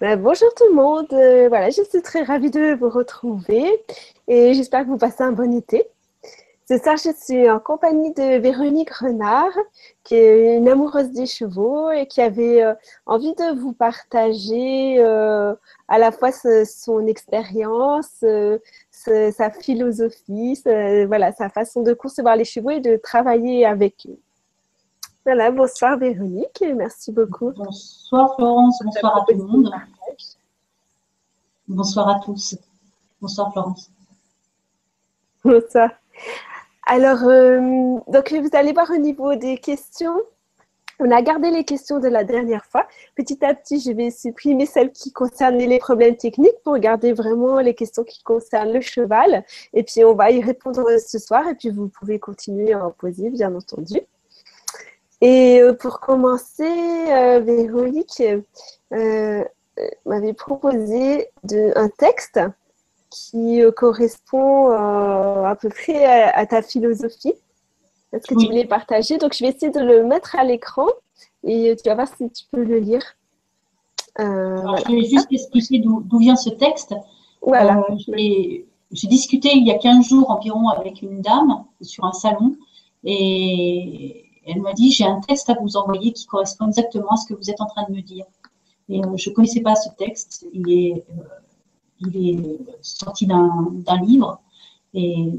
Ben, 0.00 0.18
bonjour 0.18 0.48
tout 0.54 0.64
le 0.64 0.74
monde. 0.74 1.12
Euh, 1.12 1.48
voilà, 1.50 1.68
je 1.68 1.82
suis 1.82 2.00
très 2.00 2.22
ravie 2.22 2.50
de 2.50 2.74
vous 2.74 2.88
retrouver 2.88 3.84
et 4.28 4.54
j'espère 4.54 4.84
que 4.84 4.88
vous 4.88 4.96
passez 4.96 5.22
un 5.22 5.32
bon 5.32 5.52
été. 5.52 5.86
Ce 6.66 6.78
soir, 6.78 6.96
je 6.96 7.10
suis 7.22 7.50
en 7.50 7.60
compagnie 7.60 8.14
de 8.14 8.38
Véronique 8.38 8.88
Renard, 8.94 9.52
qui 10.02 10.14
est 10.14 10.56
une 10.56 10.68
amoureuse 10.68 11.10
des 11.10 11.26
chevaux 11.26 11.90
et 11.90 12.06
qui 12.06 12.22
avait 12.22 12.62
euh, 12.62 12.72
envie 13.04 13.34
de 13.34 13.60
vous 13.60 13.74
partager 13.74 14.96
euh, 15.00 15.54
à 15.88 15.98
la 15.98 16.12
fois 16.12 16.30
son 16.32 17.06
expérience, 17.06 18.24
sa 18.90 19.50
philosophie, 19.50 20.62
voilà, 21.08 21.32
sa 21.32 21.50
façon 21.50 21.82
de 21.82 21.92
concevoir 21.92 22.36
les 22.36 22.46
chevaux 22.46 22.70
et 22.70 22.80
de 22.80 22.96
travailler 22.96 23.66
avec 23.66 24.06
eux. 24.08 24.18
Voilà, 25.26 25.50
bonsoir 25.50 25.98
Véronique 25.98 26.62
et 26.62 26.72
merci 26.72 27.12
beaucoup. 27.12 27.52
Bonsoir 27.52 28.34
Florence, 28.36 28.82
bonsoir 28.82 29.18
à 29.18 29.24
tout 29.26 29.36
le 29.36 29.44
monde. 29.44 29.70
Bonsoir 31.68 32.08
à 32.08 32.20
tous. 32.20 32.56
Bonsoir 33.20 33.52
Florence. 33.52 33.90
Bonsoir. 35.44 35.90
Alors, 36.86 37.22
euh, 37.24 37.98
donc 38.08 38.32
vous 38.32 38.48
allez 38.54 38.72
voir 38.72 38.90
au 38.90 38.96
niveau 38.96 39.34
des 39.36 39.58
questions. 39.58 40.16
On 40.98 41.10
a 41.10 41.20
gardé 41.20 41.50
les 41.50 41.64
questions 41.64 41.98
de 41.98 42.08
la 42.08 42.24
dernière 42.24 42.64
fois. 42.64 42.88
Petit 43.14 43.44
à 43.44 43.54
petit, 43.54 43.78
je 43.78 43.92
vais 43.92 44.10
supprimer 44.10 44.64
celles 44.64 44.90
qui 44.90 45.12
concernaient 45.12 45.66
les 45.66 45.78
problèmes 45.78 46.16
techniques 46.16 46.62
pour 46.64 46.78
garder 46.78 47.12
vraiment 47.12 47.60
les 47.60 47.74
questions 47.74 48.04
qui 48.04 48.22
concernent 48.22 48.72
le 48.72 48.80
cheval. 48.80 49.44
Et 49.74 49.82
puis, 49.82 50.02
on 50.02 50.14
va 50.14 50.30
y 50.30 50.42
répondre 50.42 50.84
ce 50.98 51.18
soir. 51.18 51.46
Et 51.48 51.54
puis, 51.54 51.70
vous 51.70 51.88
pouvez 51.88 52.18
continuer 52.18 52.72
à 52.72 52.86
en 52.86 52.90
poser, 52.90 53.30
bien 53.30 53.54
entendu. 53.54 54.00
Et 55.20 55.60
euh, 55.60 55.74
pour 55.74 56.00
commencer, 56.00 56.64
euh, 56.64 57.40
Véronique 57.40 58.22
euh, 58.92 59.44
m'avait 60.06 60.32
proposé 60.32 61.28
de, 61.44 61.72
un 61.76 61.88
texte 61.90 62.40
qui 63.10 63.60
correspond 63.76 64.70
à 64.70 65.56
peu 65.60 65.68
près 65.68 66.04
à, 66.04 66.46
ta 66.46 66.62
philosophie. 66.62 67.34
Est-ce 68.12 68.26
que 68.26 68.38
tu 68.38 68.46
voulais 68.46 68.66
partager 68.66 69.18
Donc, 69.18 69.34
je 69.34 69.44
vais 69.44 69.50
essayer 69.50 69.72
de 69.72 69.80
le 69.80 70.04
mettre 70.04 70.36
à 70.36 70.44
l'écran 70.44 70.86
et 71.42 71.74
tu 71.76 71.88
vas 71.88 71.96
voir 71.96 72.08
si 72.08 72.30
tu 72.30 72.44
peux 72.52 72.62
le 72.62 72.78
lire. 72.78 73.02
Je 74.16 74.92
vais 74.92 75.08
juste 75.08 75.26
expliquer 75.32 75.80
d'où 75.80 76.18
vient 76.18 76.36
ce 76.36 76.50
texte. 76.50 76.94
Voilà. 77.42 77.84
J'ai 78.06 79.08
discuté 79.08 79.50
il 79.54 79.66
y 79.66 79.72
a 79.72 79.78
15 79.78 80.08
jours 80.08 80.30
environ 80.30 80.68
avec 80.68 81.02
une 81.02 81.20
dame 81.20 81.64
sur 81.80 82.04
un 82.04 82.12
salon 82.12 82.54
et 83.02 84.29
elle 84.46 84.60
m'a 84.62 84.72
dit, 84.72 84.90
j'ai 84.90 85.04
un 85.04 85.20
texte 85.20 85.50
à 85.50 85.54
vous 85.60 85.76
envoyer 85.76 86.12
qui 86.12 86.26
correspond 86.26 86.68
exactement 86.68 87.10
à 87.10 87.16
ce 87.16 87.26
que 87.26 87.34
vous 87.34 87.50
êtes 87.50 87.60
en 87.60 87.66
train 87.66 87.84
de 87.88 87.94
me 87.94 88.00
dire. 88.00 88.24
Et 88.88 89.04
euh, 89.04 89.16
je 89.16 89.30
ne 89.30 89.34
connaissais 89.34 89.60
pas 89.60 89.76
ce 89.76 89.88
texte. 89.96 90.46
Il 90.52 90.70
est, 90.70 91.04
euh, 92.02 92.56
sorti 92.80 93.26
d'un 93.26 94.00
livre. 94.02 94.40
Et 94.94 95.32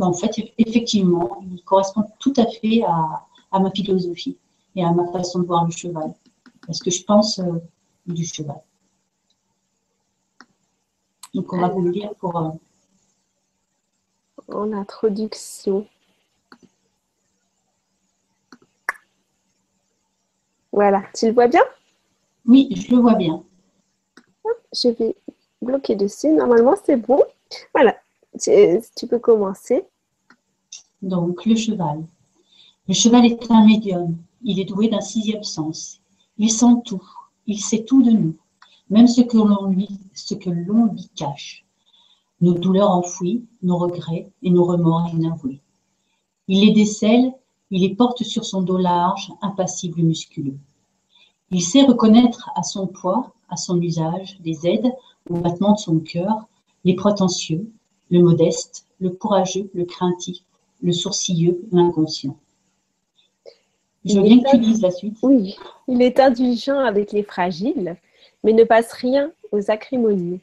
en 0.00 0.12
fait, 0.12 0.52
effectivement, 0.58 1.42
il 1.50 1.62
correspond 1.62 2.04
tout 2.18 2.34
à 2.36 2.46
fait 2.46 2.82
à, 2.82 3.26
à, 3.52 3.60
ma 3.60 3.70
philosophie 3.70 4.36
et 4.74 4.84
à 4.84 4.92
ma 4.92 5.06
façon 5.12 5.40
de 5.40 5.46
voir 5.46 5.64
le 5.64 5.70
cheval. 5.70 6.12
Parce 6.66 6.80
que 6.80 6.90
je 6.90 7.02
pense 7.04 7.38
euh, 7.38 7.62
du 8.06 8.24
cheval. 8.24 8.60
Donc, 11.34 11.52
on 11.52 11.60
va 11.60 11.68
vous 11.68 11.82
le 11.82 11.90
lire 11.90 12.14
pour. 12.16 12.36
En 14.48 14.72
introduction. 14.72 15.86
Voilà, 20.72 21.02
tu 21.14 21.26
le 21.26 21.32
vois 21.32 21.48
bien? 21.48 21.62
Oui, 22.46 22.68
je 22.74 22.94
le 22.94 23.00
vois 23.00 23.14
bien. 23.14 23.44
Je 24.72 24.88
vais 24.88 25.14
bloquer 25.60 25.96
dessus. 25.96 26.32
Normalement, 26.32 26.74
c'est 26.84 26.96
bon. 26.96 27.22
Voilà, 27.74 27.94
tu, 28.40 29.06
peux 29.06 29.18
commencer. 29.18 29.84
Donc, 31.02 31.44
le 31.44 31.54
cheval. 31.54 32.04
Le 32.88 32.94
cheval 32.94 33.26
est 33.26 33.50
un 33.50 33.66
médium. 33.66 34.16
Il 34.42 34.58
est 34.58 34.64
doué 34.64 34.88
d'un 34.88 35.02
sixième 35.02 35.44
sens. 35.44 36.00
Il 36.38 36.50
sent 36.50 36.80
tout. 36.86 37.02
Il 37.46 37.60
sait 37.60 37.84
tout 37.84 38.02
de 38.02 38.10
nous, 38.10 38.36
même 38.88 39.08
ce 39.08 39.20
que 39.20 39.36
l'on 39.36 39.66
lui, 39.66 39.88
ce 40.14 40.34
que 40.34 40.48
l'on 40.48 40.86
lui 40.86 41.10
cache. 41.14 41.64
Nos 42.40 42.54
douleurs 42.54 42.90
enfouies, 42.90 43.44
nos 43.62 43.78
regrets 43.78 44.30
et 44.42 44.50
nos 44.50 44.64
remords 44.64 45.10
inavoués. 45.12 45.60
Il 46.48 46.66
les 46.66 46.72
décèle 46.72 47.32
il 47.72 47.80
les 47.80 47.94
porte 47.94 48.22
sur 48.22 48.44
son 48.44 48.60
dos 48.60 48.76
large, 48.76 49.32
impassible 49.40 50.00
et 50.00 50.02
musculeux. 50.02 50.58
Il 51.50 51.62
sait 51.62 51.82
reconnaître 51.82 52.50
à 52.54 52.62
son 52.62 52.86
poids, 52.86 53.32
à 53.48 53.56
son 53.56 53.80
usage, 53.80 54.38
des 54.40 54.66
aides 54.66 54.92
au 55.30 55.38
battement 55.38 55.72
de 55.72 55.78
son 55.78 55.98
cœur, 55.98 56.46
les 56.84 56.94
prétentieux, 56.94 57.66
le 58.10 58.20
modeste, 58.20 58.86
le 59.00 59.08
courageux, 59.08 59.70
le 59.72 59.86
craintif, 59.86 60.36
le 60.82 60.92
sourcilleux, 60.92 61.62
l'inconscient. 61.72 62.36
Je 64.04 64.16
veux 64.16 64.22
bien 64.22 64.40
que 64.40 64.56
tu 64.56 64.82
la 64.82 64.90
suite. 64.90 65.16
Oui, 65.22 65.56
il 65.88 66.02
est 66.02 66.20
indulgent 66.20 66.78
avec 66.78 67.10
les 67.12 67.22
fragiles, 67.22 67.96
mais 68.44 68.52
ne 68.52 68.64
passe 68.64 68.92
rien 68.92 69.32
aux 69.50 69.70
acrimonieux. 69.70 70.40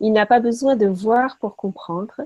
Il 0.00 0.12
n'a 0.12 0.26
pas 0.26 0.40
besoin 0.40 0.76
de 0.76 0.86
voir 0.86 1.38
pour 1.38 1.56
comprendre. 1.56 2.20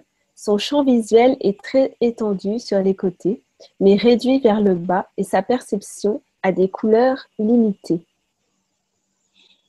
Son 0.44 0.58
champ 0.58 0.82
visuel 0.82 1.36
est 1.38 1.62
très 1.62 1.97
étendu 2.00 2.58
sur 2.58 2.80
les 2.80 2.97
côtés 2.97 3.44
mais 3.78 3.94
réduit 3.94 4.41
vers 4.41 4.60
le 4.60 4.75
bas 4.75 5.06
et 5.16 5.22
sa 5.22 5.41
perception 5.41 6.20
a 6.42 6.50
des 6.50 6.69
couleurs 6.69 7.28
limitées. 7.38 8.04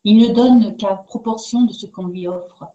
Il 0.04 0.18
ne 0.18 0.34
donne 0.34 0.76
qu'à 0.76 0.96
proportion 0.96 1.66
de 1.66 1.74
ce 1.74 1.86
qu'on 1.86 2.08
lui 2.08 2.28
offre. 2.28 2.66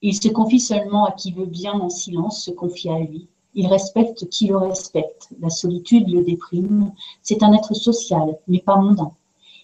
Il 0.00 0.14
se 0.14 0.28
confie 0.28 0.60
seulement 0.60 1.06
à 1.06 1.10
qui 1.10 1.32
veut 1.32 1.44
bien 1.44 1.72
en 1.72 1.90
silence 1.90 2.44
se 2.44 2.52
confier 2.52 2.92
à 2.92 3.00
lui. 3.00 3.26
Il 3.56 3.66
respecte 3.66 4.28
qui 4.28 4.46
le 4.46 4.56
respecte. 4.56 5.30
La 5.40 5.50
solitude 5.50 6.08
le 6.08 6.22
déprime. 6.22 6.92
C'est 7.20 7.42
un 7.42 7.52
être 7.52 7.74
social, 7.74 8.38
mais 8.46 8.60
pas 8.60 8.76
mondain. 8.76 9.10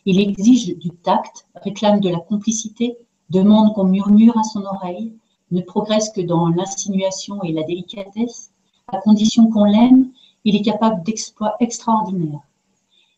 Il 0.07 0.19
exige 0.19 0.77
du 0.77 0.91
tact, 0.91 1.47
réclame 1.55 2.01
de 2.01 2.09
la 2.09 2.19
complicité, 2.19 2.99
demande 3.29 3.75
qu'on 3.75 3.85
murmure 3.85 4.37
à 4.37 4.43
son 4.43 4.65
oreille, 4.65 5.13
ne 5.51 5.63
progresse 5.63 6.11
que 6.11 6.21
dans 6.21 6.49
l'insinuation 6.49 7.43
et 7.43 7.53
la 7.53 7.63
délicatesse, 7.63 8.53
à 8.89 8.99
condition 8.99 9.51
qu'on 9.51 9.65
l'aime, 9.65 10.11
il 10.45 10.57
est 10.57 10.63
capable 10.63 11.03
d'exploits 11.03 11.57
extraordinaires. 11.61 12.47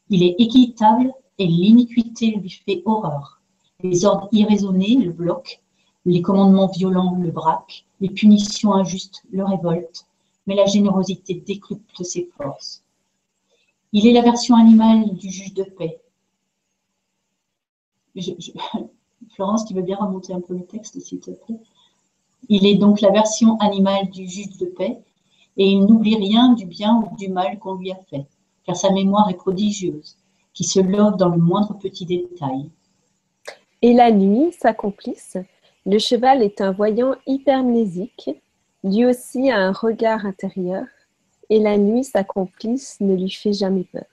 Il 0.09 0.23
est 0.23 0.37
équitable 0.39 1.13
et 1.39 1.47
l'iniquité 1.47 2.33
lui 2.33 2.51
fait 2.51 2.83
horreur. 2.85 3.41
Les 3.83 4.05
ordres 4.05 4.29
irraisonnés 4.33 4.97
le 4.97 5.13
bloquent, 5.13 5.59
les 6.05 6.23
commandements 6.23 6.69
violents 6.69 7.17
le 7.17 7.31
braquent, 7.31 7.85
les 8.01 8.11
punitions 8.11 8.75
injustes 8.75 9.23
le 9.31 9.45
révoltent, 9.45 10.07
mais 10.47 10.55
la 10.55 10.67
générosité 10.67 11.35
décrypte 11.35 12.03
ses 12.03 12.29
forces. 12.37 12.83
Il 13.93 14.07
est 14.07 14.13
la 14.13 14.23
version 14.23 14.57
animale 14.57 15.15
du 15.15 15.31
juge 15.31 15.55
de 15.55 15.65
paix. 15.65 16.01
Florence, 19.35 19.65
tu 19.67 19.75
veux 19.75 19.83
bien 19.83 19.97
remonter 19.97 20.33
un 20.33 20.41
peu 20.41 20.55
le 20.55 20.65
texte, 20.65 20.99
s'il 21.01 21.21
te 21.21 21.31
plaît? 21.31 21.61
Il 22.49 22.67
est 22.67 22.77
donc 22.77 23.01
la 23.01 23.11
version 23.11 23.57
animale 23.59 24.11
du 24.11 24.27
juge 24.27 24.57
de 24.59 24.67
paix 24.67 24.99
et 25.57 25.67
il 25.67 25.85
n'oublie 25.85 26.17
rien 26.17 26.53
du 26.53 26.67
bien 26.67 26.97
ou 26.97 27.17
du 27.17 27.29
mal 27.29 27.59
qu'on 27.59 27.75
lui 27.75 27.93
a 27.93 27.99
fait, 28.11 28.27
car 28.65 28.77
sa 28.77 28.91
mémoire 28.91 29.29
est 29.31 29.35
prodigieuse, 29.35 30.17
qui 30.55 30.65
se 30.65 30.81
love 30.81 31.17
dans 31.17 31.29
le 31.29 31.39
moindre 31.39 31.79
petit 31.79 32.07
détail. 32.07 32.71
Et 33.83 33.93
la 33.93 34.11
nuit, 34.11 34.53
sa 34.59 34.73
complice, 34.73 35.37
le 35.85 35.99
cheval 35.99 36.43
est 36.43 36.61
un 36.61 36.73
voyant 36.73 37.15
hypermnésique, 37.27 38.31
lui 38.85 39.05
aussi 39.05 39.51
a 39.51 39.59
un 39.59 39.73
regard 39.73 40.25
intérieur, 40.25 40.85
et 41.51 41.59
la 41.59 41.77
nuit, 41.77 42.05
sa 42.05 42.25
complice, 42.25 42.97
ne 43.01 43.15
lui 43.15 43.31
fait 43.31 43.53
jamais 43.53 43.85
peur. 43.85 44.05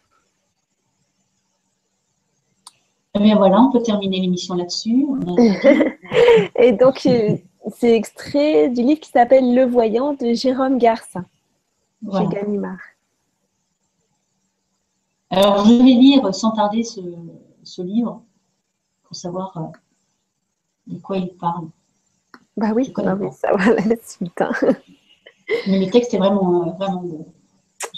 Eh 3.16 3.20
bien 3.20 3.38
voilà, 3.38 3.62
on 3.62 3.72
peut 3.72 3.82
terminer 3.82 4.20
l'émission 4.20 4.56
là-dessus. 4.56 5.08
et 6.60 6.74
donc, 6.74 7.06
euh, 7.06 7.38
c'est 7.76 7.96
extrait 7.96 8.70
du 8.70 8.82
livre 8.82 9.00
qui 9.00 9.10
s'appelle 9.10 9.54
Le 9.54 9.66
Voyant 9.66 10.14
de 10.14 10.34
Jérôme 10.34 10.78
Garcin 10.78 11.26
chez 12.02 12.28
Gallimard. 12.28 12.80
Alors, 15.30 15.66
je 15.66 15.74
vais 15.74 15.84
lire 15.84 16.34
sans 16.34 16.52
tarder 16.52 16.84
ce, 16.84 17.82
livre 17.82 18.24
pour 19.04 19.16
savoir 19.16 19.56
euh, 19.58 19.62
de 20.88 21.00
quoi 21.00 21.18
il 21.18 21.30
parle. 21.36 21.68
Bah 22.58 22.72
oui, 22.76 22.92
on 22.98 23.16
va 23.16 23.32
savoir 23.32 23.70
la 23.86 23.96
suite. 24.02 24.42
Hein. 24.42 24.52
Mais 25.68 25.86
le 25.86 25.92
texte 25.92 26.14
est 26.14 26.18
vraiment, 26.18 26.68
euh, 26.68 26.72
vraiment 26.72 27.02
beau. 27.02 27.28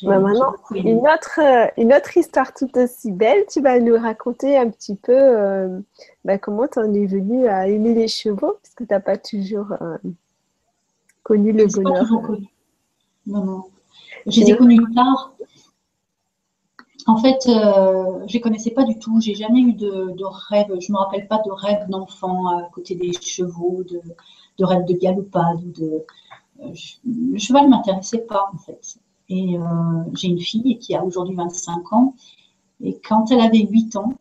Bah, 0.04 0.20
maintenant, 0.20 0.54
une 0.74 1.00
autre, 1.00 1.40
euh, 1.40 1.68
une 1.78 1.94
autre 1.94 2.18
histoire 2.18 2.54
tout 2.54 2.70
aussi 2.78 3.12
belle, 3.12 3.46
tu 3.50 3.62
vas 3.62 3.80
nous 3.80 3.96
raconter 3.96 4.58
un 4.58 4.70
petit 4.70 4.96
peu 4.96 5.14
euh, 5.14 5.80
bah, 6.26 6.38
comment 6.38 6.68
tu 6.68 6.80
en 6.80 6.94
es 6.94 7.06
venu 7.06 7.48
à 7.48 7.68
aimer 7.68 7.94
les 7.94 8.08
chevaux, 8.08 8.58
parce 8.62 8.74
que 8.76 8.84
tu 8.84 8.94
n'as 8.94 9.00
pas 9.00 9.18
toujours 9.18 9.74
euh, 9.82 9.98
connu 11.24 11.52
le 11.52 11.68
bonheur. 11.68 12.06
Non, 13.28 13.46
non. 13.46 13.64
Je 14.28 14.42
les 14.42 14.52
ai 14.52 14.58
connus 14.58 14.80
tard. 14.96 15.34
en 17.08 17.18
fait, 17.18 17.48
euh, 17.48 18.20
je 18.20 18.24
ne 18.24 18.34
les 18.34 18.42
connaissais 18.42 18.72
pas 18.72 18.84
du 18.84 18.98
tout. 19.00 19.20
J'ai 19.22 19.36
jamais 19.36 19.62
eu 19.62 19.74
de, 19.74 20.24
rêve. 20.50 20.68
Je 20.80 20.92
ne 20.92 20.94
me 20.94 20.98
rappelle 20.98 21.28
pas 21.28 21.42
de 21.46 21.52
rêve 21.52 21.88
d'enfant 21.90 22.48
à 22.58 22.64
côté 22.72 22.96
des 22.96 23.14
chevaux, 23.14 23.84
de, 23.84 24.02
de 24.58 24.66
rêve 24.66 24.86
de 24.86 24.94
galopade. 24.94 25.72
De, 25.72 26.06
euh, 26.62 26.74
le 27.06 27.38
cheval 27.40 27.66
ne 27.66 27.70
m'intéressait 27.70 28.22
pas, 28.22 28.50
en 28.54 28.58
fait. 28.58 28.98
Et 29.32 29.58
euh, 29.58 29.62
j'ai 30.14 30.28
une 30.28 30.42
fille 30.42 30.78
qui 30.78 30.94
a 30.94 31.04
aujourd'hui 31.04 31.36
25 31.36 31.94
ans. 31.94 32.16
Et 32.84 33.00
quand 33.08 33.32
elle 33.32 33.40
avait 33.40 33.66
8 33.66 33.96
ans, 33.96 34.14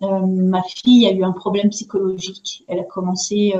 ma 0.00 0.62
fille 0.64 1.06
a 1.06 1.12
eu 1.12 1.22
un 1.22 1.32
problème 1.32 1.70
psychologique. 1.70 2.64
Elle 2.66 2.80
a 2.80 2.84
commencé 2.84 3.54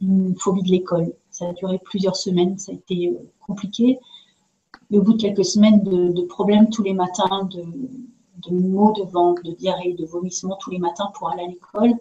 une 0.00 0.34
phobie 0.36 0.62
de 0.62 0.70
l'école. 0.70 1.12
Ça 1.30 1.48
a 1.48 1.52
duré 1.52 1.78
plusieurs 1.78 2.16
semaines. 2.16 2.58
Ça 2.58 2.72
a 2.72 2.74
été 2.74 3.16
compliqué. 3.46 3.98
Et 4.90 4.98
au 4.98 5.02
bout 5.02 5.12
de 5.12 5.20
quelques 5.20 5.44
semaines 5.44 5.82
de, 5.82 6.22
problèmes 6.22 6.68
tous 6.68 6.82
les 6.82 6.94
matins, 6.94 7.48
de, 7.52 8.50
maux 8.50 8.92
de 8.92 9.02
ventre, 9.02 9.42
de 9.42 9.52
diarrhée, 9.52 9.92
de 9.92 10.04
vomissements 10.04 10.56
tous 10.60 10.70
les 10.70 10.78
matins 10.78 11.10
pour 11.14 11.30
aller 11.30 11.44
à 11.44 11.48
l'école, 11.48 11.94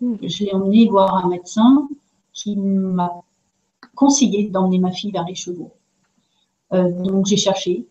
hmm. 0.00 0.16
je 0.22 0.44
l'ai 0.44 0.52
emmenée 0.52 0.88
voir 0.88 1.24
un 1.24 1.28
médecin 1.28 1.88
qui 2.32 2.56
m'a 2.56 3.22
conseillé 3.94 4.48
d'emmener 4.48 4.78
ma 4.78 4.90
fille 4.90 5.12
vers 5.12 5.24
les 5.24 5.34
chevaux. 5.34 5.72
Euh, 6.72 6.90
donc 6.90 7.26
j'ai 7.26 7.36
cherché 7.36 7.86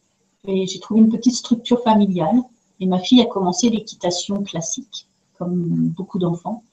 et 0.48 0.68
j'ai 0.68 0.80
trouvé 0.80 1.02
une 1.02 1.10
petite 1.10 1.36
structure 1.36 1.81
familiale. 1.84 2.42
Et 2.80 2.86
ma 2.86 3.00
fille 3.00 3.22
a 3.22 3.26
commencé 3.26 3.70
l'équitation 3.70 4.42
classique, 4.44 5.08
comme 5.38 5.90
beaucoup 5.90 6.18
d'enfants, 6.18 6.64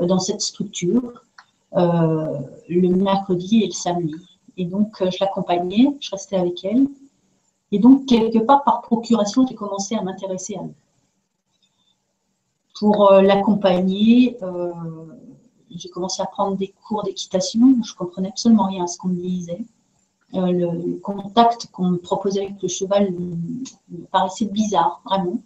euh, 0.00 0.06
dans 0.06 0.18
cette 0.18 0.40
structure, 0.40 1.22
euh, 1.76 2.38
le 2.68 2.88
mercredi 2.88 3.62
et 3.62 3.66
le 3.66 3.72
samedi. 3.72 4.14
Et 4.56 4.64
donc 4.64 4.96
je 5.00 5.16
l'accompagnais, 5.20 5.96
je 6.00 6.10
restais 6.10 6.36
avec 6.36 6.64
elle. 6.64 6.88
Et 7.74 7.78
donc, 7.78 8.04
quelque 8.04 8.38
part, 8.38 8.64
par 8.64 8.82
procuration, 8.82 9.46
j'ai 9.46 9.54
commencé 9.54 9.94
à 9.94 10.02
m'intéresser 10.02 10.56
à 10.56 10.62
lui. 10.62 10.74
Pour 12.78 13.10
l'accompagner, 13.12 14.36
j'ai 15.70 15.88
commencé 15.88 16.20
à 16.20 16.26
prendre 16.26 16.58
des 16.58 16.68
cours 16.68 17.02
d'équitation. 17.02 17.76
Je 17.82 17.94
comprenais 17.94 18.28
absolument 18.28 18.66
rien 18.66 18.84
à 18.84 18.86
ce 18.86 18.98
qu'on 18.98 19.08
me 19.08 19.22
disait. 19.22 19.64
Euh, 20.34 20.50
le, 20.50 20.98
contact 21.00 21.66
qu'on 21.72 21.88
me 21.90 21.98
proposait 21.98 22.46
avec 22.46 22.62
le 22.62 22.68
cheval 22.68 23.12
me 23.12 24.04
paraissait 24.10 24.46
bizarre, 24.46 25.02
vraiment. 25.04 25.38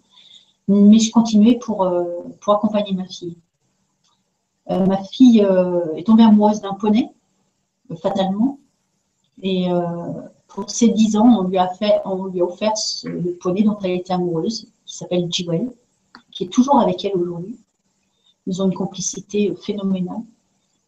Mais 0.68 0.98
je 0.98 1.10
continuais 1.10 1.58
pour, 1.58 1.88
pour 2.40 2.54
accompagner 2.54 2.92
ma 2.92 3.06
fille. 3.06 3.36
ma 4.68 4.96
fille 5.04 5.40
est 5.96 6.04
tombée 6.04 6.24
amoureuse 6.24 6.60
d'un 6.60 6.74
poney, 6.74 7.08
fatalement. 8.02 8.58
Et 9.42 9.68
pour 10.48 10.70
ses 10.70 10.88
10 10.88 11.16
ans, 11.16 11.38
on 11.38 11.48
lui 11.48 11.58
a, 11.58 11.68
fait, 11.68 12.00
on 12.04 12.26
lui 12.26 12.40
a 12.40 12.44
offert 12.44 12.72
le 13.04 13.32
poney 13.34 13.62
dont 13.62 13.78
elle 13.82 13.92
était 13.92 14.12
amoureuse, 14.12 14.68
qui 14.84 14.96
s'appelle 14.96 15.28
Jewel, 15.30 15.70
qui 16.30 16.44
est 16.44 16.48
toujours 16.48 16.80
avec 16.80 17.04
elle 17.04 17.14
aujourd'hui. 17.16 17.58
Ils 18.46 18.62
ont 18.62 18.66
une 18.66 18.74
complicité 18.74 19.54
phénoménale. 19.62 20.22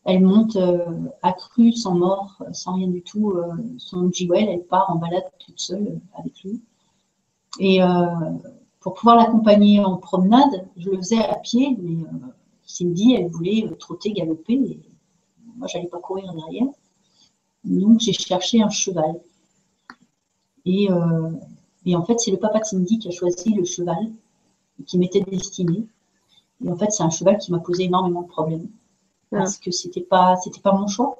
Elle 0.09 0.25
monte 0.25 0.57
euh, 0.57 0.87
accrue, 1.21 1.75
sans 1.75 1.95
mort, 1.95 2.43
sans 2.53 2.77
rien 2.77 2.89
du 2.89 3.03
tout. 3.03 3.33
Euh, 3.33 3.53
son 3.77 4.11
Jewel, 4.11 4.49
elle 4.49 4.65
part 4.65 4.91
en 4.91 4.97
balade 4.97 5.31
toute 5.39 5.61
seule 5.61 5.87
euh, 5.87 6.19
avec 6.19 6.33
lui. 6.43 6.63
Et 7.61 7.81
pour 8.81 8.95
pouvoir 8.95 9.17
l'accompagner 9.17 9.85
en 9.85 9.97
promenade, 9.99 10.67
je 10.79 10.89
le 10.89 10.97
faisais 10.97 11.19
à 11.19 11.35
pied, 11.35 11.77
mais 11.79 12.05
Cindy, 12.65 13.17
elle 13.17 13.29
voulait 13.29 13.69
trotter, 13.79 14.13
galoper. 14.13 14.55
Et 14.55 14.81
moi, 15.57 15.67
je 15.67 15.77
n'allais 15.77 15.91
pas 15.91 15.99
courir 15.99 16.33
derrière. 16.33 16.69
Donc, 17.65 18.01
j'ai 18.01 18.15
cherché 18.15 18.63
un 18.63 18.71
cheval. 18.71 19.21
Euh, 20.67 21.31
et, 21.85 21.97
en 21.97 22.05
fait, 22.05 22.19
c'est 22.19 22.31
le 22.31 22.39
papa 22.39 22.63
Cindy 22.63 22.99
qui 22.99 23.09
a 23.09 23.11
choisi 23.11 23.53
le 23.53 23.65
cheval 23.65 24.11
qui 24.87 24.97
m'était 24.99 25.21
destiné. 25.21 25.87
Et 26.65 26.71
en 26.71 26.77
fait, 26.77 26.93
c'est 26.93 27.03
un 27.03 27.11
cheval 27.11 27.37
qui 27.37 27.53
m'a 27.53 27.59
posé 27.59 27.85
énormément 27.85 28.23
de 28.23 28.29
problèmes 28.29 28.69
parce 29.31 29.59
que 29.59 29.71
c'était 29.71 30.01
pas, 30.01 30.37
c'était 30.37 30.61
pas 30.61 30.73
mon 30.73 30.87
choix. 30.87 31.19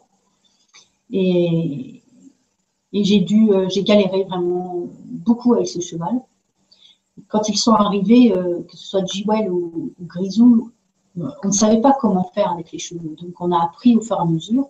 Et, 1.11 2.03
et 2.93 3.05
j'ai 3.05 3.21
dû, 3.21 3.51
euh, 3.53 3.69
j'ai 3.69 3.83
galéré 3.83 4.25
vraiment 4.25 4.89
beaucoup 5.05 5.55
avec 5.55 5.69
ce 5.69 5.81
cheval. 5.81 6.21
Quand 7.29 7.49
ils 7.49 7.59
sont 7.59 7.73
arrivés, 7.73 8.33
euh, 8.37 8.63
que 8.63 8.77
ce 8.77 8.87
soit 8.87 9.05
Jewel 9.07 9.51
ou, 9.51 9.93
ou 9.99 10.05
Grisou, 10.05 10.71
on 11.17 11.49
ne 11.49 11.53
savait 11.53 11.81
pas 11.81 11.97
comment 12.01 12.31
faire 12.35 12.53
avec 12.53 12.71
les 12.73 12.79
chevaux. 12.79 13.15
Donc, 13.21 13.41
on 13.41 13.51
a 13.53 13.63
appris 13.63 13.97
au 13.97 14.01
fur 14.01 14.17
et 14.17 14.21
à 14.21 14.25
mesure. 14.25 14.69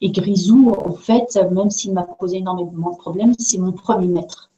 Et 0.00 0.10
Grisou, 0.10 0.70
en 0.70 0.94
fait, 0.94 1.38
même 1.52 1.70
s'il 1.70 1.92
m'a 1.92 2.02
posé 2.02 2.38
énormément 2.38 2.90
de 2.90 2.96
problèmes, 2.96 3.34
c'est 3.38 3.58
mon 3.58 3.72
premier 3.72 4.08
maître. 4.08 4.50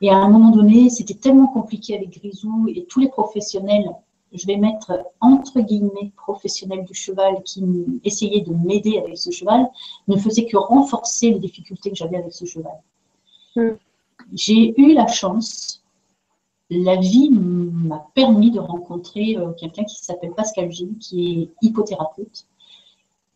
Et 0.00 0.10
à 0.10 0.16
un 0.16 0.28
moment 0.28 0.50
donné, 0.50 0.90
c'était 0.90 1.14
tellement 1.14 1.48
compliqué 1.48 1.96
avec 1.96 2.10
Grisou 2.10 2.66
et 2.68 2.84
tous 2.86 3.00
les 3.00 3.08
professionnels, 3.08 3.90
je 4.32 4.46
vais 4.46 4.56
mettre 4.56 4.92
entre 5.20 5.60
guillemets 5.60 6.12
professionnels 6.16 6.84
du 6.84 6.94
cheval 6.94 7.42
qui 7.44 7.64
essayaient 8.04 8.42
de 8.42 8.52
m'aider 8.52 8.98
avec 8.98 9.16
ce 9.16 9.30
cheval, 9.30 9.68
ne 10.06 10.16
faisaient 10.16 10.46
que 10.46 10.56
renforcer 10.56 11.30
les 11.30 11.38
difficultés 11.38 11.90
que 11.90 11.96
j'avais 11.96 12.18
avec 12.18 12.32
ce 12.32 12.44
cheval. 12.44 12.78
Hmm. 13.56 13.70
J'ai 14.32 14.78
eu 14.80 14.94
la 14.94 15.06
chance, 15.06 15.82
la 16.70 16.96
vie 16.96 17.30
m'a 17.30 18.06
permis 18.14 18.50
de 18.50 18.60
rencontrer 18.60 19.36
euh, 19.36 19.52
quelqu'un 19.52 19.84
qui 19.84 19.96
s'appelle 20.02 20.32
Pascal 20.32 20.70
Gilles, 20.70 20.98
qui 20.98 21.50
est 21.62 21.66
hypothérapeute 21.66 22.46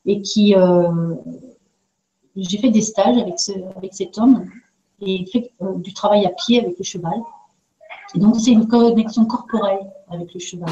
et 0.05 0.21
qui 0.21 0.55
euh, 0.55 1.15
j'ai 2.37 2.59
fait 2.59 2.71
des 2.71 2.83
stages 2.83 3.17
avec, 3.17 3.39
ce, 3.39 3.53
avec 3.77 3.95
cet 3.95 4.19
homme 4.19 4.45
et 5.01 5.25
fait 5.27 5.51
euh, 5.63 5.75
du 5.77 5.95
travail 5.95 6.27
à 6.27 6.31
pied 6.31 6.61
avec 6.61 6.79
le 6.79 6.85
cheval. 6.85 7.23
Et 8.15 8.19
donc 8.19 8.37
c'est 8.39 8.53
une 8.53 8.69
connexion 8.69 9.25
corporelle 9.25 9.91
avec 10.13 10.35
le 10.35 10.41
cheval. 10.41 10.71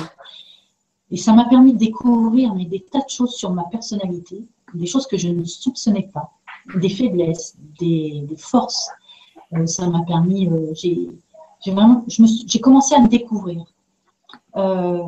Et 1.10 1.16
ça 1.16 1.32
m'a 1.32 1.46
permis 1.46 1.72
de 1.72 1.78
découvrir 1.78 2.54
des 2.54 2.80
tas 2.80 3.00
de 3.00 3.08
choses 3.08 3.34
sur 3.34 3.50
ma 3.50 3.64
personnalité, 3.64 4.44
des 4.74 4.86
choses 4.86 5.06
que 5.06 5.16
je 5.16 5.28
ne 5.28 5.44
soupçonnais 5.44 6.08
pas, 6.12 6.30
des 6.76 6.88
faiblesses, 6.88 7.56
des, 7.80 8.26
forces. 8.36 8.88
Euh, 9.54 9.66
ça 9.66 9.88
m'a 9.88 10.02
permis, 10.02 10.48
j'ai 10.76 11.72
vraiment, 11.72 12.04
j'ai 12.08 12.60
commencé 12.60 12.94
à 12.94 13.00
me 13.00 13.08
découvrir. 13.08 13.64
Euh, 14.56 15.02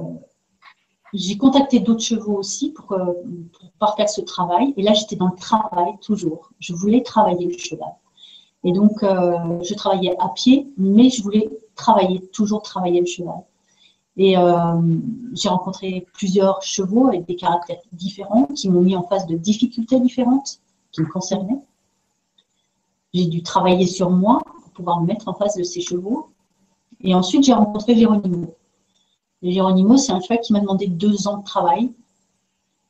j'ai 1.13 1.37
contacté 1.37 1.79
d'autres 1.79 2.03
chevaux 2.03 2.39
aussi 2.39 2.71
pour, 2.71 2.93
euh, 2.93 3.13
pour 3.53 3.71
pouvoir 3.73 3.97
faire 3.97 4.09
ce 4.09 4.23
travail. 4.23 4.73
Et 4.77 4.83
là, 4.83 4.95
j'étais 4.95 5.17
dans 5.17 5.29
le 5.29 5.37
travail 5.37 5.93
toujours. 6.01 6.51
Je 6.59 6.73
voulais 6.73 7.03
travailler 7.03 7.47
le 7.47 7.59
cheval. 7.59 7.93
Et 8.65 8.73
donc, 8.73 9.03
euh, 9.03 9.63
je 9.63 9.75
travaillais 9.75 10.17
à 10.19 10.29
pied, 10.29 10.69
mais 10.79 11.11
je 11.11 11.23
voulais 11.23 11.51
travailler, 11.75 12.21
toujours 12.29 12.63
travailler 12.63 13.01
le 13.01 13.07
cheval. 13.07 13.43
Et 14.17 14.37
euh, 14.37 14.81
j'ai 15.33 15.49
rencontré 15.49 16.07
plusieurs 16.13 16.63
chevaux 16.63 17.07
avec 17.07 17.25
des 17.27 17.37
caractères 17.37 17.81
différents 17.93 18.45
qui 18.47 18.69
m'ont 18.69 18.83
mis 18.83 18.95
en 18.95 19.03
face 19.05 19.27
de 19.27 19.37
difficultés 19.37 20.01
différentes 20.01 20.61
qui 20.91 21.01
me 21.01 21.07
concernaient. 21.07 21.61
J'ai 23.15 23.27
dû 23.27 23.43
travailler 23.43 23.87
sur 23.87 24.11
moi 24.11 24.43
pour 24.45 24.71
pouvoir 24.73 25.01
me 25.01 25.07
mettre 25.07 25.29
en 25.29 25.35
face 25.35 25.57
de 25.57 25.63
ces 25.63 25.81
chevaux. 25.81 26.31
Et 27.01 27.15
ensuite, 27.15 27.45
j'ai 27.45 27.55
rencontré 27.55 27.97
Géronimo. 27.97 28.55
Géronimo, 29.43 29.97
c'est 29.97 30.13
un 30.13 30.21
cheval 30.21 30.41
qui 30.41 30.53
m'a 30.53 30.61
demandé 30.61 30.87
deux 30.87 31.27
ans 31.27 31.39
de 31.39 31.45
travail 31.45 31.93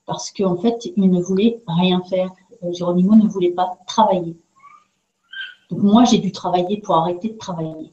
parce 0.06 0.30
qu'en 0.32 0.56
fait, 0.56 0.90
il 0.96 1.10
ne 1.10 1.20
voulait 1.20 1.62
rien 1.66 2.02
faire. 2.02 2.30
Euh, 2.62 2.72
Géronimo 2.72 3.14
ne 3.14 3.28
voulait 3.28 3.52
pas 3.52 3.78
travailler. 3.86 4.36
Donc 5.70 5.82
moi, 5.82 6.04
j'ai 6.04 6.18
dû 6.18 6.32
travailler 6.32 6.78
pour 6.80 6.96
arrêter 6.96 7.30
de 7.30 7.38
travailler. 7.38 7.92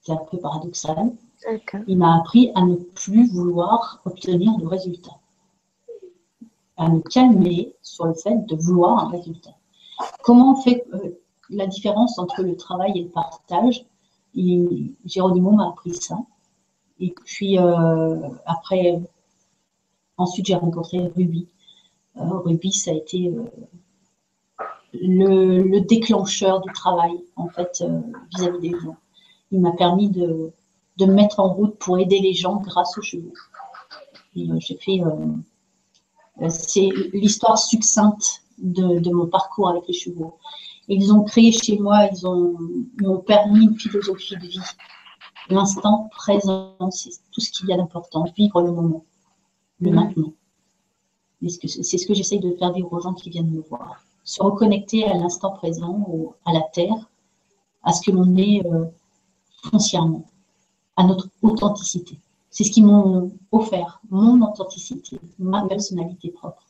C'est 0.00 0.12
un 0.12 0.16
peu 0.16 0.38
paradoxal. 0.38 1.12
Il 1.86 1.98
m'a 1.98 2.18
appris 2.18 2.50
à 2.54 2.62
ne 2.62 2.76
plus 2.76 3.30
vouloir 3.30 4.00
obtenir 4.04 4.56
de 4.58 4.66
résultats. 4.66 5.18
À 6.76 6.88
me 6.88 7.00
calmer 7.00 7.74
sur 7.82 8.06
le 8.06 8.14
fait 8.14 8.46
de 8.46 8.56
vouloir 8.56 9.06
un 9.06 9.08
résultat. 9.08 9.54
Comment 10.22 10.52
on 10.52 10.56
fait 10.62 10.84
euh, 10.94 11.18
la 11.50 11.66
différence 11.66 12.18
entre 12.18 12.42
le 12.42 12.56
travail 12.56 12.92
et 12.98 13.02
le 13.02 13.08
partage? 13.08 13.84
Géronimo 15.04 15.50
m'a 15.52 15.68
appris 15.68 15.94
ça. 15.94 16.18
Et 17.00 17.14
puis 17.24 17.58
euh, 17.58 18.28
après, 18.46 19.00
ensuite 20.16 20.46
j'ai 20.46 20.54
rencontré 20.54 21.08
Ruby. 21.16 21.48
Euh, 22.16 22.38
Ruby, 22.44 22.72
ça 22.72 22.90
a 22.90 22.94
été 22.94 23.32
le, 24.92 25.80
déclencheur 25.80 26.60
du 26.60 26.72
travail 26.72 27.12
en 27.36 27.48
fait 27.48 27.84
vis-à-vis 28.36 28.60
des 28.60 28.78
gens. 28.78 28.96
Il 29.50 29.60
m'a 29.60 29.72
permis 29.72 30.10
de, 30.10 30.52
de, 30.98 31.06
me 31.06 31.12
mettre 31.12 31.40
en 31.40 31.52
route 31.52 31.76
pour 31.78 31.98
aider 31.98 32.18
les 32.20 32.34
gens 32.34 32.56
grâce 32.56 32.96
aux 32.98 33.02
chevaux. 33.02 33.32
j'ai 34.34 34.76
fait 34.76 35.00
c'est 36.48 36.88
l'histoire 37.12 37.58
succincte 37.58 38.42
de, 38.58 39.00
de, 39.00 39.10
mon 39.10 39.26
parcours 39.26 39.68
avec 39.68 39.88
les 39.88 39.94
chevaux. 39.94 40.38
Ils 40.88 41.12
ont 41.12 41.22
créé 41.24 41.52
chez 41.52 41.78
moi, 41.78 42.08
ils 42.12 43.06
m'ont 43.06 43.18
permis 43.18 43.64
une 43.64 43.78
philosophie 43.78 44.36
de 44.36 44.46
vie 44.46 44.60
L'instant 45.50 46.10
présent, 46.10 46.76
c'est 46.90 47.10
tout 47.32 47.40
ce 47.40 47.50
qu'il 47.50 47.68
y 47.68 47.72
a 47.72 47.76
d'important. 47.76 48.24
Vivre 48.36 48.60
le 48.60 48.70
moment, 48.70 49.04
le 49.80 49.90
mm. 49.90 49.94
maintenant. 49.94 50.32
C'est 51.46 51.98
ce 51.98 52.06
que 52.06 52.14
j'essaye 52.14 52.40
de 52.40 52.54
faire 52.56 52.72
vivre 52.72 52.92
aux 52.92 53.00
gens 53.00 53.14
qui 53.14 53.30
viennent 53.30 53.50
me 53.50 53.62
voir. 53.62 54.02
Se 54.24 54.42
reconnecter 54.42 55.04
à 55.04 55.14
l'instant 55.14 55.52
présent, 55.52 56.34
à 56.44 56.52
la 56.52 56.62
terre, 56.72 57.08
à 57.82 57.92
ce 57.92 58.02
que 58.02 58.10
l'on 58.10 58.36
est 58.36 58.66
euh, 58.66 58.84
foncièrement 59.70 60.26
à 60.98 61.04
notre 61.04 61.28
authenticité. 61.42 62.18
C'est 62.50 62.64
ce 62.64 62.70
qu'ils 62.70 62.84
m'ont 62.84 63.30
offert, 63.52 64.00
mon 64.10 64.42
authenticité, 64.42 65.18
ma 65.38 65.66
personnalité 65.66 66.30
propre. 66.30 66.66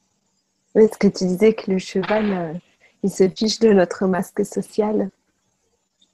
Est-ce 0.74 0.98
que 0.98 1.08
tu 1.08 1.24
disais 1.24 1.54
que 1.54 1.70
le 1.72 1.78
cheval, 1.78 2.32
euh, 2.32 2.52
il 3.02 3.10
se 3.10 3.28
fiche 3.28 3.58
de 3.58 3.70
notre 3.72 4.06
masque 4.06 4.44
social 4.44 5.10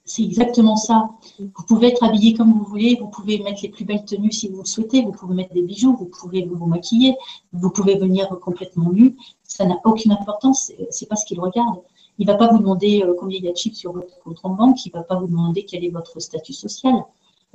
c'est 0.07 0.21
exactement 0.21 0.75
ça. 0.75 1.09
Vous 1.39 1.63
pouvez 1.67 1.87
être 1.87 2.03
habillé 2.03 2.35
comme 2.35 2.53
vous 2.53 2.63
voulez, 2.63 2.95
vous 3.01 3.07
pouvez 3.07 3.39
mettre 3.39 3.61
les 3.63 3.69
plus 3.69 3.85
belles 3.85 4.05
tenues 4.05 4.31
si 4.31 4.47
vous 4.49 4.59
le 4.59 4.65
souhaitez, 4.65 5.01
vous 5.01 5.11
pouvez 5.11 5.33
mettre 5.33 5.55
des 5.55 5.63
bijoux, 5.63 5.95
vous 5.95 6.05
pouvez 6.05 6.45
vous 6.45 6.67
maquiller, 6.67 7.15
vous 7.53 7.71
pouvez 7.71 7.97
venir 7.97 8.29
complètement 8.39 8.91
nu. 8.91 9.15
Ça 9.41 9.65
n'a 9.65 9.79
aucune 9.83 10.11
importance, 10.11 10.71
c'est 10.91 11.07
pas 11.07 11.15
ce 11.15 11.25
qu'il 11.25 11.39
regarde. 11.39 11.79
Il 12.19 12.27
va 12.27 12.35
pas 12.35 12.49
vous 12.51 12.59
demander 12.59 13.01
euh, 13.03 13.15
combien 13.19 13.39
il 13.39 13.45
y 13.45 13.47
a 13.47 13.51
de 13.51 13.57
chips 13.57 13.75
sur 13.75 13.93
votre 13.93 14.19
compte 14.19 14.37
en 14.43 14.51
banque, 14.51 14.85
il 14.85 14.91
va 14.91 15.01
pas 15.01 15.15
vous 15.15 15.25
demander 15.25 15.65
quel 15.65 15.83
est 15.83 15.89
votre 15.89 16.19
statut 16.19 16.53
social. 16.53 17.03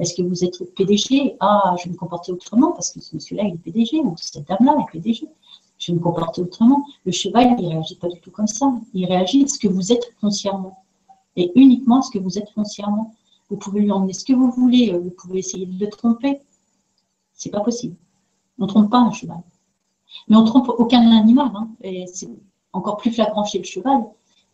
Est-ce 0.01 0.15
que 0.15 0.23
vous 0.23 0.45
êtes 0.45 0.75
PDG 0.75 1.37
Ah, 1.41 1.77
je 1.79 1.85
vais 1.85 1.91
me 1.91 1.97
comporter 1.97 2.33
autrement 2.33 2.73
parce 2.73 2.91
que 2.91 3.01
ce 3.01 3.15
monsieur-là 3.15 3.45
est 3.45 3.59
PDG 3.59 4.01
ou 4.01 4.15
cette 4.17 4.49
dame-là 4.49 4.75
est 4.81 4.93
PDG. 4.93 5.29
Je 5.79 5.93
vais 5.93 5.99
me 5.99 6.03
comporter 6.03 6.41
autrement. 6.41 6.87
Le 7.05 7.13
cheval, 7.13 7.55
il 7.59 7.69
réagit 7.69 7.97
pas 7.97 8.09
du 8.09 8.19
tout 8.21 8.31
comme 8.31 8.47
ça. 8.47 8.73
Il 8.95 9.05
réagit 9.05 9.45
à 9.45 9.47
ce 9.47 9.59
que 9.59 9.69
vous 9.69 9.93
êtes 9.93 10.15
foncièrement 10.21 10.83
et 11.37 11.53
uniquement 11.55 12.01
ce 12.01 12.11
que 12.11 12.19
vous 12.19 12.39
êtes 12.39 12.49
foncièrement. 12.51 13.15
Vous 13.51 13.57
pouvez 13.57 13.81
lui 13.81 13.93
emmener 13.93 14.15
ce 14.15 14.25
que 14.25 14.33
vous 14.33 14.51
voulez, 14.51 14.97
vous 14.97 15.11
pouvez 15.11 15.41
essayer 15.41 15.67
de 15.67 15.79
le 15.79 15.91
tromper. 15.91 16.41
C'est 17.35 17.51
pas 17.51 17.61
possible. 17.61 17.97
On 18.59 18.65
ne 18.65 18.69
trompe 18.69 18.91
pas 18.91 19.01
un 19.01 19.13
cheval. 19.13 19.43
Mais 20.29 20.37
on 20.37 20.45
trompe 20.45 20.71
aucun 20.71 21.11
animal. 21.11 21.51
Hein. 21.55 21.69
et 21.83 22.07
c'est 22.07 22.31
encore 22.73 22.97
plus 22.97 23.13
flagrant 23.13 23.45
chez 23.45 23.59
le 23.59 23.65
cheval. 23.65 24.01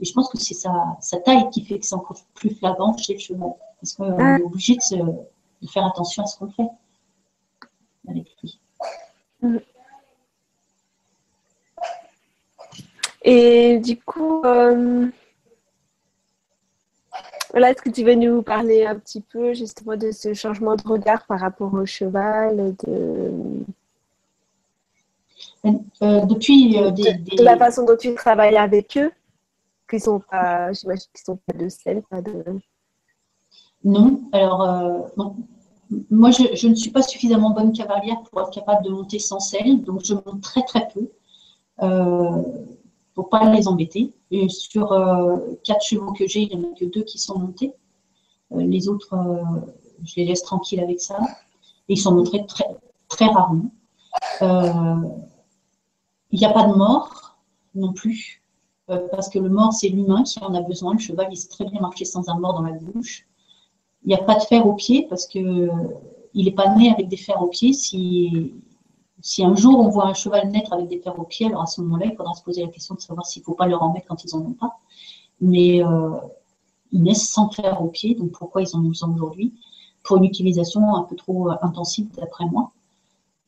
Et 0.01 0.05
je 0.05 0.13
pense 0.13 0.29
que 0.29 0.39
c'est 0.39 0.55
sa, 0.55 0.97
taille 1.25 1.49
qui 1.51 1.65
fait 1.65 1.79
que 1.79 1.87
c'est 1.87 1.95
encore 1.95 2.19
plus 2.35 2.51
flagrant 2.51 2.97
chez 2.97 3.15
le 3.15 3.21
cheval. 3.21 3.53
Parce 3.81 3.93
qu'on 3.93 4.19
est 4.19 4.43
obligé 4.43 4.75
de, 4.75 5.13
faire 5.73 5.87
attention 5.87 6.25
à 6.25 6.27
ce 6.27 6.39
qu'on 6.39 6.51
fait 6.51 6.69
avec 8.09 8.27
lui. 8.43 8.61
Et 13.23 13.79
du 13.81 13.99
coup, 13.99 14.43
euh, 14.45 15.09
est-ce 17.55 17.83
que 17.83 17.91
tu 17.91 18.05
veux 18.05 18.15
nous 18.15 18.43
parler 18.43 18.87
un 18.87 18.97
petit 18.97 19.21
peu 19.21 19.53
justement 19.53 19.97
de 19.97 20.13
ce 20.13 20.33
changement 20.35 20.77
de 20.77 20.87
regard 20.87 21.27
par 21.27 21.41
rapport 21.41 21.75
au 21.75 21.85
cheval 21.87 22.77
de... 22.85 23.65
Euh, 26.03 26.25
depuis 26.27 26.79
euh, 26.79 26.93
de, 26.93 27.43
la 27.43 27.57
façon 27.57 27.85
dont 27.85 27.97
tu 27.97 28.15
travailles 28.15 28.57
avec 28.57 28.97
eux, 28.97 29.11
qui 29.91 29.99
sont 29.99 30.21
pas, 30.21 30.73
j'imagine 30.73 31.07
qu'ils 31.13 31.25
sont 31.25 31.39
pas 31.45 31.53
de 31.55 31.69
sel, 31.69 32.03
pas 32.03 32.23
de. 32.23 32.45
Non, 33.87 34.21
alors 34.33 34.63
euh, 34.63 34.99
moi 36.11 36.31
je, 36.31 36.67
ne 36.67 36.75
suis 36.75 36.91
pas 36.91 37.03
suffisamment 37.03 37.51
bonne 37.51 37.73
cavalière 37.73 38.21
pour 38.25 38.43
être 38.43 38.51
capable 38.51 38.85
de 38.85 38.91
monter 38.91 39.19
sans 39.19 39.41
sel, 39.41 39.83
donc 39.83 40.05
je 40.05 40.15
monte 40.15 40.43
très 40.43 40.63
très 40.63 40.89
peu 40.89 41.09
pour 43.17 43.31
pas 43.31 43.51
les 43.51 43.67
embêter. 43.67 44.13
Sur 44.49 44.93
euh, 44.93 45.39
quatre 45.65 45.83
chevaux 45.83 46.13
que 46.13 46.29
j'ai, 46.29 46.43
il 46.43 46.57
n'y 46.57 46.65
en 46.65 46.71
a 46.71 46.75
que 46.75 46.85
deux 46.85 47.03
qui 47.03 47.19
sont 47.19 47.39
montés. 47.39 47.73
Euh, 48.53 48.61
les 48.61 48.89
autres, 48.89 49.15
euh, 49.15 49.73
je 50.05 50.17
les 50.17 50.27
laisse 50.27 50.43
tranquilles 50.43 50.81
avec 50.81 51.01
ça. 51.01 51.19
Et 51.89 51.95
ils 51.95 52.01
sont 52.01 52.15
montrés 52.15 52.45
très, 52.47 52.67
très 53.09 53.27
rarement. 53.27 53.71
Il 56.31 56.39
n'y 56.39 56.45
a 56.45 56.53
pas 56.53 56.67
de 56.67 56.75
mort 56.75 57.39
non 57.75 57.93
plus, 57.93 58.43
parce 58.87 59.29
que 59.29 59.39
le 59.39 59.49
mort, 59.49 59.73
c'est 59.73 59.89
l'humain 59.89 60.23
qui 60.23 60.39
en 60.41 60.55
a 60.55 60.61
besoin. 60.61 60.95
Le 60.95 60.99
cheval, 60.99 61.29
il 61.31 61.37
sait 61.37 61.49
très 61.49 61.65
bien 61.65 61.81
marcher 61.81 62.05
sans 62.05 62.29
un 62.29 62.39
mort 62.39 62.55
dans 62.55 62.63
la 62.63 62.73
bouche. 62.73 63.27
Il 64.07 64.11
n'y 64.11 64.15
a 64.15 64.23
pas 64.23 64.37
de 64.37 64.43
fer 64.43 64.65
au 64.67 64.75
pied, 64.75 65.07
parce 65.09 65.27
qu'il 65.27 65.71
n'est 66.35 66.51
pas 66.53 66.75
né 66.77 66.91
avec 66.91 67.09
des 67.09 67.17
fers 67.17 67.43
au 67.43 67.49
pied. 67.49 67.73
Si 67.73 69.43
un 69.43 69.57
jour 69.57 69.81
on 69.81 69.89
voit 69.89 70.07
un 70.07 70.15
cheval 70.15 70.49
naître 70.51 70.73
avec 70.73 70.87
des 70.89 71.01
fers 71.01 71.19
aux 71.19 71.25
pieds, 71.25 71.47
alors 71.47 71.63
à 71.63 71.67
ce 71.67 71.81
moment-là, 71.81 72.07
il 72.07 72.17
faudra 72.17 72.33
se 72.35 72.43
poser 72.45 72.63
la 72.63 72.69
question 72.69 72.95
de 72.95 73.01
savoir 73.01 73.27
s'il 73.27 73.43
ne 73.43 73.45
faut 73.47 73.55
pas 73.55 73.67
leur 73.67 73.83
en 73.83 73.93
quand 74.07 74.25
ils 74.25 74.37
n'en 74.37 74.47
ont 74.47 74.53
pas. 74.53 74.79
Mais 75.41 75.85
euh, 75.85 76.11
ils 76.93 77.03
naissent 77.03 77.29
sans 77.29 77.51
fer 77.51 77.83
aux 77.83 77.89
pieds, 77.89 78.15
donc 78.15 78.31
pourquoi 78.31 78.63
ils 78.63 78.77
en 78.77 78.85
ont 78.85 78.91
aujourd'hui? 78.91 79.55
Pour 80.05 80.19
une 80.19 80.25
utilisation 80.25 80.95
un 80.95 81.03
peu 81.03 81.17
trop 81.17 81.51
euh, 81.51 81.57
intensive, 81.63 82.09
d'après 82.17 82.47
moi. 82.47 82.71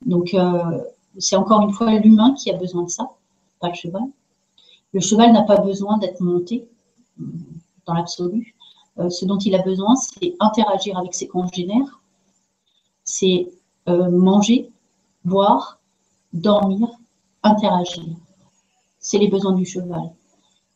Donc, 0.04 0.34
euh, 0.34 0.80
c'est 1.18 1.36
encore 1.36 1.62
une 1.62 1.72
fois 1.72 1.92
l'humain 1.92 2.34
qui 2.34 2.50
a 2.50 2.56
besoin 2.56 2.82
de 2.82 2.90
ça, 2.90 3.10
pas 3.60 3.68
le 3.68 3.74
cheval. 3.74 4.02
Le 4.92 5.00
cheval 5.00 5.32
n'a 5.32 5.42
pas 5.42 5.60
besoin 5.60 5.98
d'être 5.98 6.20
monté 6.20 6.66
dans 7.86 7.94
l'absolu. 7.94 8.56
Ce 9.10 9.24
dont 9.24 9.38
il 9.38 9.54
a 9.54 9.62
besoin, 9.62 9.94
c'est 9.96 10.34
interagir 10.40 10.98
avec 10.98 11.14
ses 11.14 11.28
congénères, 11.28 12.00
c'est 13.04 13.48
manger, 13.86 14.70
boire, 15.24 15.78
dormir, 16.32 16.88
interagir. 17.42 18.04
C'est 18.98 19.18
les 19.18 19.28
besoins 19.28 19.52
du 19.52 19.64
cheval. 19.64 20.10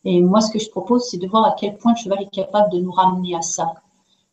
Et 0.05 0.21
moi, 0.21 0.41
ce 0.41 0.51
que 0.51 0.59
je 0.59 0.69
propose, 0.69 1.07
c'est 1.09 1.17
de 1.17 1.27
voir 1.27 1.45
à 1.45 1.55
quel 1.57 1.77
point 1.77 1.93
le 1.93 1.97
cheval 1.97 2.21
est 2.21 2.33
capable 2.33 2.71
de 2.71 2.79
nous 2.79 2.91
ramener 2.91 3.35
à 3.35 3.41
ça. 3.41 3.73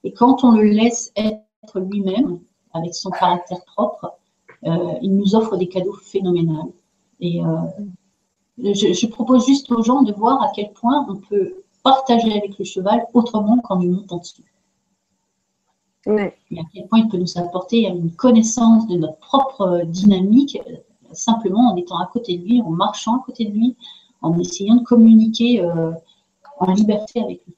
Et 0.05 0.13
quand 0.13 0.45
on 0.45 0.53
le 0.53 0.63
laisse 0.63 1.13
être 1.17 1.79
lui-même, 1.81 2.41
avec 2.73 2.95
son 2.95 3.11
caractère 3.11 3.65
propre, 3.65 4.15
euh, 4.65 4.95
il 5.03 5.17
nous 5.17 5.35
offre 5.35 5.57
des 5.57 5.69
cadeaux 5.69 5.97
phénoménaux. 6.03 6.75
Et 7.21 7.45
euh, 7.45 7.57
je, 8.59 9.07
propose 9.07 9.47
juste 9.47 9.71
aux 9.73 9.83
gens 9.83 10.03
de 10.03 10.13
voir 10.13 10.43
à 10.43 10.51
quel 10.55 10.73
point 10.73 11.07
on 11.09 11.17
peut 11.17 11.55
partager 11.83 12.33
avec 12.33 12.59
le 12.59 12.65
cheval 12.65 13.07
autrement 13.15 13.59
qu'en 13.59 13.81
lui 13.81 13.89
montant 13.89 14.19
dessus. 14.19 14.43
Et 16.07 16.59
à 16.59 16.63
quel 16.73 16.89
point 16.89 17.01
il 17.01 17.09
peut 17.09 17.19
nous 17.19 17.39
apporter 17.39 17.87
une 17.87 18.15
connaissance 18.15 18.87
de 18.89 18.97
notre 18.97 19.19
propre 19.19 19.83
dynamique, 19.85 20.59
simplement 21.13 21.73
en 21.73 21.77
étant 21.77 21.99
à 21.99 22.09
côté 22.13 22.39
de 22.39 22.45
lui, 22.45 22.63
en 22.63 22.71
marchant 22.71 23.17
à 23.17 23.23
côté 23.25 23.45
de 23.45 23.53
lui, 23.53 23.77
en 24.23 24.39
essayant 24.39 24.77
de 24.77 24.85
communiquer 24.85 25.61
euh, 25.63 25.93
en 26.59 26.73
liberté 26.73 27.21
avec 27.23 27.43
lui. 27.47 27.55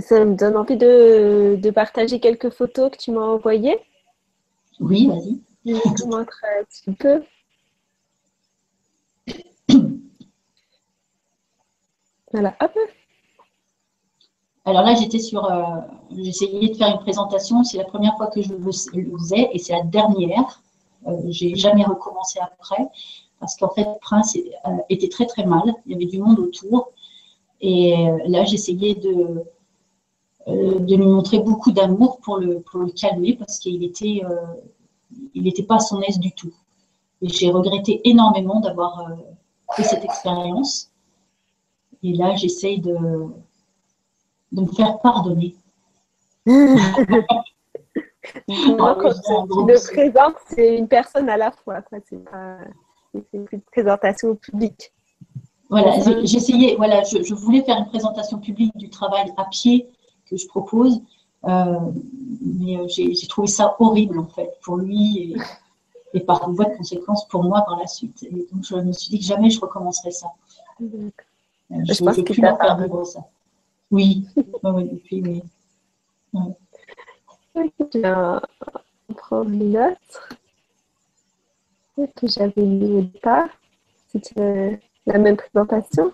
ça 0.00 0.24
me 0.24 0.34
donne 0.34 0.56
envie 0.56 0.76
de, 0.76 1.70
partager 1.74 2.20
quelques 2.20 2.50
photos 2.50 2.90
que 2.90 2.96
tu 2.96 3.10
m'as 3.10 3.20
envoyées. 3.20 3.78
Oui, 4.78 5.08
vas-y. 5.08 5.40
Je 5.66 6.02
te 6.02 6.06
montre 6.08 6.42
un 6.58 6.64
petit 6.64 6.92
peu. 6.92 7.22
Alors 14.64 14.82
là, 14.82 14.94
j'étais 14.94 15.18
sur, 15.18 15.44
euh, 15.50 15.80
j'essayais 16.16 16.68
de 16.68 16.74
faire 16.74 16.88
une 16.94 17.00
présentation. 17.00 17.64
C'est 17.64 17.78
la 17.78 17.84
première 17.84 18.16
fois 18.16 18.28
que 18.28 18.42
je 18.42 18.52
le 18.52 19.18
faisais 19.18 19.48
et 19.52 19.58
c'est 19.58 19.72
la 19.72 19.82
dernière. 19.82 20.62
Euh, 21.06 21.16
j'ai 21.28 21.54
jamais 21.56 21.84
recommencé 21.84 22.38
après 22.40 22.86
parce 23.40 23.56
qu'en 23.56 23.70
fait, 23.70 23.86
Prince 24.00 24.36
euh, 24.36 24.70
était 24.90 25.08
très 25.08 25.26
très 25.26 25.44
mal. 25.44 25.62
Il 25.86 25.92
y 25.92 25.94
avait 25.94 26.06
du 26.06 26.18
monde 26.18 26.38
autour 26.38 26.92
et 27.62 27.94
là, 28.26 28.44
j'essayais 28.44 28.94
de 28.94 29.44
lui 30.46 30.96
montrer 30.96 31.40
beaucoup 31.40 31.72
d'amour 31.72 32.18
pour 32.20 32.38
le 32.38 32.60
pour 32.60 32.82
calmer 32.94 33.34
parce 33.34 33.58
qu'il 33.58 33.84
était 33.84 34.22
n'était 35.34 35.64
pas 35.64 35.76
à 35.76 35.80
son 35.80 36.00
aise 36.02 36.18
du 36.18 36.32
tout. 36.32 36.54
Et 37.22 37.28
j'ai 37.28 37.50
regretté 37.50 38.00
énormément 38.08 38.60
d'avoir 38.60 39.10
fait 39.74 39.82
cette 39.82 40.04
expérience. 40.04 40.89
Et 42.02 42.14
là, 42.14 42.34
j'essaye 42.36 42.80
de 42.80 42.96
de 44.52 44.62
me 44.62 44.66
faire 44.66 44.98
pardonner. 44.98 45.54
Moi, 46.46 46.76
quand 49.00 49.12
le 49.66 49.92
présente, 49.92 50.34
c'est 50.48 50.76
une 50.76 50.88
personne 50.88 51.28
à 51.28 51.36
la 51.36 51.52
fois. 51.52 51.82
C'est 51.90 52.16
une 53.32 53.46
présentation 53.70 54.34
publique. 54.36 54.92
Voilà, 55.68 56.00
j'essayais, 56.24 56.74
voilà, 56.76 57.02
je, 57.04 57.34
voulais 57.34 57.62
faire 57.62 57.78
une 57.78 57.86
présentation 57.86 58.38
publique 58.38 58.76
du 58.76 58.90
travail 58.90 59.32
à 59.36 59.44
pied 59.44 59.88
que 60.28 60.36
je 60.36 60.46
propose, 60.48 61.00
euh, 61.44 61.78
mais 62.42 62.76
euh, 62.76 62.88
j'ai 62.88 63.26
trouvé 63.28 63.46
ça 63.46 63.76
horrible 63.78 64.18
en 64.18 64.26
fait 64.26 64.50
pour 64.62 64.78
lui 64.78 65.18
et, 65.18 65.36
et 66.18 66.20
par 66.20 66.50
voie 66.50 66.64
de 66.64 66.76
conséquence 66.76 67.28
pour 67.28 67.44
moi 67.44 67.62
par 67.62 67.78
la 67.78 67.86
suite. 67.86 68.20
Et 68.24 68.48
donc 68.52 68.64
je 68.64 68.74
me 68.74 68.92
suis 68.92 69.10
dit 69.10 69.20
que 69.20 69.24
jamais 69.24 69.48
je 69.48 69.60
recommencerai 69.60 70.10
ça. 70.10 70.26
Euh, 70.82 71.10
je, 71.70 71.92
je 71.92 72.04
pense 72.04 72.16
que 72.16 72.22
plus 72.22 72.34
faire 72.34 72.78
vivre 72.78 73.04
ça. 73.04 73.20
Oui, 73.92 74.24
oui, 74.62 75.00
oui. 75.12 75.42
Je 77.54 78.40
prendre 79.14 79.50
une 79.50 79.76
autre 79.76 80.28
que 82.16 82.28
j'avais 82.28 82.62
mis 82.62 82.98
au 82.98 83.02
départ. 83.02 83.48
C'était 84.08 84.80
la 85.06 85.18
même 85.18 85.36
présentation. 85.36 86.12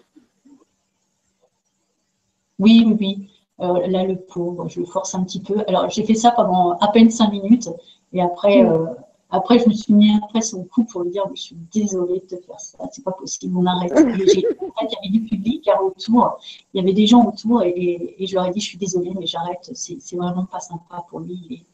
Oui, 2.59 2.85
oui, 2.87 2.97
oui. 2.99 3.31
Euh, 3.61 3.87
là, 3.87 4.05
le 4.05 4.17
pauvre, 4.17 4.69
je 4.69 4.81
le 4.81 4.87
force 4.87 5.15
un 5.15 5.25
petit 5.25 5.41
peu. 5.41 5.63
Alors, 5.67 5.89
j'ai 5.91 6.05
fait 6.05 6.15
ça 6.15 6.31
pendant 6.31 6.79
à 6.79 6.89
peine 6.89 7.11
cinq 7.11 7.31
minutes 7.31 7.69
et 8.13 8.21
après, 8.21 8.65
euh, 8.65 8.87
après, 9.29 9.59
je 9.59 9.69
me 9.69 9.75
suis 9.75 9.93
mis 9.93 10.17
après 10.23 10.41
son 10.41 10.65
cou 10.65 10.85
pour 10.85 11.03
lui 11.03 11.11
dire 11.11 11.25
Je 11.35 11.41
suis 11.41 11.57
désolée 11.73 12.21
de 12.21 12.37
te 12.37 12.43
faire 12.43 12.61
ça, 12.61 12.79
c'est 12.93 13.03
pas 13.03 13.13
possible, 13.13 13.57
on 13.57 13.67
arrête. 13.67 13.93
il 13.97 14.43
y 14.43 14.97
avait 14.97 15.09
du 15.11 15.21
public 15.23 15.69
autour, 15.81 16.39
il 16.73 16.81
y 16.81 16.81
avait 16.81 16.93
des 16.93 17.07
gens 17.07 17.27
autour, 17.27 17.63
et, 17.63 18.15
je 18.21 18.35
leur 18.35 18.47
ai 18.47 18.51
dit 18.53 18.61
Je 18.61 18.67
suis 18.67 18.79
désolée, 18.79 19.13
mais 19.19 19.27
j'arrête, 19.27 19.71
c'est 19.75 20.17
vraiment 20.17 20.47
pas 20.47 20.61
sympa 20.61 21.05
pour 21.09 21.21
lui. 21.21 21.65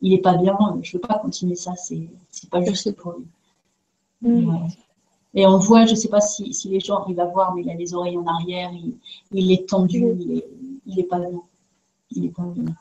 Il 0.00 0.14
est, 0.14 0.18
pas 0.18 0.36
bien, 0.36 0.56
je 0.80 0.96
veux 0.96 1.00
pas 1.00 1.18
continuer 1.18 1.56
ça, 1.56 1.74
c'est 1.76 2.08
pas 2.50 2.62
juste 2.62 2.92
pour 2.92 3.14
lui. 3.14 3.26
Mm. 4.22 4.68
Et 5.34 5.46
on 5.46 5.58
voit, 5.58 5.84
je 5.86 5.94
sais 5.94 6.08
pas 6.08 6.20
si, 6.20 6.54
les 6.70 6.80
gens 6.80 7.02
arrivent 7.02 7.20
à 7.20 7.26
voir, 7.26 7.54
mais 7.54 7.62
il 7.62 7.70
a 7.70 7.74
les 7.74 7.92
oreilles 7.94 8.16
en 8.16 8.26
arrière, 8.26 8.70
il, 9.32 9.52
est 9.52 9.68
tendu, 9.68 10.04
mm. 10.04 10.20
il, 10.20 10.38
est, 10.38 10.48
il 10.86 11.00
est 11.00 11.04
pas 11.04 11.18
bien. 11.18 11.42
Il 12.10 12.24
est 12.24 12.30
pas 12.30 12.44
bien 12.44 12.74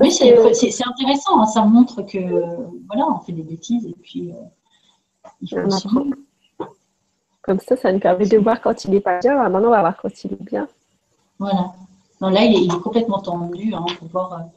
oui, 0.00 0.10
c'est 0.10 0.86
intéressant. 0.86 1.40
Hein. 1.40 1.46
ça 1.46 1.64
montre 1.64 2.02
que 2.02 2.18
voilà, 2.86 3.06
on 3.08 3.18
fait 3.20 3.32
des 3.32 3.42
bêtises 3.42 3.86
et 3.86 3.94
puis 4.02 4.32
euh, 4.32 4.36
il 5.42 5.48
faut 5.48 6.66
Comme 7.42 7.60
ça, 7.60 7.76
ça 7.76 7.92
nous 7.92 8.00
permet 8.00 8.26
de 8.26 8.38
voir 8.38 8.60
quand 8.60 8.84
il 8.84 8.92
n'est 8.92 9.00
pas 9.00 9.18
bien. 9.18 9.48
maintenant, 9.48 9.68
on 9.68 9.72
va 9.72 9.80
voir 9.80 9.96
quand 9.96 10.24
il 10.24 10.32
est 10.32 10.44
bien. 10.44 10.66
Voilà. 11.38 11.72
Non, 12.20 12.28
là, 12.28 12.44
il 12.44 12.64
est, 12.64 12.80
complètement 12.80 13.20
tendu. 13.20 13.74
Hein, 13.74 13.84
on 13.88 13.94
peut 13.94 14.10
voir 14.10 14.48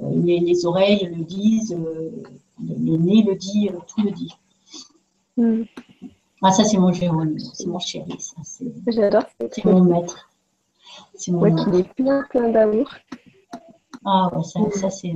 euh, 0.00 0.10
les, 0.12 0.66
oreilles 0.66 1.06
le 1.06 1.24
disent, 1.24 1.72
euh, 1.72 2.10
le, 2.60 2.96
nez 2.96 3.22
le 3.22 3.34
dit, 3.34 3.70
tout 3.86 4.02
le 4.02 4.10
dit. 4.10 4.34
Hmm. 5.36 5.62
Ah, 6.42 6.52
ça, 6.52 6.64
c'est 6.64 6.78
mon 6.78 6.92
Jérôme, 6.92 7.38
c'est 7.38 7.66
mon 7.66 7.78
chéri. 7.78 8.16
J'adore. 8.86 9.24
C'est 9.52 9.64
mon 9.64 9.84
maître. 9.84 10.30
C'est 11.14 11.32
mon 11.32 11.42
maître. 11.42 11.68
est 11.74 11.94
plein, 11.94 12.24
plein 12.30 12.48
d'amour. 12.48 12.90
Ah 14.04 14.30
ouais, 14.34 14.42
ça, 14.72 14.90
c'est, 14.90 15.12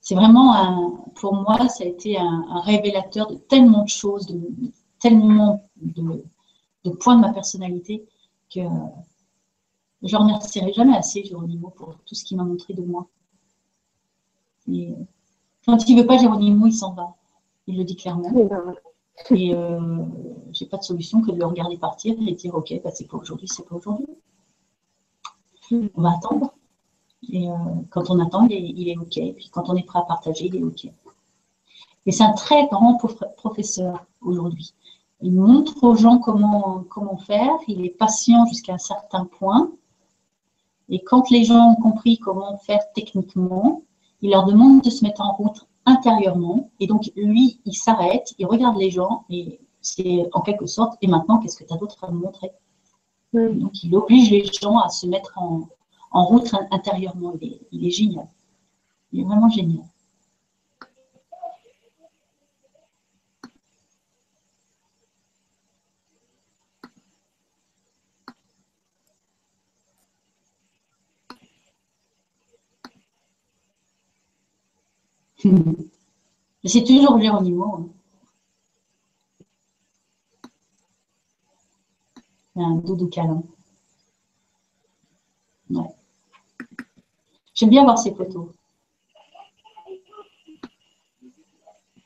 c'est 0.00 0.14
vraiment, 0.14 0.54
un, 0.54 1.04
pour 1.14 1.34
moi, 1.34 1.68
ça 1.68 1.84
a 1.84 1.86
été 1.86 2.18
un, 2.18 2.60
révélateur 2.64 3.30
de 3.30 3.36
tellement 3.36 3.84
de 3.84 3.88
choses, 3.88 4.26
de, 4.26 4.40
tellement 4.98 5.62
de, 5.76 6.90
points 6.90 7.16
de 7.16 7.20
ma 7.20 7.32
personnalité 7.32 8.04
que 8.52 8.60
je 10.02 10.16
ne 10.16 10.20
remercierai 10.20 10.72
jamais 10.72 10.96
assez 10.96 11.24
Géronimo 11.24 11.70
pour 11.70 11.96
tout 12.06 12.14
ce 12.14 12.24
qu'il 12.24 12.36
m'a 12.36 12.44
montré 12.44 12.74
de 12.74 12.82
moi. 12.82 13.06
Et 14.72 14.94
quand 15.66 15.88
il 15.88 15.96
ne 15.96 16.00
veut 16.00 16.06
pas 16.06 16.18
Géronimo, 16.18 16.66
il 16.66 16.72
s'en 16.72 16.94
va. 16.94 17.14
Il 17.66 17.76
le 17.76 17.84
dit 17.84 17.96
clairement. 17.96 18.32
Et 19.30 19.54
euh, 19.54 19.98
j'ai 20.52 20.66
pas 20.66 20.78
de 20.78 20.82
solution 20.82 21.20
que 21.20 21.30
de 21.30 21.36
le 21.36 21.44
regarder 21.44 21.76
partir 21.76 22.16
et 22.26 22.32
dire 22.32 22.54
ok, 22.54 22.80
bah, 22.82 22.90
c'est 22.92 23.06
pas 23.06 23.18
aujourd'hui, 23.18 23.48
c'est 23.48 23.68
pas 23.68 23.76
aujourd'hui. 23.76 24.06
On 25.70 26.02
va 26.02 26.12
attendre. 26.12 26.54
Et 27.32 27.48
euh, 27.48 27.54
quand 27.90 28.10
on 28.10 28.18
attend, 28.20 28.46
il 28.48 28.88
est, 28.88 28.96
OK. 28.96 29.16
Et 29.18 29.32
puis 29.32 29.48
quand 29.50 29.68
on 29.68 29.76
est 29.76 29.82
prêt 29.82 29.98
à 29.98 30.02
partager, 30.02 30.46
il 30.46 30.56
est 30.56 30.62
OK. 30.62 30.86
Et 32.06 32.12
c'est 32.12 32.24
un 32.24 32.32
très 32.32 32.66
grand 32.68 32.98
professeur 33.36 34.04
aujourd'hui. 34.20 34.74
Il 35.22 35.32
montre 35.32 35.84
aux 35.84 35.96
gens 35.96 36.18
comment, 36.18 36.84
comment 36.88 37.18
faire. 37.18 37.52
Il 37.68 37.84
est 37.84 37.90
patient 37.90 38.46
jusqu'à 38.46 38.74
un 38.74 38.78
certain 38.78 39.26
point. 39.26 39.70
Et 40.88 41.00
quand 41.00 41.30
les 41.30 41.44
gens 41.44 41.72
ont 41.72 41.76
compris 41.76 42.18
comment 42.18 42.56
faire 42.58 42.80
techniquement, 42.94 43.82
il 44.22 44.30
leur 44.30 44.44
demande 44.44 44.82
de 44.82 44.90
se 44.90 45.04
mettre 45.04 45.20
en 45.20 45.32
route 45.32 45.66
intérieurement. 45.86 46.70
Et 46.80 46.86
donc, 46.86 47.10
lui, 47.16 47.60
il 47.64 47.74
s'arrête, 47.74 48.34
il 48.38 48.46
regarde 48.46 48.76
les 48.76 48.90
gens 48.90 49.24
et 49.30 49.60
c'est 49.82 50.28
en 50.32 50.40
quelque 50.40 50.66
sorte, 50.66 50.96
et 51.00 51.06
maintenant, 51.06 51.38
qu'est-ce 51.38 51.56
que 51.56 51.64
tu 51.64 51.72
as 51.72 51.76
d'autre 51.76 52.02
à 52.04 52.10
me 52.10 52.18
montrer? 52.18 52.50
Donc, 53.32 53.84
il 53.84 53.94
oblige 53.94 54.30
les 54.30 54.44
gens 54.44 54.78
à 54.78 54.88
se 54.88 55.06
mettre 55.06 55.32
en, 55.36 55.68
en 56.10 56.24
route 56.24 56.54
intérieurement. 56.70 57.34
Il 57.72 57.86
est, 57.86 57.90
génial. 57.90 58.28
Il 59.12 59.20
est 59.20 59.24
vraiment 59.24 59.48
génial. 59.48 59.84
C'est 76.64 76.84
toujours 76.84 77.18
Géronimo. 77.18 77.64
Hein. 77.74 77.88
Un 82.56 82.74
doudou 82.76 83.08
câlin. 83.08 83.42
Ouais. 85.70 85.99
J'aime 87.60 87.68
bien 87.68 87.84
voir 87.84 87.98
ces 87.98 88.14
photos. 88.14 88.48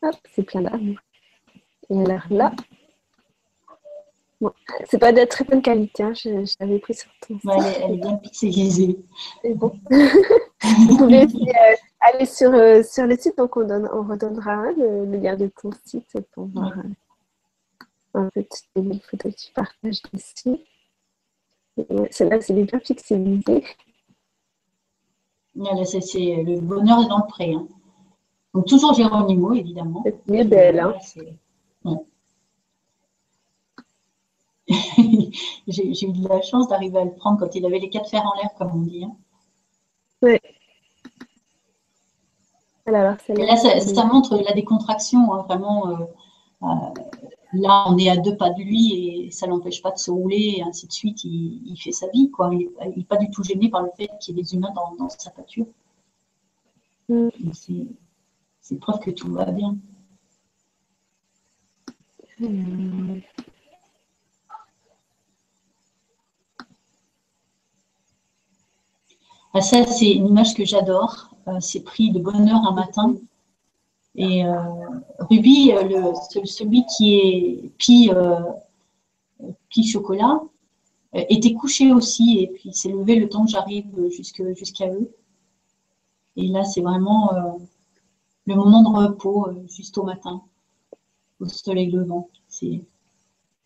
Hop, 0.03 0.17
c'est 0.35 0.43
plein 0.43 0.63
d'amour. 0.63 0.97
Et 1.91 2.01
alors 2.01 2.25
là, 2.29 2.53
bon, 4.41 4.51
c'est 4.91 4.99
pas 4.99 5.13
de 5.13 5.25
très 5.25 5.45
bonne 5.45 5.63
qualité, 5.63 6.03
hein, 6.03 6.13
je, 6.13 6.57
l'avais 6.59 6.81
pris 6.81 6.95
sur 6.95 7.09
ton 7.21 7.35
ouais, 7.45 7.83
elle, 7.85 7.93
est, 7.93 7.97
bien 7.99 8.17
pixelisée. 8.17 8.99
C'est 9.43 9.55
bon. 9.55 9.79
Vous 9.91 10.97
pouvez 10.97 11.25
aussi 11.25 11.49
euh, 11.49 11.75
aller 12.01 12.27
sur, 12.27 12.53
euh, 12.53 12.83
sur 12.83 13.07
le 13.07 13.17
site, 13.17 13.39
donc 13.39 13.57
on, 13.57 13.65
donne, 13.65 13.89
on 13.93 14.03
redonnera 14.03 14.73
le, 14.73 15.05
lien 15.05 15.37
de 15.37 15.53
ton 15.63 15.71
site 15.85 16.19
pour 16.33 16.47
voir 16.47 16.73
euh, 16.79 16.83
un 18.15 18.29
petit 18.31 18.65
les 18.75 18.99
photos 18.99 19.33
que 19.33 19.41
tu 19.41 19.53
partages 19.53 20.03
ici. 20.13 20.65
Celle-là, 22.11 22.41
c'est 22.41 22.55
bien 22.55 22.81
pixelisé. 22.81 23.63
C'est 25.91 26.43
le 26.43 26.61
bonheur 26.61 27.01
est 27.03 27.09
dans 27.09 27.19
le 27.19 27.29
pré. 27.29 27.53
Hein. 27.53 27.67
Donc 28.55 28.67
toujours 28.67 28.95
Géronimo, 28.95 29.53
évidemment. 29.53 30.05
C'est 30.05 30.45
belle. 30.45 30.81
Hein. 30.81 30.95
J'ai 35.69 36.09
eu 36.09 36.13
de 36.13 36.29
la 36.29 36.41
chance 36.41 36.69
d'arriver 36.69 36.99
à 36.99 37.05
le 37.05 37.13
prendre 37.13 37.39
quand 37.39 37.55
il 37.55 37.67
avait 37.67 37.79
les 37.79 37.91
quatre 37.91 38.09
fers 38.09 38.25
en 38.25 38.35
l'air, 38.37 38.51
comme 38.57 38.71
on 38.75 38.81
dit. 38.81 39.05
Hein. 39.05 39.15
Oui. 40.23 40.39
là, 42.87 43.17
ça, 43.19 44.05
montre 44.07 44.37
la 44.39 44.53
décontraction, 44.53 45.35
hein, 45.35 45.45
vraiment. 45.49 45.89
Euh, 45.89 45.97
euh, 46.63 46.67
là, 47.55 47.85
on 47.89 47.99
est 47.99 48.09
à 48.09 48.17
deux 48.17 48.37
pas 48.37 48.51
de 48.51 48.63
lui 48.63 48.93
et 49.27 49.31
ça 49.31 49.47
l'empêche 49.47 49.83
pas 49.83 49.91
de 49.91 49.99
se 49.99 50.11
rouler 50.11 50.57
et 50.59 50.63
ainsi 50.63 50.87
de 50.87 50.93
suite. 50.93 51.25
Il, 51.25 51.77
fait 51.77 51.93
sa 51.93 52.09
vie, 52.09 52.31
quoi. 52.31 52.51
Il 52.53 52.71
n'est 52.97 53.05
pas 53.05 53.17
du 53.17 53.31
tout 53.31 53.43
gêné 53.43 53.69
par 53.71 53.83
le 53.83 53.91
fait 53.97 54.11
qu'il 54.21 54.37
y 54.37 54.41
ait 54.41 54.43
des 54.43 54.55
humains 54.55 54.73
dans, 54.99 55.09
sa 55.09 55.31
pâture. 55.31 55.67
Mm. 57.09 57.29
C'est 58.61 58.77
preuve 58.77 59.01
que 59.01 59.11
tout 59.11 59.31
va 59.33 59.47
bien. 59.47 59.77
Ah, 69.57 69.61
ça, 69.61 69.87
c'est 69.87 70.11
une 70.11 70.27
image 70.29 70.55
que 70.55 70.65
j'adore. 70.65 71.31
Euh, 71.47 71.61
c'est 71.61 71.81
pris 71.85 72.11
de 72.11 72.19
bonne 72.19 72.49
heure 72.49 72.67
un 72.67 72.73
matin. 72.73 73.15
Et 74.17 74.45
euh, 74.45 74.55
Ruby, 75.19 75.73
euh, 75.73 75.83
le, 75.83 76.47
celui 76.47 76.85
qui 76.87 77.15
est 77.17 77.71
Pi, 77.79 78.11
euh, 78.13 78.53
Chocolat, 79.83 80.41
était 81.13 81.55
couché 81.55 81.93
aussi 81.93 82.41
et 82.41 82.49
puis 82.49 82.73
s'est 82.73 82.89
levé 82.89 83.17
le 83.17 83.29
temps 83.29 83.45
que 83.45 83.51
j'arrive 83.51 84.09
jusqu'à 84.11 84.89
eux. 84.89 85.15
Et 86.37 86.49
là, 86.49 86.65
c'est 86.65 86.81
vraiment 86.81 87.61
le 88.47 88.55
moment 88.57 88.83
de 88.83 89.07
repos 89.07 89.49
juste 89.69 89.97
au 89.97 90.03
matin, 90.03 90.43
au 91.39 91.47
soleil 91.47 91.93
levant. 91.93 92.29
Ils 92.63 92.83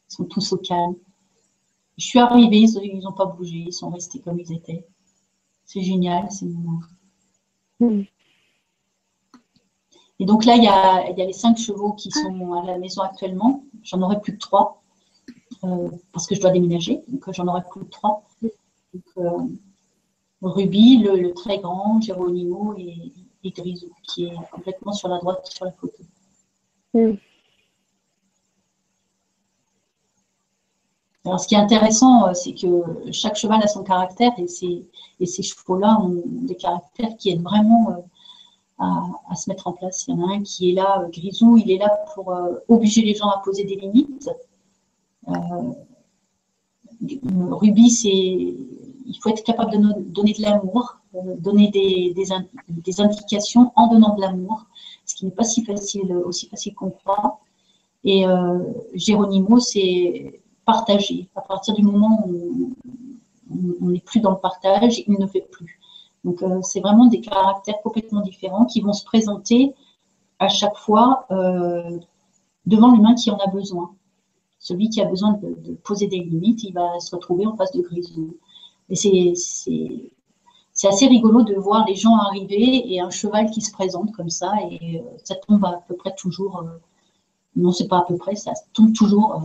sont 0.09 0.25
tous 0.25 0.53
au 0.53 0.59
calme. 0.59 0.97
Je 1.97 2.05
suis 2.05 2.19
arrivée, 2.19 2.61
ils 2.61 3.01
n'ont 3.01 3.13
pas 3.13 3.25
bougé, 3.25 3.65
ils 3.69 3.73
sont 3.73 3.89
restés 3.89 4.21
comme 4.21 4.39
ils 4.39 4.53
étaient. 4.53 4.87
C'est 5.65 5.83
génial, 5.83 6.31
c'est 6.31 6.45
moment. 6.47 6.81
Mm. 7.81 8.03
Et 10.21 10.25
donc 10.25 10.45
là, 10.45 10.57
il 10.57 10.65
y, 10.65 10.69
a, 10.69 11.13
les 11.13 11.33
cinq 11.33 11.59
chevaux 11.59 11.93
qui 11.93 12.11
sont 12.11 12.53
à 12.55 12.67
la 12.67 12.79
maison 12.79 13.03
actuellement. 13.03 13.63
J'en 13.85 14.03
aurai 14.03 14.21
plus 14.21 14.33
que 14.33 14.39
trois 14.39 14.83
euh, 15.65 15.91
parce 16.13 16.27
que 16.27 16.35
je 16.35 16.41
dois 16.41 16.51
déménager. 16.51 17.03
Donc 17.09 17.33
j'en 17.33 17.47
aurai 17.47 17.63
plus 17.71 17.81
que 17.81 17.91
trois. 17.91 18.25
Euh, 19.19 19.31
Ruby, 20.43 20.99
le, 20.99 21.33
très 21.35 21.59
grand, 21.59 22.01
Geronimo 22.01 22.75
et, 22.77 23.13
et, 23.45 23.51
Grisou, 23.51 23.91
qui 24.03 24.27
est 24.27 24.35
complètement 24.51 24.93
sur 24.93 25.09
la 25.09 25.19
droite 25.19 25.47
sur 25.47 25.65
la 25.65 25.73
photo. 25.73 25.97
Hmm. 26.95 27.15
Alors, 31.25 31.41
ce 31.41 31.47
qui 31.47 31.55
est 31.55 31.59
intéressant, 31.59 32.29
euh, 32.29 32.35
c'est 32.35 32.55
que 32.55 33.13
chaque 33.13 33.37
cheval 33.37 33.63
a 33.63 33.67
son 33.69 33.85
caractère 33.85 34.33
et 34.39 34.47
ces, 34.49 34.85
et 35.21 35.27
ces 35.27 35.43
chevaux-là 35.43 36.01
ont 36.01 36.23
des 36.25 36.57
caractères 36.57 37.17
qui 37.19 37.31
aident 37.31 37.43
vraiment 37.43 38.05
à, 38.79 39.35
se 39.35 39.51
mettre 39.51 39.67
en 39.67 39.73
place. 39.73 40.07
Il 40.07 40.15
y 40.15 40.19
en 40.19 40.29
a 40.29 40.35
un 40.35 40.43
qui 40.43 40.71
est 40.71 40.75
là, 40.75 41.03
euh, 41.03 41.09
Grisou, 41.09 41.57
il 41.57 41.71
est 41.71 41.79
là 41.79 41.91
pour 42.15 42.33
euh, 42.33 42.59
obliger 42.69 43.03
les 43.03 43.15
gens 43.15 43.29
à 43.29 43.41
poser 43.45 43.65
des 43.65 43.77
limites. 43.77 44.31
Euh, 45.29 45.35
Ruby, 47.51 47.91
c'est 47.91 48.09
il 48.11 49.19
faut 49.23 49.31
être 49.31 49.43
capable 49.43 49.73
de 49.73 50.01
donner 50.11 50.33
de 50.33 50.43
l'amour, 50.43 50.99
donner 51.39 51.69
des, 51.71 52.15
des, 52.15 53.01
indications 53.01 53.73
en 53.75 53.87
donnant 53.87 54.15
de 54.15 54.21
l'amour, 54.21 54.67
ce 55.07 55.15
qui 55.15 55.25
n'est 55.25 55.31
pas 55.31 55.45
si 55.45 55.65
facile, 55.65 56.13
aussi 56.13 56.47
facile 56.47 56.75
qu'on 56.75 56.91
croit. 56.91 57.41
Et 58.05 58.27
euh, 58.27 58.59
Géronimo, 58.95 59.59
c'est 59.61 60.41
partager. 60.65 61.29
À 61.35 61.41
partir 61.41 61.75
du 61.75 61.83
moment 61.83 62.25
où 62.29 62.75
on 63.81 63.87
n'est 63.89 64.01
plus 64.01 64.21
dans 64.21 64.33
le 64.33 64.39
partage, 64.39 65.03
il 65.07 65.19
ne 65.19 65.27
fait 65.27 65.47
plus. 65.51 65.81
Donc, 66.29 66.43
euh, 66.43 66.61
c'est 66.61 66.81
vraiment 66.81 67.07
des 67.07 67.23
caractères 67.23 67.81
complètement 67.83 68.21
différents 68.21 68.67
qui 68.67 68.83
vont 68.83 68.93
se 68.93 69.03
présenter 69.03 69.75
à 70.39 70.49
chaque 70.49 70.77
fois 70.77 71.25
euh, 71.31 71.99
devant 72.67 72.93
l'humain 72.93 73.15
qui 73.15 73.31
en 73.31 73.39
a 73.39 73.47
besoin. 73.47 73.95
Celui 74.59 74.91
qui 74.91 75.01
a 75.01 75.07
besoin 75.07 75.33
de, 75.43 75.73
poser 75.85 76.07
des 76.07 76.19
limites, 76.19 76.65
il 76.65 76.75
va 76.75 77.01
se 77.01 77.17
retrouver 77.17 77.47
en 77.47 77.57
face 77.57 77.73
de 77.73 77.81
Grisou. 77.81 78.37
Et 78.91 78.95
c'est 78.95 80.89
assez 80.89 81.07
rigolo 81.07 81.45
de 81.45 81.55
voir 81.55 81.87
les 81.87 81.95
gens 81.95 82.17
arriver 82.17 82.93
et 82.93 83.01
un 83.01 83.09
cheval 83.09 83.51
qui 83.51 83.63
se 83.63 83.73
présente 83.73 84.13
comme 84.13 84.29
ça, 84.29 84.53
et 84.71 85.01
euh, 85.01 85.17
ça 85.25 85.35
tombe 85.35 85.65
à 85.65 85.83
peu 85.89 85.97
près 85.97 86.15
toujours, 86.15 86.63
non, 87.57 87.73
c'est 87.73 87.89
pas 87.89 88.01
à 88.01 88.03
peu 88.03 88.19
près, 88.19 88.35
ça 88.35 88.53
tombe 88.75 88.93
toujours 88.93 89.41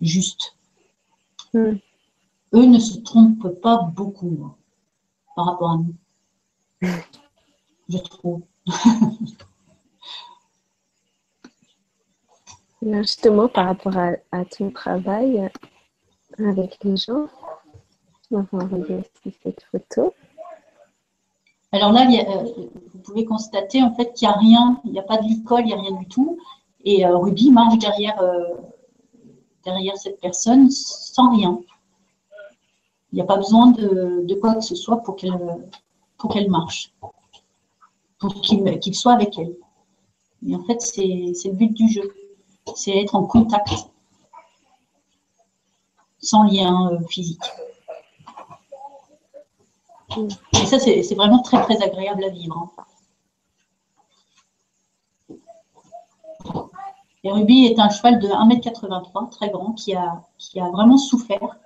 juste. 0.00 0.56
Hmm. 1.52 1.74
Eux 2.54 2.64
ne 2.64 2.78
se 2.78 3.00
trompent 3.00 3.60
pas 3.60 3.82
beaucoup 3.94 4.38
hein, 4.44 4.54
par 5.34 5.44
rapport 5.44 5.70
à 5.72 5.76
nous, 5.76 5.94
je 6.82 7.98
trouve. 7.98 8.42
justement, 12.82 13.48
par 13.48 13.66
rapport 13.66 13.96
à, 13.96 14.44
ton 14.44 14.70
travail 14.70 15.50
avec 16.38 16.78
les 16.84 16.96
gens, 16.96 17.26
on 18.30 18.40
va 18.52 18.64
regarder 18.64 19.02
cette 19.42 19.62
photo. 19.70 20.14
Alors 21.72 21.92
là, 21.92 22.06
euh, 22.08 22.44
vous 22.92 22.98
pouvez 23.00 23.24
constater 23.24 23.82
en 23.82 23.94
fait 23.94 24.12
qu'il 24.12 24.28
n'y 24.28 24.34
a 24.34 24.38
rien, 24.38 24.80
il 24.84 24.92
n'y 24.92 24.98
a 24.98 25.02
pas 25.02 25.18
de 25.18 25.24
licol, 25.24 25.60
il 25.60 25.66
n'y 25.66 25.72
a 25.74 25.80
rien 25.80 25.92
du 25.92 26.06
tout. 26.06 26.38
Et 26.84 27.04
euh, 27.04 27.16
Ruby 27.18 27.50
marche 27.50 27.78
derrière, 27.78 28.20
euh, 28.22 28.54
derrière 29.64 29.96
cette 29.96 30.20
personne 30.20 30.70
sans 30.70 31.36
rien. 31.36 31.60
Il 33.12 33.16
n'y 33.16 33.20
a 33.20 33.24
pas 33.24 33.36
besoin 33.36 33.72
de, 33.72 34.34
quoi 34.40 34.54
que 34.54 34.60
ce 34.60 34.74
soit 34.74 35.02
pour 35.02 35.16
qu'elle 35.16 35.34
qu'elle 36.26 36.50
marche, 36.50 36.92
pour 38.18 38.40
qu'il 38.40 38.94
soit 38.94 39.12
avec 39.12 39.38
elle. 39.38 39.54
Et 40.46 40.54
en 40.54 40.62
fait, 40.64 40.80
c'est 40.80 41.04
le 41.04 41.52
but 41.52 41.72
du 41.72 41.88
jeu 41.88 42.12
c'est 42.74 42.96
être 42.96 43.14
en 43.14 43.24
contact, 43.24 43.90
sans 46.18 46.44
lien 46.44 46.90
euh, 46.92 47.00
physique. 47.08 47.44
Et 50.16 50.66
ça, 50.66 50.78
c'est 50.78 51.14
vraiment 51.14 51.42
très, 51.42 51.62
très 51.62 51.82
agréable 51.82 52.24
à 52.24 52.30
vivre. 52.30 52.56
Hein. 52.56 52.70
Et 57.22 57.30
Ruby 57.30 57.66
est 57.66 57.78
un 57.78 57.90
cheval 57.90 58.18
de 58.20 58.28
1m83, 58.28 59.30
très 59.30 59.50
grand, 59.50 59.72
qui 59.72 59.94
a, 59.94 60.24
qui 60.38 60.60
a 60.60 60.70
vraiment 60.70 60.96
souffert. 60.96 61.58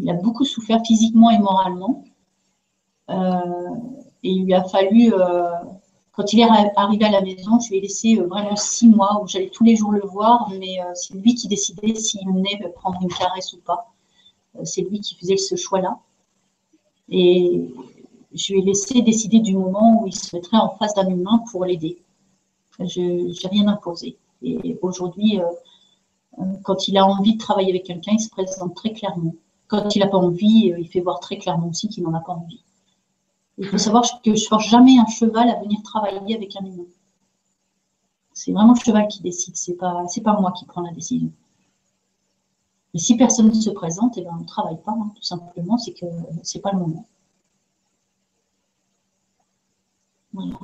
Il 0.00 0.08
a 0.10 0.14
beaucoup 0.14 0.44
souffert 0.44 0.80
physiquement 0.84 1.30
et 1.30 1.38
moralement. 1.38 2.02
Euh, 3.10 3.74
et 4.22 4.30
il 4.30 4.44
lui 4.44 4.54
a 4.54 4.64
fallu 4.64 5.12
euh, 5.14 5.48
quand 6.12 6.32
il 6.32 6.40
est 6.40 6.48
arrivé 6.76 7.04
à 7.04 7.10
la 7.10 7.20
maison, 7.22 7.60
je 7.60 7.70
lui 7.70 7.78
ai 7.78 7.80
laissé 7.80 8.16
euh, 8.16 8.26
vraiment 8.26 8.56
six 8.56 8.88
mois 8.88 9.22
où 9.22 9.28
j'allais 9.28 9.50
tous 9.50 9.64
les 9.64 9.76
jours 9.76 9.92
le 9.92 10.00
voir, 10.00 10.50
mais 10.58 10.78
c'est 10.94 11.14
lui 11.14 11.34
qui 11.34 11.48
décidait 11.48 11.94
s'il 11.94 12.26
venait 12.26 12.58
prendre 12.74 12.98
une 13.00 13.08
caresse 13.08 13.52
ou 13.52 13.60
pas. 13.60 13.92
C'est 14.64 14.82
lui 14.82 15.00
qui 15.00 15.14
faisait 15.14 15.36
ce 15.36 15.54
choix-là. 15.54 15.98
Et 17.08 17.70
je 18.34 18.52
lui 18.52 18.60
ai 18.60 18.64
laissé 18.64 19.00
décider 19.02 19.38
du 19.38 19.56
moment 19.56 20.02
où 20.02 20.06
il 20.08 20.14
se 20.14 20.34
mettrait 20.34 20.58
en 20.58 20.70
face 20.70 20.94
d'un 20.94 21.08
humain 21.08 21.42
pour 21.50 21.64
l'aider. 21.64 22.02
Je 22.80 23.00
n'ai 23.00 23.48
rien 23.48 23.68
imposé. 23.68 24.18
Et 24.42 24.76
aujourd'hui, 24.82 25.40
quand 26.64 26.88
il 26.88 26.98
a 26.98 27.06
envie 27.06 27.34
de 27.34 27.38
travailler 27.38 27.70
avec 27.70 27.84
quelqu'un, 27.84 28.12
il 28.12 28.20
se 28.20 28.28
présente 28.28 28.74
très 28.74 28.92
clairement. 28.92 29.34
Quand 29.68 29.94
il 29.94 30.00
n'a 30.00 30.08
pas 30.08 30.18
envie, 30.18 30.74
il 30.76 30.88
fait 30.88 31.00
voir 31.00 31.20
très 31.20 31.38
clairement 31.38 31.68
aussi 31.68 31.88
qu'il 31.88 32.02
n'en 32.02 32.14
a 32.14 32.20
pas 32.20 32.32
envie. 32.32 32.62
Il 33.58 33.66
faut 33.66 33.78
savoir 33.78 34.04
que 34.22 34.34
je 34.36 34.42
ne 34.44 34.48
force 34.48 34.68
jamais 34.68 34.98
un 34.98 35.06
cheval 35.06 35.48
à 35.50 35.60
venir 35.60 35.82
travailler 35.82 36.36
avec 36.36 36.54
un 36.56 36.64
humain. 36.64 36.86
C'est 38.32 38.52
vraiment 38.52 38.74
le 38.74 38.78
cheval 38.78 39.08
qui 39.08 39.20
décide, 39.20 39.56
ce 39.56 39.72
n'est 39.72 39.76
pas, 39.76 40.04
pas 40.24 40.40
moi 40.40 40.52
qui 40.52 40.64
prends 40.64 40.82
la 40.82 40.92
décision. 40.92 41.32
Mais 42.94 43.00
si 43.00 43.16
personne 43.16 43.48
ne 43.48 43.54
se 43.54 43.70
présente, 43.70 44.16
eh 44.16 44.22
ben, 44.22 44.30
on 44.32 44.42
ne 44.42 44.46
travaille 44.46 44.80
pas, 44.80 44.92
hein, 44.92 45.10
tout 45.14 45.22
simplement, 45.22 45.76
c'est 45.76 45.92
que 45.92 46.06
ce 46.44 46.56
n'est 46.56 46.62
pas 46.62 46.72
le 46.72 46.78
moment. 46.78 47.06
Voilà. 50.32 50.58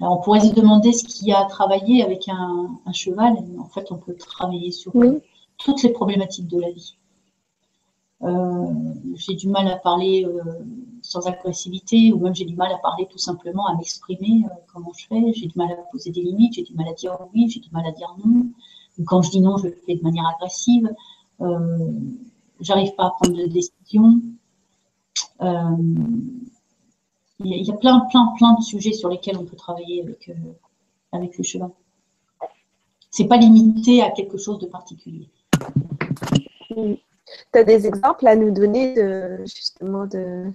Alors, 0.00 0.18
on 0.18 0.22
pourrait 0.22 0.40
se 0.40 0.52
demander 0.52 0.92
ce 0.92 1.04
qu'il 1.04 1.28
y 1.28 1.32
a 1.32 1.40
à 1.40 1.44
travailler 1.44 2.02
avec 2.02 2.28
un, 2.28 2.80
cheval. 2.92 3.34
En 3.58 3.66
fait, 3.66 3.92
on 3.92 3.98
peut 3.98 4.16
travailler 4.16 4.72
sur 4.72 4.92
toutes 5.56 5.82
les 5.84 5.90
problématiques 5.90 6.48
de 6.48 6.58
la 6.58 6.70
vie. 6.72 6.96
Euh, 8.22 8.66
j'ai 9.14 9.34
du 9.34 9.48
mal 9.48 9.66
à 9.68 9.76
parler 9.76 10.26
euh, 10.26 10.42
sans 11.00 11.26
agressivité, 11.26 12.12
ou 12.12 12.18
même 12.18 12.34
j'ai 12.34 12.44
du 12.44 12.54
mal 12.54 12.70
à 12.72 12.78
parler 12.78 13.06
tout 13.10 13.18
simplement, 13.18 13.66
à 13.66 13.74
m'exprimer 13.76 14.44
euh, 14.44 14.54
comment 14.72 14.92
je 14.96 15.06
fais. 15.06 15.32
J'ai 15.32 15.46
du 15.46 15.56
mal 15.56 15.72
à 15.72 15.76
poser 15.90 16.10
des 16.10 16.22
limites, 16.22 16.54
j'ai 16.54 16.62
du 16.62 16.74
mal 16.74 16.88
à 16.88 16.92
dire 16.92 17.16
oui, 17.34 17.48
j'ai 17.48 17.60
du 17.60 17.70
mal 17.70 17.86
à 17.86 17.92
dire 17.92 18.14
non. 18.24 18.46
Quand 19.06 19.22
je 19.22 19.30
dis 19.30 19.40
non, 19.40 19.56
je 19.56 19.68
le 19.68 19.76
fais 19.86 19.96
de 19.96 20.02
manière 20.02 20.24
agressive. 20.36 20.90
J'arrive 22.60 22.94
pas 22.94 23.06
à 23.06 23.10
prendre 23.10 23.34
de 23.34 23.46
décision. 23.46 24.20
Il 27.42 27.46
y, 27.46 27.70
a 27.70 27.74
plein, 27.74 28.00
plein, 28.00 28.26
plein 28.36 28.52
de 28.52 28.62
sujets 28.62 28.92
sur 28.92 29.08
lesquels 29.08 29.38
on 29.38 29.46
peut 29.46 29.56
travailler 29.56 30.02
avec, 30.02 30.30
avec 31.12 31.38
le 31.38 31.44
cheval. 31.44 31.70
C'est 33.10 33.24
pas 33.24 33.38
limité 33.38 34.02
à 34.02 34.10
quelque 34.10 34.36
chose 34.36 34.58
de 34.58 34.66
particulier. 34.66 35.30
Tu 37.52 37.58
as 37.58 37.64
des 37.64 37.86
exemples 37.86 38.26
à 38.26 38.36
nous 38.36 38.50
donner 38.50 38.94
de 38.94 39.38
justement 39.44 40.06
de, 40.06 40.52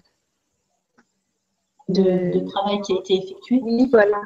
de, 1.89 2.39
travail 2.49 2.81
qui 2.81 2.93
a 2.93 2.99
été 2.99 3.15
effectué? 3.15 3.59
Oui, 3.63 3.87
voilà. 3.91 4.21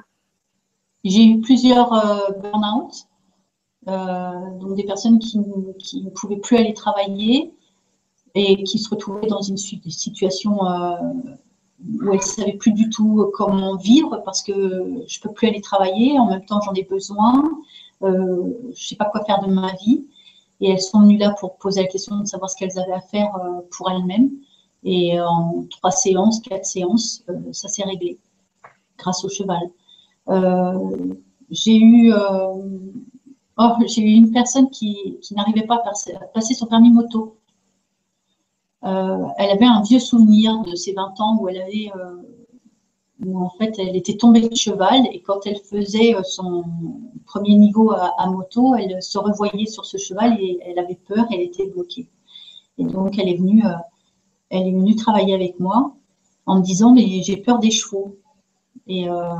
J'ai 1.03 1.25
eu 1.25 1.41
plusieurs 1.41 1.93
euh, 1.93 2.31
burn-out, 2.41 2.93
euh, 3.87 4.57
donc 4.59 4.75
des 4.75 4.83
personnes 4.83 5.19
qui, 5.19 5.39
ne 5.39 6.09
pouvaient 6.09 6.37
plus 6.37 6.57
aller 6.57 6.73
travailler 6.73 7.53
et 8.35 8.63
qui 8.63 8.79
se 8.79 8.89
retrouvaient 8.89 9.27
dans 9.27 9.41
une 9.41 9.57
situation 9.57 10.65
euh, 10.65 10.95
où 12.01 12.11
elles 12.11 12.17
ne 12.17 12.21
savaient 12.21 12.57
plus 12.57 12.73
du 12.73 12.89
tout 12.89 13.31
comment 13.33 13.77
vivre 13.77 14.21
parce 14.25 14.43
que 14.43 14.53
je 14.53 15.19
ne 15.19 15.21
peux 15.23 15.33
plus 15.33 15.47
aller 15.47 15.61
travailler, 15.61 16.19
en 16.19 16.27
même 16.27 16.45
temps 16.45 16.59
j'en 16.61 16.73
ai 16.73 16.83
besoin, 16.83 17.49
je 18.01 18.07
ne 18.07 18.73
sais 18.73 18.95
pas 18.95 19.05
quoi 19.05 19.23
faire 19.23 19.41
de 19.41 19.51
ma 19.51 19.73
vie. 19.75 20.05
Et 20.61 20.71
elles 20.71 20.81
sont 20.81 21.01
venues 21.01 21.17
là 21.17 21.35
pour 21.39 21.55
poser 21.57 21.81
la 21.81 21.87
question 21.87 22.19
de 22.19 22.25
savoir 22.25 22.49
ce 22.49 22.57
qu'elles 22.57 22.77
avaient 22.77 22.93
à 22.93 23.01
faire 23.01 23.35
euh, 23.35 23.61
pour 23.71 23.89
elles-mêmes. 23.89 24.31
Et 24.83 25.19
en 25.19 25.65
trois 25.69 25.91
séances, 25.91 26.39
quatre 26.39 26.65
séances, 26.65 27.23
euh, 27.29 27.53
ça 27.53 27.67
s'est 27.67 27.83
réglé 27.83 28.17
grâce 28.97 29.23
au 29.23 29.29
cheval. 29.29 29.69
Euh, 30.29 31.13
j'ai 31.49 31.77
eu, 31.77 32.13
oh, 33.57 33.73
j'ai 33.87 34.01
eu 34.01 34.13
une 34.13 34.31
personne 34.31 34.69
qui, 34.69 35.17
qui 35.21 35.33
n'arrivait 35.33 35.65
pas 35.65 35.75
à 35.75 36.27
passer 36.33 36.53
son 36.53 36.67
permis 36.67 36.91
moto. 36.91 37.37
elle 38.83 39.49
avait 39.51 39.65
un 39.65 39.81
vieux 39.81 39.99
souvenir 39.99 40.61
de 40.63 40.75
ses 40.75 40.93
20 40.93 41.19
ans 41.19 41.37
où 41.39 41.49
elle 41.49 41.61
avait 41.61 41.91
où 43.25 43.39
en 43.39 43.49
fait 43.49 43.73
elle 43.77 43.95
était 43.95 44.17
tombée 44.17 44.47
de 44.47 44.55
cheval 44.55 45.07
et 45.11 45.21
quand 45.21 45.45
elle 45.45 45.59
faisait 45.59 46.15
euh, 46.15 46.23
son 46.23 46.63
premier 47.25 47.55
niveau 47.55 47.91
à, 47.91 48.27
moto, 48.27 48.75
elle 48.75 49.01
se 49.03 49.17
revoyait 49.17 49.65
sur 49.65 49.85
ce 49.85 49.97
cheval 49.97 50.37
et 50.39 50.59
elle 50.65 50.79
avait 50.79 50.99
peur, 51.07 51.25
elle 51.31 51.41
était 51.41 51.67
bloquée. 51.67 52.07
Et 52.77 52.85
donc 52.85 53.19
elle 53.19 53.29
est 53.29 53.37
venue, 53.37 53.65
euh, 53.65 53.73
elle 54.49 54.67
est 54.67 54.71
venue 54.71 54.95
travailler 54.95 55.33
avec 55.33 55.59
moi 55.59 55.93
en 56.45 56.59
me 56.59 56.63
disant 56.63 56.93
mais 56.93 57.21
j'ai 57.21 57.37
peur 57.37 57.59
des 57.59 57.71
chevaux. 57.71 58.17
Et 58.87 59.07
euh, 59.07 59.35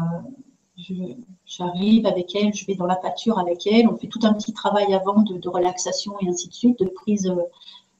j'arrive 1.46 2.06
avec 2.06 2.36
elle, 2.36 2.54
je 2.54 2.65
vais 2.65 2.76
dans 2.76 2.86
la 2.86 2.96
pâture 2.96 3.39
avec 3.39 3.65
elle, 3.65 3.88
on 3.88 3.98
fait 3.98 4.08
tout 4.08 4.20
un 4.24 4.34
petit 4.34 4.54
travail 4.54 4.94
avant 4.94 5.22
de, 5.24 5.38
de 5.38 5.50
relaxation 5.50 6.13
et 6.22 6.30
ainsi 6.30 6.48
de 6.48 6.54
suite, 6.54 6.80
de 6.80 6.86
prise, 6.86 7.34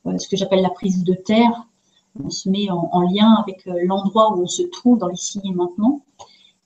ce 0.06 0.28
que 0.28 0.38
j'appelle 0.38 0.62
la 0.62 0.70
prise 0.70 1.04
de 1.04 1.13
terre, 1.13 1.68
on 2.24 2.30
se 2.30 2.50
met 2.50 2.69
en, 2.69 3.02
lien 3.02 3.36
avec 3.36 3.67
euh, 3.67 3.74
l'endroit 3.86 4.34
où 4.34 4.43
on 4.43 4.48
se 4.48 4.63
trouve 4.63 4.98
dans 4.98 5.08
l'ici 5.08 5.39
et 5.43 5.52
maintenant. 5.52 6.02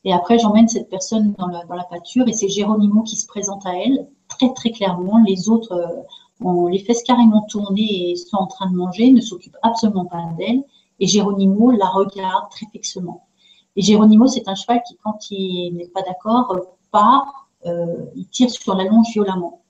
Et 0.06 0.14
après, 0.14 0.38
j'emmène 0.38 0.68
cette 0.68 0.90
personne 0.90 1.34
dans 1.38 1.48
la, 1.48 1.84
pâture 1.90 2.28
et 2.28 2.34
c'est 2.34 2.50
Géronimo 2.50 3.04
qui 3.04 3.16
se 3.16 3.26
présente 3.26 3.66
à 3.66 3.78
elle 3.78 4.08
très 4.28 4.54
très 4.54 4.72
clairement. 4.72 5.20
Les 5.26 5.50
autres 5.50 5.74
euh, 5.74 6.46
ont 6.46 6.68
les 6.68 6.80
fesses 6.80 7.04
carrément 7.04 7.42
tournées 7.44 8.12
et 8.12 8.16
sont 8.16 8.38
en 8.38 8.48
train 8.48 8.70
de 8.70 8.76
manger, 8.76 9.12
ne 9.12 9.22
s'occupent 9.22 9.58
absolument 9.62 10.06
pas 10.06 10.24
d'elle. 10.38 10.64
Et 11.00 11.08
Géronimo 11.08 11.72
la 11.72 11.88
regarde 11.88 12.50
très 12.50 12.66
fixement. 12.68 13.28
Et 13.76 13.82
Géronimo, 13.82 14.28
c'est 14.28 14.48
un 14.48 14.56
cheval 14.56 14.82
qui, 14.88 14.98
quand 15.04 15.32
il 15.32 15.76
n'est 15.76 15.88
pas 15.88 16.02
d'accord, 16.02 16.56
part, 16.92 17.50
euh, 17.66 18.06
il 18.16 18.28
tire 18.28 18.50
sur 18.50 18.76
la 18.76 18.84
longe 18.86 19.08
violemment. 19.14 19.62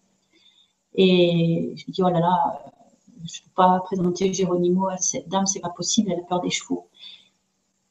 Et 0.95 1.73
je 1.75 1.85
me 1.87 1.91
dis, 1.91 2.03
oh 2.03 2.09
là 2.09 2.19
là, 2.19 2.65
je 3.25 3.39
ne 3.39 3.45
peux 3.45 3.51
pas 3.55 3.79
présenter 3.81 4.33
Géronimo 4.33 4.87
à 4.87 4.97
cette 4.97 5.29
dame, 5.29 5.45
c'est 5.45 5.59
pas 5.59 5.69
possible, 5.69 6.11
elle 6.11 6.19
a 6.19 6.23
peur 6.23 6.41
des 6.41 6.49
chevaux. 6.49 6.87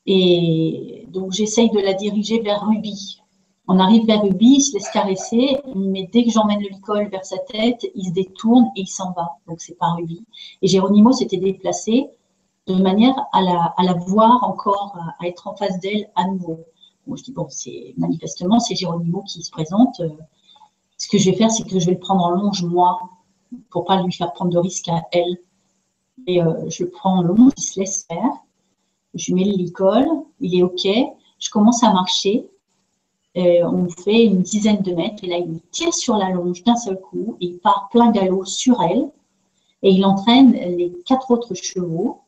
Et 0.06 1.06
donc 1.10 1.32
j'essaye 1.32 1.70
de 1.70 1.78
la 1.78 1.94
diriger 1.94 2.40
vers 2.40 2.66
Ruby. 2.66 3.20
On 3.68 3.78
arrive 3.78 4.06
vers 4.06 4.22
Ruby, 4.22 4.56
il 4.56 4.60
se 4.60 4.74
laisse 4.74 4.90
caresser, 4.90 5.58
mais 5.74 6.08
dès 6.12 6.24
que 6.24 6.30
j'emmène 6.30 6.60
le 6.60 6.68
licol 6.68 7.08
vers 7.08 7.24
sa 7.24 7.38
tête, 7.38 7.86
il 7.94 8.06
se 8.08 8.12
détourne 8.12 8.70
et 8.76 8.80
il 8.82 8.88
s'en 8.88 9.12
va. 9.12 9.36
Donc 9.46 9.60
c'est 9.60 9.78
pas 9.78 9.92
Ruby. 9.92 10.24
Et 10.60 10.66
Géronimo 10.66 11.12
s'était 11.12 11.36
déplacé 11.36 12.08
de 12.66 12.74
manière 12.74 13.14
à 13.32 13.42
la, 13.42 13.94
voir 14.06 14.44
encore, 14.44 14.96
à, 15.18 15.26
être 15.26 15.48
en 15.48 15.56
face 15.56 15.78
d'elle 15.80 16.10
à 16.16 16.26
nouveau. 16.26 16.60
Bon, 17.06 17.16
je 17.16 17.24
dis, 17.24 17.32
bon, 17.32 17.46
c'est 17.48 17.94
manifestement, 17.96 18.60
c'est 18.60 18.74
Géronimo 18.74 19.22
qui 19.22 19.42
se 19.42 19.50
présente. 19.50 20.00
Ce 20.96 21.08
que 21.08 21.18
je 21.18 21.30
vais 21.30 21.36
faire, 21.36 21.50
c'est 21.50 21.64
que 21.64 21.78
je 21.78 21.86
vais 21.86 21.92
le 21.92 21.98
prendre 21.98 22.24
en 22.24 22.30
longe, 22.30 22.62
moi, 22.62 23.00
pour 23.70 23.84
pas 23.84 24.02
lui 24.02 24.12
faire 24.12 24.32
prendre 24.32 24.52
de 24.52 24.58
risques 24.58 24.88
à 24.88 25.02
elle. 25.12 25.38
Et 26.26 26.42
euh, 26.42 26.68
je 26.68 26.84
le 26.84 26.90
prends 26.90 27.18
en 27.18 27.22
longe, 27.22 27.52
il 27.56 27.62
se 27.62 27.80
laisse 27.80 28.04
faire. 28.04 28.30
Je 29.14 29.34
mets 29.34 29.44
le 29.44 29.52
licol, 29.52 30.06
il 30.40 30.58
est 30.58 30.62
OK. 30.62 30.86
Je 31.38 31.50
commence 31.50 31.82
à 31.82 31.92
marcher. 31.92 32.46
on 33.34 33.88
fait 33.88 34.24
une 34.24 34.42
dizaine 34.42 34.82
de 34.82 34.94
mètres 34.94 35.24
et 35.24 35.26
là, 35.26 35.38
il 35.38 35.48
me 35.48 35.60
tire 35.70 35.92
sur 35.92 36.16
la 36.16 36.30
longe 36.30 36.62
d'un 36.64 36.76
seul 36.76 37.00
coup 37.00 37.36
et 37.40 37.46
il 37.46 37.58
part 37.58 37.88
plein 37.90 38.10
galop 38.10 38.44
sur 38.44 38.80
elle 38.82 39.10
et 39.82 39.90
il 39.90 40.04
entraîne 40.04 40.52
les 40.52 40.92
quatre 41.04 41.30
autres 41.30 41.54
chevaux 41.54 42.20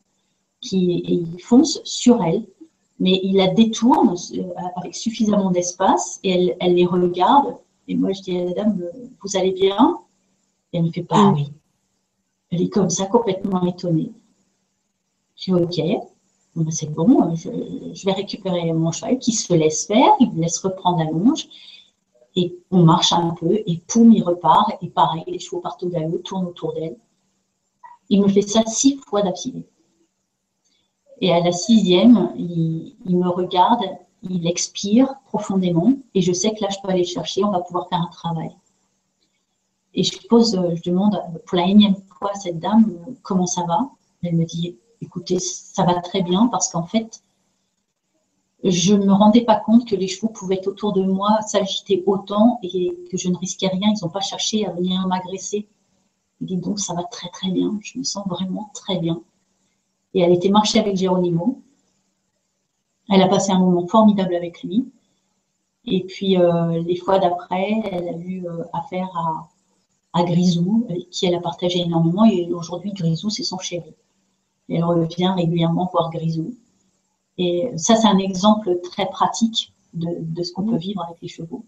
qui 0.61 1.25
foncent 1.41 1.81
sur 1.83 2.23
elle. 2.23 2.45
Mais 2.99 3.19
il 3.23 3.35
la 3.35 3.47
détourne 3.47 4.15
euh, 4.35 4.43
avec 4.77 4.95
suffisamment 4.95 5.51
d'espace 5.51 6.19
et 6.23 6.31
elle, 6.31 6.57
elle, 6.61 6.75
les 6.75 6.85
regarde. 6.85 7.57
Et 7.89 7.95
moi, 7.95 8.13
je 8.13 8.21
dis 8.21 8.37
à 8.37 8.45
la 8.45 8.53
dame, 8.53 8.81
vous 9.21 9.37
allez 9.37 9.51
bien? 9.51 9.99
Et 10.75 10.79
elle 10.79 10.83
me 10.83 10.91
fait 10.91 11.03
pas 11.03 11.29
oui. 11.29 11.53
Elle 12.51 12.63
est 12.63 12.69
comme 12.69 12.89
ça, 12.89 13.05
complètement 13.05 13.65
étonnée. 13.65 14.11
Je 15.37 15.55
dis 15.55 15.63
ok, 15.63 16.01
ben, 16.55 16.69
c'est 16.69 16.91
bon, 16.91 17.33
je, 17.33 17.49
je, 17.93 18.05
vais 18.05 18.11
récupérer 18.11 18.73
mon 18.73 18.91
cheval 18.91 19.17
qui 19.19 19.31
se 19.31 19.53
laisse 19.53 19.87
faire, 19.87 20.11
il 20.19 20.33
me 20.33 20.41
laisse 20.41 20.59
reprendre 20.59 20.97
la 20.97 21.05
longe. 21.05 21.47
Et 22.35 22.57
on 22.71 22.83
marche 22.83 23.13
un 23.13 23.29
peu 23.29 23.63
et 23.65 23.77
poum, 23.87 24.11
il 24.11 24.21
repart. 24.21 24.73
Et 24.81 24.89
pareil, 24.89 25.23
les 25.27 25.39
chevaux 25.39 25.61
partent 25.61 25.81
au 25.83 25.87
galop, 25.87 26.17
tournent 26.17 26.47
autour 26.47 26.73
d'elle. 26.73 26.97
Il 28.09 28.21
me 28.21 28.27
fait 28.27 28.41
ça 28.41 28.65
six 28.65 28.97
fois 28.97 29.21
d'affilée. 29.21 29.65
Et 31.21 31.31
à 31.31 31.39
la 31.39 31.53
sixième, 31.53 32.33
il, 32.37 33.17
me 33.17 33.29
regarde, 33.29 33.85
il 34.23 34.45
expire 34.45 35.15
profondément, 35.23 35.93
et 36.13 36.21
je 36.21 36.33
sais 36.33 36.53
que 36.53 36.61
là, 36.61 36.69
je 36.69 36.79
peux 36.83 36.89
aller 36.89 37.05
chercher, 37.05 37.45
on 37.45 37.51
va 37.51 37.61
pouvoir 37.61 37.87
faire 37.87 38.01
un 38.01 38.11
travail. 38.11 38.53
Et 39.95 40.03
je 40.03 40.27
pose, 40.27 40.59
je 40.75 40.81
demande 40.89 41.19
pour 41.45 41.57
la 41.57 41.65
énième 41.65 41.95
fois 42.19 42.31
à 42.31 42.35
cette 42.35 42.59
dame 42.59 42.97
comment 43.23 43.45
ça 43.45 43.63
va? 43.63 43.89
Elle 44.23 44.35
me 44.35 44.45
dit, 44.45 44.77
écoutez, 45.01 45.39
ça 45.39 45.83
va 45.83 45.95
très 46.01 46.21
bien 46.21 46.47
parce 46.47 46.69
qu'en 46.69 46.85
fait, 46.85 47.23
je 48.63 48.93
ne 48.93 49.05
me 49.05 49.13
rendais 49.13 49.41
pas 49.41 49.57
compte 49.57 49.87
que 49.87 49.95
les 49.95 50.07
chevaux 50.07 50.29
pouvaient 50.29 50.67
autour 50.67 50.93
de 50.93 51.03
moi, 51.03 51.39
s'agiter 51.41 52.03
autant 52.05 52.59
et 52.63 52.97
que 53.09 53.17
je 53.17 53.29
ne 53.29 53.37
risquais 53.37 53.67
rien. 53.67 53.93
Ils 53.95 54.03
n'ont 54.03 54.09
pas 54.09 54.21
cherché 54.21 54.65
à 54.65 54.71
venir 54.71 55.07
m'agresser. 55.07 55.67
Il 56.41 56.47
dit 56.47 56.57
donc 56.57 56.79
ça 56.79 56.93
va 56.93 57.03
très 57.03 57.29
très 57.29 57.49
bien, 57.49 57.79
je 57.81 57.97
me 57.97 58.03
sens 58.03 58.27
vraiment 58.27 58.69
très 58.73 58.97
bien 58.99 59.21
et 60.15 60.21
elle 60.21 60.31
était 60.31 60.49
marcher 60.49 60.79
avec 60.79 60.95
Géronimo. 60.95 61.61
Elle 63.09 63.21
a 63.21 63.27
passé 63.27 63.51
un 63.51 63.59
moment 63.59 63.85
formidable 63.85 64.33
avec 64.33 64.63
lui. 64.63 64.89
Et 65.83 66.05
puis, 66.05 66.37
euh, 66.37 66.81
les 66.81 66.95
fois 66.95 67.19
d'après, 67.19 67.69
elle 67.91 68.07
a 68.07 68.17
eu 68.17 68.47
euh, 68.47 68.63
affaire 68.73 69.09
à, 69.15 69.47
Grisou, 70.23 70.87
qui 71.11 71.25
elle 71.25 71.35
a 71.35 71.39
partagé 71.39 71.79
énormément. 71.79 72.25
Et 72.25 72.51
aujourd'hui, 72.53 72.93
Grisou, 72.93 73.29
c'est 73.29 73.43
son 73.43 73.57
chéri. 73.57 73.93
elle 74.69 74.83
revient 74.83 75.33
régulièrement 75.35 75.89
voir 75.91 76.09
Grisou. 76.09 76.55
Et 77.37 77.71
ça, 77.75 77.95
c'est 77.95 78.07
un 78.07 78.17
exemple 78.17 78.79
très 78.81 79.07
pratique 79.07 79.73
de, 79.93 80.43
ce 80.43 80.51
qu'on 80.53 80.63
peut 80.63 80.77
vivre 80.77 81.03
avec 81.03 81.17
les 81.21 81.27
chevaux. 81.27 81.65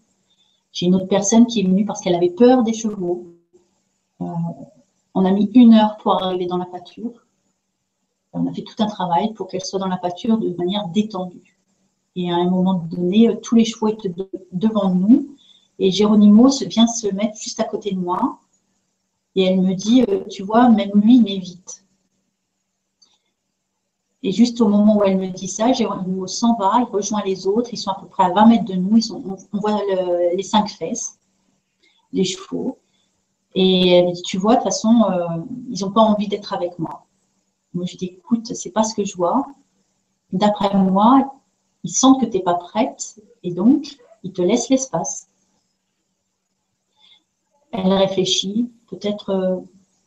J'ai 0.72 0.86
une 0.86 0.94
autre 0.94 1.08
personne 1.08 1.46
qui 1.46 1.60
est 1.60 1.64
venue 1.64 1.84
parce 1.84 2.00
qu'elle 2.00 2.14
avait 2.14 2.30
peur 2.30 2.62
des 2.62 2.74
chevaux. 2.74 3.26
Euh, 4.20 4.26
on 5.14 5.24
a 5.24 5.30
mis 5.30 5.50
une 5.54 5.74
heure 5.74 5.96
pour 5.98 6.22
arriver 6.22 6.46
dans 6.46 6.58
la 6.58 6.66
pâture 6.66 7.12
on 8.32 8.46
a 8.46 8.52
fait 8.52 8.62
tout 8.62 8.80
un 8.82 8.86
travail 8.86 9.32
pour 9.34 9.48
qu'elle 9.48 9.64
soit 9.64 9.78
dans 9.78 9.88
la 9.88 9.96
pâture 9.96 10.38
de 10.38 10.54
manière 10.56 10.88
détendue. 10.88 11.58
Et 12.16 12.30
à 12.30 12.36
un 12.36 12.48
moment 12.50 12.74
donné, 12.74 13.28
euh, 13.28 13.36
tous 13.42 13.54
les 13.54 13.64
chevaux 13.64 13.88
étaient 13.88 14.12
devant 14.52 14.94
nous. 14.94 15.36
Et 15.78 15.90
Géronimo 15.90 16.48
vient 16.66 16.86
se 16.86 17.08
mettre 17.14 17.38
juste 17.40 17.60
à 17.60 17.64
côté 17.64 17.92
de 17.92 17.98
moi. 17.98 18.40
Et 19.34 19.44
elle 19.44 19.60
me 19.60 19.74
dit, 19.74 20.04
euh, 20.08 20.24
tu 20.28 20.42
vois, 20.42 20.68
même 20.68 20.90
lui, 20.94 21.16
il 21.16 21.22
m'évite. 21.22 21.84
Et 24.22 24.32
juste 24.32 24.60
au 24.60 24.68
moment 24.68 24.96
où 24.96 25.04
elle 25.04 25.16
me 25.16 25.28
dit 25.28 25.46
ça, 25.46 25.72
Géronimo 25.72 26.26
s'en 26.26 26.56
va, 26.56 26.72
il 26.80 26.84
rejoint 26.92 27.22
les 27.24 27.46
autres. 27.46 27.70
Ils 27.72 27.76
sont 27.76 27.90
à 27.90 28.00
peu 28.00 28.08
près 28.08 28.24
à 28.24 28.30
20 28.30 28.46
mètres 28.46 28.64
de 28.64 28.74
nous. 28.74 29.00
on, 29.12 29.58
voit 29.60 29.80
les 30.34 30.42
cinq 30.42 30.68
fesses, 30.70 31.18
les 32.12 32.24
chevaux. 32.24 32.78
Et 33.54 33.90
elle 33.90 34.06
me 34.06 34.12
dit, 34.12 34.22
tu 34.22 34.38
vois, 34.38 34.54
de 34.54 34.60
toute 34.60 34.64
façon, 34.64 35.04
euh, 35.10 35.26
ils 35.70 35.80
n'ont 35.80 35.92
pas 35.92 36.00
envie 36.00 36.28
d'être 36.28 36.52
avec 36.52 36.78
moi. 36.78 37.06
Moi, 37.74 37.86
je 37.86 37.96
dis, 37.96 38.06
écoute, 38.06 38.54
c'est 38.54 38.70
pas 38.70 38.82
ce 38.82 38.94
que 38.94 39.04
je 39.04 39.16
vois. 39.16 39.46
D'après 40.32 40.74
moi, 40.76 41.32
ils 41.84 41.90
sentent 41.90 42.20
que 42.20 42.26
tu 42.26 42.36
n'es 42.36 42.42
pas 42.42 42.54
prête 42.54 43.20
et 43.42 43.52
donc, 43.52 43.96
ils 44.22 44.32
te 44.32 44.42
laissent 44.42 44.68
l'espace. 44.68 45.28
Elle 47.72 47.92
réfléchit, 47.92 48.70
peut-être 48.88 49.30
euh, 49.30 49.60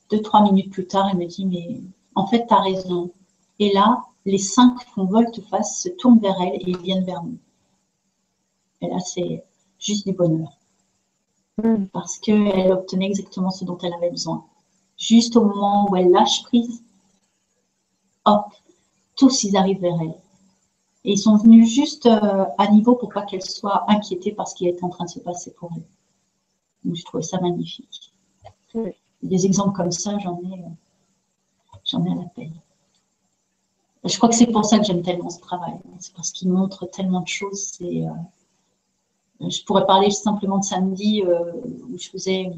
deux, 0.09 0.21
trois 0.21 0.41
minutes 0.43 0.71
plus 0.71 0.87
tard, 0.87 1.09
elle 1.11 1.17
me 1.17 1.25
dit, 1.25 1.45
mais 1.45 1.81
en 2.15 2.27
fait, 2.27 2.45
tu 2.47 2.53
as 2.53 2.61
raison. 2.61 3.11
Et 3.59 3.71
là, 3.73 4.03
les 4.25 4.37
cinq 4.37 4.81
font 4.93 5.05
volte-face, 5.05 5.81
se 5.81 5.89
tournent 5.89 6.19
vers 6.19 6.39
elle 6.41 6.55
et 6.55 6.69
ils 6.69 6.77
viennent 6.77 7.05
vers 7.05 7.23
nous. 7.23 7.37
Et 8.81 8.87
là, 8.87 8.99
c'est 8.99 9.43
juste 9.79 10.05
du 10.07 10.13
bonheur. 10.13 10.57
Hmm. 11.61 11.85
Parce 11.93 12.17
qu'elle 12.17 12.71
obtenait 12.71 13.07
exactement 13.07 13.51
ce 13.51 13.65
dont 13.65 13.77
elle 13.79 13.93
avait 13.93 14.09
besoin. 14.09 14.45
Juste 14.97 15.35
au 15.35 15.45
moment 15.45 15.89
où 15.89 15.95
elle 15.95 16.11
lâche 16.11 16.43
prise, 16.43 16.83
hop, 18.25 18.45
tous 19.15 19.43
ils 19.43 19.57
arrivent 19.57 19.81
vers 19.81 19.99
elle. 20.01 20.15
Et 21.03 21.13
ils 21.13 21.17
sont 21.17 21.37
venus 21.37 21.69
juste 21.69 22.05
euh, 22.05 22.45
à 22.57 22.71
niveau 22.71 22.95
pour 22.95 23.09
pas 23.09 23.23
qu'elle 23.23 23.41
soit 23.41 23.85
inquiétée 23.87 24.31
par 24.31 24.47
ce 24.47 24.55
qui 24.55 24.67
est 24.67 24.83
en 24.83 24.89
train 24.89 25.05
de 25.05 25.09
se 25.09 25.19
passer 25.19 25.51
pour 25.51 25.71
elle. 25.75 25.83
Donc 26.83 26.95
je 26.95 27.03
trouvais 27.03 27.23
ça 27.23 27.39
magnifique. 27.39 28.13
Des 29.21 29.45
exemples 29.45 29.75
comme 29.75 29.91
ça, 29.91 30.17
j'en 30.19 30.39
ai, 30.39 30.63
j'en 31.85 32.03
ai 32.05 32.11
à 32.11 32.15
la 32.15 32.29
peine. 32.35 32.53
Je 34.03 34.17
crois 34.17 34.29
que 34.29 34.35
c'est 34.35 34.47
pour 34.47 34.65
ça 34.65 34.79
que 34.79 34.85
j'aime 34.85 35.03
tellement 35.03 35.29
ce 35.29 35.39
travail. 35.39 35.79
C'est 35.99 36.13
parce 36.15 36.31
qu'il 36.31 36.49
montre 36.49 36.87
tellement 36.87 37.21
de 37.21 37.27
choses. 37.27 37.77
Euh, 37.81 38.09
je 39.47 39.63
pourrais 39.63 39.85
parler 39.85 40.09
simplement 40.09 40.57
de 40.57 40.63
samedi 40.63 41.23
euh, 41.23 41.53
où 41.89 41.97
je 41.99 42.09
faisais 42.09 42.51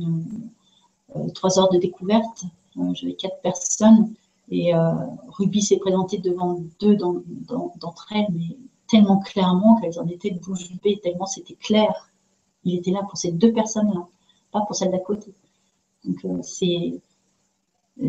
trois 1.33 1.59
heures 1.59 1.69
de 1.69 1.77
découverte. 1.77 2.45
J'avais 2.93 3.13
quatre 3.13 3.41
personnes 3.41 4.13
et 4.49 4.75
euh, 4.75 4.93
Ruby 5.29 5.61
s'est 5.61 5.77
présentée 5.77 6.17
devant 6.17 6.59
deux 6.79 6.95
d'entre 6.95 8.07
elles, 8.13 8.27
mais 8.31 8.57
tellement 8.87 9.19
clairement 9.19 9.79
qu'elles 9.79 9.99
en 9.99 10.07
étaient 10.07 10.31
bouche 10.31 10.71
bée, 10.83 10.99
tellement 11.01 11.25
c'était 11.25 11.55
clair. 11.55 12.09
Il 12.65 12.75
était 12.75 12.91
là 12.91 13.01
pour 13.03 13.17
ces 13.17 13.31
deux 13.31 13.51
personnes-là, 13.53 14.07
pas 14.51 14.61
pour 14.61 14.75
celle 14.75 14.91
d'à 14.91 14.99
côté. 14.99 15.33
Donc 16.05 16.23
euh, 16.25 16.41
c'est 16.41 17.01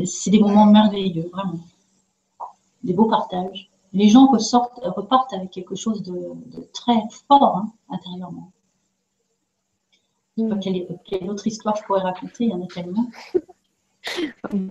c'est 0.07 0.31
des 0.31 0.41
moments 0.41 0.67
merveilleux, 0.67 1.29
vraiment. 1.33 1.61
Des 2.83 2.93
beaux 2.93 3.09
partages. 3.09 3.71
Les 3.93 4.09
gens 4.09 4.27
repartent 4.27 5.33
avec 5.33 5.51
quelque 5.51 5.75
chose 5.75 6.03
de, 6.03 6.33
très 6.73 7.01
fort 7.29 7.57
hein, 7.57 7.73
intérieurement. 7.91 8.51
Mm. 10.37 10.59
quelle, 10.59 11.31
autre 11.31 11.47
histoire 11.47 11.77
je 11.77 11.85
pourrais 11.85 12.01
raconter, 12.01 12.45
il 12.45 12.51
y 12.51 12.55
en 12.55 12.63
a 12.63 12.67
tellement. 12.67 13.07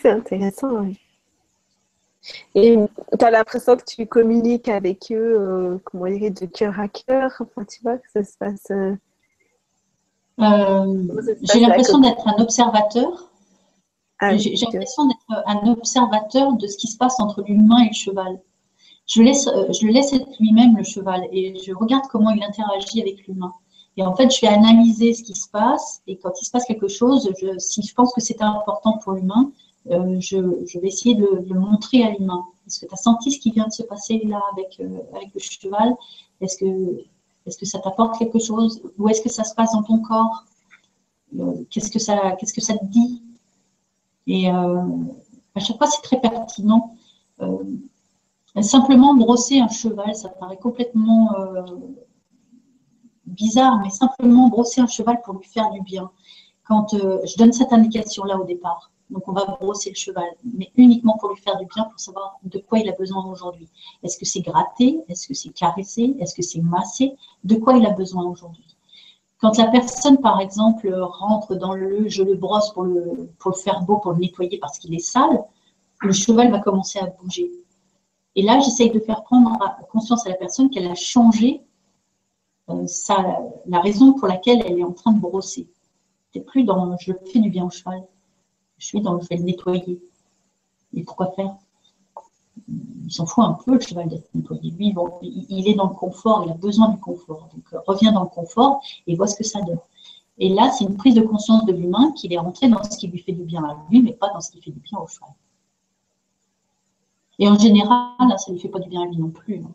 c'est 0.00 0.10
intéressant. 0.10 0.86
Et 2.56 2.76
tu 3.18 3.24
as 3.24 3.30
l'impression 3.30 3.76
que 3.76 3.84
tu 3.84 4.06
communiques 4.06 4.68
avec 4.68 5.12
eux, 5.12 5.38
euh, 5.38 5.78
comment 5.84 6.06
dire, 6.06 6.32
de 6.32 6.46
cœur 6.46 6.80
à 6.80 6.88
cœur? 6.88 7.30
Enfin, 7.38 7.64
tu 7.64 7.80
vois, 7.82 7.98
que 7.98 8.10
ça 8.10 8.24
se 8.24 8.36
passe. 8.36 8.70
Euh, 8.72 8.96
j'ai 10.38 11.60
l'impression 11.60 11.98
d'être 11.98 12.26
un 12.28 12.40
observateur. 12.42 13.30
Ah, 14.18 14.36
j'ai 14.36 14.54
l'impression 14.54 15.06
d'être 15.06 15.44
un 15.46 15.68
observateur 15.68 16.54
de 16.54 16.66
ce 16.66 16.76
qui 16.76 16.88
se 16.88 16.96
passe 16.96 17.20
entre 17.20 17.42
l'humain 17.42 17.84
et 17.84 17.88
le 17.88 17.94
cheval. 17.94 18.40
Je, 19.06 19.22
laisse, 19.22 19.44
je 19.44 19.86
le 19.86 19.92
laisse 19.92 20.12
être 20.12 20.28
lui-même, 20.40 20.76
le 20.76 20.82
cheval, 20.82 21.28
et 21.30 21.56
je 21.64 21.72
regarde 21.72 22.04
comment 22.10 22.30
il 22.30 22.42
interagit 22.42 23.00
avec 23.00 23.26
l'humain. 23.26 23.52
Et 23.96 24.02
en 24.02 24.14
fait, 24.14 24.34
je 24.34 24.40
vais 24.40 24.48
analyser 24.48 25.14
ce 25.14 25.22
qui 25.22 25.34
se 25.34 25.48
passe. 25.48 26.02
Et 26.06 26.16
quand 26.16 26.32
il 26.40 26.44
se 26.44 26.50
passe 26.50 26.64
quelque 26.64 26.88
chose, 26.88 27.30
je, 27.40 27.58
si 27.58 27.82
je 27.82 27.94
pense 27.94 28.12
que 28.12 28.20
c'est 28.20 28.42
important 28.42 28.98
pour 28.98 29.12
l'humain, 29.12 29.50
euh, 29.90 30.20
je, 30.20 30.36
vais 30.78 30.88
essayer 30.88 31.14
de, 31.14 31.44
le 31.48 31.58
montrer 31.58 32.02
à 32.02 32.10
l'humain. 32.10 32.44
Est-ce 32.66 32.80
que 32.80 32.86
tu 32.86 32.94
as 32.94 32.96
senti 32.96 33.30
ce 33.30 33.38
qui 33.38 33.52
vient 33.52 33.66
de 33.66 33.72
se 33.72 33.82
passer 33.84 34.20
là 34.24 34.40
avec, 34.52 34.80
euh, 34.80 34.98
avec 35.14 35.32
le 35.32 35.40
cheval? 35.40 35.94
Est-ce 36.40 36.58
que, 36.58 37.04
est 37.46 37.58
que 37.58 37.66
ça 37.66 37.78
t'apporte 37.78 38.18
quelque 38.18 38.38
chose 38.38 38.82
Où 38.98 39.08
est-ce 39.08 39.22
que 39.22 39.30
ça 39.30 39.44
se 39.44 39.54
passe 39.54 39.72
dans 39.72 39.82
ton 39.82 40.00
corps? 40.00 40.44
Euh, 41.38 41.64
Qu'est-ce 41.70 41.90
que 41.90 41.98
ça, 41.98 42.32
qu'est-ce 42.38 42.52
que 42.54 42.60
ça 42.60 42.76
te 42.76 42.84
dit? 42.86 43.22
Et 44.26 44.48
à 44.50 45.60
chaque 45.60 45.78
fois, 45.78 45.86
c'est 45.86 46.02
très 46.02 46.20
pertinent. 46.20 46.96
simplement 48.60 49.14
brosser 49.14 49.60
un 49.60 49.68
cheval, 49.68 50.16
ça 50.16 50.30
paraît 50.30 50.56
complètement 50.56 51.30
bizarre, 53.24 53.78
mais 53.82 53.90
simplement 53.90 54.48
brosser 54.48 54.80
un 54.80 54.88
cheval 54.88 55.20
pour 55.22 55.34
lui 55.34 55.46
faire 55.46 55.70
du 55.70 55.80
bien. 55.82 56.10
Quand 56.66 56.88
je 56.90 57.36
donne 57.36 57.52
cette 57.52 57.72
indication-là 57.72 58.36
au 58.36 58.44
départ, 58.44 58.90
donc 59.10 59.28
on 59.28 59.32
va 59.32 59.44
brosser 59.44 59.90
le 59.90 59.94
cheval, 59.94 60.28
mais 60.44 60.70
uniquement 60.76 61.16
pour 61.18 61.30
lui 61.30 61.40
faire 61.40 61.56
du 61.58 61.66
bien, 61.66 61.84
pour 61.84 62.00
savoir 62.00 62.38
de 62.42 62.58
quoi 62.58 62.80
il 62.80 62.88
a 62.88 62.92
besoin 62.92 63.24
aujourd'hui. 63.24 63.68
Est-ce 64.02 64.18
que 64.18 64.24
c'est 64.24 64.40
gratter 64.40 65.00
Est-ce 65.08 65.28
que 65.28 65.34
c'est 65.34 65.50
caresser 65.50 66.16
Est-ce 66.18 66.34
que 66.34 66.42
c'est 66.42 66.60
masser 66.60 67.16
De 67.44 67.54
quoi 67.54 67.76
il 67.76 67.86
a 67.86 67.90
besoin 67.90 68.24
aujourd'hui? 68.24 68.76
Quand 69.38 69.58
la 69.58 69.68
personne, 69.68 70.18
par 70.18 70.40
exemple, 70.40 70.92
rentre 70.92 71.54
dans 71.54 71.74
le 71.74 72.08
je 72.08 72.22
le 72.22 72.34
brosse 72.34 72.72
pour 72.72 72.82
le, 72.82 73.30
pour 73.38 73.52
le 73.52 73.56
faire 73.56 73.82
beau, 73.82 73.98
pour 73.98 74.12
le 74.12 74.18
nettoyer 74.18 74.58
parce 74.58 74.78
qu'il 74.78 74.94
est 74.94 74.98
sale, 74.98 75.44
le 76.00 76.12
cheval 76.12 76.50
va 76.50 76.58
commencer 76.58 76.98
à 76.98 77.06
bouger. 77.06 77.50
Et 78.34 78.42
là, 78.42 78.58
j'essaye 78.60 78.90
de 78.90 78.98
faire 78.98 79.22
prendre 79.22 79.56
conscience 79.90 80.26
à 80.26 80.30
la 80.30 80.36
personne 80.36 80.68
qu'elle 80.68 80.88
a 80.88 80.94
changé 80.94 81.62
euh, 82.70 82.86
la 83.66 83.80
raison 83.80 84.14
pour 84.14 84.26
laquelle 84.26 84.62
elle 84.66 84.78
est 84.78 84.84
en 84.84 84.92
train 84.92 85.12
de 85.12 85.20
brosser. 85.20 85.68
C'est 86.32 86.40
plus 86.40 86.64
dans 86.64 86.96
je 86.98 87.12
fais 87.32 87.38
du 87.38 87.50
bien 87.50 87.64
au 87.64 87.70
cheval 87.70 88.02
je 88.78 88.86
suis 88.86 89.00
dans 89.00 89.14
le 89.14 89.20
fait 89.20 89.36
de 89.36 89.42
nettoyer. 89.42 90.00
Et 90.94 91.02
pourquoi 91.02 91.32
faire? 91.32 91.56
Il 92.68 93.12
s'en 93.12 93.26
fout 93.26 93.44
un 93.44 93.52
peu, 93.52 93.74
le 93.74 93.80
cheval, 93.80 94.08
d'être 94.08 94.28
nettoyé. 94.34 94.70
Lui, 94.70 94.94
il 95.22 95.68
est 95.68 95.74
dans 95.74 95.88
le 95.88 95.94
confort, 95.94 96.44
il 96.46 96.50
a 96.50 96.54
besoin 96.54 96.88
du 96.88 96.98
confort. 96.98 97.48
Donc, 97.54 97.64
euh, 97.72 97.78
reviens 97.86 98.12
dans 98.12 98.22
le 98.22 98.28
confort 98.28 98.80
et 99.06 99.14
vois 99.14 99.26
ce 99.26 99.36
que 99.36 99.44
ça 99.44 99.60
donne. 99.60 99.78
Et 100.38 100.48
là, 100.48 100.70
c'est 100.70 100.84
une 100.84 100.96
prise 100.96 101.14
de 101.14 101.22
conscience 101.22 101.64
de 101.64 101.72
l'humain 101.72 102.12
qu'il 102.12 102.32
est 102.32 102.38
rentré 102.38 102.68
dans 102.68 102.82
ce 102.82 102.96
qui 102.96 103.08
lui 103.08 103.18
fait 103.18 103.32
du 103.32 103.44
bien 103.44 103.64
à 103.64 103.76
lui, 103.88 104.02
mais 104.02 104.12
pas 104.12 104.30
dans 104.32 104.40
ce 104.40 104.50
qui 104.50 104.60
fait 104.60 104.70
du 104.70 104.80
bien 104.80 104.98
au 104.98 105.06
cheval. 105.06 105.30
Et 107.38 107.48
en 107.48 107.58
général, 107.58 108.08
ça 108.18 108.48
ne 108.48 108.54
lui 108.54 108.60
fait 108.60 108.68
pas 108.68 108.78
du 108.78 108.88
bien 108.88 109.02
à 109.02 109.06
lui 109.06 109.18
non 109.18 109.30
plus, 109.30 109.62
hein. 109.62 109.72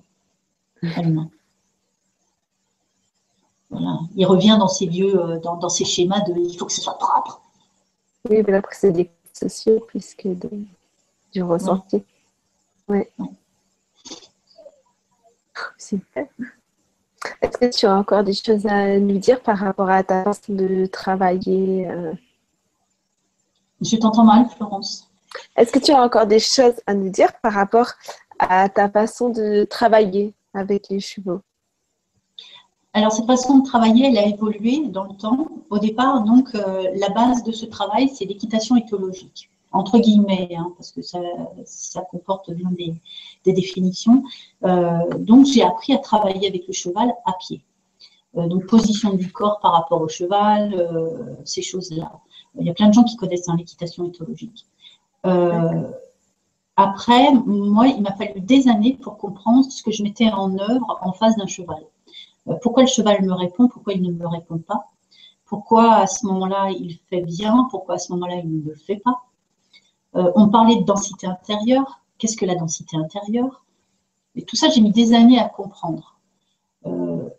Il 4.15 4.25
revient 4.25 4.57
dans 4.59 4.67
ses 4.67 4.85
lieux, 4.85 5.17
euh, 5.17 5.39
dans 5.39 5.69
ses 5.69 5.85
schémas 5.85 6.21
de 6.21 6.33
il 6.37 6.57
faut 6.57 6.65
que 6.65 6.73
ce 6.73 6.81
soit 6.81 6.97
propre, 6.97 7.40
oui, 8.29 8.43
mais 8.47 8.53
après, 8.53 8.75
c'est 8.75 8.91
des 8.91 9.09
sociaux 9.33 9.79
plus 9.87 10.13
que 10.15 10.29
du 11.31 11.43
ressenti. 11.43 12.03
Oui. 12.87 13.03
Super. 15.77 16.27
Est-ce 17.41 17.57
que 17.57 17.77
tu 17.77 17.85
as 17.85 17.95
encore 17.95 18.23
des 18.23 18.33
choses 18.33 18.65
à 18.65 18.99
nous 18.99 19.17
dire 19.17 19.41
par 19.41 19.57
rapport 19.57 19.89
à 19.89 20.03
ta 20.03 20.23
façon 20.23 20.53
de 20.53 20.85
travailler 20.87 21.87
euh? 21.87 22.13
Je 23.81 23.97
t'entends 23.97 24.23
mal, 24.23 24.47
Florence. 24.49 25.09
Est-ce 25.55 25.71
que 25.71 25.79
tu 25.79 25.91
as 25.91 26.01
encore 26.01 26.27
des 26.27 26.39
choses 26.39 26.79
à 26.85 26.93
nous 26.93 27.09
dire 27.09 27.33
par 27.41 27.53
rapport 27.53 27.91
à 28.39 28.69
ta 28.69 28.89
façon 28.89 29.29
de 29.29 29.63
travailler 29.63 30.33
avec 30.53 30.89
les 30.89 30.99
chevaux? 30.99 31.41
Alors, 32.93 33.13
cette 33.13 33.25
façon 33.25 33.59
de 33.59 33.65
travailler, 33.65 34.07
elle 34.07 34.17
a 34.17 34.25
évolué 34.25 34.87
dans 34.87 35.05
le 35.05 35.15
temps. 35.15 35.47
Au 35.69 35.79
départ, 35.79 36.23
donc, 36.23 36.53
euh, 36.55 36.91
la 36.95 37.07
base 37.09 37.43
de 37.43 37.53
ce 37.53 37.65
travail, 37.65 38.09
c'est 38.09 38.25
l'équitation 38.25 38.75
écologique, 38.75 39.49
entre 39.71 39.97
guillemets, 39.99 40.49
hein, 40.57 40.73
parce 40.75 40.91
que 40.91 41.01
ça, 41.01 41.19
ça 41.63 42.01
comporte 42.01 42.51
bien 42.51 42.69
des, 42.71 43.53
définitions. 43.53 44.23
Euh, 44.65 45.07
donc, 45.19 45.45
j'ai 45.45 45.63
appris 45.63 45.93
à 45.93 45.99
travailler 45.99 46.49
avec 46.49 46.67
le 46.67 46.73
cheval 46.73 47.13
à 47.25 47.31
pied. 47.39 47.61
Euh, 48.35 48.47
donc, 48.47 48.65
position 48.65 49.13
du 49.13 49.31
corps 49.31 49.59
par 49.61 49.71
rapport 49.71 50.01
au 50.01 50.09
cheval, 50.09 50.75
ces 51.45 51.61
choses-là. 51.61 52.11
Il 52.59 52.67
y 52.67 52.69
a 52.69 52.73
plein 52.73 52.89
de 52.89 52.93
gens 52.93 53.05
qui 53.05 53.15
connaissent 53.15 53.47
hein, 53.47 53.55
l'équitation 53.57 54.05
éthologique. 54.05 54.65
après, 56.75 57.31
moi, 57.45 57.87
il 57.87 58.01
m'a 58.01 58.13
fallu 58.17 58.41
des 58.41 58.67
années 58.67 58.97
pour 59.01 59.17
comprendre 59.17 59.71
ce 59.71 59.81
que 59.81 59.91
je 59.91 60.03
mettais 60.03 60.29
en 60.29 60.57
œuvre 60.59 60.99
en 61.01 61.13
face 61.13 61.37
d'un 61.37 61.47
cheval. 61.47 61.85
Euh, 62.47 62.55
pourquoi 62.61 62.83
le 62.83 62.89
cheval 62.89 63.23
me 63.23 63.33
répond, 63.33 63.67
pourquoi 63.67 63.93
il 63.93 64.01
ne 64.01 64.11
me 64.11 64.27
répond 64.27 64.57
pas, 64.57 64.89
pourquoi 65.45 65.95
à 65.95 66.07
ce 66.07 66.25
moment-là 66.25 66.71
il 66.71 66.97
fait 67.09 67.21
bien, 67.21 67.67
pourquoi 67.69 67.95
à 67.95 67.97
ce 67.97 68.11
moment-là 68.13 68.35
il 68.35 68.59
ne 68.59 68.63
le 68.63 68.75
fait 68.75 68.97
pas? 68.97 69.23
Euh, 70.15 70.31
on 70.35 70.49
parlait 70.49 70.77
de 70.77 70.83
densité 70.83 71.27
intérieure, 71.27 72.01
qu'est-ce 72.17 72.37
que 72.37 72.45
la 72.45 72.55
densité 72.55 72.97
intérieure? 72.97 73.65
Et 74.35 74.43
tout 74.43 74.55
ça, 74.55 74.69
j'ai 74.69 74.81
mis 74.81 74.91
des 74.91 75.13
années 75.13 75.39
à 75.39 75.49
comprendre. 75.49 76.19
Euh, 76.85 77.29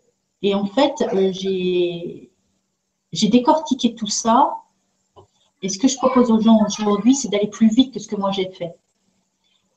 et 0.41 0.53
en 0.55 0.65
fait, 0.65 0.93
j'ai 1.31 2.29
décortiqué 3.29 3.95
tout 3.95 4.07
ça. 4.07 4.57
Et 5.61 5.69
ce 5.69 5.79
que 5.79 5.87
je 5.87 5.97
propose 5.97 6.29
aux 6.29 6.41
gens 6.41 6.59
aujourd'hui, 6.65 7.15
c'est 7.15 7.29
d'aller 7.29 7.47
plus 7.47 7.69
vite 7.73 7.93
que 7.93 7.99
ce 7.99 8.07
que 8.07 8.15
moi 8.15 8.31
j'ai 8.31 8.49
fait. 8.51 8.75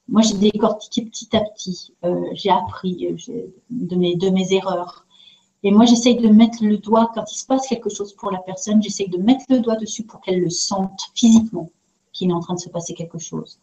Moi, 0.09 0.23
j'ai 0.23 0.35
décortiqué 0.35 1.03
petit 1.05 1.35
à 1.37 1.41
petit. 1.41 1.95
j'ai 2.33 2.51
appris 2.51 3.15
de 3.71 4.31
mes 4.31 4.53
erreurs. 4.53 5.06
Et 5.67 5.73
moi, 5.73 5.85
j'essaye 5.85 6.15
de 6.15 6.29
mettre 6.29 6.63
le 6.63 6.79
doigt, 6.79 7.11
quand 7.13 7.25
il 7.29 7.37
se 7.37 7.45
passe 7.45 7.67
quelque 7.67 7.91
chose 7.91 8.15
pour 8.15 8.31
la 8.31 8.39
personne, 8.39 8.81
j'essaye 8.81 9.09
de 9.09 9.19
mettre 9.19 9.47
le 9.49 9.59
doigt 9.59 9.75
dessus 9.75 10.05
pour 10.05 10.21
qu'elle 10.21 10.39
le 10.39 10.49
sente 10.49 11.11
physiquement 11.13 11.73
qu'il 12.13 12.31
est 12.31 12.33
en 12.33 12.39
train 12.39 12.55
de 12.55 12.61
se 12.61 12.69
passer 12.69 12.95
quelque 12.95 13.19
chose. 13.19 13.59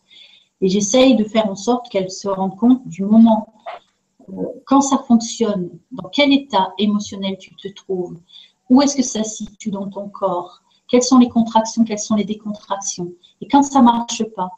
Et 0.59 0.67
j'essaye 0.67 1.15
de 1.15 1.23
faire 1.23 1.49
en 1.49 1.55
sorte 1.55 1.87
qu'elle 1.87 2.11
se 2.11 2.27
rende 2.27 2.57
compte 2.57 2.85
du 2.89 3.05
moment, 3.05 3.53
euh, 4.27 4.33
quand 4.65 4.81
ça 4.81 4.97
fonctionne, 5.07 5.69
dans 5.93 6.09
quel 6.09 6.33
état 6.33 6.73
émotionnel 6.77 7.37
tu 7.37 7.55
te 7.55 7.69
trouves, 7.69 8.19
où 8.69 8.81
est-ce 8.81 8.97
que 8.97 9.01
ça 9.01 9.23
se 9.23 9.45
situe 9.45 9.71
dans 9.71 9.89
ton 9.89 10.09
corps, 10.09 10.61
quelles 10.89 11.03
sont 11.03 11.19
les 11.19 11.29
contractions, 11.29 11.85
quelles 11.85 11.99
sont 11.99 12.15
les 12.15 12.25
décontractions. 12.25 13.13
Et 13.39 13.47
quand 13.47 13.63
ça 13.63 13.79
ne 13.79 13.85
marche 13.85 14.25
pas, 14.35 14.49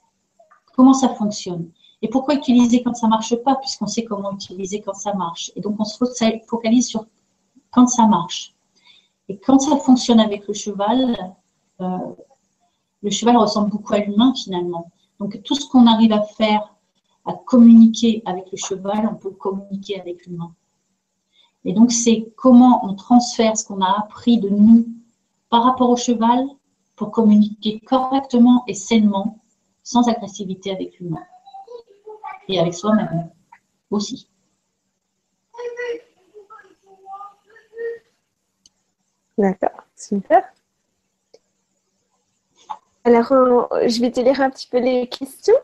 comment 0.75 0.93
ça 0.93 1.09
fonctionne 1.09 1.69
et 2.01 2.07
pourquoi 2.07 2.35
utiliser 2.35 2.83
quand 2.83 2.93
ça 2.93 3.07
ne 3.07 3.11
marche 3.11 3.35
pas, 3.37 3.55
puisqu'on 3.55 3.87
sait 3.87 4.03
comment 4.03 4.33
utiliser 4.33 4.81
quand 4.81 4.93
ça 4.93 5.13
marche. 5.13 5.51
Et 5.55 5.61
donc, 5.61 5.75
on 5.79 5.85
se 5.85 5.97
focalise 6.47 6.87
sur 6.87 7.05
quand 7.75 7.87
ça 7.87 8.07
marche. 8.07 8.55
Et 9.27 9.37
quand 9.37 9.59
ça 9.59 9.75
fonctionne 9.77 10.21
avec 10.21 10.47
le 10.47 10.53
cheval, 10.53 11.35
euh, 11.81 11.97
le 13.03 13.09
cheval 13.09 13.35
ressemble 13.35 13.69
beaucoup 13.69 13.93
à 13.93 13.99
l'humain 13.99 14.33
finalement. 14.33 14.91
Donc 15.19 15.43
tout 15.43 15.55
ce 15.55 15.67
qu'on 15.69 15.85
arrive 15.85 16.13
à 16.13 16.21
faire, 16.21 16.73
à 17.25 17.33
communiquer 17.33 18.23
avec 18.25 18.45
le 18.51 18.57
cheval, 18.57 19.09
on 19.11 19.15
peut 19.15 19.31
communiquer 19.31 19.99
avec 19.99 20.25
l'humain. 20.25 20.53
Et 21.65 21.73
donc 21.73 21.91
c'est 21.91 22.31
comment 22.37 22.85
on 22.85 22.93
transfère 22.93 23.57
ce 23.57 23.65
qu'on 23.65 23.81
a 23.81 23.99
appris 23.99 24.39
de 24.39 24.49
nous 24.49 24.87
par 25.49 25.63
rapport 25.63 25.89
au 25.89 25.97
cheval 25.97 26.45
pour 26.95 27.11
communiquer 27.11 27.81
correctement 27.81 28.63
et 28.67 28.73
sainement, 28.73 29.39
sans 29.83 30.07
agressivité 30.07 30.71
avec 30.71 30.97
l'humain. 30.99 31.23
Et 32.47 32.59
avec 32.59 32.73
soi-même 32.73 33.29
aussi. 33.89 34.29
D'accord, 39.37 39.85
super. 39.95 40.43
Alors, 43.03 43.31
euh, 43.31 43.87
je 43.87 44.01
vais 44.01 44.11
te 44.11 44.19
lire 44.19 44.41
un 44.41 44.49
petit 44.49 44.67
peu 44.67 44.79
les 44.79 45.07
questions. 45.07 45.55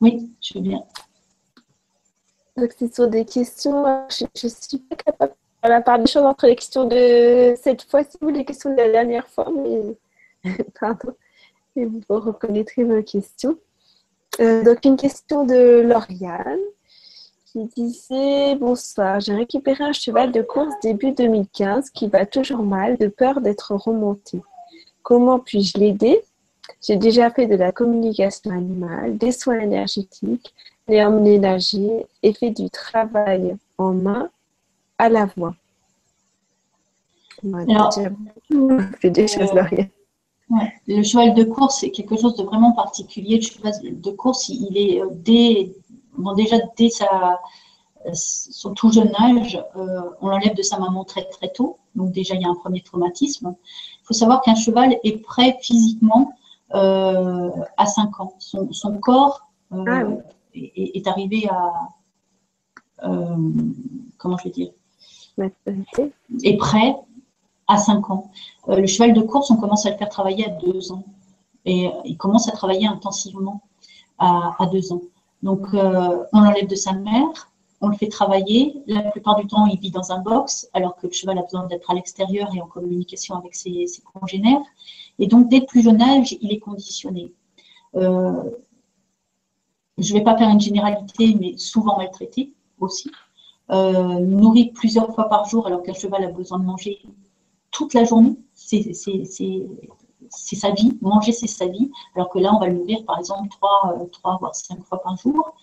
Oui, 0.00 0.30
je 0.40 0.54
veux 0.54 0.60
bien. 0.60 0.82
Donc, 2.56 2.72
ce 2.78 2.86
sont 2.88 3.06
des 3.08 3.24
questions, 3.24 3.84
je 4.08 4.24
ne 4.24 4.48
suis 4.48 4.78
pas 4.78 4.96
capable 4.96 5.34
de 5.62 5.68
la 5.68 5.82
part 5.82 5.98
des 5.98 6.06
choses 6.06 6.24
entre 6.24 6.46
les 6.46 6.56
questions 6.56 6.86
de 6.86 7.54
cette 7.60 7.82
fois-ci 7.82 8.16
ou 8.22 8.28
les 8.28 8.44
questions 8.44 8.70
de 8.70 8.76
la 8.76 8.90
dernière 8.90 9.28
fois, 9.28 9.50
mais 9.54 9.96
pardon, 10.80 11.14
et 11.76 11.84
vous 11.84 12.00
reconnaîtrez 12.08 12.84
vos 12.84 13.02
questions. 13.02 13.58
Euh, 14.40 14.62
donc, 14.64 14.84
une 14.84 14.96
question 14.96 15.44
de 15.44 15.82
Lauriane 15.82 16.58
qui 17.56 17.64
disait 17.74 18.54
Bonsoir, 18.56 19.20
j'ai 19.20 19.34
récupéré 19.34 19.82
un 19.84 19.92
cheval 19.92 20.30
de 20.30 20.42
course 20.42 20.74
début 20.82 21.12
2015 21.12 21.90
qui 21.90 22.08
va 22.08 22.26
toujours 22.26 22.62
mal 22.62 22.98
de 22.98 23.08
peur 23.08 23.40
d'être 23.40 23.74
remonté. 23.74 24.42
Comment 25.02 25.38
puis-je 25.38 25.78
l'aider? 25.78 26.20
J'ai 26.82 26.96
déjà 26.96 27.30
fait 27.30 27.46
de 27.46 27.54
la 27.54 27.72
communication 27.72 28.50
animale, 28.50 29.16
des 29.16 29.32
soins 29.32 29.60
énergétiques, 29.60 30.52
l'ai 30.86 31.02
emménagé 31.02 32.06
et 32.22 32.34
fait 32.34 32.50
du 32.50 32.68
travail 32.68 33.56
en 33.78 33.92
main 33.92 34.28
à 34.98 35.08
la 35.08 35.26
voix. 35.26 35.54
Alors, 37.54 37.92
choses 39.28 39.52
Le 40.86 41.02
cheval 41.02 41.34
de 41.34 41.44
course, 41.44 41.80
c'est 41.80 41.90
quelque 41.90 42.16
chose 42.16 42.36
de 42.36 42.42
vraiment 42.42 42.72
particulier. 42.72 43.36
Le 43.36 43.42
cheval 43.42 43.72
de 43.82 44.10
course, 44.10 44.48
il 44.48 44.76
est 44.76 45.00
euh, 45.00 45.08
dès 46.18 46.44
déjà 46.44 46.56
dès 46.76 46.90
son 48.12 48.74
tout 48.74 48.92
jeune 48.92 49.12
âge, 49.18 49.58
euh, 49.76 50.00
on 50.20 50.28
l'enlève 50.28 50.54
de 50.54 50.62
sa 50.62 50.78
maman 50.78 51.04
très 51.04 51.24
très 51.24 51.48
tôt. 51.48 51.78
Donc 51.94 52.12
déjà, 52.12 52.34
il 52.34 52.42
y 52.42 52.44
a 52.44 52.48
un 52.48 52.54
premier 52.54 52.80
traumatisme. 52.80 53.54
Il 54.02 54.06
faut 54.06 54.14
savoir 54.14 54.42
qu'un 54.42 54.54
cheval 54.54 54.98
est 55.02 55.22
prêt 55.22 55.58
physiquement 55.60 56.32
euh, 56.74 57.50
à 57.76 57.86
5 57.86 58.20
ans. 58.20 58.34
Son, 58.38 58.98
corps 58.98 59.48
euh, 59.72 59.84
ah 59.88 60.02
est, 60.54 61.06
arrivé 61.06 61.48
à... 61.48 61.88
comment 64.18 64.36
je 64.38 64.44
vais 64.44 64.50
dire? 64.50 64.70
Est 66.44 66.56
prêt 66.56 66.96
à 67.68 67.78
5 67.78 68.10
ans. 68.10 68.30
le 68.68 68.86
cheval 68.86 69.12
de 69.12 69.22
course, 69.22 69.50
on 69.50 69.56
commence 69.56 69.86
à 69.86 69.90
le 69.90 69.96
faire 69.96 70.08
travailler 70.08 70.46
à 70.46 70.50
2 70.50 70.92
ans. 70.92 71.04
et 71.64 71.90
il 72.04 72.16
commence 72.16 72.48
à 72.48 72.52
travailler 72.52 72.86
intensivement 72.86 73.62
à, 74.18 74.66
deux 74.70 74.92
ans. 74.92 75.02
Donc, 75.42 75.66
euh, 75.74 76.24
on 76.32 76.40
l'enlève 76.40 76.66
de 76.66 76.74
sa 76.74 76.92
mère, 76.92 77.50
on 77.80 77.88
le 77.88 77.96
fait 77.96 78.08
travailler. 78.08 78.82
La 78.86 79.02
plupart 79.02 79.36
du 79.36 79.46
temps, 79.46 79.66
il 79.66 79.78
vit 79.78 79.90
dans 79.90 80.12
un 80.12 80.20
box, 80.20 80.68
alors 80.72 80.96
que 80.96 81.06
le 81.06 81.12
cheval 81.12 81.38
a 81.38 81.42
besoin 81.42 81.66
d'être 81.66 81.90
à 81.90 81.94
l'extérieur 81.94 82.48
et 82.54 82.60
en 82.60 82.66
communication 82.66 83.36
avec 83.36 83.54
ses, 83.54 83.86
congénères. 84.14 84.62
Et 85.18 85.26
donc, 85.26 85.48
dès 85.48 85.60
le 85.60 85.66
plus 85.66 85.82
jeune 85.82 86.00
âge, 86.00 86.36
il 86.40 86.52
est 86.52 86.58
conditionné. 86.58 87.32
Euh, 87.94 88.50
je 89.98 90.12
ne 90.12 90.18
vais 90.18 90.24
pas 90.24 90.36
faire 90.36 90.48
une 90.48 90.60
généralité, 90.60 91.36
mais 91.38 91.56
souvent 91.56 91.96
maltraité 91.96 92.52
aussi. 92.78 93.10
Euh, 93.70 94.20
nourri 94.20 94.70
plusieurs 94.74 95.14
fois 95.14 95.28
par 95.28 95.48
jour, 95.48 95.66
alors 95.66 95.82
qu'un 95.82 95.94
cheval 95.94 96.24
a 96.24 96.30
besoin 96.30 96.58
de 96.58 96.64
manger 96.64 97.00
toute 97.70 97.94
la 97.94 98.04
journée. 98.04 98.36
C'est 98.54 98.92
sa 100.30 100.70
vie. 100.70 100.96
Manger, 101.00 101.32
c'est 101.32 101.46
sa 101.46 101.66
vie. 101.66 101.90
Alors 102.14 102.28
que 102.28 102.38
là, 102.38 102.54
on 102.54 102.58
va 102.58 102.68
le 102.68 102.74
nourrir, 102.74 103.04
par 103.04 103.18
exemple, 103.18 103.48
trois, 103.50 103.94
euh, 104.00 104.06
trois 104.06 104.36
voire 104.38 104.54
cinq 104.54 104.82
fois 104.84 105.02
par 105.02 105.16
jour. 105.16 105.54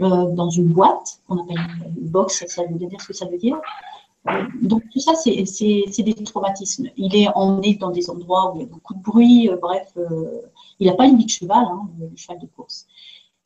Euh, 0.00 0.30
dans 0.32 0.48
une 0.48 0.68
boîte 0.68 1.20
qu'on 1.28 1.42
appelle 1.42 1.58
une 1.96 2.08
box, 2.08 2.44
ça 2.46 2.64
veut 2.64 2.74
dire 2.76 3.00
ce 3.00 3.06
que 3.06 3.12
ça 3.12 3.26
veut 3.26 3.36
dire. 3.36 3.60
Euh, 4.28 4.44
donc 4.62 4.82
tout 4.90 5.00
ça, 5.00 5.14
c'est 5.14 6.02
des 6.02 6.14
traumatismes. 6.24 6.88
Il 6.96 7.14
est 7.14 7.28
emmené 7.34 7.74
dans 7.74 7.90
des 7.90 8.08
endroits 8.08 8.52
où 8.52 8.56
il 8.56 8.62
y 8.62 8.64
a 8.64 8.68
beaucoup 8.68 8.94
de 8.94 9.02
bruit, 9.02 9.50
euh, 9.50 9.56
bref, 9.56 9.96
il 10.78 10.86
n'a 10.86 10.94
pas 10.94 11.06
une 11.06 11.18
vie 11.18 11.26
de 11.26 11.30
cheval, 11.30 11.64
hein, 11.64 11.88
le 12.00 12.16
cheval 12.16 12.38
de 12.38 12.46
course. 12.46 12.86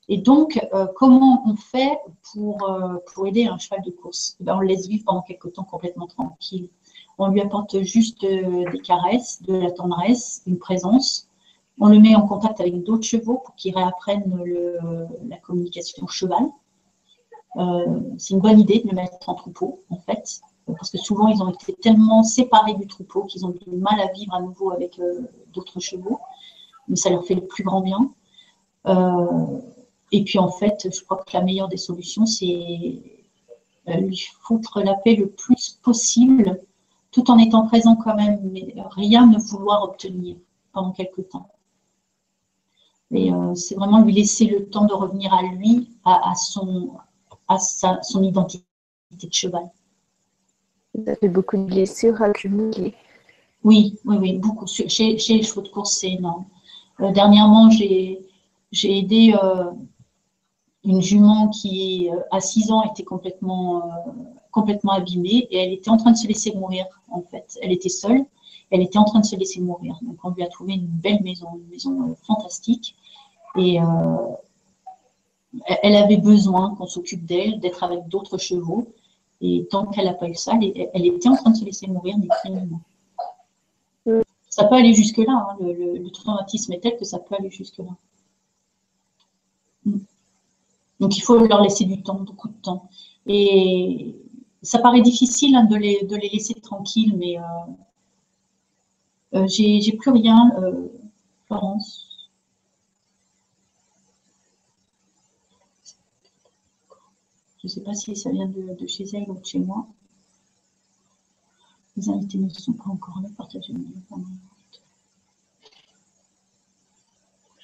Et 0.08 0.18
donc, 0.18 0.60
comment 0.94 1.42
on 1.46 1.56
fait 1.56 1.98
pour, 2.32 3.26
aider 3.26 3.46
un 3.46 3.58
cheval 3.58 3.82
de 3.82 3.90
course? 3.90 4.36
Ben, 4.38 4.54
On 4.54 4.60
le 4.60 4.68
laisse 4.68 4.86
vivre 4.86 5.02
pendant 5.04 5.22
quelques 5.22 5.52
temps 5.52 5.64
complètement 5.64 6.06
tranquille. 6.06 6.68
On 7.18 7.28
lui 7.28 7.40
apporte 7.40 7.82
juste 7.82 8.20
des 8.22 8.80
caresses, 8.84 9.42
de 9.42 9.54
la 9.54 9.70
tendresse, 9.70 10.42
une 10.46 10.58
présence. 10.58 11.28
On 11.80 11.88
le 11.88 11.98
met 11.98 12.14
en 12.14 12.26
contact 12.26 12.60
avec 12.60 12.82
d'autres 12.82 13.06
chevaux 13.06 13.40
pour 13.44 13.54
qu'ils 13.54 13.74
réapprennent 13.74 14.42
la 15.28 15.36
communication 15.38 16.06
cheval. 16.06 16.50
Euh, 17.56 18.00
c'est 18.18 18.34
une 18.34 18.40
bonne 18.40 18.60
idée 18.60 18.80
de 18.80 18.88
le 18.88 18.94
mettre 18.94 19.28
en 19.28 19.34
troupeau, 19.34 19.82
en 19.88 19.96
fait, 19.96 20.40
parce 20.66 20.90
que 20.90 20.98
souvent 20.98 21.28
ils 21.28 21.42
ont 21.42 21.50
été 21.50 21.72
tellement 21.74 22.22
séparés 22.22 22.74
du 22.74 22.86
troupeau 22.86 23.24
qu'ils 23.24 23.46
ont 23.46 23.50
du 23.50 23.70
mal 23.70 23.98
à 24.00 24.12
vivre 24.12 24.34
à 24.34 24.42
nouveau 24.42 24.72
avec 24.72 24.98
euh, 24.98 25.22
d'autres 25.54 25.80
chevaux, 25.80 26.20
mais 26.88 26.96
ça 26.96 27.08
leur 27.08 27.24
fait 27.24 27.34
le 27.34 27.46
plus 27.46 27.64
grand 27.64 27.80
bien. 27.80 28.12
Euh, 28.86 29.58
et 30.12 30.22
puis 30.22 30.38
en 30.38 30.50
fait, 30.50 30.88
je 30.92 31.02
crois 31.02 31.16
que 31.18 31.30
la 31.32 31.42
meilleure 31.42 31.68
des 31.68 31.78
solutions, 31.78 32.26
c'est 32.26 33.02
lui 33.88 34.20
foutre 34.40 34.80
la 34.80 34.94
paix 34.94 35.14
le 35.14 35.28
plus 35.28 35.78
possible, 35.82 36.60
tout 37.16 37.30
en 37.30 37.38
étant 37.38 37.66
présent 37.66 37.96
quand 37.96 38.14
même, 38.14 38.38
mais 38.52 38.74
rien 38.90 39.26
ne 39.26 39.38
vouloir 39.38 39.82
obtenir 39.84 40.36
pendant 40.70 40.92
quelques 40.92 41.30
temps. 41.30 41.48
Mais 43.10 43.32
euh, 43.32 43.54
c'est 43.54 43.74
vraiment 43.74 44.02
lui 44.02 44.12
laisser 44.12 44.44
le 44.44 44.68
temps 44.68 44.84
de 44.84 44.92
revenir 44.92 45.32
à 45.32 45.42
lui, 45.42 45.96
à, 46.04 46.34
son, 46.34 46.90
à 47.48 47.58
sa, 47.58 48.02
son 48.02 48.22
identité 48.22 48.66
de 49.12 49.32
cheval. 49.32 49.64
Vous 50.94 51.08
avez 51.08 51.30
beaucoup 51.30 51.56
de 51.56 51.62
blessures 51.62 52.20
accumulées. 52.20 52.94
Oui, 53.64 53.98
oui, 54.04 54.16
oui, 54.20 54.32
beaucoup. 54.36 54.66
Chez, 54.66 54.86
chez 54.86 55.36
les 55.38 55.42
chevaux 55.42 55.62
de 55.62 55.68
course, 55.68 55.96
c'est 55.98 56.10
énorme. 56.10 56.44
Euh, 57.00 57.12
dernièrement, 57.12 57.70
j'ai 57.70 58.20
aidé 58.84 59.34
euh, 59.42 59.70
une 60.84 61.00
jument 61.00 61.48
qui, 61.48 62.10
à 62.30 62.40
6 62.40 62.72
ans, 62.72 62.82
était 62.82 63.04
complètement, 63.04 63.90
complètement 64.58 64.92
abîmée 64.92 65.46
et 65.50 65.56
elle 65.58 65.72
était 65.72 65.90
en 65.90 65.98
train 65.98 66.12
de 66.12 66.16
se 66.16 66.26
laisser 66.26 66.52
mourir, 66.54 66.86
en 67.10 67.22
fait. 67.22 67.58
Elle 67.62 67.72
était 67.72 67.88
seule 67.88 68.24
elle 68.70 68.82
était 68.82 68.98
en 68.98 69.04
train 69.04 69.20
de 69.20 69.26
se 69.26 69.36
laisser 69.36 69.60
mourir. 69.60 69.98
Donc 70.02 70.18
on 70.24 70.30
lui 70.30 70.42
a 70.42 70.48
trouvé 70.48 70.74
une 70.74 70.86
belle 70.86 71.22
maison, 71.22 71.48
une 71.56 71.68
maison 71.68 72.10
euh, 72.10 72.14
fantastique. 72.26 72.96
Et 73.56 73.80
euh, 73.80 73.84
elle 75.82 75.96
avait 75.96 76.16
besoin 76.16 76.74
qu'on 76.74 76.86
s'occupe 76.86 77.24
d'elle, 77.24 77.60
d'être 77.60 77.82
avec 77.84 78.08
d'autres 78.08 78.38
chevaux. 78.38 78.92
Et 79.40 79.66
tant 79.70 79.86
qu'elle 79.86 80.06
n'a 80.06 80.14
pas 80.14 80.28
eu 80.28 80.34
ça, 80.34 80.52
elle, 80.60 81.06
était 81.06 81.28
en 81.28 81.36
train 81.36 81.50
de 81.50 81.56
se 81.56 81.64
laisser 81.64 81.86
mourir 81.86 82.16
définitivement. 82.18 82.80
Ça 84.48 84.64
peut 84.64 84.74
aller 84.74 84.94
jusque-là. 84.94 85.48
Hein. 85.50 85.56
Le, 85.60 86.10
traumatisme 86.10 86.72
est 86.72 86.80
tel 86.80 86.96
que 86.96 87.04
ça 87.04 87.18
peut 87.18 87.34
aller 87.38 87.50
jusque-là. 87.50 87.94
Mm. 89.84 89.98
Donc 90.98 91.16
il 91.16 91.20
faut 91.20 91.38
leur 91.38 91.62
laisser 91.62 91.84
du 91.84 92.02
temps, 92.02 92.14
beaucoup 92.14 92.48
de 92.48 92.54
temps. 92.62 92.88
Et 93.26 94.16
ça 94.62 94.78
paraît 94.78 95.02
difficile 95.02 95.54
hein, 95.54 95.64
de, 95.64 95.76
les, 95.76 96.04
de, 96.04 96.16
les, 96.16 96.28
laisser 96.28 96.54
tranquilles, 96.54 97.16
mais 97.16 97.38
euh, 97.38 97.42
euh, 99.34 99.46
j'ai 99.48 99.92
plus 99.92 100.10
rien, 100.10 100.50
euh, 100.58 100.88
Florence. 101.46 102.28
Je 107.58 107.66
ne 107.66 107.68
sais 107.68 107.82
pas 107.82 107.94
si 107.94 108.14
ça 108.14 108.30
vient 108.30 108.46
de, 108.46 108.86
chez 108.86 109.04
elle 109.12 109.28
ou 109.28 109.38
de 109.38 109.44
chez 109.44 109.58
moi. 109.58 109.86
Les 111.96 112.08
invités 112.08 112.38
ne 112.38 112.48
sont 112.48 112.74
pas 112.74 112.90
encore 112.90 113.20
là. 113.22 113.28
Partagez-moi 113.36 113.84
pendant 114.08 114.26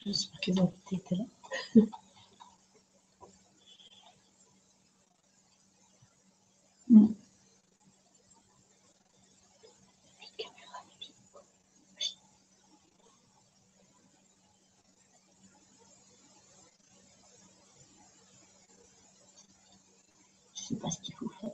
J'espère 0.05 0.41
que 0.41 0.51
les 0.51 0.61
invités 0.61 1.17
là. 1.17 1.83
mm. 6.93 7.15
sais 20.73 20.81
pas 20.81 20.91
ce 20.91 21.01
qu'il 21.01 21.15
faut 21.15 21.29
faire. 21.29 21.51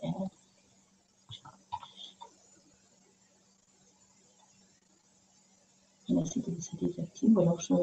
Là, 6.09 6.23
c'est 6.25 6.81
désactive. 6.81 7.37
Ou 7.37 7.41
alors, 7.41 7.61
je, 7.61 7.75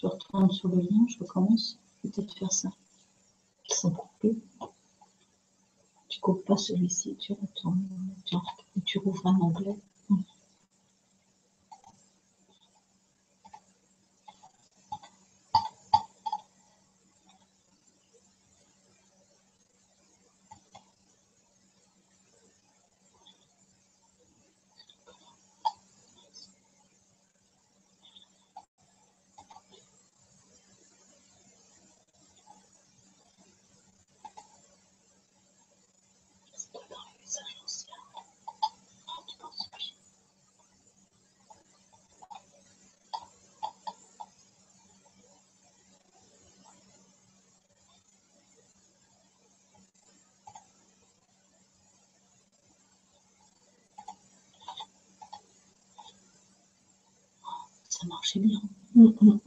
je 0.00 0.06
retourne 0.06 0.50
sur 0.50 0.68
le 0.68 0.76
lien, 0.76 1.06
je 1.08 1.18
recommence. 1.18 1.78
Peut-être 2.02 2.32
faire 2.38 2.52
ça 2.52 2.70
sans 3.68 3.90
couper. 3.90 4.38
Tu 6.18 6.22
coupes 6.22 6.44
pas 6.44 6.56
celui-ci, 6.56 7.14
tu 7.14 7.32
retournes, 7.32 7.86
tu, 8.24 8.34
tu 8.84 8.98
rouvres 8.98 9.28
un 9.28 9.38
onglet. 9.40 9.76
Ça 57.98 58.06
marchait 58.06 58.38
bien. 58.40 58.60
Mm, 58.94 59.08
mm. 59.20 59.40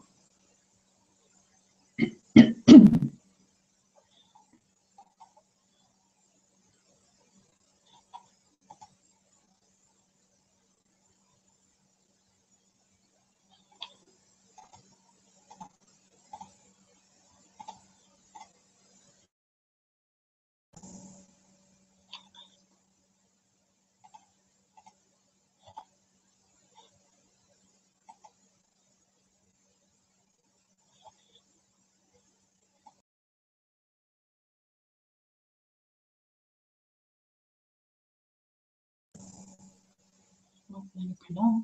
le 41.04 41.14
plan 41.28 41.64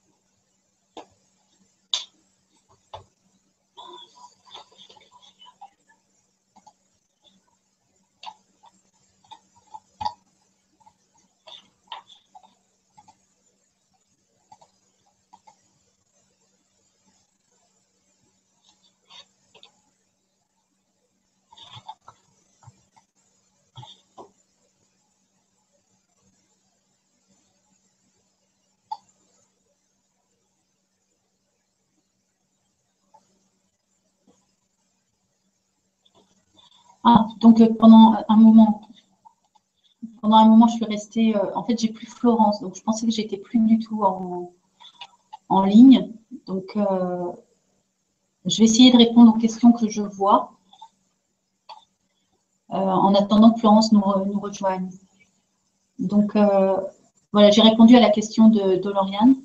Ah, 37.03 37.27
donc 37.39 37.59
euh, 37.61 37.73
pendant 37.79 38.15
un 38.29 38.35
moment, 38.35 38.81
pendant 40.21 40.37
un 40.37 40.47
moment, 40.47 40.67
je 40.67 40.75
suis 40.75 40.85
restée. 40.85 41.35
Euh, 41.35 41.55
en 41.55 41.63
fait, 41.63 41.79
j'ai 41.79 41.89
plus 41.89 42.07
Florence, 42.07 42.61
donc 42.61 42.75
je 42.75 42.83
pensais 42.83 43.05
que 43.05 43.11
j'étais 43.11 43.37
plus 43.37 43.59
du 43.59 43.79
tout 43.79 44.03
en, 44.03 44.51
en 45.49 45.63
ligne. 45.63 46.11
Donc, 46.45 46.73
euh, 46.75 47.31
je 48.45 48.57
vais 48.59 48.65
essayer 48.65 48.91
de 48.91 48.97
répondre 48.97 49.33
aux 49.35 49.39
questions 49.39 49.71
que 49.71 49.87
je 49.89 50.01
vois 50.01 50.53
en 52.69 53.13
attendant 53.15 53.51
que 53.51 53.59
Florence 53.59 53.91
nous, 53.91 53.99
rejoigne. 53.99 54.89
Donc, 55.99 56.37
voilà, 57.33 57.51
j'ai 57.51 57.61
répondu 57.61 57.97
à 57.97 57.99
la 57.99 58.09
question 58.09 58.47
de, 58.47 58.77
de 58.77 58.89
Lauriane. 58.89 59.35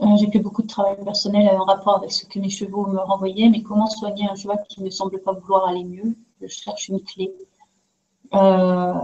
Euh, 0.00 0.05
j'ai 0.16 0.30
fait 0.30 0.38
beaucoup 0.38 0.62
de 0.62 0.66
travail 0.66 0.96
personnel 1.04 1.48
en 1.56 1.64
rapport 1.64 1.96
avec 1.98 2.12
ce 2.12 2.26
que 2.26 2.38
mes 2.38 2.50
chevaux 2.50 2.86
me 2.86 2.98
renvoyaient, 2.98 3.48
mais 3.48 3.62
comment 3.62 3.86
soigner 3.86 4.28
un 4.28 4.34
cheval 4.34 4.62
qui 4.68 4.82
ne 4.82 4.90
semble 4.90 5.20
pas 5.20 5.32
vouloir 5.32 5.68
aller 5.68 5.84
mieux? 5.84 6.16
Je 6.40 6.46
cherche 6.46 6.88
une 6.88 7.00
clé. 7.02 7.32
Euh, 8.34 8.94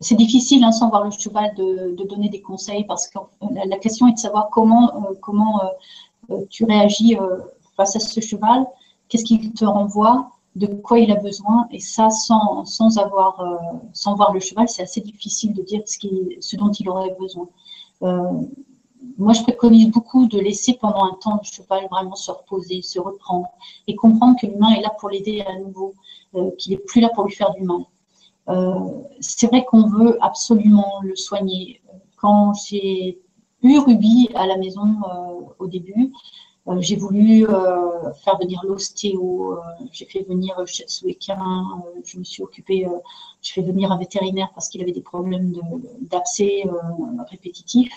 c'est 0.00 0.16
difficile, 0.16 0.64
hein, 0.64 0.72
sans 0.72 0.88
voir 0.88 1.04
le 1.04 1.10
cheval, 1.10 1.54
de, 1.54 1.94
donner 2.04 2.28
des 2.28 2.42
conseils 2.42 2.84
parce 2.84 3.08
que 3.08 3.18
la, 3.66 3.78
question 3.78 4.08
est 4.08 4.12
de 4.12 4.18
savoir 4.18 4.50
comment, 4.50 5.10
euh, 5.10 5.14
comment 5.20 5.60
tu 6.50 6.64
réagis 6.64 7.16
face 7.76 7.96
à 7.96 8.00
ce 8.00 8.20
cheval, 8.20 8.66
qu'est-ce 9.08 9.24
qu'il 9.24 9.52
te 9.52 9.64
renvoie, 9.64 10.30
de 10.56 10.66
quoi 10.66 10.98
il 10.98 11.10
a 11.10 11.16
besoin, 11.16 11.66
et 11.70 11.80
ça 11.80 12.10
sans, 12.10 12.64
sans 12.64 12.98
avoir, 12.98 13.42
sans 13.92 14.14
voir 14.14 14.32
le 14.32 14.40
cheval, 14.40 14.68
c'est 14.68 14.82
assez 14.82 15.00
difficile 15.00 15.52
de 15.52 15.62
dire 15.62 15.82
ce, 15.86 15.98
qui, 15.98 16.36
ce 16.40 16.56
dont 16.56 16.70
il 16.70 16.88
aurait 16.88 17.14
besoin 17.18 17.48
moi, 19.18 19.32
je 19.32 19.42
préconise 19.42 19.90
beaucoup 19.90 20.26
de 20.26 20.38
laisser 20.38 20.74
pendant 20.80 21.04
un 21.04 21.14
temps 21.20 21.38
le 21.40 21.44
cheval 21.44 21.86
vraiment 21.90 22.16
se 22.16 22.30
reposer, 22.30 22.82
se 22.82 22.98
reprendre 22.98 23.48
et 23.86 23.94
comprendre 23.94 24.36
que 24.40 24.46
l'humain 24.46 24.72
est 24.72 24.82
là 24.82 24.90
pour 24.98 25.08
l'aider 25.08 25.42
à 25.42 25.58
nouveau, 25.58 25.94
euh, 26.34 26.50
qu'il 26.58 26.72
n'est 26.72 26.78
plus 26.78 27.00
là 27.00 27.10
pour 27.14 27.24
lui 27.24 27.34
faire 27.34 27.52
du 27.52 27.62
mal. 27.62 27.82
Euh, 28.48 28.74
c'est 29.20 29.46
vrai 29.46 29.64
qu'on 29.64 29.86
veut 29.88 30.18
absolument 30.22 31.00
le 31.02 31.16
soigner. 31.16 31.80
Quand 32.16 32.54
j'ai 32.54 33.20
eu 33.62 33.78
Ruby 33.78 34.28
à 34.34 34.46
la 34.46 34.56
maison 34.56 34.82
euh, 34.82 35.40
au 35.58 35.66
début, 35.66 36.12
j'ai 36.78 36.96
voulu 36.96 37.44
faire 38.24 38.38
venir 38.38 38.62
l'ostéo, 38.64 39.58
j'ai 39.92 40.06
fait 40.06 40.22
venir 40.22 40.56
Shetsuekin, 40.66 41.62
je 42.06 42.18
me 42.18 42.24
suis 42.24 42.42
occupée, 42.42 42.86
je 43.42 43.52
fais 43.52 43.60
venir 43.60 43.92
un 43.92 43.98
vétérinaire 43.98 44.50
parce 44.54 44.70
qu'il 44.70 44.80
avait 44.80 44.92
des 44.92 45.02
problèmes 45.02 45.52
d'abcès 46.00 46.64
répétitifs. 47.28 47.92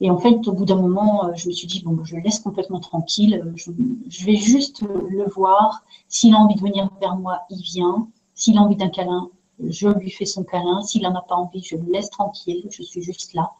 Et 0.00 0.10
en 0.10 0.18
fait, 0.18 0.46
au 0.46 0.52
bout 0.52 0.66
d'un 0.66 0.76
moment, 0.76 1.26
euh, 1.26 1.34
je 1.34 1.48
me 1.48 1.52
suis 1.54 1.66
dit, 1.66 1.82
bon, 1.82 2.04
je 2.04 2.16
le 2.16 2.22
laisse 2.22 2.40
complètement 2.40 2.80
tranquille, 2.80 3.42
euh, 3.42 3.52
je, 3.56 4.24
vais 4.24 4.36
juste 4.36 4.82
le 4.82 5.24
voir. 5.30 5.84
S'il 6.08 6.34
a 6.34 6.38
envie 6.38 6.54
de 6.54 6.60
venir 6.60 6.90
vers 7.00 7.16
moi, 7.16 7.40
il 7.50 7.62
vient. 7.62 8.08
S'il 8.34 8.58
a 8.58 8.60
envie 8.60 8.76
d'un 8.76 8.90
câlin, 8.90 9.30
je 9.58 9.88
lui 9.88 10.10
fais 10.10 10.26
son 10.26 10.44
câlin. 10.44 10.82
S'il 10.82 11.02
n'en 11.02 11.14
a 11.14 11.22
pas 11.22 11.36
envie, 11.36 11.62
je 11.62 11.76
le 11.76 11.90
laisse 11.90 12.10
tranquille, 12.10 12.66
je 12.70 12.82
suis 12.82 13.02
juste 13.02 13.32
là. 13.32 13.52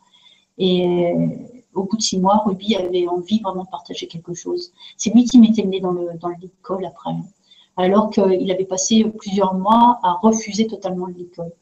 Et 0.58 0.86
euh, 0.86 1.28
au 1.74 1.84
bout 1.84 1.96
de 1.96 2.02
six 2.02 2.18
mois, 2.18 2.42
Ruby 2.44 2.76
avait 2.76 3.08
envie 3.08 3.40
vraiment 3.40 3.64
de 3.64 3.70
partager 3.70 4.06
quelque 4.06 4.34
chose. 4.34 4.72
C'est 4.98 5.12
lui 5.14 5.24
qui 5.24 5.38
m'était 5.38 5.64
mené 5.64 5.80
dans 5.80 5.92
le, 5.92 6.18
dans 6.20 6.28
l'école 6.28 6.84
après, 6.84 7.12
alors 7.78 8.10
qu'il 8.10 8.50
avait 8.50 8.64
passé 8.64 9.04
plusieurs 9.04 9.54
mois 9.54 10.00
à 10.02 10.14
refuser 10.22 10.66
totalement 10.66 11.06
l'école. 11.06 11.52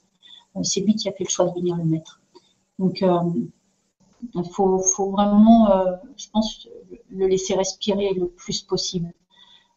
C'est 0.62 0.80
lui 0.80 0.94
qui 0.94 1.08
a 1.08 1.12
fait 1.12 1.24
le 1.24 1.30
choix 1.30 1.46
de 1.46 1.54
venir 1.54 1.76
le 1.76 1.84
mettre. 1.84 2.20
Donc, 2.78 3.02
il 4.34 4.44
faut, 4.50 5.10
vraiment, 5.10 5.70
euh, 5.70 5.96
je 6.16 6.28
pense, 6.30 6.68
le 7.10 7.26
laisser 7.26 7.54
respirer 7.54 8.14
le 8.14 8.28
plus 8.28 8.62
possible. 8.62 9.12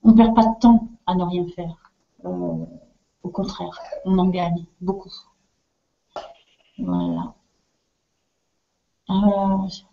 On 0.03 0.11
ne 0.11 0.15
perd 0.15 0.35
pas 0.35 0.45
de 0.45 0.59
temps 0.59 0.87
à 1.05 1.15
ne 1.15 1.23
rien 1.23 1.45
faire. 1.47 1.91
Euh, 2.25 2.65
au 3.23 3.29
contraire, 3.29 3.79
on 4.05 4.17
en 4.17 4.27
gagne 4.29 4.65
beaucoup. 4.81 5.11
Voilà. 6.77 7.33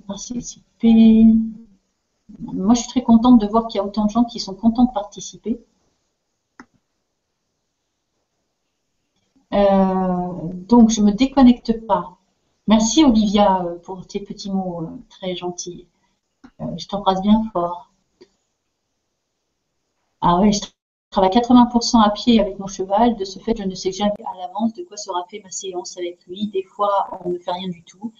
Participer. 0.06 1.26
Moi, 2.38 2.74
je 2.74 2.80
suis 2.80 2.88
très 2.88 3.02
contente 3.02 3.40
de 3.40 3.46
voir 3.46 3.66
qu'il 3.68 3.78
y 3.78 3.80
a 3.80 3.86
autant 3.86 4.04
de 4.06 4.10
gens 4.10 4.24
qui 4.24 4.40
sont 4.40 4.54
contents 4.54 4.84
de 4.84 4.92
participer. 4.92 5.60
Euh, 9.52 10.52
donc, 10.68 10.90
je 10.90 11.00
ne 11.00 11.06
me 11.06 11.12
déconnecte 11.12 11.86
pas. 11.86 12.18
Merci 12.66 13.04
Olivia 13.04 13.62
euh, 13.62 13.78
pour 13.78 14.06
tes 14.06 14.20
petits 14.20 14.50
mots 14.50 14.82
euh, 14.82 14.96
très 15.10 15.36
gentils. 15.36 15.86
Euh, 16.60 16.64
je 16.78 16.86
t'embrasse 16.86 17.20
bien 17.20 17.42
fort. 17.52 17.90
Ah 20.22 20.38
oui, 20.40 20.52
je 20.52 20.60
travaille 21.10 21.30
80% 21.30 22.00
à 22.02 22.10
pied 22.10 22.40
avec 22.40 22.58
mon 22.58 22.66
cheval. 22.66 23.16
De 23.16 23.24
ce 23.26 23.38
fait, 23.38 23.54
je 23.56 23.64
ne 23.64 23.74
sais 23.74 23.92
jamais 23.92 24.12
à 24.32 24.38
l'avance 24.38 24.72
de 24.72 24.82
quoi 24.82 24.96
sera 24.96 25.26
fait 25.30 25.40
ma 25.44 25.50
séance 25.50 25.98
avec 25.98 26.24
lui. 26.26 26.46
Des 26.46 26.62
fois, 26.62 27.20
on 27.24 27.30
ne 27.30 27.38
fait 27.38 27.52
rien 27.52 27.68
du 27.68 27.82
tout. 27.84 28.12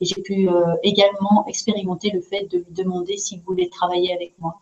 Et 0.00 0.04
j'ai 0.04 0.20
pu 0.20 0.46
également 0.82 1.46
expérimenter 1.46 2.10
le 2.10 2.20
fait 2.20 2.44
de 2.44 2.58
lui 2.58 2.72
demander 2.72 3.16
s'il 3.16 3.40
voulait 3.40 3.70
travailler 3.70 4.12
avec 4.12 4.34
moi. 4.38 4.58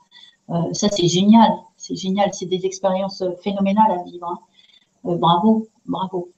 ça, 0.72 0.88
c'est 0.88 1.08
génial. 1.08 1.50
C'est 1.76 1.96
génial. 1.96 2.32
C'est 2.32 2.46
des 2.46 2.64
expériences 2.66 3.24
phénoménales 3.42 3.90
à 3.90 4.02
vivre. 4.04 4.28
Hein. 4.28 5.16
bravo, 5.16 5.66
bravo. 5.86 6.30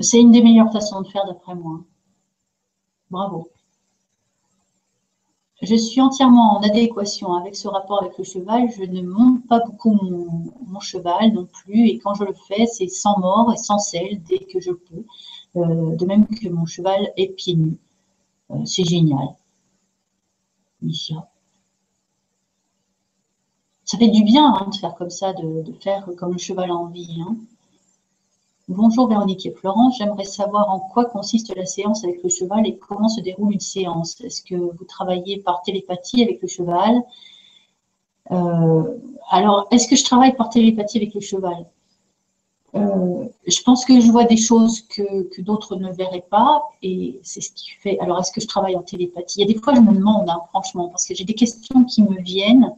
C'est 0.00 0.20
une 0.20 0.30
des 0.30 0.42
meilleures 0.42 0.72
façons 0.72 1.00
de 1.00 1.08
faire 1.08 1.26
d'après 1.26 1.56
moi. 1.56 1.80
Bravo. 3.10 3.50
Je 5.62 5.74
suis 5.74 6.00
entièrement 6.00 6.56
en 6.56 6.62
adéquation 6.62 7.34
avec 7.34 7.54
ce 7.54 7.68
rapport 7.68 8.02
avec 8.02 8.16
le 8.16 8.24
cheval. 8.24 8.70
Je 8.70 8.84
ne 8.84 9.02
monte 9.02 9.46
pas 9.46 9.60
beaucoup 9.60 9.92
mon, 9.92 10.80
cheval 10.80 11.32
non 11.32 11.46
plus. 11.46 11.88
Et 11.88 11.98
quand 11.98 12.14
je 12.14 12.24
le 12.24 12.32
fais, 12.32 12.64
c'est 12.66 12.88
sans 12.88 13.18
mort 13.18 13.52
et 13.52 13.58
sans 13.58 13.78
sel 13.78 14.22
dès 14.22 14.38
que 14.38 14.58
je 14.60 14.70
peux. 14.72 15.04
Euh, 15.56 15.96
de 15.96 16.06
même 16.06 16.26
que 16.26 16.48
mon 16.48 16.64
cheval 16.64 17.12
est 17.16 17.34
pieds 17.34 17.56
nus. 17.56 17.76
Euh, 18.50 18.64
c'est 18.64 18.84
génial. 18.84 19.28
Ça 23.84 23.98
fait 23.98 24.08
du 24.08 24.24
bien 24.24 24.54
hein, 24.54 24.68
de 24.70 24.76
faire 24.76 24.94
comme 24.94 25.10
ça, 25.10 25.34
de, 25.34 25.72
faire 25.82 26.08
comme 26.16 26.32
le 26.32 26.38
cheval 26.38 26.70
a 26.70 26.74
envie. 26.74 27.20
Hein. 27.20 27.36
Bonjour 28.72 29.08
Véronique 29.08 29.46
et 29.46 29.50
Florence, 29.50 29.96
j'aimerais 29.98 30.22
savoir 30.22 30.70
en 30.70 30.78
quoi 30.78 31.04
consiste 31.06 31.52
la 31.56 31.66
séance 31.66 32.04
avec 32.04 32.22
le 32.22 32.28
cheval 32.28 32.68
et 32.68 32.78
comment 32.78 33.08
se 33.08 33.20
déroule 33.20 33.52
une 33.52 33.58
séance. 33.58 34.20
Est-ce 34.20 34.42
que 34.42 34.54
vous 34.54 34.84
travaillez 34.84 35.40
par 35.40 35.62
télépathie 35.62 36.22
avec 36.22 36.40
le 36.40 36.46
cheval? 36.46 37.02
Euh, 38.30 38.96
Alors, 39.28 39.66
est-ce 39.72 39.88
que 39.88 39.96
je 39.96 40.04
travaille 40.04 40.36
par 40.36 40.50
télépathie 40.50 40.98
avec 40.98 41.14
le 41.14 41.20
cheval? 41.20 41.66
Euh, 42.76 43.26
Je 43.44 43.60
pense 43.62 43.84
que 43.84 44.00
je 44.00 44.08
vois 44.08 44.22
des 44.22 44.36
choses 44.36 44.82
que, 44.82 45.40
d'autres 45.42 45.74
ne 45.74 45.90
verraient 45.92 46.28
pas 46.30 46.62
et 46.80 47.18
c'est 47.24 47.40
ce 47.40 47.50
qui 47.50 47.70
fait. 47.70 47.98
Alors, 47.98 48.20
est-ce 48.20 48.30
que 48.30 48.40
je 48.40 48.46
travaille 48.46 48.76
en 48.76 48.82
télépathie? 48.82 49.40
Il 49.40 49.48
y 49.48 49.50
a 49.50 49.52
des 49.52 49.60
fois, 49.60 49.74
je 49.74 49.80
me 49.80 49.92
demande, 49.92 50.30
hein, 50.30 50.42
franchement, 50.50 50.90
parce 50.90 51.08
que 51.08 51.14
j'ai 51.16 51.24
des 51.24 51.34
questions 51.34 51.82
qui 51.86 52.04
me 52.04 52.22
viennent 52.22 52.72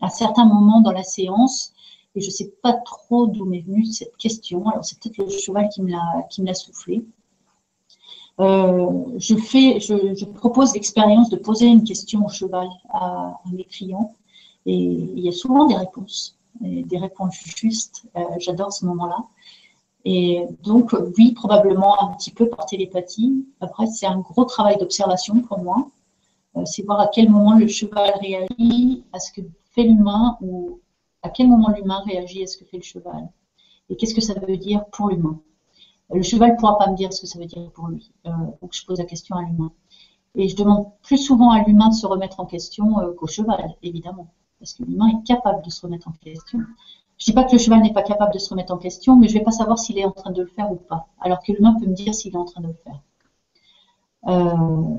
à 0.00 0.08
certains 0.08 0.44
moments 0.44 0.80
dans 0.80 0.90
la 0.90 1.04
séance 1.04 1.72
Et 2.14 2.20
je 2.20 2.26
ne 2.26 2.30
sais 2.32 2.52
pas 2.62 2.72
trop 2.72 3.26
d'où 3.26 3.44
m'est 3.44 3.60
venue 3.60 3.84
cette 3.86 4.16
question. 4.16 4.68
Alors, 4.68 4.84
c'est 4.84 4.98
peut-être 4.98 5.18
le 5.18 5.30
cheval 5.30 5.68
qui 5.68 5.82
me 5.82 6.46
l'a 6.46 6.54
soufflé. 6.54 7.04
Euh, 8.40 9.04
je, 9.18 9.34
fais, 9.36 9.80
je, 9.80 10.24
propose 10.24 10.72
l'expérience 10.74 11.28
de 11.28 11.36
poser 11.36 11.66
une 11.66 11.84
question 11.84 12.24
au 12.24 12.28
cheval 12.28 12.68
à, 12.88 13.38
mes 13.52 13.64
clients 13.64 14.14
et 14.64 14.74
il 14.74 15.18
y 15.18 15.28
a 15.28 15.32
souvent 15.32 15.66
des 15.66 15.76
réponses, 15.76 16.38
des 16.60 16.98
réponses 16.98 17.36
justes. 17.56 18.04
Euh, 18.16 18.22
j'adore 18.38 18.72
ce 18.72 18.86
moment-là. 18.86 19.24
Et 20.04 20.46
donc, 20.62 20.94
oui, 21.18 21.32
probablement 21.32 22.02
un 22.02 22.14
petit 22.14 22.30
peu 22.30 22.48
par 22.48 22.64
télépathie. 22.66 23.46
Après, 23.60 23.86
c'est 23.86 24.06
un 24.06 24.18
gros 24.18 24.44
travail 24.44 24.78
d'observation 24.78 25.40
pour 25.42 25.58
moi. 25.58 25.90
Euh, 26.56 26.64
c'est 26.64 26.82
voir 26.82 27.00
à 27.00 27.08
quel 27.08 27.28
moment 27.28 27.56
le 27.56 27.68
cheval 27.68 28.12
réagit 28.20 29.04
à 29.12 29.20
ce 29.20 29.32
que 29.32 29.42
fait 29.72 29.84
l'humain 29.84 30.36
ou 30.40 30.80
à 31.22 31.28
quel 31.28 31.48
moment 31.48 31.70
l'humain 31.70 32.02
réagit 32.06 32.42
à 32.42 32.46
ce 32.46 32.56
que 32.56 32.64
fait 32.64 32.78
le 32.78 32.82
cheval. 32.82 33.28
Et 33.88 33.96
qu'est-ce 33.96 34.14
que 34.14 34.20
ça 34.20 34.34
veut 34.34 34.56
dire 34.56 34.84
pour 34.92 35.08
l'humain. 35.08 35.40
Le 36.12 36.22
cheval 36.22 36.52
ne 36.52 36.56
pourra 36.56 36.78
pas 36.78 36.90
me 36.90 36.96
dire 36.96 37.12
ce 37.12 37.20
que 37.20 37.26
ça 37.26 37.38
veut 37.38 37.46
dire 37.46 37.70
pour 37.72 37.88
lui. 37.88 38.10
Euh, 38.26 38.30
donc, 38.60 38.72
je 38.72 38.84
pose 38.84 38.98
la 38.98 39.04
question 39.04 39.36
à 39.36 39.42
l'humain. 39.42 39.72
Et 40.34 40.48
je 40.48 40.56
demande 40.56 40.86
plus 41.02 41.18
souvent 41.18 41.50
à 41.50 41.62
l'humain 41.62 41.88
de 41.88 41.94
se 41.94 42.06
remettre 42.06 42.40
en 42.40 42.46
question 42.46 43.00
euh, 43.00 43.12
qu'au 43.12 43.26
cheval, 43.26 43.74
évidemment. 43.82 44.28
Parce 44.58 44.74
que 44.74 44.84
l'humain 44.84 45.08
est 45.08 45.26
capable 45.26 45.62
de 45.64 45.70
se 45.70 45.82
remettre 45.82 46.08
en 46.08 46.12
question. 46.12 46.60
Je 47.18 47.24
ne 47.24 47.26
dis 47.26 47.32
pas 47.32 47.44
que 47.44 47.52
le 47.52 47.58
cheval 47.58 47.82
n'est 47.82 47.92
pas 47.92 48.02
capable 48.02 48.32
de 48.32 48.38
se 48.38 48.48
remettre 48.50 48.72
en 48.72 48.78
question, 48.78 49.16
mais 49.16 49.28
je 49.28 49.34
ne 49.34 49.38
vais 49.38 49.44
pas 49.44 49.50
savoir 49.50 49.78
s'il 49.78 49.98
est 49.98 50.04
en 50.04 50.12
train 50.12 50.30
de 50.30 50.42
le 50.42 50.48
faire 50.48 50.70
ou 50.70 50.76
pas. 50.76 51.08
Alors 51.20 51.42
que 51.42 51.52
l'humain 51.52 51.76
peut 51.78 51.86
me 51.86 51.94
dire 51.94 52.14
s'il 52.14 52.32
est 52.32 52.38
en 52.38 52.44
train 52.44 52.60
de 52.60 52.68
le 52.68 52.76
faire. 52.84 53.00
Euh, 54.28 54.94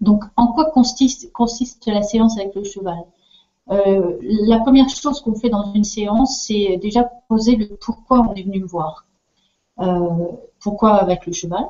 donc, 0.00 0.24
en 0.36 0.48
quoi 0.48 0.70
consiste, 0.70 1.30
consiste, 1.32 1.86
la 1.86 2.02
séance 2.02 2.38
avec 2.38 2.54
le 2.54 2.64
cheval? 2.64 3.04
Euh, 3.70 4.18
La 4.22 4.58
première 4.60 4.88
chose 4.88 5.20
qu'on 5.20 5.34
fait 5.34 5.50
dans 5.50 5.72
une 5.74 5.84
séance, 5.84 6.44
c'est 6.46 6.78
déjà 6.78 7.04
poser 7.28 7.56
le 7.56 7.76
pourquoi 7.76 8.20
on 8.20 8.34
est 8.34 8.42
venu 8.42 8.60
me 8.60 8.66
voir. 8.66 9.06
Euh, 9.80 10.26
pourquoi 10.60 10.94
avec 10.96 11.26
le 11.26 11.32
cheval? 11.32 11.66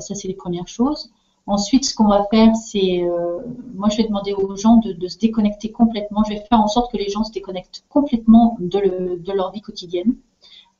Ça, 0.00 0.14
c'est 0.14 0.28
les 0.28 0.34
premières 0.34 0.68
choses. 0.68 1.10
Ensuite, 1.48 1.86
ce 1.86 1.94
qu'on 1.94 2.08
va 2.08 2.26
faire, 2.30 2.54
c'est, 2.54 3.02
euh, 3.02 3.38
moi, 3.74 3.88
je 3.88 3.96
vais 3.96 4.04
demander 4.04 4.34
aux 4.34 4.54
gens 4.54 4.76
de, 4.76 5.08
se 5.08 5.16
déconnecter 5.16 5.72
complètement. 5.72 6.22
Je 6.24 6.34
vais 6.34 6.40
faire 6.40 6.60
en 6.60 6.68
sorte 6.68 6.92
que 6.92 6.98
les 6.98 7.08
gens 7.08 7.24
se 7.24 7.32
déconnectent 7.32 7.86
complètement 7.88 8.58
de, 8.60 9.32
leur 9.32 9.50
vie 9.50 9.62
quotidienne, 9.62 10.14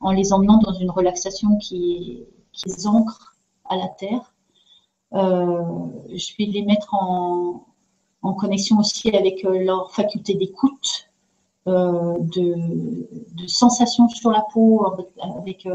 en 0.00 0.10
les 0.10 0.34
emmenant 0.34 0.58
dans 0.58 0.74
une 0.74 0.90
relaxation 0.90 1.56
qui, 1.56 2.22
qui 2.52 2.86
ancre 2.86 3.34
à 3.64 3.76
la 3.76 3.88
terre. 3.88 4.34
Euh, 5.14 5.62
je 6.10 6.36
vais 6.38 6.44
les 6.44 6.62
mettre 6.62 6.92
en, 6.92 7.64
connexion 8.34 8.78
aussi 8.78 9.10
avec 9.14 9.44
euh, 9.44 9.64
leur 9.64 9.92
faculté 9.92 10.34
d'écoute, 10.34 11.04
de, 11.66 12.54
de, 13.34 13.46
sensations 13.46 14.08
sur 14.08 14.30
la 14.30 14.42
peau, 14.54 14.86
avec, 15.36 15.68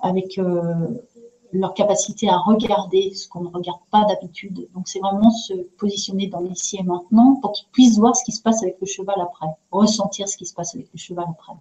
avec 0.00 0.38
leur 1.52 1.74
capacité 1.74 2.28
à 2.28 2.38
regarder 2.38 3.14
ce 3.14 3.28
qu'on 3.28 3.42
ne 3.42 3.48
regarde 3.48 3.80
pas 3.90 4.04
d'habitude. 4.04 4.68
Donc 4.74 4.88
c'est 4.88 5.00
vraiment 5.00 5.30
se 5.30 5.54
positionner 5.78 6.26
dans 6.26 6.40
l'ici 6.40 6.76
et 6.78 6.82
maintenant 6.82 7.36
pour 7.36 7.52
qu'ils 7.52 7.68
puissent 7.68 7.98
voir 7.98 8.14
ce 8.14 8.24
qui 8.24 8.32
se 8.32 8.42
passe 8.42 8.62
avec 8.62 8.76
le 8.80 8.86
cheval 8.86 9.16
après, 9.20 9.46
ressentir 9.70 10.28
ce 10.28 10.36
qui 10.36 10.46
se 10.46 10.54
passe 10.54 10.74
avec 10.74 10.88
le 10.92 10.98
cheval 10.98 11.26
après. 11.30 11.54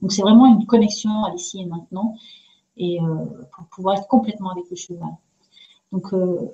Donc 0.00 0.12
c'est 0.12 0.22
vraiment 0.22 0.46
une 0.46 0.66
connexion 0.66 1.24
à 1.24 1.30
l'ici 1.30 1.60
et 1.60 1.66
maintenant 1.66 2.14
et 2.76 3.00
euh, 3.00 3.24
pour 3.54 3.64
pouvoir 3.66 3.98
être 3.98 4.08
complètement 4.08 4.50
avec 4.50 4.64
le 4.70 4.76
cheval. 4.76 5.10
Donc 5.90 6.12
euh, 6.12 6.52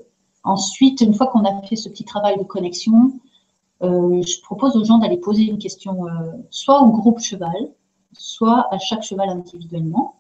ensuite, 0.49 1.01
une 1.01 1.14
fois 1.14 1.28
qu'on 1.28 1.44
a 1.44 1.62
fait 1.62 1.76
ce 1.76 1.88
petit 1.88 2.05
travail 2.05 2.38
de 2.38 2.44
connexion, 2.44 3.12
euh, 3.82 4.22
je 4.22 4.40
propose 4.42 4.76
aux 4.76 4.84
gens 4.84 4.99
d'aller 4.99 5.18
poser 5.18 5.42
une 5.42 5.59
question 5.59 6.07
soit 6.51 6.82
au 6.82 6.90
groupe 6.90 7.20
cheval, 7.20 7.70
soit 8.12 8.66
à 8.70 8.78
chaque 8.78 9.03
cheval 9.03 9.28
individuellement 9.28 10.18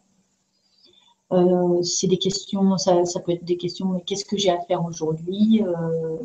euh, 1.32 1.82
c'est 1.82 2.06
des 2.06 2.16
questions, 2.16 2.78
ça, 2.78 2.94
peut 3.24 3.32
être 3.32 3.44
des 3.44 3.56
questions, 3.56 4.00
qu'est-ce 4.06 4.24
que 4.24 4.38
j'ai 4.38 4.50
à 4.50 4.60
faire 4.60 4.84
aujourd'hui 4.84 5.62
euh, 5.62 6.16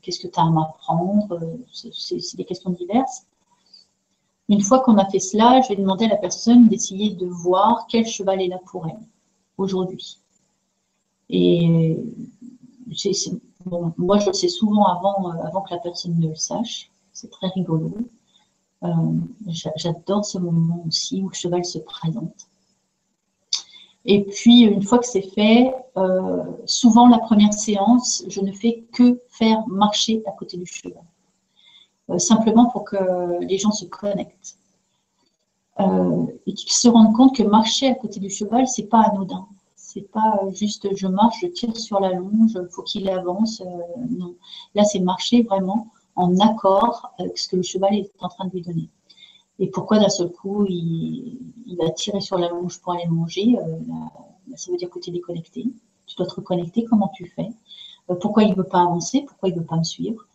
Qu'est-ce 0.00 0.20
que 0.20 0.28
tu 0.28 0.40
as 0.40 0.44
à 0.44 0.50
m'apprendre 0.50 1.38
C'est 1.72 2.36
des 2.36 2.44
questions 2.44 2.70
diverses. 2.70 3.26
Une 4.48 4.62
fois 4.62 4.80
qu'on 4.80 4.96
a 4.96 5.04
fait 5.10 5.18
cela, 5.18 5.60
je 5.60 5.68
vais 5.68 5.76
demander 5.76 6.06
à 6.06 6.08
la 6.08 6.16
personne 6.16 6.68
d'essayer 6.68 7.10
de 7.10 7.26
voir 7.26 7.86
quel 7.88 8.06
cheval 8.06 8.40
est 8.40 8.48
là 8.48 8.58
pour 8.70 8.86
elle 8.86 9.06
aujourd'hui. 9.58 10.18
Et 11.28 11.98
moi, 13.96 14.18
je 14.18 14.26
le 14.26 14.32
sais 14.32 14.48
souvent 14.48 14.84
avant, 14.86 15.30
euh, 15.30 15.42
avant 15.46 15.62
que 15.62 15.74
la 15.74 15.80
personne 15.80 16.18
ne 16.18 16.28
le 16.28 16.34
sache. 16.34 16.90
C'est 17.12 17.30
très 17.30 17.48
rigolo. 17.48 17.92
J'adore 19.76 20.24
ce 20.24 20.38
moment 20.38 20.84
aussi 20.86 21.22
où 21.22 21.28
le 21.28 21.34
cheval 21.34 21.64
se 21.64 21.78
présente. 21.78 22.48
Et 24.04 24.24
puis, 24.24 24.62
une 24.62 24.82
fois 24.82 24.98
que 24.98 25.06
c'est 25.06 25.28
fait, 25.34 25.74
euh, 25.98 26.42
souvent 26.64 27.08
la 27.08 27.18
première 27.18 27.52
séance, 27.52 28.24
je 28.28 28.40
ne 28.40 28.52
fais 28.52 28.84
que 28.92 29.20
faire 29.28 29.66
marcher 29.68 30.22
à 30.26 30.32
côté 30.32 30.56
du 30.56 30.66
cheval. 30.66 31.02
Euh, 32.10 32.18
simplement 32.18 32.70
pour 32.70 32.84
que 32.84 33.38
les 33.44 33.58
gens 33.58 33.70
se 33.70 33.84
connectent. 33.84 34.56
Euh, 35.80 36.26
et 36.46 36.54
qu'ils 36.54 36.72
se 36.72 36.88
rendent 36.88 37.14
compte 37.14 37.36
que 37.36 37.42
marcher 37.42 37.88
à 37.88 37.94
côté 37.94 38.18
du 38.18 38.30
cheval, 38.30 38.66
c'est 38.66 38.88
pas 38.88 39.02
anodin. 39.02 39.46
C'est 39.90 40.10
pas 40.10 40.40
juste 40.52 40.86
je 40.94 41.06
marche, 41.06 41.38
je 41.40 41.46
tire 41.46 41.74
sur 41.74 41.98
la 41.98 42.12
longe, 42.12 42.52
il 42.54 42.68
faut 42.70 42.82
qu'il 42.82 43.08
avance. 43.08 43.62
non. 44.10 44.34
Là, 44.74 44.84
c'est 44.84 45.00
marcher 45.00 45.42
vraiment 45.44 45.88
en 46.14 46.38
accord 46.40 47.14
avec 47.18 47.38
ce 47.38 47.48
que 47.48 47.56
le 47.56 47.62
cheval 47.62 47.94
est 47.94 48.12
en 48.20 48.28
train 48.28 48.44
de 48.48 48.52
lui 48.52 48.60
donner. 48.60 48.90
Et 49.58 49.68
pourquoi 49.68 49.98
d'un 49.98 50.10
seul 50.10 50.30
coup, 50.30 50.66
il, 50.68 51.38
va 51.78 51.88
tirer 51.90 52.20
sur 52.20 52.36
la 52.36 52.50
longe 52.50 52.80
pour 52.82 52.92
aller 52.92 53.06
manger 53.06 53.56
euh, 53.58 53.78
bah, 54.46 54.56
Ça 54.56 54.70
veut 54.70 54.76
dire 54.76 54.90
que 54.90 54.98
tu 54.98 55.08
es 55.08 55.12
déconnecté. 55.14 55.64
Tu 56.06 56.16
dois 56.16 56.26
te 56.26 56.34
reconnecter. 56.34 56.84
Comment 56.84 57.10
tu 57.14 57.24
fais? 57.24 57.48
Euh, 58.10 58.14
Pourquoi 58.14 58.42
il 58.42 58.50
ne 58.50 58.56
veut 58.56 58.64
pas 58.64 58.82
avancer? 58.82 59.24
Pourquoi 59.26 59.48
il 59.48 59.54
ne 59.54 59.60
veut 59.60 59.66
pas 59.66 59.78
me 59.78 59.84
suivre? 59.84 60.26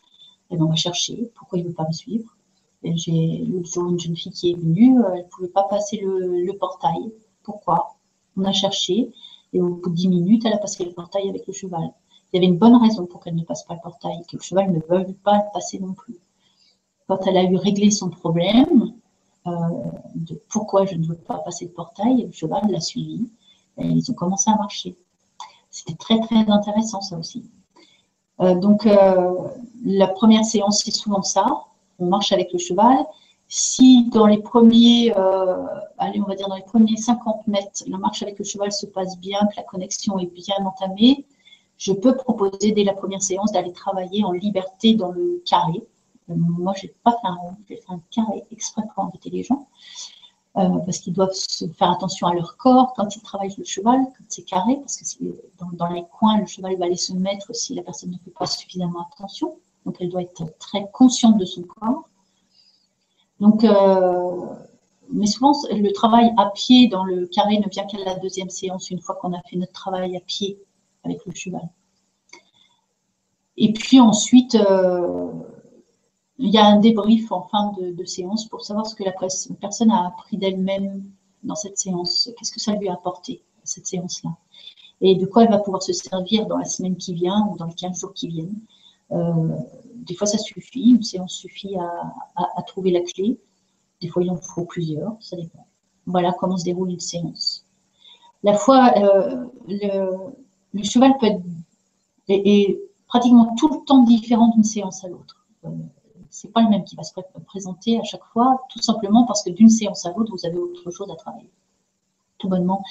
Eh 0.49 0.58
ben, 0.58 0.64
on 0.64 0.70
va 0.70 0.76
chercher. 0.76 1.32
Pourquoi 1.36 1.60
il 1.60 1.64
ne 1.64 1.68
veut 1.68 1.76
pas 1.76 1.88
me 1.88 1.93
suivre? 1.93 2.36
J'ai 2.84 3.45
l'autre 3.45 3.72
jour 3.72 3.88
une 3.88 3.99
jeune 3.99 4.16
fille 4.16 4.32
qui 4.32 4.51
est 4.51 4.56
venue. 4.56 4.99
Euh, 4.99 5.14
elle 5.14 5.24
ne 5.26 5.30
pouvait 5.30 5.47
pas 5.47 5.64
passer 5.64 5.97
le, 5.97 6.58
portail. 6.58 7.14
Pourquoi? 7.43 7.95
On 8.36 8.43
a 8.45 8.51
cherché. 8.51 9.12
Et 9.54 9.62
au 9.62 9.76
bout 9.76 9.89
de 9.89 9.95
10 9.95 10.08
minutes, 10.08 10.45
elle 10.45 10.54
a 10.54 10.58
passé 10.58 10.84
le 10.84 10.91
portail 10.91 11.30
avec 11.30 11.47
le 11.47 11.54
cheval. 11.54 11.93
Il 12.32 12.38
y 12.38 12.39
avait 12.39 12.51
une 12.51 12.58
bonne 12.58 12.76
raison 12.76 13.06
pour 13.06 13.24
qu'elle 13.24 13.36
ne 13.36 13.43
passe 13.43 13.64
pas 13.64 13.76
le 13.76 13.80
portail, 13.82 14.24
que 14.28 14.38
le 14.38 14.41
cheval 14.41 14.72
ne 14.72 14.80
veuille 14.89 15.14
pas 15.14 15.39
passer 15.54 15.80
non 15.80 15.93
plus. 15.93 16.18
Quand 17.08 17.28
elle 17.28 17.38
a 17.38 17.43
eu 17.43 17.56
réglé 17.58 17.91
son 17.91 18.10
problème, 18.10 18.93
euh, 19.45 19.51
de 20.16 20.41
pourquoi 20.49 20.86
je 20.86 20.95
ne 20.95 21.06
veux 21.06 21.18
pas 21.18 21.39
passer 21.39 21.66
le 21.66 21.72
portail. 21.72 22.24
Le 22.26 22.32
cheval 22.32 22.62
l'a 22.70 22.80
suivi 22.80 23.30
et 23.78 23.86
ils 23.86 24.10
ont 24.10 24.14
commencé 24.14 24.49
à 24.49 24.56
marcher. 24.56 24.95
C'était 25.70 25.95
très 25.95 26.20
très 26.22 26.49
intéressant 26.49 27.01
ça 27.01 27.18
aussi. 27.18 27.43
Euh, 28.39 28.56
donc 28.56 28.86
euh, 28.86 29.34
la 29.84 30.08
première 30.08 30.45
séance 30.45 30.84
c'est 30.86 30.91
souvent 30.91 31.24
ça. 31.24 31.45
On 31.99 32.06
marche 32.06 32.32
avec 32.32 32.54
le 32.54 32.60
cheval. 32.60 33.06
Si 33.49 34.10
dans 34.10 34.26
les 34.26 34.39
premiers, 34.39 35.14
allez, 36.04 36.22
on 36.22 36.26
va 36.26 36.36
dire 36.36 36.47
dans 36.47 36.56
les 36.56 36.64
premiers 36.64 36.97
50 36.97 37.47
mètres, 37.47 37.84
la 37.88 37.97
marche 37.97 38.24
avec 38.24 38.39
le 38.39 38.45
cheval 38.45 38.72
se 38.72 38.86
passe 38.86 39.18
bien, 39.18 39.39
que 39.47 39.58
la 39.58 39.64
connexion 39.64 40.20
est 40.20 40.28
bien 40.34 40.56
entamée, 40.66 41.26
je 41.78 41.93
peux 41.93 42.16
proposer 42.16 42.72
dès 42.72 42.84
la 42.84 42.93
première 42.93 43.22
séance 43.22 43.51
d'aller 43.51 43.74
travailler 43.74 44.24
en 44.24 44.32
liberté 44.32 44.95
dans 44.95 45.12
le 45.12 45.41
carré. 45.45 45.84
Moi, 46.28 46.74
je 46.78 46.88
n'ai 46.88 46.93
pas 47.04 47.12
fait 47.12 47.28
un 47.28 47.36
rond, 47.36 47.56
j'ai 47.68 47.78
fait 47.78 47.91
un 47.91 47.99
carré 48.12 48.43
exprès 48.51 48.84
pour 48.93 49.04
inviter 49.04 49.30
les 49.30 49.43
gens. 49.43 49.68
Euh, 50.56 50.78
parce 50.86 50.99
qu'ils 50.99 51.14
doivent 51.14 51.34
se 51.34 51.66
faire 51.68 51.89
attention 51.89 52.28
à 52.28 52.34
leur 52.36 52.58
corps 52.58 52.93
quand 52.95 53.16
ils 53.16 53.22
travaillent 53.24 53.56
le 53.58 53.64
cheval, 53.64 54.01
quand 54.01 54.24
c'est 54.30 54.43
carré, 54.43 54.76
parce 54.76 55.16
que 55.16 55.26
dans, 55.58 55.72
dans, 55.74 55.88
les 55.88 56.04
coins, 56.04 56.39
le 56.39 56.45
cheval 56.45 56.78
va 56.78 56.86
aller 56.86 56.95
se 56.95 57.12
mettre 57.14 57.56
si 57.56 57.74
la 57.74 57.82
personne 57.82 58.12
ne 58.12 58.18
fait 58.18 58.32
pas 58.32 58.45
suffisamment 58.45 59.08
attention. 59.12 59.56
Donc, 59.86 59.97
elle 59.99 60.10
doit 60.10 60.22
être 60.22 60.58
très 60.60 60.88
consciente 60.93 61.38
de 61.38 61.45
son 61.45 61.64
corps. 61.64 62.08
Donc, 63.39 63.64
euh, 63.64 64.45
mais 65.12 65.28
souvent, 65.28 65.54
le 65.70 65.91
travail 65.91 66.32
à 66.38 66.49
pied 66.49 66.88
dans 66.88 67.04
le 67.04 67.28
carré 67.28 67.60
ne 67.60 67.70
vient 67.70 67.86
qu'à 67.86 67.97
la 67.99 68.16
deuxième 68.16 68.49
séance, 68.49 68.89
une 68.89 69.01
fois 69.01 69.16
qu'on 69.16 69.34
a 69.34 69.41
fait 69.43 69.58
notre 69.58 69.74
travail 69.74 70.16
à 70.18 70.22
pied 70.22 70.58
avec 71.04 71.26
le 71.26 71.34
cheval. 71.34 71.70
Et 73.58 73.74
puis 73.74 73.99
ensuite, 73.99 74.56
euh, 74.56 75.32
il 76.39 76.49
y 76.49 76.58
a 76.58 76.66
un 76.66 76.80
débrief 76.80 77.32
en 77.32 77.43
fin 77.43 77.74
de, 77.80 78.06
séance 78.06 78.47
pour 78.47 78.62
savoir 78.62 78.88
ce 78.88 78.95
que 78.95 79.04
la 79.04 79.14
personne 79.62 79.91
a 79.91 80.08
appris 80.08 80.38
d'elle-même 80.38 81.04
dans 81.43 81.56
cette 81.56 81.78
séance. 81.78 82.30
Qu'est-ce 82.38 82.51
que 82.51 82.60
ça 82.60 82.74
lui 82.74 82.89
a 82.89 82.93
apporté, 82.93 83.43
cette 83.64 83.86
séance-là? 83.86 84.32
Et 85.01 85.16
de 85.16 85.26
quoi 85.26 85.43
elle 85.43 85.49
va 85.49 85.60
pouvoir 85.60 85.84
se 85.84 85.93
servir 85.93 86.47
dans 86.47 86.58
la 86.58 86.66
semaine 86.66 86.95
qui 86.95 87.14
vient 87.14 87.47
ou 87.51 87.58
dans 87.58 87.66
les 87.66 87.74
15 87.74 87.99
jours 87.99 88.14
qui 88.14 88.28
viennent? 88.30 88.60
Euh, 89.12 89.49
des 89.95 90.16
fois, 90.16 90.28
ça 90.28 90.38
suffit. 90.38 90.91
Une 90.91 91.04
séance 91.04 91.34
suffit 91.34 91.76
à, 91.78 92.62
trouver 92.64 92.91
la 92.91 93.01
clé. 93.01 93.38
Des 94.04 94.10
fois, 94.10 94.22
il 94.22 94.30
en 94.30 94.36
faut 94.36 94.66
plusieurs. 94.66 95.16
Ça 95.22 95.38
dépend. 95.38 95.66
Voilà 96.06 96.34
comment 96.38 96.58
se 96.58 96.66
déroule 96.66 96.91
une 96.91 96.99
séance. 96.99 97.66
La 98.43 98.54
fois, 98.54 98.91
euh, 98.97 99.45
le, 99.66 100.84
cheval 100.84 101.14
peut 101.22 101.28
être 101.28 101.41
est, 102.28 102.80
pratiquement 103.08 103.56
tout 103.56 103.70
le 103.70 103.86
temps 103.86 104.04
différent 104.04 104.49
d'une 104.49 104.66
séance 104.66 105.06
à 105.06 105.08
l'autre. 105.08 105.45
Euh, 105.64 105.70
c'est 106.30 106.51
pas 106.51 106.62
le 106.64 106.70
même 106.70 106.84
qui 106.84 106.97
va 106.97 107.04
se 107.04 107.14
présenter 107.45 107.97
à 107.97 108.04
chaque 108.04 108.26
fois, 108.34 108.62
tout 108.70 108.82
simplement 108.82 109.26
parce 109.26 109.41
que 109.41 109.51
d'une 109.51 109.70
séance 109.70 110.06
à 110.06 110.12
l'autre, 110.12 110.34
vous 110.34 110.45
avez 110.45 110.58
autre 110.58 110.91
chose 110.91 111.10
à 111.10 111.16
travailler. 111.16 111.49
Tout 112.39 112.49
bonnement. 112.49 112.84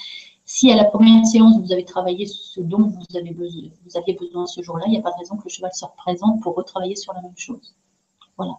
Si 0.45 0.71
à 0.71 0.75
la 0.75 0.85
première 0.85 1.23
séance, 1.27 1.59
vous 1.59 1.71
avez 1.71 1.85
travaillé 1.85 2.25
ce 2.25 2.59
dont 2.59 2.87
vous, 2.87 3.17
avez 3.17 3.33
besoin, 3.33 3.69
vous 3.85 3.97
aviez 3.97 4.15
besoin 4.15 4.47
ce 4.47 4.63
jour-là, 4.63 4.85
il 4.87 4.91
n'y 4.91 4.97
a 4.97 5.01
pas 5.01 5.11
de 5.11 5.17
raison 5.19 5.37
que 5.37 5.43
le 5.43 5.49
cheval 5.49 5.71
se 5.73 5.85
représente 5.85 6.41
pour 6.41 6.55
retravailler 6.55 6.95
sur 6.95 7.13
la 7.13 7.21
même 7.21 7.37
chose. 7.37 7.75
Voilà. 8.35 8.57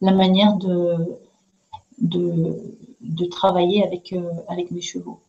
La 0.00 0.12
manière 0.12 0.56
de, 0.56 1.18
de, 2.00 3.24
travailler 3.26 3.84
avec, 3.84 4.12
euh, 4.12 4.30
avec 4.48 4.70
mes 4.70 4.80
chevaux. 4.80 5.20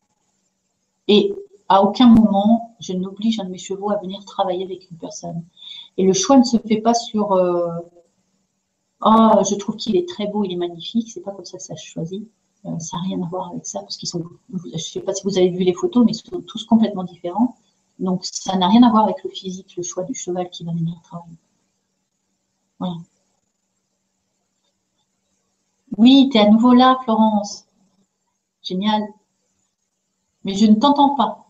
Et 1.08 1.34
à 1.68 1.84
aucun 1.84 2.08
moment, 2.08 2.76
je 2.80 2.94
n'oblige 2.94 3.40
un 3.40 3.46
de 3.46 3.50
mes 3.50 3.58
chevaux 3.58 3.92
à 3.92 3.98
venir 3.98 4.24
travailler 4.26 4.64
avec 4.64 4.90
une 4.90 4.98
personne. 4.98 5.44
Et 5.98 6.04
le 6.04 6.14
choix 6.14 6.38
ne 6.38 6.44
se 6.44 6.58
fait 6.58 6.82
pas 6.82 6.94
sur 6.94 7.34
euh, 7.34 7.68
oh, 9.02 9.32
je 9.50 9.56
trouve 9.56 9.76
qu'il 9.76 9.96
est 9.96 10.08
très 10.08 10.28
beau, 10.28 10.44
il 10.44 10.54
est 10.54 10.58
magnifique. 10.58 11.12
C'est 11.12 11.22
pas 11.22 11.32
comme 11.32 11.46
ça 11.46 11.58
que 11.58 11.64
ça 11.64 11.76
se 11.76 11.86
choisit. 11.86 12.28
Euh, 12.66 12.78
ça 12.80 12.98
n'a 12.98 13.04
rien 13.04 13.22
à 13.24 13.28
voir 13.28 13.52
avec 13.52 13.66
ça 13.66 13.80
parce 13.82 13.98
qu'ils 13.98 14.10
sont. 14.10 14.24
Je 14.74 14.78
sais 14.78 15.02
pas 15.02 15.14
si 15.14 15.24
vous 15.24 15.38
avez 15.38 15.50
vu 15.50 15.64
les 15.64 15.74
photos, 15.74 16.06
mais 16.06 16.12
ils 16.12 16.16
sont 16.16 16.42
tous 16.42 16.66
complètement 16.66 17.04
différents. 17.04 17.56
Donc 18.00 18.26
ça 18.26 18.56
n'a 18.58 18.68
rien 18.68 18.84
à 18.84 18.92
voir 18.92 19.06
avec 19.06 19.24
le 19.24 19.30
physique, 19.30 19.76
le 19.78 19.84
choix 19.84 20.04
du 20.04 20.14
cheval 20.14 20.50
qui 20.50 20.64
va 20.64 20.72
venir 20.72 21.00
travailler. 21.04 21.38
Voilà. 22.80 22.96
Oui, 26.00 26.30
tu 26.32 26.38
es 26.38 26.42
à 26.42 26.50
nouveau 26.50 26.74
là, 26.74 26.98
Florence. 27.04 27.68
Génial. 28.64 29.04
Mais 30.44 30.54
je 30.54 30.66
ne 30.66 30.76
t'entends 30.76 31.16
pas. 31.16 31.46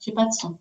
J'ai 0.00 0.12
pas 0.12 0.26
de 0.26 0.32
son. 0.32 0.58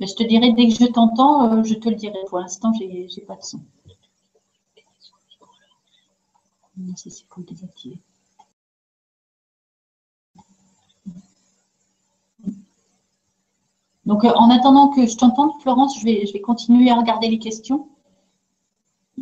Mais 0.00 0.06
je 0.06 0.14
te 0.14 0.22
dirai 0.22 0.54
dès 0.54 0.68
que 0.68 0.74
je 0.74 0.86
t'entends, 0.86 1.52
euh, 1.52 1.62
je 1.62 1.74
te 1.74 1.90
le 1.90 1.96
dirai. 1.96 2.18
Pour 2.28 2.38
l'instant, 2.38 2.72
j'ai 2.72 2.86
n'ai 2.86 3.24
pas 3.26 3.36
de 3.36 3.42
son. 3.42 3.60
Non, 6.76 6.94
c'est 6.96 7.26
pour 7.26 7.42
désactiver. 7.42 7.98
Donc, 14.06 14.24
euh, 14.24 14.32
en 14.36 14.50
attendant 14.50 14.88
que 14.88 15.06
je 15.06 15.16
t'entende, 15.16 15.50
Florence, 15.60 15.98
je 15.98 16.04
vais, 16.04 16.40
continuer 16.40 16.90
à 16.90 16.94
regarder 16.94 17.28
les 17.28 17.38
questions. 17.38 17.88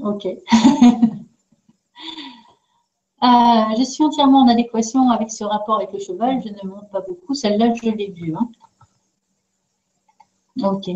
Ok. 0.00 0.26
Euh, 3.22 3.76
je 3.78 3.84
suis 3.84 4.04
entièrement 4.04 4.40
en 4.40 4.48
adéquation 4.48 5.08
avec 5.08 5.30
ce 5.30 5.44
rapport 5.44 5.76
avec 5.76 5.90
le 5.94 5.98
cheval. 5.98 6.42
Je 6.44 6.50
ne 6.50 6.68
monte 6.70 6.90
pas 6.90 7.00
beaucoup. 7.00 7.32
Celle-là, 7.32 7.72
je 7.72 7.88
l'ai 7.88 8.10
vue. 8.10 8.34
Hein. 8.36 8.50
Ok. 10.62 10.90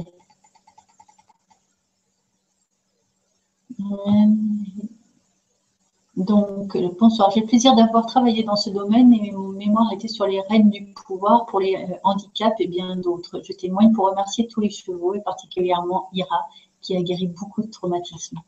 Donc, 6.19 6.77
bonsoir. 6.99 7.31
J'ai 7.31 7.43
le 7.43 7.47
plaisir 7.47 7.77
d'avoir 7.77 8.05
travaillé 8.07 8.43
dans 8.43 8.57
ce 8.57 8.71
domaine 8.71 9.15
et 9.15 9.31
mon 9.31 9.51
mémoire 9.51 9.93
était 9.93 10.09
sur 10.09 10.27
les 10.27 10.41
règnes 10.41 10.69
du 10.69 10.93
pouvoir 11.07 11.47
pour 11.47 11.61
les 11.61 11.77
euh, 11.77 11.95
handicaps 12.03 12.57
et 12.59 12.67
bien 12.67 12.97
d'autres. 12.97 13.41
Je 13.45 13.53
témoigne 13.53 13.93
pour 13.93 14.11
remercier 14.11 14.49
tous 14.49 14.61
les 14.61 14.69
chevaux 14.69 15.15
et 15.15 15.21
particulièrement 15.21 16.09
Ira 16.13 16.49
qui 16.81 16.97
a 16.97 17.03
guéri 17.03 17.29
beaucoup 17.29 17.63
de 17.63 17.71
traumatismes. 17.71 18.39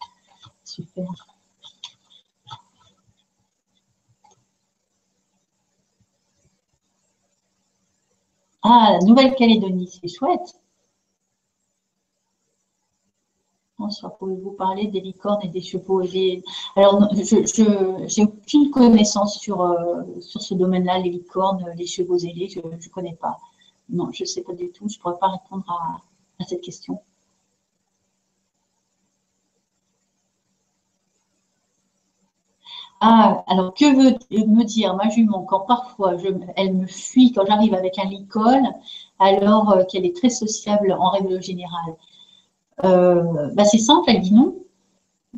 Super. 0.65 1.05
Ah, 8.63 8.99
la 8.99 9.07
Nouvelle-Calédonie, 9.07 9.87
c'est 9.87 10.09
chouette. 10.09 10.60
Bonsoir, 13.81 14.15
pouvez-vous 14.19 14.51
parler 14.51 14.89
des 14.89 15.01
licornes 15.01 15.41
et 15.43 15.49
des 15.49 15.63
chevaux 15.63 16.03
Alors, 16.77 17.09
je 17.15 18.21
n'ai 18.21 18.25
aucune 18.27 18.71
connaissance 18.71 19.39
sur, 19.39 19.63
euh, 19.63 20.03
sur 20.21 20.43
ce 20.43 20.53
domaine-là, 20.53 20.99
les 20.99 21.09
licornes, 21.09 21.65
les 21.79 21.87
chevaux 21.87 22.19
ailés, 22.19 22.51
je 22.51 22.61
ne 22.61 22.93
connais 22.93 23.17
pas. 23.17 23.39
Non, 23.89 24.13
je 24.13 24.25
ne 24.25 24.27
sais 24.27 24.43
pas 24.43 24.53
du 24.53 24.71
tout, 24.71 24.87
je 24.87 24.99
ne 24.99 25.01
pourrais 25.01 25.19
pas 25.19 25.29
répondre 25.29 25.65
à, 25.71 26.45
cette 26.45 26.61
question. 26.61 27.01
Ah, 33.01 33.45
alors 33.47 33.73
que 33.73 33.87
veut 33.87 34.19
me 34.47 34.65
dire 34.65 34.95
ma 34.95 35.09
jument 35.09 35.45
quand 35.45 35.61
parfois 35.61 36.17
elle 36.57 36.75
me 36.75 36.87
fuit 36.87 37.33
quand 37.33 37.47
j'arrive 37.47 37.73
avec 37.73 37.99
un 37.99 38.05
licol, 38.05 38.61
alors 39.19 39.71
euh, 39.71 39.85
qu'elle 39.85 40.05
est 40.05 40.15
très 40.15 40.29
sociable 40.29 40.93
en 40.93 41.09
règle 41.11 41.43
générale? 41.43 41.97
Euh, 42.85 43.51
bah, 43.55 43.65
c'est 43.65 43.79
simple, 43.79 44.11
elle 44.11 44.21
dit 44.21 44.35
non. 44.35 44.57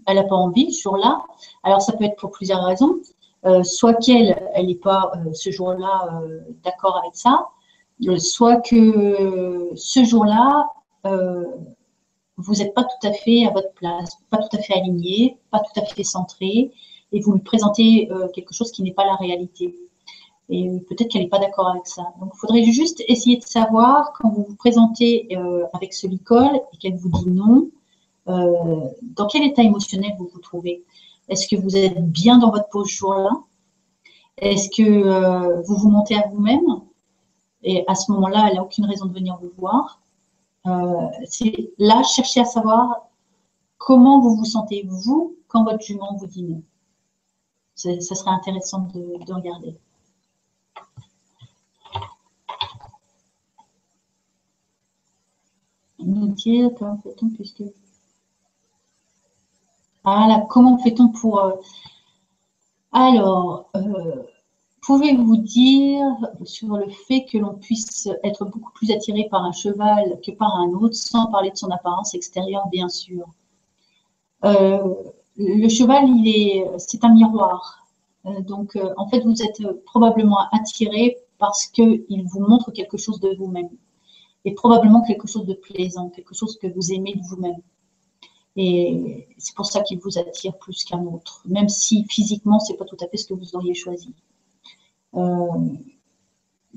Elle 0.06 0.16
n'a 0.16 0.24
pas 0.24 0.34
envie 0.34 0.72
ce 0.72 0.82
jour-là. 0.82 1.24
Alors, 1.62 1.82
ça 1.82 1.92
peut 1.92 2.04
être 2.04 2.16
pour 2.16 2.30
plusieurs 2.30 2.64
raisons. 2.64 3.00
Euh, 3.44 3.62
soit 3.62 3.94
qu'elle, 3.94 4.50
elle 4.54 4.66
n'est 4.66 4.74
pas 4.76 5.12
euh, 5.16 5.32
ce 5.32 5.50
jour-là 5.50 6.22
d'accord 6.62 6.98
avec 6.98 7.14
ça, 7.14 7.48
soit 8.18 8.60
que 8.60 9.70
ce 9.74 10.04
jour-là, 10.04 10.68
vous 11.04 12.54
n'êtes 12.54 12.74
pas 12.74 12.84
tout 12.84 13.06
à 13.06 13.12
fait 13.12 13.46
à 13.46 13.50
votre 13.50 13.72
place, 13.72 14.16
pas 14.30 14.38
tout 14.38 14.56
à 14.56 14.60
fait 14.60 14.74
aligné, 14.74 15.38
pas 15.50 15.60
tout 15.60 15.80
à 15.80 15.84
fait 15.84 16.04
centré, 16.04 16.72
et 17.12 17.20
vous 17.20 17.32
lui 17.32 17.40
présentez 17.40 18.08
quelque 18.34 18.54
chose 18.54 18.72
qui 18.72 18.82
n'est 18.82 18.92
pas 18.92 19.04
la 19.04 19.16
réalité. 19.16 19.76
Et 20.54 20.68
peut-être 20.80 21.08
qu'elle 21.08 21.22
n'est 21.22 21.28
pas 21.28 21.38
d'accord 21.38 21.68
avec 21.68 21.86
ça. 21.86 22.12
Donc, 22.20 22.32
il 22.34 22.38
faudrait 22.38 22.62
juste 22.64 23.02
essayer 23.08 23.38
de 23.38 23.42
savoir 23.42 24.12
quand 24.12 24.28
vous 24.28 24.44
vous 24.46 24.54
présentez 24.54 25.34
euh, 25.34 25.64
avec 25.72 25.94
ce 25.94 26.06
licol 26.06 26.60
et 26.74 26.76
qu'elle 26.76 26.96
vous 26.96 27.08
dit 27.08 27.30
non, 27.30 27.70
euh, 28.28 28.86
dans 29.00 29.26
quel 29.28 29.44
état 29.44 29.62
émotionnel 29.62 30.12
vous 30.18 30.28
vous 30.30 30.40
trouvez? 30.40 30.84
Est-ce 31.30 31.48
que 31.48 31.56
vous 31.56 31.74
êtes 31.74 32.04
bien 32.04 32.36
dans 32.36 32.50
votre 32.50 32.68
pose 32.68 32.88
jour-là? 32.88 33.30
Est-ce 34.36 34.68
que 34.68 34.82
euh, 34.82 35.62
vous 35.62 35.76
vous 35.76 35.88
montez 35.88 36.16
à 36.16 36.28
vous-même? 36.28 36.82
Et 37.62 37.84
à 37.88 37.94
ce 37.94 38.12
moment-là, 38.12 38.48
elle 38.50 38.56
n'a 38.56 38.62
aucune 38.62 38.84
raison 38.84 39.06
de 39.06 39.14
venir 39.14 39.38
vous 39.40 39.52
voir. 39.56 40.02
C'est 41.24 41.70
là, 41.78 42.02
chercher 42.02 42.40
à 42.40 42.44
savoir 42.44 43.08
comment 43.78 44.20
vous 44.20 44.36
vous 44.36 44.44
sentez, 44.44 44.86
vous, 44.86 45.34
quand 45.48 45.64
votre 45.64 45.82
jument 45.82 46.14
vous 46.16 46.26
dit 46.26 46.42
non. 46.42 46.62
Ça 47.74 48.14
serait 48.14 48.32
intéressant 48.32 48.86
de 48.92 49.32
regarder. 49.32 49.78
Comment 56.78 57.30
fait-on. 57.36 57.72
Voilà, 60.04 60.46
comment 60.48 60.78
fait-on 60.78 61.08
pour... 61.08 61.38
Euh, 61.38 61.52
alors, 62.92 63.70
euh, 63.76 64.22
pouvez-vous 64.82 65.36
dire 65.36 66.04
sur 66.44 66.76
le 66.76 66.88
fait 67.06 67.24
que 67.24 67.38
l'on 67.38 67.54
puisse 67.54 68.08
être 68.24 68.44
beaucoup 68.44 68.72
plus 68.72 68.90
attiré 68.90 69.28
par 69.30 69.44
un 69.44 69.52
cheval 69.52 70.20
que 70.24 70.32
par 70.32 70.54
un 70.56 70.70
autre, 70.70 70.94
sans 70.94 71.26
parler 71.30 71.50
de 71.50 71.56
son 71.56 71.70
apparence 71.70 72.14
extérieure, 72.14 72.66
bien 72.70 72.88
sûr? 72.88 73.24
Euh, 74.44 74.94
Le 75.36 75.68
cheval, 75.68 76.04
c'est 76.78 77.04
un 77.04 77.14
miroir. 77.14 77.86
donc, 78.40 78.76
en 78.96 79.08
fait, 79.08 79.20
vous 79.20 79.40
êtes 79.42 79.62
probablement 79.84 80.40
attiré 80.52 81.16
parce 81.38 81.66
qu'il 81.66 82.24
vous 82.32 82.40
montre 82.40 82.70
quelque 82.72 82.98
chose 82.98 83.20
de 83.20 83.34
vous-même 83.36 83.70
et 84.44 84.54
probablement 84.54 85.02
quelque 85.02 85.28
chose 85.28 85.46
de 85.46 85.54
plaisant, 85.54 86.10
quelque 86.10 86.34
chose 86.34 86.58
que 86.58 86.66
vous 86.66 86.92
aimez 86.92 87.14
de 87.14 87.22
vous-même. 87.22 87.60
Et 88.56 89.28
c'est 89.38 89.54
pour 89.54 89.66
ça 89.66 89.80
qu'il 89.82 89.98
vous 89.98 90.18
attire 90.18 90.56
plus 90.58 90.84
qu'un 90.84 91.04
autre, 91.06 91.42
même 91.46 91.68
si 91.68 92.04
physiquement, 92.08 92.58
c'est 92.58 92.76
pas 92.76 92.84
tout 92.84 92.98
à 93.00 93.08
fait 93.08 93.16
ce 93.16 93.26
que 93.26 93.34
vous 93.34 93.54
auriez 93.56 93.74
choisi. 93.74 94.14
Euh, 95.14 95.46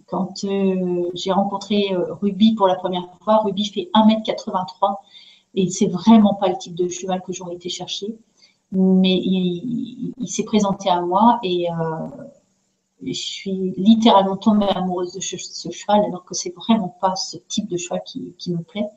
quand 0.06 0.44
euh, 0.44 1.10
j'ai 1.14 1.32
rencontré 1.32 1.94
euh, 1.94 2.14
Ruby 2.14 2.54
pour 2.54 2.68
la 2.68 2.76
première 2.76 3.08
fois, 3.22 3.38
Ruby 3.38 3.66
fait 3.66 3.90
1m83 3.94 4.96
et 5.56 5.70
c'est 5.70 5.88
vraiment 5.88 6.36
pas 6.36 6.48
le 6.50 6.58
type 6.58 6.76
de 6.76 6.88
cheval 6.88 7.22
que 7.22 7.34
j'aurais 7.34 7.56
été 7.56 7.70
chercher. 7.70 8.16
Mais 8.72 9.16
il, 9.16 10.14
il 10.18 10.28
s'est 10.28 10.44
présenté 10.44 10.90
à 10.90 11.02
moi 11.02 11.40
et 11.44 11.68
je 13.14 13.22
suis 13.22 13.74
littéralement 13.78 14.38
tombée 14.38 14.68
amoureuse 14.70 15.14
de 15.14 15.20
ce, 15.20 15.38
cheval, 15.38 16.04
alors 16.06 16.26
que 16.26 16.34
c'est 16.34 16.54
vraiment 16.56 16.90
pas 17.02 17.16
ce 17.16 17.38
type 17.38 17.68
de 17.68 17.78
cheval 17.78 18.02
qui, 18.06 18.34
me 18.48 18.64
plaît. 18.64 18.88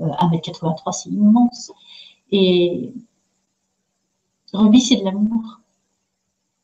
Euh, 0.00 0.08
1m83, 0.08 0.92
c'est 0.92 1.10
immense. 1.10 1.72
Et 2.30 2.92
Ruby, 4.52 4.80
c'est 4.80 4.96
de 4.96 5.04
l'amour. 5.04 5.60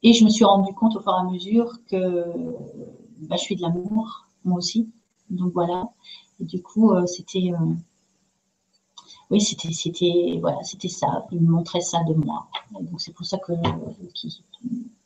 Et 0.03 0.13
je 0.13 0.25
me 0.25 0.31
suis 0.31 0.45
rendu 0.45 0.73
compte 0.75 0.97
au 0.97 1.01
fur 1.01 1.13
et 1.13 1.21
à 1.21 1.25
mesure 1.25 1.79
que 1.87 2.25
bah, 3.19 3.37
je 3.37 3.43
suis 3.43 3.57
de 3.57 3.63
l'amour, 3.63 4.29
moi 4.45 4.59
aussi. 4.59 4.91
Donc 5.29 5.53
voilà. 5.53 5.91
Et 6.41 6.45
du 6.45 6.63
coup, 6.63 6.93
euh, 6.93 7.07
c'était. 7.07 7.53
Euh, 7.53 7.75
oui, 9.31 9.41
c'était, 9.41 9.73
c'était, 9.73 10.39
voilà, 10.41 10.63
c'était 10.65 10.89
ça. 10.89 11.27
Il 11.31 11.41
me 11.41 11.51
montrait 11.51 11.83
ça 11.83 12.03
de 12.03 12.15
moi. 12.15 12.49
donc 12.73 13.01
c'est 13.01 13.13
pour 13.13 13.27
ça 13.27 13.39
que 13.39 13.53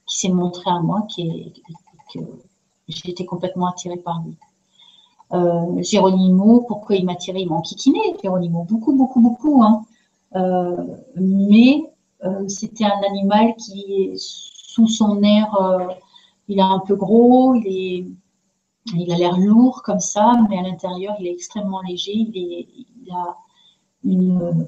s'est 0.06 0.28
montré 0.28 0.70
à 0.70 0.80
moi, 0.80 1.06
qui 1.08 1.52
que 2.12 2.20
j'ai 2.88 3.10
été 3.10 3.24
complètement 3.24 3.68
attirée 3.68 3.96
par 3.96 4.22
lui. 4.24 4.36
Euh, 5.32 5.82
Géronimo, 5.82 6.64
pourquoi 6.68 6.96
il 6.96 7.04
m'a 7.04 7.16
tiré 7.16 7.40
Il 7.40 7.48
m'a 7.48 7.56
enquiquiné, 7.56 7.98
Géronimo, 8.22 8.64
beaucoup, 8.64 8.94
beaucoup, 8.94 9.20
beaucoup. 9.20 9.62
Hein. 9.62 9.84
Euh, 10.36 10.76
mais 11.16 11.82
euh, 12.24 12.46
c'était 12.48 12.84
un 12.84 13.00
animal 13.08 13.54
qui, 13.56 14.12
sous 14.16 14.88
son 14.88 15.22
air, 15.22 15.48
il 16.48 16.58
est 16.58 16.62
un 16.62 16.80
peu 16.80 16.94
gros, 16.94 17.54
il 17.54 18.16
a 19.12 19.16
l'air 19.16 19.38
lourd 19.38 19.82
comme 19.82 20.00
ça, 20.00 20.34
mais 20.48 20.58
à 20.58 20.62
l'intérieur, 20.62 21.16
il 21.20 21.26
est 21.26 21.32
extrêmement 21.32 21.80
léger. 21.80 22.12
Il, 22.12 23.10
a 23.12 23.36
une, 24.04 24.66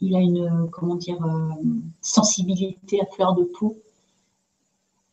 il 0.00 0.14
a 0.14 0.20
une, 0.20 0.68
comment 0.70 0.96
dire, 0.96 1.18
sensibilité 2.00 3.00
à 3.00 3.06
fleur 3.06 3.34
de 3.34 3.44
peau. 3.44 3.76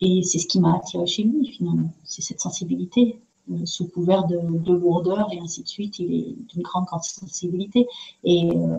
Et 0.06 0.22
c'est 0.24 0.38
ce 0.38 0.48
qui 0.48 0.60
m'a 0.60 0.76
attiré 0.76 1.06
chez 1.06 1.24
lui, 1.24 1.48
finalement. 1.48 1.90
C'est 2.04 2.22
cette 2.22 2.42
sensibilité. 2.42 3.22
Euh, 3.52 3.66
sous 3.66 3.90
couvert 3.90 4.26
de, 4.26 4.38
lourdeur 4.72 5.28
et 5.34 5.40
ainsi 5.40 5.64
de 5.64 5.68
suite. 5.68 6.00
Il 6.00 6.14
est 6.14 6.36
d'une 6.54 6.62
grande 6.62 6.88
sensibilité 6.88 7.88
et 8.24 8.50
euh, 8.52 8.78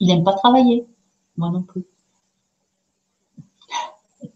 il 0.00 0.08
n'aime 0.08 0.24
pas 0.24 0.34
travailler. 0.34 0.86
Moi 1.36 1.50
non 1.50 1.62
plus. 1.62 1.84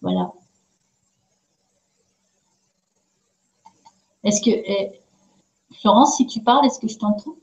voilà. 0.00 0.32
Est-ce 4.24 4.40
que, 4.40 4.50
eh, 4.50 4.92
Florence, 5.80 6.16
si 6.16 6.26
tu 6.26 6.40
parles, 6.40 6.66
est-ce 6.66 6.80
que 6.80 6.88
je 6.88 6.98
t'entends? 6.98 7.36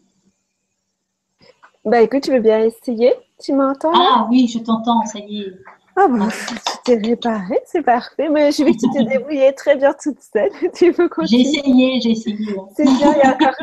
Bah 1.85 2.01
écoute, 2.01 2.23
tu 2.23 2.31
veux 2.31 2.41
bien 2.41 2.59
essayer 2.59 3.13
Tu 3.41 3.53
m'entends 3.53 3.91
Ah 3.93 4.27
oui, 4.29 4.47
je 4.47 4.59
t'entends, 4.59 5.05
ça 5.05 5.19
y 5.19 5.41
est. 5.41 5.59
Ah 5.95 6.07
bon, 6.07 6.27
tu 6.27 6.72
t'es 6.83 6.95
réparé, 6.95 7.59
c'est 7.65 7.81
parfait. 7.81 8.29
Mais 8.29 8.51
j'ai 8.51 8.63
vu 8.63 8.73
que 8.73 8.79
tu 8.79 8.89
t'es 8.91 9.03
débrouillée 9.17 9.53
très 9.53 9.75
bien 9.75 9.93
toute 9.93 10.19
seule. 10.21 10.51
tu 10.73 10.93
peux 10.93 11.09
continuer. 11.09 11.43
J'ai 11.43 11.59
essayé, 11.59 12.01
j'ai 12.01 12.11
essayé. 12.11 12.55
C'est 12.75 12.83
bien, 12.83 13.13
il 13.13 13.17
y, 13.17 13.21
a 13.21 13.33
encore, 13.33 13.55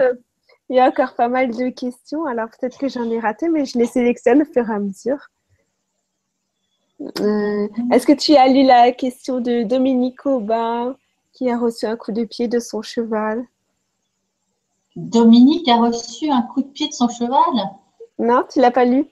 il 0.68 0.76
y 0.76 0.80
a 0.80 0.86
encore 0.86 1.14
pas 1.14 1.28
mal 1.28 1.50
de 1.50 1.68
questions. 1.70 2.26
Alors 2.26 2.48
peut-être 2.48 2.78
que 2.78 2.88
j'en 2.88 3.08
ai 3.10 3.20
raté, 3.20 3.48
mais 3.48 3.64
je 3.64 3.78
les 3.78 3.86
sélectionne 3.86 4.42
au 4.42 4.44
fur 4.44 4.68
et 4.68 4.74
à 4.74 4.78
mesure. 4.78 5.28
Euh, 7.20 7.68
est-ce 7.92 8.06
que 8.06 8.12
tu 8.12 8.36
as 8.36 8.48
lu 8.48 8.62
la 8.62 8.92
question 8.92 9.40
de 9.40 9.62
Dominique 9.62 10.26
Aubin 10.26 10.96
qui 11.32 11.50
a 11.50 11.58
reçu 11.58 11.86
un 11.86 11.96
coup 11.96 12.12
de 12.12 12.24
pied 12.24 12.46
de 12.46 12.58
son 12.58 12.82
cheval? 12.82 13.44
Dominique 14.96 15.68
a 15.68 15.76
reçu 15.76 16.30
un 16.30 16.42
coup 16.42 16.62
de 16.62 16.68
pied 16.68 16.88
de 16.88 16.92
son 16.92 17.08
cheval? 17.08 17.70
Non, 18.18 18.44
tu 18.52 18.60
l'as 18.60 18.70
pas 18.70 18.84
lu? 18.84 19.06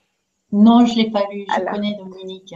Non, 0.51 0.85
je 0.85 0.93
ne 0.93 0.97
l'ai 0.97 1.09
pas 1.09 1.23
lu. 1.31 1.45
Je 1.47 1.71
connais 1.71 1.95
Dominique. 1.95 2.53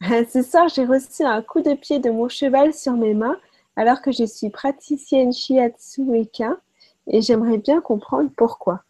Ce 0.32 0.42
soir, 0.42 0.68
j'ai 0.68 0.84
reçu 0.84 1.24
un 1.24 1.42
coup 1.42 1.60
de 1.60 1.74
pied 1.74 1.98
de 1.98 2.10
mon 2.10 2.28
cheval 2.28 2.72
sur 2.72 2.92
mes 2.92 3.14
mains 3.14 3.36
alors 3.76 4.00
que 4.00 4.12
je 4.12 4.24
suis 4.24 4.50
praticienne 4.50 5.32
shiatsu 5.32 6.02
et 7.06 7.22
j'aimerais 7.22 7.58
bien 7.58 7.80
comprendre 7.80 8.30
pourquoi. 8.36 8.82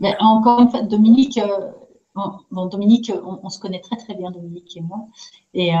Mais 0.00 0.16
encore 0.20 0.60
une 0.60 0.70
fois, 0.70 0.82
Dominique, 0.82 1.38
euh, 1.38 1.70
bon, 2.50 2.66
Dominique, 2.66 3.12
on, 3.24 3.48
se 3.50 3.60
connaît 3.60 3.80
très 3.80 3.96
très 3.96 4.14
bien, 4.14 4.30
Dominique 4.30 4.74
et 4.76 4.80
moi. 4.80 5.06
Et 5.52 5.74
euh, 5.74 5.78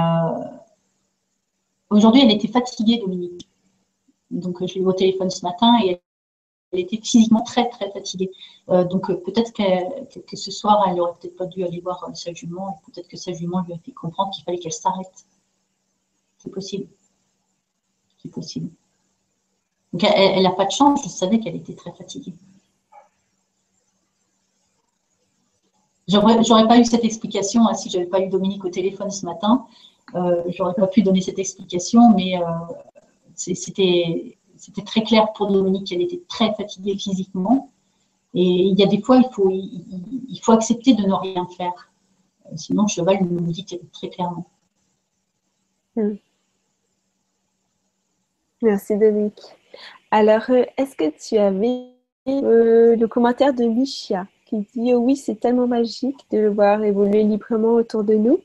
aujourd'hui, 1.88 2.22
elle 2.22 2.30
était 2.30 2.48
fatiguée, 2.48 2.98
Dominique. 2.98 3.48
Donc, 4.30 4.64
je 4.66 4.74
l'ai 4.74 4.80
eu 4.82 4.86
au 4.86 4.92
téléphone 4.92 5.30
ce 5.30 5.42
matin 5.44 5.78
et 5.82 6.02
elle 6.72 6.80
était 6.80 7.00
physiquement 7.02 7.42
très 7.42 7.68
très 7.68 7.90
fatiguée. 7.90 8.30
Euh, 8.68 8.84
donc 8.84 9.10
euh, 9.10 9.16
peut-être 9.16 9.52
que, 9.52 10.36
ce 10.36 10.50
soir, 10.50 10.84
elle 10.88 10.96
n'aurait 10.96 11.14
peut-être 11.20 11.36
pas 11.36 11.46
dû 11.46 11.64
aller 11.64 11.80
voir 11.80 12.04
euh, 12.08 12.14
sa 12.14 12.32
jument. 12.32 12.80
Peut-être 12.86 13.08
que 13.08 13.16
sa 13.16 13.32
jument 13.32 13.62
lui 13.62 13.72
a 13.72 13.78
fait 13.78 13.92
comprendre 13.92 14.30
qu'il 14.32 14.44
fallait 14.44 14.58
qu'elle 14.58 14.72
s'arrête. 14.72 15.26
C'est 16.38 16.50
possible. 16.50 16.86
C'est 18.22 18.30
possible. 18.30 18.70
Donc 19.92 20.04
elle 20.04 20.42
n'a 20.42 20.52
pas 20.52 20.66
de 20.66 20.70
chance. 20.70 21.02
Je 21.02 21.08
savais 21.08 21.40
qu'elle 21.40 21.56
était 21.56 21.74
très 21.74 21.92
fatiguée. 21.92 22.34
J'aurais 26.06 26.66
pas 26.66 26.78
eu 26.78 26.84
cette 26.84 27.04
explication 27.04 27.66
hein, 27.68 27.74
si 27.74 27.88
je 27.88 27.98
n'avais 27.98 28.08
pas 28.08 28.20
eu 28.20 28.28
Dominique 28.28 28.64
au 28.64 28.68
téléphone 28.68 29.10
ce 29.10 29.26
matin. 29.26 29.66
J'aurais 30.48 30.74
pas 30.74 30.86
pu 30.86 31.02
donner 31.02 31.20
cette 31.20 31.38
explication, 31.38 32.14
mais 32.14 32.34
c'était 33.34 34.38
c'était 34.60 34.82
très 34.82 35.02
clair 35.02 35.32
pour 35.32 35.50
Dominique 35.50 35.86
qu'elle 35.86 36.02
était 36.02 36.20
très 36.28 36.54
fatiguée 36.54 36.96
physiquement. 36.96 37.72
Et 38.34 38.42
il 38.42 38.78
y 38.78 38.82
a 38.82 38.86
des 38.86 39.00
fois, 39.00 39.16
il 39.16 40.40
faut, 40.42 40.52
accepter 40.52 40.94
de 40.94 41.02
ne 41.02 41.14
rien 41.14 41.46
faire. 41.56 41.90
Euh, 42.46 42.56
sinon, 42.56 42.86
cheval 42.86 43.24
nous 43.24 43.40
dit 43.50 43.64
très 43.92 44.08
clairement. 44.10 44.46
Hmm. 45.96 46.14
Merci 48.62 48.98
Dominique. 48.98 49.40
Alors, 50.10 50.42
euh, 50.50 50.64
est-ce 50.76 50.94
que 50.94 51.10
tu 51.18 51.38
avais 51.38 51.86
euh, 52.28 52.96
le 52.96 53.06
commentaire 53.06 53.54
de 53.54 53.64
Michia 53.64 54.26
qui 54.44 54.58
dit 54.74 54.92
oh 54.92 54.98
Oui, 54.98 55.16
c'est 55.16 55.40
tellement 55.40 55.66
magique 55.66 56.18
de 56.30 56.38
le 56.38 56.50
voir 56.50 56.84
évoluer 56.84 57.22
librement 57.22 57.72
autour 57.72 58.04
de 58.04 58.14
nous. 58.14 58.40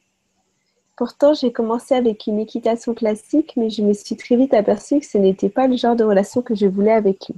Pourtant, 0.98 1.34
j'ai 1.34 1.52
commencé 1.52 1.94
avec 1.94 2.26
une 2.26 2.40
équitation 2.40 2.94
classique, 2.94 3.54
mais 3.58 3.70
je 3.70 3.82
me 3.82 3.94
suis 3.94 4.16
très 4.16 4.38
vite 4.38 4.54
aperçue 4.54 5.02
que 5.02 5.06
ce 5.06 5.18
n'était 5.18 5.50
pas 5.50 5.68
le 5.68 5.76
genre 5.76 5.96
de 5.96 6.06
relation 6.06 6.42
que 6.42 6.56
je 6.56 6.68
voulais 6.68 6.94
avec 6.94 7.28
lui. 7.28 7.36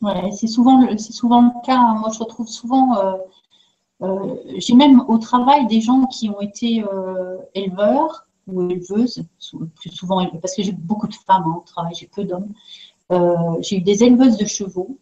Ouais, 0.00 0.30
c'est 0.30 0.46
souvent, 0.46 0.80
le 0.80 1.66
cas. 1.66 1.76
Hein. 1.76 1.96
Moi, 2.00 2.10
je 2.12 2.20
retrouve 2.20 2.46
souvent, 2.46 2.96
euh, 2.98 3.16
euh, 4.02 4.36
j'ai 4.56 4.74
même 4.74 5.00
au 5.08 5.18
travail 5.18 5.66
des 5.66 5.80
gens 5.80 6.06
qui 6.06 6.30
ont 6.30 6.40
été 6.40 6.84
euh, 6.84 7.36
éleveurs 7.54 8.26
ou 8.46 8.62
éleveuses, 8.70 9.24
plus 9.74 9.90
souvent 9.90 10.24
parce 10.40 10.54
que 10.54 10.62
j'ai 10.62 10.72
beaucoup 10.72 11.08
de 11.08 11.14
femmes 11.14 11.44
hein, 11.46 11.56
au 11.58 11.64
travail, 11.66 11.94
j'ai 11.94 12.06
peu 12.06 12.24
d'hommes. 12.24 12.52
j'ai 13.60 13.76
eu 13.76 13.80
des 13.82 14.02
éleveuses 14.04 14.38
de 14.38 14.46
chevaux 14.46 14.98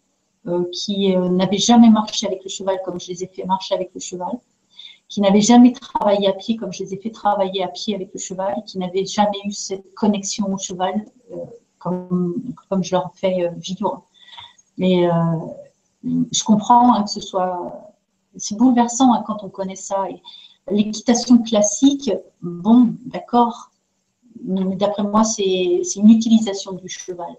qui 0.71 1.15
n'avaient 1.15 1.57
jamais 1.57 1.89
marché 1.89 2.27
avec 2.27 2.43
le 2.43 2.49
cheval 2.49 2.79
comme 2.83 2.99
je 2.99 3.07
les 3.07 3.23
ai 3.23 3.27
fait 3.27 3.45
marcher 3.45 3.73
avec 3.75 3.91
le 3.93 3.99
cheval 3.99 4.39
qui 5.09 5.21
n'avaient 5.21 5.41
jamais 5.41 5.73
travaillé 5.73 6.27
à 6.27 6.33
pied 6.33 6.55
comme 6.55 6.71
je 6.71 6.83
les 6.83 6.93
ai 6.93 6.97
fait 6.97 7.09
travailler 7.09 7.63
à 7.63 7.67
pied 7.67 7.95
avec 7.95 8.13
le 8.13 8.19
cheval, 8.19 8.63
qui 8.67 8.77
n'avaient 8.77 9.05
jamais 9.05 9.39
eu 9.43 9.51
cette 9.51 9.93
connexion 9.95 10.53
au 10.53 10.57
cheval 10.57 11.03
euh, 11.31 11.37
comme, 11.79 12.41
comme 12.69 12.83
je 12.83 12.91
leur 12.91 13.11
fais 13.15 13.47
euh, 13.47 13.49
vivre. 13.57 14.05
Mais 14.77 15.09
euh, 15.09 15.13
je 16.03 16.43
comprends 16.43 16.93
hein, 16.93 17.03
que 17.03 17.09
ce 17.09 17.21
soit. 17.21 17.91
C'est 18.37 18.55
bouleversant 18.55 19.11
hein, 19.13 19.23
quand 19.25 19.43
on 19.43 19.49
connaît 19.49 19.75
ça. 19.75 20.05
L'équitation 20.69 21.39
classique, 21.39 22.11
bon, 22.43 22.93
d'accord, 23.07 23.71
mais 24.43 24.75
d'après 24.75 25.01
moi, 25.01 25.23
c'est 25.23 25.81
une 25.95 26.09
utilisation 26.11 26.73
du 26.73 26.87
cheval. 26.87 27.35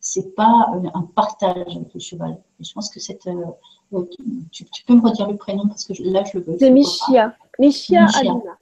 C'est 0.00 0.34
pas 0.34 0.70
un 0.94 1.02
partage 1.14 1.76
avec 1.76 1.92
le 1.92 2.00
cheval. 2.00 2.38
je 2.58 2.72
pense 2.72 2.88
que 2.88 3.00
cette, 3.00 3.28
tu, 4.50 4.84
peux 4.86 4.94
me 4.94 5.02
redire 5.02 5.28
le 5.28 5.36
prénom 5.36 5.66
parce 5.66 5.84
que 5.84 5.92
là, 6.02 6.24
je 6.24 6.38
le 6.38 6.44
veux. 6.44 6.56
C'est 6.58 6.70
Michia. 6.70 7.34
Michia 7.58 8.06
Alina. 8.14 8.56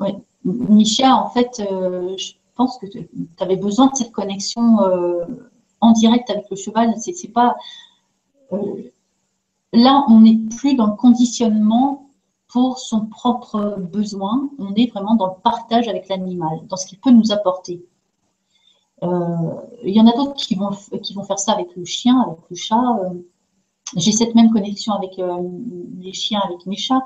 Oui. 0.00 0.14
Michia, 0.44 1.14
en 1.14 1.30
fait, 1.30 1.60
euh, 1.60 2.16
je 2.16 2.32
pense 2.56 2.78
que 2.78 2.86
tu 2.86 3.08
avais 3.38 3.56
besoin 3.56 3.86
de 3.88 3.96
cette 3.96 4.12
connexion 4.12 4.82
euh, 4.82 5.24
en 5.80 5.92
direct 5.92 6.30
avec 6.30 6.48
le 6.50 6.56
cheval. 6.56 6.94
C'est 6.98 7.28
pas. 7.28 7.54
Euh, 8.52 8.90
là, 9.72 10.04
on 10.08 10.20
n'est 10.20 10.38
plus 10.56 10.74
dans 10.74 10.86
le 10.86 10.96
conditionnement 10.96 12.08
pour 12.48 12.78
son 12.78 13.06
propre 13.06 13.78
besoin. 13.78 14.50
On 14.58 14.74
est 14.74 14.90
vraiment 14.90 15.14
dans 15.14 15.28
le 15.28 15.40
partage 15.42 15.88
avec 15.88 16.08
l'animal, 16.08 16.66
dans 16.68 16.76
ce 16.76 16.86
qu'il 16.86 16.98
peut 16.98 17.10
nous 17.10 17.32
apporter. 17.32 17.84
Il 19.02 19.94
y 19.94 20.00
en 20.00 20.06
a 20.06 20.12
d'autres 20.16 20.34
qui 20.34 20.54
vont, 20.54 20.70
qui 21.02 21.14
vont 21.14 21.24
faire 21.24 21.38
ça 21.38 21.52
avec 21.52 21.74
le 21.76 21.84
chien, 21.84 22.20
avec 22.20 22.38
le 22.50 22.56
chat 22.56 22.80
j'ai 23.96 24.12
cette 24.12 24.34
même 24.34 24.50
connexion 24.50 24.94
avec 24.94 25.18
euh, 25.18 25.38
les 26.00 26.12
chiens, 26.12 26.40
avec 26.44 26.64
mes 26.66 26.76
chats, 26.76 27.02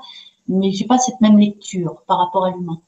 mais 0.47 0.71
j'ai 0.71 0.85
pas 0.85 0.97
cette 0.97 1.19
même 1.21 1.37
lecture 1.37 2.03
par 2.07 2.19
rapport 2.19 2.45
à 2.45 2.51
l'humain. 2.51 2.79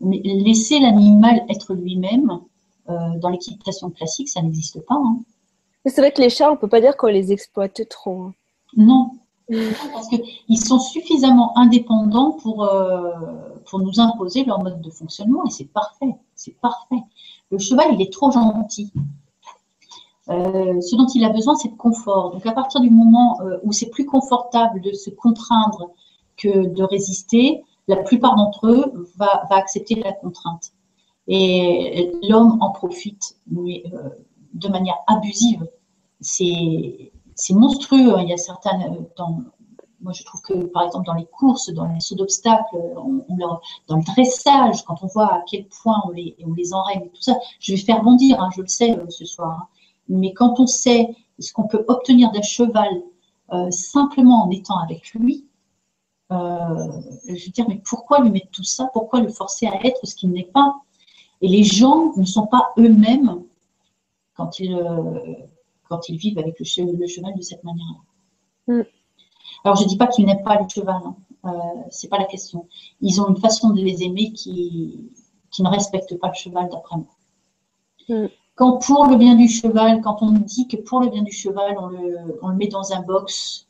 Mais 0.00 0.20
laisser 0.24 0.78
l'animal 0.78 1.44
être 1.48 1.74
lui-même 1.74 2.40
euh, 2.88 3.18
dans 3.18 3.28
l'équitation 3.28 3.90
classique, 3.90 4.28
ça 4.28 4.42
n'existe 4.42 4.80
pas. 4.86 4.96
Hein. 4.96 5.20
Mais 5.84 5.90
c'est 5.90 6.00
vrai 6.00 6.12
que 6.12 6.20
les 6.20 6.30
chats, 6.30 6.50
on 6.50 6.56
peut 6.56 6.68
pas 6.68 6.80
dire 6.80 6.96
qu'on 6.96 7.06
les 7.06 7.32
exploite 7.32 7.88
trop. 7.88 8.22
Hein. 8.22 8.34
Non, 8.76 9.12
parce 9.48 10.08
qu'ils 10.08 10.60
sont 10.60 10.80
suffisamment 10.80 11.56
indépendants 11.56 12.32
pour, 12.32 12.64
euh, 12.64 13.12
pour 13.70 13.78
nous 13.78 14.00
imposer 14.00 14.44
leur 14.44 14.60
mode 14.62 14.80
de 14.80 14.90
fonctionnement 14.90 15.44
et 15.46 15.50
c'est 15.50 15.72
parfait, 15.72 16.16
c'est 16.34 16.58
parfait. 16.60 17.02
Le 17.50 17.58
cheval, 17.58 17.94
il 17.94 18.02
est 18.02 18.12
trop 18.12 18.30
gentil. 18.30 18.92
Euh, 20.28 20.80
ce 20.80 20.96
dont 20.96 21.06
il 21.14 21.24
a 21.24 21.28
besoin, 21.28 21.54
c'est 21.54 21.68
de 21.68 21.76
confort. 21.76 22.32
Donc, 22.32 22.44
à 22.46 22.52
partir 22.52 22.80
du 22.80 22.90
moment 22.90 23.40
euh, 23.42 23.58
où 23.62 23.72
c'est 23.72 23.90
plus 23.90 24.06
confortable 24.06 24.80
de 24.80 24.92
se 24.92 25.10
contraindre 25.10 25.90
que 26.36 26.66
de 26.66 26.82
résister, 26.82 27.62
la 27.88 27.96
plupart 27.96 28.34
d'entre 28.34 28.66
eux 28.66 29.10
va, 29.16 29.46
accepter 29.50 29.94
la 29.94 30.12
contrainte. 30.12 30.72
Et 31.28 32.12
l'homme 32.22 32.58
en 32.60 32.70
profite, 32.70 33.36
mais 33.46 33.84
euh, 33.92 34.10
de 34.54 34.68
manière 34.68 34.96
abusive. 35.06 35.66
C'est 36.20 37.10
monstrueux. 37.50 38.14
Il 38.20 38.28
y 38.28 38.32
a 38.32 38.36
certaines, 38.36 39.06
dans, 39.16 39.40
moi, 40.06 40.12
je 40.12 40.22
trouve 40.22 40.40
que, 40.40 40.54
par 40.66 40.84
exemple, 40.84 41.04
dans 41.04 41.14
les 41.14 41.26
courses, 41.26 41.68
dans 41.70 41.86
les 41.86 41.98
sauts 41.98 42.14
d'obstacles, 42.14 42.76
dans 42.94 43.96
le 43.96 44.04
dressage, 44.04 44.84
quand 44.84 45.02
on 45.02 45.08
voit 45.08 45.34
à 45.34 45.42
quel 45.50 45.66
point 45.66 46.00
on 46.04 46.10
les, 46.10 46.36
on 46.46 46.54
les 46.54 46.70
tout 46.70 47.22
ça, 47.22 47.34
je 47.58 47.72
vais 47.72 47.78
faire 47.78 48.04
bondir, 48.04 48.40
hein, 48.40 48.48
je 48.54 48.62
le 48.62 48.68
sais 48.68 48.96
ce 49.08 49.24
soir. 49.24 49.58
Hein. 49.62 49.66
Mais 50.08 50.32
quand 50.32 50.60
on 50.60 50.68
sait 50.68 51.08
ce 51.40 51.52
qu'on 51.52 51.66
peut 51.66 51.84
obtenir 51.88 52.30
d'un 52.30 52.42
cheval 52.42 53.02
simplement 53.70 54.44
en 54.44 54.50
étant 54.50 54.78
avec 54.78 55.12
lui, 55.14 55.48
je 56.30 57.44
veux 57.46 57.52
dire, 57.52 57.66
mais 57.68 57.82
pourquoi 57.84 58.20
lui 58.20 58.30
mettre 58.30 58.50
tout 58.52 58.62
ça? 58.62 58.88
Pourquoi 58.92 59.20
le 59.20 59.28
forcer 59.28 59.66
à 59.66 59.84
être 59.84 60.06
ce 60.06 60.14
qu'il 60.14 60.30
n'est 60.30 60.44
pas? 60.44 60.76
Et 61.40 61.48
les 61.48 61.64
gens 61.64 62.12
ne 62.16 62.24
sont 62.24 62.46
pas 62.46 62.72
eux-mêmes 62.78 63.42
quand 64.34 64.60
ils, 64.60 64.80
quand 65.88 66.08
ils 66.08 66.16
vivent 66.16 66.38
avec 66.38 66.60
le, 66.60 66.64
cheval 66.64 67.34
de 67.34 67.42
cette 67.42 67.64
manière-là. 67.64 68.74
Mm. 68.76 68.86
Alors, 69.64 69.76
je 69.76 69.84
ne 69.84 69.88
dis 69.88 69.96
pas 69.96 70.06
qu'ils 70.06 70.26
n'aiment 70.26 70.42
pas 70.42 70.60
le 70.60 70.68
cheval, 70.68 71.00
hein. 71.04 71.16
euh, 71.46 71.50
ce 71.90 72.06
n'est 72.06 72.10
pas 72.10 72.18
la 72.18 72.24
question. 72.24 72.66
Ils 73.00 73.20
ont 73.20 73.28
une 73.28 73.38
façon 73.38 73.70
de 73.70 73.80
les 73.80 74.02
aimer 74.02 74.32
qui, 74.32 75.10
qui 75.50 75.62
ne 75.62 75.68
respecte 75.68 76.18
pas 76.18 76.28
le 76.28 76.34
cheval, 76.34 76.68
d'après 76.70 76.96
moi. 76.96 77.06
Mm. 78.08 78.26
Quand 78.54 78.78
pour 78.78 79.06
le 79.06 79.16
bien 79.16 79.34
du 79.34 79.48
cheval, 79.48 80.00
quand 80.00 80.22
on 80.22 80.30
dit 80.32 80.66
que 80.66 80.76
pour 80.76 81.00
le 81.00 81.08
bien 81.08 81.22
du 81.22 81.32
cheval, 81.32 81.76
on 81.78 81.88
le, 81.88 82.38
on 82.42 82.48
le 82.48 82.56
met 82.56 82.68
dans 82.68 82.92
un 82.92 83.02
box 83.02 83.66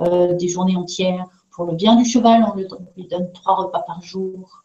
euh, 0.00 0.34
des 0.34 0.48
journées 0.48 0.76
entières, 0.76 1.26
pour 1.52 1.66
le 1.66 1.74
bien 1.74 1.96
du 1.96 2.04
cheval, 2.04 2.44
on, 2.44 2.56
lui 2.56 3.06
donne 3.08 3.32
trois 3.32 3.54
repas 3.54 3.80
par 3.80 4.02
jour. 4.02 4.62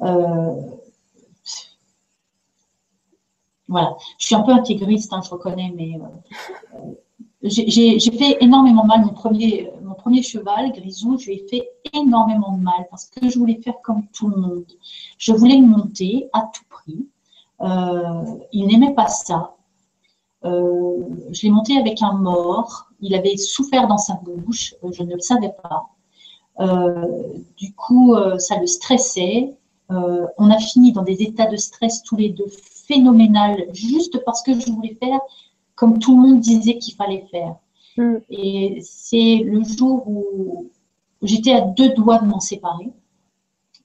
Euh, 0.00 0.60
voilà, 3.68 3.96
je 4.18 4.26
suis 4.26 4.34
un 4.34 4.42
peu 4.42 4.52
intégriste, 4.52 5.12
hein, 5.12 5.20
je 5.24 5.30
reconnais, 5.30 5.72
mais 5.74 5.98
euh, 6.74 6.94
j'ai 7.48 8.10
fait 8.10 8.38
énormément 8.40 8.84
mal. 8.84 9.04
Mon 9.04 9.12
premier, 9.12 9.70
mon 9.82 9.94
premier 9.94 10.22
cheval, 10.22 10.72
Grisou, 10.72 11.18
je 11.18 11.26
lui 11.26 11.34
ai 11.34 11.46
fait 11.48 11.68
énormément 11.92 12.52
de 12.56 12.62
mal 12.62 12.86
parce 12.90 13.06
que 13.06 13.28
je 13.28 13.38
voulais 13.38 13.60
faire 13.62 13.80
comme 13.82 14.06
tout 14.12 14.28
le 14.28 14.36
monde. 14.36 14.72
Je 15.18 15.32
voulais 15.32 15.56
le 15.56 15.66
monter 15.66 16.28
à 16.32 16.48
tout 16.52 16.64
prix. 16.68 17.06
Euh, 17.60 18.24
il 18.52 18.66
n'aimait 18.66 18.94
pas 18.94 19.08
ça. 19.08 19.54
Euh, 20.44 21.04
je 21.30 21.42
l'ai 21.42 21.50
monté 21.50 21.78
avec 21.78 22.02
un 22.02 22.12
mort. 22.12 22.88
Il 23.00 23.14
avait 23.14 23.36
souffert 23.36 23.86
dans 23.88 23.98
sa 23.98 24.14
bouche. 24.14 24.74
Je 24.92 25.02
ne 25.02 25.14
le 25.14 25.20
savais 25.20 25.52
pas. 25.62 25.88
du 27.56 27.74
coup, 27.74 28.14
ça 28.38 28.58
le 28.58 28.66
stressait. 28.66 29.54
on 29.90 30.50
a 30.50 30.58
fini 30.58 30.92
dans 30.92 31.02
des 31.02 31.22
états 31.22 31.46
de 31.46 31.56
stress 31.56 32.02
tous 32.02 32.16
les 32.16 32.30
deux 32.30 32.48
phénoménal 32.86 33.66
juste 33.72 34.22
parce 34.24 34.42
que 34.42 34.58
je 34.58 34.70
voulais 34.70 34.96
faire 35.02 35.20
comme 35.76 35.98
tout 36.00 36.16
le 36.16 36.28
monde 36.28 36.40
disait 36.40 36.78
qu'il 36.78 36.94
fallait 36.94 37.26
faire. 37.30 37.54
Mm. 37.96 38.16
Et 38.30 38.78
c'est 38.82 39.42
le 39.44 39.62
jour 39.62 40.08
où 40.08 40.70
j'étais 41.22 41.52
à 41.52 41.60
deux 41.60 41.90
doigts 41.90 42.18
de 42.18 42.26
m'en 42.26 42.40
séparer 42.40 42.90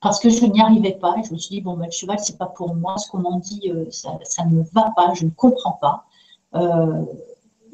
parce 0.02 0.20
que 0.20 0.30
je 0.30 0.46
n'y 0.46 0.60
arrivais 0.60 0.94
pas. 0.94 1.16
Et 1.20 1.24
je 1.24 1.32
me 1.32 1.38
suis 1.38 1.56
dit, 1.56 1.62
bon, 1.62 1.78
ben, 1.78 1.86
le 1.86 1.92
cheval, 1.92 2.18
c'est 2.20 2.38
pas 2.38 2.48
pour 2.48 2.74
moi. 2.76 2.98
Ce 2.98 3.10
qu'on 3.10 3.20
m'en 3.20 3.38
dit, 3.38 3.62
euh, 3.70 3.86
ça, 3.92 4.18
ne 4.46 4.56
me 4.56 4.64
va 4.74 4.92
pas, 4.96 5.14
je 5.14 5.26
ne 5.26 5.30
comprends 5.30 5.78
pas. 5.80 6.06
Euh, 6.56 7.06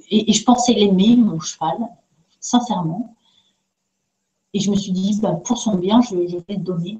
et, 0.09 0.33
je 0.33 0.43
pensais 0.43 0.73
l'aimer, 0.73 1.15
mon 1.15 1.39
cheval, 1.39 1.77
sincèrement. 2.41 3.15
Et 4.53 4.59
je 4.59 4.69
me 4.69 4.75
suis 4.75 4.91
dit, 4.91 5.19
ben, 5.21 5.35
pour 5.35 5.57
son 5.57 5.75
bien, 5.75 6.01
je, 6.01 6.15
vais 6.15 6.43
le 6.49 6.57
donner 6.57 6.99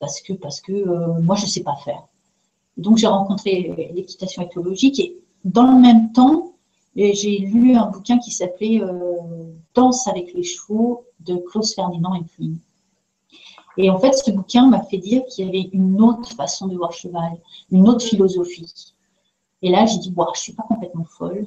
parce 0.00 0.20
que, 0.20 0.32
parce 0.32 0.60
que 0.60 0.72
euh, 0.72 1.20
moi, 1.20 1.36
je 1.36 1.44
ne 1.44 1.50
sais 1.50 1.62
pas 1.62 1.76
faire. 1.76 2.02
Donc 2.76 2.96
j'ai 2.96 3.08
rencontré 3.08 3.90
l'équitation 3.94 4.42
écologique 4.42 4.98
et 5.00 5.19
dans 5.44 5.72
le 5.72 5.80
même 5.80 6.12
temps, 6.12 6.52
j'ai 6.96 7.38
lu 7.38 7.74
un 7.74 7.86
bouquin 7.86 8.18
qui 8.18 8.30
s'appelait 8.30 8.82
euh, 8.82 9.52
Danse 9.74 10.06
avec 10.08 10.34
les 10.34 10.42
chevaux 10.42 11.04
de 11.20 11.36
Klaus 11.36 11.74
Ferdinand 11.74 12.14
Hempfling. 12.14 12.58
Et 13.76 13.88
en 13.88 13.98
fait, 13.98 14.12
ce 14.12 14.30
bouquin 14.30 14.68
m'a 14.68 14.82
fait 14.82 14.98
dire 14.98 15.24
qu'il 15.26 15.46
y 15.46 15.48
avait 15.48 15.68
une 15.72 16.00
autre 16.02 16.34
façon 16.34 16.66
de 16.66 16.76
voir 16.76 16.92
cheval, 16.92 17.38
une 17.70 17.88
autre 17.88 18.04
philosophie. 18.04 18.94
Et 19.62 19.70
là, 19.70 19.86
j'ai 19.86 19.98
dit, 19.98 20.12
je 20.14 20.20
ne 20.20 20.34
suis 20.34 20.52
pas 20.52 20.64
complètement 20.64 21.04
folle. 21.04 21.46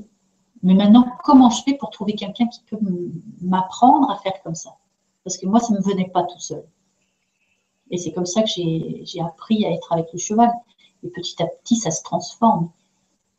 Mais 0.62 0.74
maintenant, 0.74 1.06
comment 1.24 1.50
je 1.50 1.62
fais 1.64 1.74
pour 1.74 1.90
trouver 1.90 2.14
quelqu'un 2.14 2.48
qui 2.48 2.62
peut 2.62 2.80
m'apprendre 3.42 4.10
à 4.10 4.18
faire 4.20 4.42
comme 4.44 4.56
ça? 4.56 4.76
Parce 5.24 5.38
que 5.38 5.46
moi, 5.46 5.60
ça 5.60 5.74
ne 5.74 5.80
me 5.80 5.84
venait 5.84 6.10
pas 6.10 6.24
tout 6.24 6.40
seul. 6.40 6.64
Et 7.92 7.98
c'est 7.98 8.14
comme 8.14 8.26
ça 8.26 8.42
que 8.42 8.48
j'ai 8.50 9.22
appris 9.22 9.66
à 9.66 9.72
être 9.72 9.92
avec 9.92 10.08
le 10.14 10.20
cheval. 10.20 10.52
Et 11.04 11.10
petit 11.10 11.42
à 11.44 11.48
petit, 11.48 11.76
ça 11.76 11.92
se 11.92 12.02
transforme. 12.04 12.70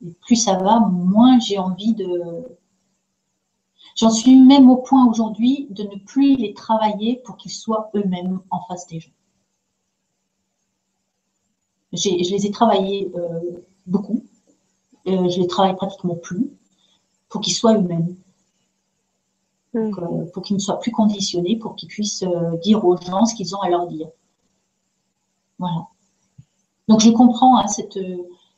Et 0.04 0.12
plus 0.20 0.36
ça 0.36 0.56
va, 0.56 0.80
moins 0.80 1.38
j'ai 1.38 1.58
envie 1.58 1.94
de... 1.94 2.06
J'en 3.96 4.10
suis 4.10 4.36
même 4.36 4.70
au 4.70 4.76
point 4.76 5.06
aujourd'hui 5.06 5.68
de 5.70 5.84
ne 5.84 5.96
plus 6.04 6.36
les 6.36 6.52
travailler 6.52 7.22
pour 7.24 7.36
qu'ils 7.36 7.52
soient 7.52 7.90
eux-mêmes 7.94 8.40
en 8.50 8.60
face 8.66 8.86
des 8.88 9.00
gens. 9.00 9.12
Je 11.92 12.30
les 12.30 12.46
ai 12.46 12.50
travaillés 12.50 13.12
euh, 13.14 13.64
beaucoup. 13.86 14.24
Euh, 15.06 15.28
je 15.28 15.40
les 15.40 15.46
travaille 15.46 15.76
pratiquement 15.76 16.16
plus 16.16 16.50
pour 17.28 17.40
qu'ils 17.40 17.54
soient 17.54 17.74
eux-mêmes. 17.74 18.16
Mmh. 19.74 19.78
Euh, 19.78 20.24
pour 20.32 20.42
qu'ils 20.42 20.56
ne 20.56 20.60
soient 20.60 20.80
plus 20.80 20.90
conditionnés, 20.90 21.56
pour 21.56 21.76
qu'ils 21.76 21.88
puissent 21.88 22.24
dire 22.62 22.84
aux 22.84 22.96
gens 22.96 23.24
ce 23.26 23.34
qu'ils 23.34 23.54
ont 23.54 23.60
à 23.60 23.68
leur 23.68 23.86
dire. 23.86 24.08
Voilà. 25.58 25.86
Donc 26.88 27.00
je 27.00 27.10
comprends 27.10 27.58
hein, 27.58 27.68
cette, 27.68 27.98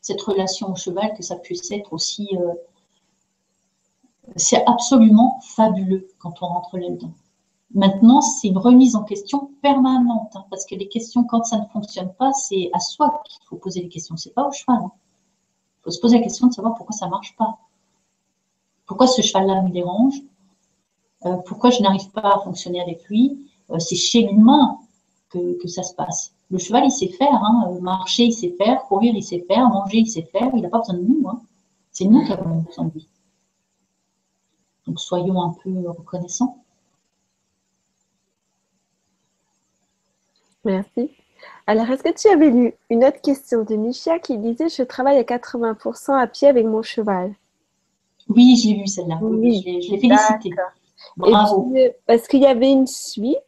cette, 0.07 0.22
relation 0.22 0.70
au 0.70 0.76
cheval, 0.76 1.14
que 1.14 1.22
ça 1.22 1.36
puisse 1.36 1.70
être 1.70 1.92
aussi... 1.92 2.28
Euh, 2.36 2.54
c'est 4.34 4.64
absolument 4.66 5.40
fabuleux 5.40 6.09
quand 6.18 6.42
on 6.42 6.46
rentre 6.46 6.78
là-dedans. 6.78 7.12
Maintenant, 7.74 8.20
c'est 8.20 8.48
une 8.48 8.59
remise 8.59 8.96
en 8.96 9.04
question 9.04 9.50
permanente, 9.62 10.34
hein, 10.34 10.44
parce 10.50 10.66
que 10.66 10.74
les 10.74 10.88
questions, 10.88 11.24
quand 11.24 11.44
ça 11.44 11.59
ne 11.59 11.66
fonctionne 11.66 12.12
pas, 12.14 12.32
c'est 12.32 12.70
à 12.72 12.80
soi 12.80 13.22
qu'il 13.24 13.44
faut 13.46 13.57
poser 13.57 13.82
les 13.82 13.88
questions, 13.88 14.16
c'est 14.16 14.34
pas 14.34 14.46
au 14.46 14.52
cheval. 14.52 14.78
Hein. 14.82 14.92
Il 15.80 15.84
faut 15.84 15.90
se 15.90 16.00
poser 16.00 16.18
la 16.18 16.22
question 16.22 16.48
de 16.48 16.52
savoir 16.52 16.74
pourquoi 16.74 16.96
ça 16.96 17.07
ne 17.07 17.11
marche 17.11 17.36
pas. 17.36 17.59
Pourquoi 18.86 19.07
ce 19.07 19.22
cheval-là 19.22 19.62
me 19.62 19.70
dérange 19.70 20.14
euh, 21.24 21.36
Pourquoi 21.46 21.70
je 21.70 21.82
n'arrive 21.82 22.11
pas 22.11 22.36
à 22.36 22.40
fonctionner 22.40 22.80
avec 22.80 23.04
lui 23.09 23.50
euh, 23.70 23.78
C'est 23.78 23.96
chez 23.96 24.22
l'humain 24.22 24.78
que, 25.31 25.61
que 25.61 25.68
ça 25.68 25.83
se 25.83 25.95
passe. 25.95 26.33
Le 26.51 26.59
cheval, 26.59 26.85
il 26.85 26.91
sait 26.91 27.09
faire. 27.09 27.35
Hein. 27.35 27.79
Marcher, 27.81 28.24
il 28.24 28.33
sait 28.33 28.55
faire. 28.57 28.83
Courir, 28.85 29.14
il 29.14 29.22
sait 29.22 29.45
faire. 29.49 29.68
Manger, 29.68 29.99
il 29.99 30.11
sait 30.11 30.22
faire. 30.22 30.51
Il 30.55 30.62
n'a 30.62 30.68
pas 30.68 30.79
besoin 30.79 30.97
de 30.97 31.03
nous. 31.03 31.29
Hein. 31.29 31.41
C'est 31.91 32.05
nous 32.05 32.24
qui 32.24 32.33
avons 32.33 32.61
besoin 32.61 32.85
de 32.87 32.93
lui. 32.93 33.09
Donc, 34.87 35.01
soyons 35.01 35.43
un 35.43 35.55
peu 35.62 35.89
reconnaissants. 35.89 36.62
Merci. 40.64 41.11
Alors, 41.66 41.91
est-ce 41.91 42.03
que 42.03 42.12
tu 42.12 42.29
avais 42.29 42.51
lu 42.51 42.74
une 42.91 43.05
autre 43.05 43.20
question 43.20 43.64
de 43.64 43.74
Micha 43.74 44.18
qui 44.18 44.39
disait 44.39 44.68
Je 44.68 44.83
travaille 44.83 45.18
à 45.18 45.22
80% 45.22 46.12
à 46.12 46.27
pied 46.27 46.49
avec 46.49 46.64
mon 46.64 46.83
cheval? 46.83 47.35
Oui, 48.29 48.57
j'ai 48.57 48.74
lu 48.74 48.87
celle-là. 48.87 49.18
Oui, 49.20 49.62
je 49.64 49.91
l'ai 49.93 49.99
félicité. 49.99 50.51
Bravo. 51.16 51.72
parce 52.07 52.27
qu'il 52.27 52.41
y 52.41 52.47
avait 52.47 52.70
une 52.70 52.87
suite, 52.87 53.39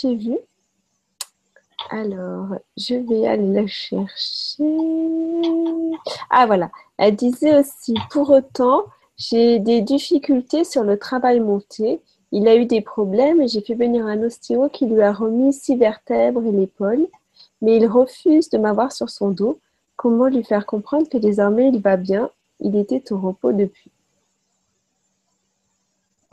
j'ai 0.00 0.14
vu? 0.14 0.38
Alors, 1.90 2.48
je 2.76 2.94
vais 2.94 3.26
aller 3.26 3.52
la 3.52 3.66
chercher. 3.66 4.64
Ah 6.30 6.46
voilà, 6.46 6.70
elle 6.98 7.16
disait 7.16 7.58
aussi, 7.58 7.94
pour 8.10 8.30
autant, 8.30 8.84
j'ai 9.16 9.58
des 9.58 9.80
difficultés 9.80 10.64
sur 10.64 10.82
le 10.82 10.98
travail 10.98 11.40
monté. 11.40 12.00
Il 12.32 12.48
a 12.48 12.56
eu 12.56 12.66
des 12.66 12.80
problèmes 12.80 13.40
et 13.40 13.48
j'ai 13.48 13.60
fait 13.60 13.74
venir 13.74 14.04
un 14.06 14.22
ostéo 14.22 14.68
qui 14.68 14.86
lui 14.86 15.00
a 15.00 15.12
remis 15.12 15.52
six 15.52 15.76
vertèbres 15.76 16.44
et 16.44 16.52
l'épaule, 16.52 17.06
mais 17.62 17.76
il 17.76 17.86
refuse 17.86 18.50
de 18.50 18.58
m'avoir 18.58 18.92
sur 18.92 19.08
son 19.08 19.30
dos. 19.30 19.58
Comment 19.96 20.26
lui 20.26 20.44
faire 20.44 20.66
comprendre 20.66 21.08
que 21.08 21.18
désormais 21.18 21.68
il 21.68 21.80
va 21.80 21.96
bien? 21.96 22.30
Il 22.60 22.76
était 22.76 23.12
au 23.12 23.18
repos 23.18 23.52
depuis. 23.52 23.90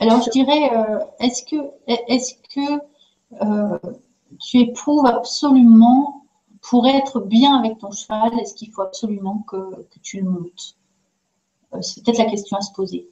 Alors 0.00 0.20
je 0.22 0.30
dirais, 0.30 0.70
euh, 0.76 0.98
est-ce 1.20 1.44
que, 1.44 1.56
est-ce 1.86 2.34
que 2.54 2.80
euh, 3.42 3.78
tu 4.40 4.58
éprouves 4.58 5.06
absolument, 5.06 6.24
pour 6.62 6.86
être 6.86 7.20
bien 7.20 7.58
avec 7.58 7.78
ton 7.78 7.90
cheval, 7.90 8.38
est-ce 8.40 8.54
qu'il 8.54 8.70
faut 8.70 8.82
absolument 8.82 9.44
que, 9.46 9.86
tu 10.02 10.20
le 10.20 10.30
montes? 10.30 10.76
Euh, 11.74 11.82
C'est 11.82 12.02
peut-être 12.02 12.18
la 12.18 12.24
question 12.24 12.56
à 12.56 12.62
se 12.62 12.72
poser. 12.72 13.08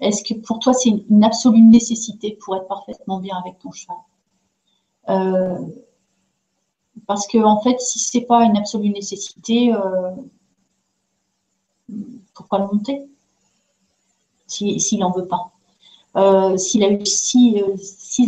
Est-ce 0.00 0.22
que 0.22 0.38
pour 0.40 0.58
toi, 0.60 0.72
c'est 0.72 0.90
une, 0.90 1.24
absolue 1.24 1.62
nécessité 1.62 2.38
pour 2.40 2.56
être 2.56 2.66
parfaitement 2.66 3.18
bien 3.18 3.36
avec 3.38 3.58
ton 3.58 3.72
cheval? 3.72 3.96
Euh, 5.08 5.66
Parce 7.06 7.26
que, 7.26 7.38
en 7.38 7.60
fait, 7.60 7.80
si 7.80 7.98
ce 7.98 8.18
n'est 8.18 8.24
pas 8.24 8.44
une 8.44 8.56
absolue 8.56 8.90
nécessité, 8.90 9.74
euh, 9.74 10.10
pourquoi 12.34 12.60
le 12.60 12.66
monter? 12.66 13.08
S'il 14.46 14.98
n'en 14.98 15.10
veut 15.10 15.26
pas. 15.26 15.51
Euh, 16.16 16.56
s'il 16.58 16.84
a 16.84 16.90
eu 16.90 17.04
six, 17.06 17.62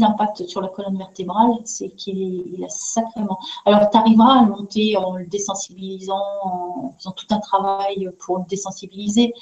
impacts 0.02 0.46
sur 0.46 0.62
la 0.62 0.68
colonne 0.68 0.96
vertébrale, 0.96 1.52
c'est 1.64 1.90
qu'il 1.90 2.64
a 2.64 2.68
sacrément. 2.68 3.38
Alors, 3.66 3.90
tu 3.90 3.96
arriveras 3.96 4.40
à 4.40 4.44
le 4.44 4.50
monter 4.50 4.96
en 4.96 5.16
le 5.16 5.26
désensibilisant, 5.26 6.22
en 6.42 6.94
faisant 6.96 7.12
tout 7.12 7.26
un 7.30 7.38
travail 7.40 8.10
pour 8.20 8.38
le 8.38 8.44
désensibiliser, 8.48 9.34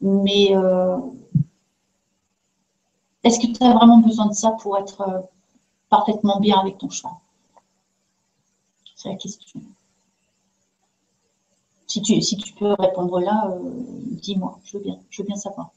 mais 0.00 0.56
euh, 0.56 0.98
est-ce 3.24 3.40
que 3.40 3.46
tu 3.46 3.62
as 3.64 3.74
vraiment 3.74 3.98
besoin 3.98 4.26
de 4.26 4.34
ça 4.34 4.52
pour 4.52 4.78
être 4.78 5.00
euh, 5.00 5.20
parfaitement 5.90 6.38
bien 6.38 6.58
avec 6.60 6.78
ton 6.78 6.88
cheval 6.90 7.12
C'est 8.94 9.08
la 9.08 9.16
question. 9.16 9.60
Si 11.88 12.02
tu, 12.02 12.52
peux 12.52 12.74
répondre 12.78 13.18
là, 13.18 13.56
dis-moi, 14.20 14.60
je 14.62 14.76
veux 14.76 14.84
bien, 14.84 14.98
je 15.10 15.22
veux 15.22 15.26
bien 15.26 15.36
savoir. 15.36 15.70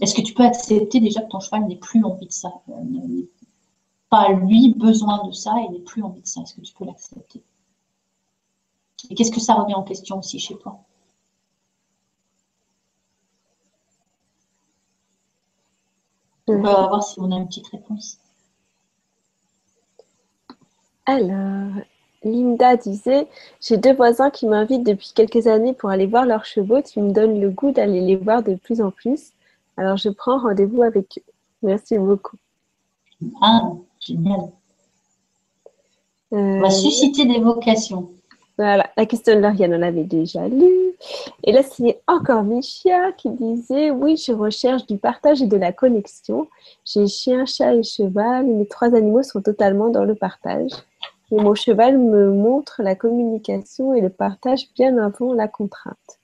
Est-ce 0.00 0.14
que 0.14 0.22
tu 0.22 0.34
peux 0.34 0.44
accepter 0.44 1.00
déjà 1.00 1.22
que 1.22 1.28
ton 1.28 1.40
cheval 1.40 1.66
n'ait 1.66 1.76
plus 1.76 2.02
envie 2.04 2.26
de 2.26 2.32
ça 2.32 2.52
euh, 2.68 3.22
Pas 4.10 4.32
lui 4.32 4.74
besoin 4.74 5.26
de 5.26 5.32
ça 5.32 5.54
et 5.60 5.68
n'ait 5.72 5.80
plus 5.80 6.02
envie 6.02 6.20
de 6.20 6.26
ça? 6.26 6.42
Est-ce 6.42 6.54
que 6.54 6.60
tu 6.60 6.74
peux 6.74 6.84
l'accepter? 6.84 7.42
Et 9.10 9.14
qu'est-ce 9.14 9.30
que 9.30 9.40
ça 9.40 9.54
remet 9.54 9.74
en 9.74 9.82
question 9.82 10.18
aussi 10.18 10.38
chez 10.38 10.56
toi? 10.56 10.80
On 16.46 16.60
va 16.60 16.88
voir 16.88 17.02
si 17.02 17.18
on 17.20 17.30
a 17.30 17.36
une 17.36 17.46
petite 17.46 17.68
réponse. 17.68 18.18
Alors, 21.06 21.82
Linda 22.22 22.76
disait 22.76 23.28
J'ai 23.60 23.76
deux 23.76 23.94
voisins 23.94 24.30
qui 24.30 24.46
m'invitent 24.46 24.86
depuis 24.86 25.12
quelques 25.14 25.46
années 25.46 25.72
pour 25.72 25.90
aller 25.90 26.06
voir 26.06 26.26
leurs 26.26 26.44
chevaux. 26.44 26.82
Tu 26.82 27.00
me 27.00 27.12
donnes 27.12 27.40
le 27.40 27.50
goût 27.50 27.72
d'aller 27.72 28.00
les 28.00 28.16
voir 28.16 28.42
de 28.42 28.56
plus 28.56 28.80
en 28.80 28.90
plus. 28.90 29.32
Alors, 29.76 29.96
je 29.96 30.08
prends 30.08 30.38
rendez-vous 30.38 30.82
avec 30.82 31.18
eux. 31.18 31.32
Merci 31.62 31.98
beaucoup. 31.98 32.36
Ah, 33.40 33.70
génial. 34.00 34.40
On 36.30 36.60
va 36.60 36.66
euh, 36.66 36.70
susciter 36.70 37.26
des 37.26 37.40
vocations. 37.40 38.10
Voilà, 38.56 38.88
la 38.96 39.06
question 39.06 39.34
de 39.34 39.40
Lauriane, 39.40 39.74
on 39.74 39.78
l'avait 39.78 40.04
déjà 40.04 40.46
lue. 40.46 40.94
Et 41.42 41.50
là, 41.50 41.62
c'est 41.64 42.00
encore 42.06 42.44
Michia 42.44 43.12
qui 43.12 43.30
disait 43.30 43.90
Oui, 43.90 44.16
je 44.16 44.32
recherche 44.32 44.86
du 44.86 44.96
partage 44.96 45.42
et 45.42 45.46
de 45.46 45.56
la 45.56 45.72
connexion. 45.72 46.48
J'ai 46.84 47.08
chien, 47.08 47.46
chat 47.46 47.74
et 47.74 47.82
cheval. 47.82 48.46
mes 48.46 48.66
trois 48.66 48.94
animaux 48.94 49.24
sont 49.24 49.42
totalement 49.42 49.88
dans 49.88 50.04
le 50.04 50.14
partage. 50.14 50.70
Et 51.32 51.36
mon 51.36 51.54
cheval 51.54 51.98
me 51.98 52.30
montre 52.30 52.80
la 52.82 52.94
communication 52.94 53.92
et 53.92 54.00
le 54.00 54.10
partage 54.10 54.68
bien 54.74 54.98
avant 54.98 55.32
la 55.32 55.48
contrainte. 55.48 56.20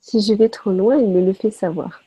Si 0.00 0.20
je 0.20 0.32
vais 0.32 0.48
trop 0.48 0.70
loin, 0.70 0.96
il 0.96 1.08
me 1.08 1.20
le 1.20 1.34
fait 1.34 1.50
savoir. 1.50 2.00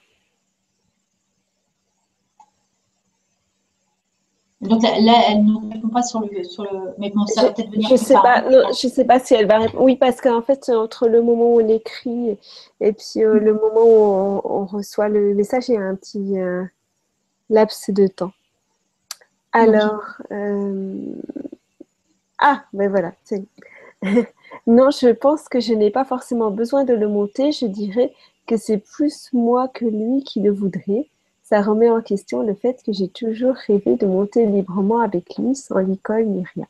Donc 4.64 4.82
là, 4.82 5.14
elle 5.30 5.44
ne 5.44 5.74
répond 5.74 5.90
pas 5.90 6.04
sur 6.04 6.22
le, 6.22 6.44
sur 6.44 6.64
le... 6.64 6.94
mais 6.98 7.10
bon, 7.10 7.26
ça 7.26 7.44
va 7.44 7.52
peut-être 7.52 7.70
venir. 7.70 7.90
Je 7.90 7.96
sais 7.96 8.14
pas. 8.14 8.44
je 8.72 8.88
sais 8.88 9.06
pas 9.06 9.20
si 9.20 9.34
elle 9.34 9.46
va 9.48 9.60
répondre. 9.60 9.84
Oui, 9.84 9.98
parce 9.98 10.22
qu'en 10.22 10.42
fait, 10.42 10.70
entre 10.70 11.08
le 11.08 11.22
moment 11.22 11.54
où 11.54 11.62
on 11.62 11.68
écrit 11.68 12.38
et 12.80 12.94
puis 12.94 13.24
euh, 13.24 13.40
le 13.40 13.54
moment 13.54 13.84
où 13.84 14.42
on, 14.44 14.66
reçoit 14.66 15.10
le 15.10 15.34
message, 15.34 15.70
il 15.70 15.76
y 15.76 15.78
a 15.78 15.82
un 15.82 15.96
petit 15.96 16.40
euh, 16.40 16.64
laps 17.50 17.90
de 17.90 18.08
temps. 18.08 18.32
Alors, 19.52 20.04
euh, 20.32 21.14
ah, 22.40 22.64
ben 22.74 22.90
voilà. 22.90 23.14
non, 24.68 24.90
je 24.92 25.12
pense 25.12 25.50
que 25.50 25.60
je 25.60 25.74
n'ai 25.74 25.92
pas 25.92 26.06
forcément 26.06 26.52
besoin 26.52 26.86
de 26.86 26.94
le 26.94 27.08
monter. 27.08 27.52
Je 27.52 27.66
dirais 27.66 28.14
que 28.48 28.58
c'est 28.58 28.78
plus 28.78 29.30
moi 29.34 29.68
que 29.68 29.86
lui 29.86 30.24
qui 30.24 30.42
le 30.42 30.52
voudrait 30.52 31.08
ça 31.44 31.62
remet 31.62 31.90
en 31.90 32.02
question 32.02 32.42
le 32.42 32.56
fait 32.56 32.82
que 32.84 32.94
j'ai 32.94 33.10
toujours 33.10 33.56
rêvé 33.68 33.96
de 33.96 34.06
monter 34.06 34.46
librement 34.46 35.00
avec 35.00 35.38
lui 35.38 35.56
sans 35.56 35.78
l'école 35.78 36.26
ni 36.26 36.44
rien. 36.56 36.66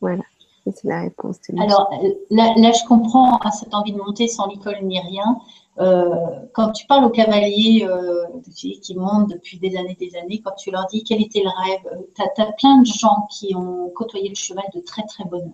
Voilà, 0.00 0.24
c'est 0.64 0.84
la 0.84 1.02
réponse. 1.02 1.36
Alors 1.58 1.90
là, 2.30 2.72
je 2.72 2.86
comprends 2.88 3.38
hein, 3.42 3.50
cette 3.50 3.74
envie 3.74 3.92
de 3.92 3.98
monter 3.98 4.26
sans 4.26 4.46
l'école 4.46 4.78
ni 4.82 4.98
rien. 4.98 5.38
Euh, 5.78 6.14
quand 6.54 6.72
tu 6.72 6.86
parles 6.86 7.04
aux 7.04 7.10
cavaliers 7.10 7.86
euh, 7.86 8.24
qui 8.54 8.94
montent 8.96 9.28
depuis 9.28 9.58
des 9.58 9.76
années 9.76 9.96
des 10.00 10.16
années, 10.16 10.40
quand 10.42 10.54
tu 10.56 10.70
leur 10.70 10.86
dis 10.86 11.04
quel 11.04 11.20
était 11.20 11.42
le 11.42 11.50
rêve, 11.50 11.92
euh, 11.92 12.02
tu 12.14 12.40
as, 12.40 12.52
plein 12.52 12.80
de 12.80 12.86
gens 12.86 13.26
qui 13.30 13.54
ont 13.54 13.90
côtoyé 13.90 14.30
le 14.30 14.34
cheval 14.34 14.64
de 14.74 14.80
très 14.80 15.02
très 15.02 15.24
bonne 15.24 15.52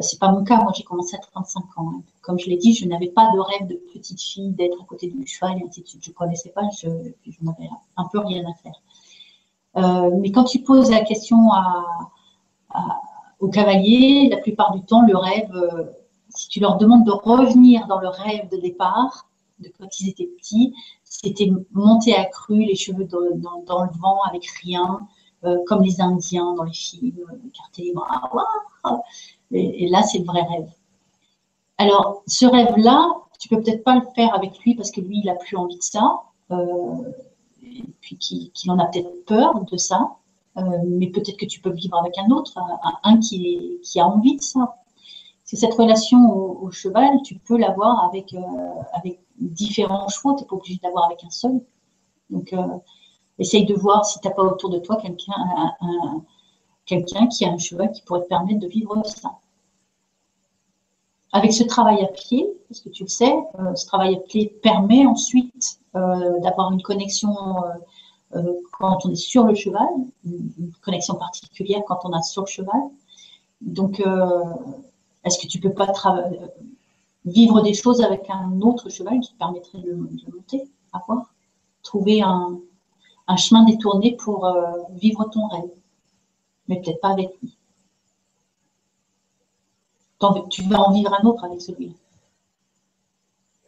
c'est 0.00 0.18
pas 0.18 0.30
mon 0.30 0.44
cas. 0.44 0.62
Moi, 0.62 0.72
j'ai 0.74 0.84
commencé 0.84 1.16
à 1.16 1.18
35 1.18 1.78
ans. 1.78 1.92
Hein. 1.94 2.02
Comme 2.22 2.38
je 2.38 2.48
l'ai 2.48 2.56
dit, 2.56 2.74
je 2.74 2.86
n'avais 2.86 3.08
pas 3.08 3.30
de 3.34 3.38
rêve 3.38 3.66
de 3.66 3.74
petite 3.92 4.20
fille, 4.20 4.52
d'être 4.52 4.80
à 4.80 4.84
côté 4.84 5.08
du 5.08 5.26
cheval 5.26 5.58
et 5.58 5.64
ainsi 5.66 5.82
de 5.82 5.88
suite. 5.88 6.04
Je 6.04 6.10
ne 6.10 6.14
connaissais 6.14 6.50
pas, 6.50 6.62
je, 6.80 6.88
n'avais 7.42 7.68
un 7.96 8.04
peu 8.12 8.20
rien 8.20 8.42
à 8.48 8.54
faire. 8.54 8.80
Euh, 9.76 10.10
mais 10.20 10.30
quand 10.30 10.44
tu 10.44 10.60
poses 10.60 10.90
la 10.90 11.00
question 11.00 11.38
aux 13.40 13.48
cavaliers, 13.48 14.28
la 14.30 14.38
plupart 14.38 14.72
du 14.72 14.82
temps, 14.82 15.02
le 15.02 15.16
rêve, 15.16 15.50
euh, 15.54 15.84
si 16.28 16.48
tu 16.48 16.60
leur 16.60 16.76
demandes 16.76 17.04
de 17.04 17.12
revenir 17.12 17.86
dans 17.86 18.00
le 18.00 18.08
rêve 18.08 18.48
de 18.50 18.56
départ, 18.58 19.28
de 19.58 19.70
quand 19.78 20.00
ils 20.00 20.08
étaient 20.08 20.26
petits, 20.38 20.74
c'était 21.04 21.50
monter 21.72 22.14
à 22.14 22.24
cru, 22.24 22.64
les 22.64 22.76
cheveux 22.76 23.04
dans, 23.04 23.20
le 23.20 23.98
vent 23.98 24.18
avec 24.28 24.46
rien, 24.62 25.00
euh, 25.44 25.58
comme 25.66 25.82
les 25.82 26.00
Indiens 26.00 26.54
dans 26.54 26.64
les 26.64 26.72
films, 26.72 27.24
écarter 27.46 27.82
les 27.82 27.92
bras. 27.92 28.30
Et, 29.52 29.88
là, 29.88 30.02
c'est 30.02 30.18
le 30.18 30.24
vrai 30.24 30.42
rêve. 30.42 30.70
Alors, 31.78 32.22
ce 32.26 32.46
rêve-là, 32.46 33.08
tu 33.38 33.48
peux 33.48 33.60
peut-être 33.60 33.82
pas 33.82 33.96
le 33.96 34.02
faire 34.14 34.34
avec 34.34 34.58
lui 34.60 34.74
parce 34.74 34.90
que 34.90 35.00
lui, 35.00 35.20
il 35.24 35.30
a 35.30 35.34
plus 35.34 35.56
envie 35.56 35.76
de 35.76 35.82
ça, 35.82 36.22
euh, 36.50 37.12
et 37.62 37.84
puis 38.00 38.16
qu'il 38.16 38.70
en 38.70 38.78
a 38.78 38.86
peut-être 38.86 39.24
peur 39.24 39.64
de 39.64 39.76
ça. 39.76 40.16
Euh, 40.56 40.62
mais 40.84 41.08
peut-être 41.08 41.36
que 41.36 41.46
tu 41.46 41.60
peux 41.60 41.70
vivre 41.70 41.96
avec 41.96 42.18
un 42.18 42.30
autre, 42.30 42.52
un, 43.04 43.18
qui, 43.18 43.80
a 43.96 44.06
envie 44.06 44.36
de 44.36 44.42
ça. 44.42 44.76
C'est 45.44 45.56
cette 45.56 45.74
relation 45.74 46.18
au, 46.62 46.70
cheval, 46.70 47.22
tu 47.24 47.36
peux 47.38 47.56
l'avoir 47.56 48.04
avec, 48.04 48.34
euh, 48.34 49.10
différents 49.38 50.08
chevaux, 50.08 50.34
tu 50.34 50.42
n'es 50.42 50.48
pas 50.48 50.56
obligé 50.56 50.78
d'avoir 50.82 51.06
avec 51.06 51.24
un 51.24 51.30
seul. 51.30 51.60
Donc, 52.30 52.54
essaye 53.38 53.64
de 53.64 53.74
voir 53.74 54.04
si 54.04 54.20
tu 54.20 54.28
n'as 54.28 54.34
pas 54.34 54.42
autour 54.42 54.70
de 54.70 54.78
toi 54.78 54.96
quelqu'un, 54.96 55.32
un, 55.80 56.22
quelqu'un 56.90 57.28
qui 57.28 57.44
a 57.44 57.52
un 57.52 57.58
cheval 57.58 57.92
qui 57.92 58.02
pourrait 58.02 58.22
te 58.22 58.28
permettre 58.28 58.60
de 58.60 58.66
vivre 58.66 59.00
ça. 59.06 59.30
Avec 61.32 61.52
ce 61.52 61.62
travail 61.62 62.02
à 62.02 62.08
pied, 62.08 62.48
parce 62.68 62.80
que 62.80 62.88
tu 62.88 63.04
le 63.04 63.08
sais, 63.08 63.32
euh, 63.58 63.74
ce 63.74 63.86
travail 63.86 64.16
à 64.16 64.18
pied 64.18 64.48
permet 64.62 65.06
ensuite 65.06 65.80
euh, 65.94 66.40
d'avoir 66.40 66.72
une 66.72 66.82
connexion 66.82 67.34
euh, 68.34 68.52
quand 68.72 68.98
on 69.04 69.10
est 69.10 69.16
sur 69.16 69.44
le 69.44 69.54
cheval, 69.54 69.88
une, 70.24 70.72
connexion 70.82 71.14
particulière 71.14 71.82
quand 71.86 72.00
on 72.04 72.16
est 72.16 72.22
sur 72.22 72.42
le 72.42 72.48
cheval. 72.48 72.80
Donc, 73.60 74.02
est-ce 75.24 75.38
que 75.38 75.46
tu 75.46 75.60
peux 75.60 75.74
pas 75.74 75.92
vivre 77.26 77.60
des 77.60 77.74
choses 77.74 78.00
avec 78.00 78.30
un 78.30 78.58
autre 78.62 78.88
cheval 78.88 79.20
qui 79.20 79.34
te 79.34 79.38
permettrait 79.38 79.80
de, 79.80 79.92
monter, 79.94 80.66
à 80.94 81.02
voir, 81.06 81.34
trouver 81.82 82.22
un, 82.22 82.58
un 83.26 83.36
chemin 83.36 83.64
détourné 83.64 84.16
pour 84.16 84.50
vivre 84.92 85.28
ton 85.30 85.46
rêve 85.48 85.70
mais 86.70 86.80
peut-être 86.80 87.00
pas 87.00 87.10
avec 87.10 87.30
lui? 87.42 87.54
Tu 90.50 90.62
vas 90.64 90.80
en 90.80 90.92
vivre 90.92 91.14
un 91.14 91.26
autre 91.26 91.44
avec 91.44 91.60
celui-là. 91.60 91.94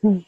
Hmm. 0.03 0.21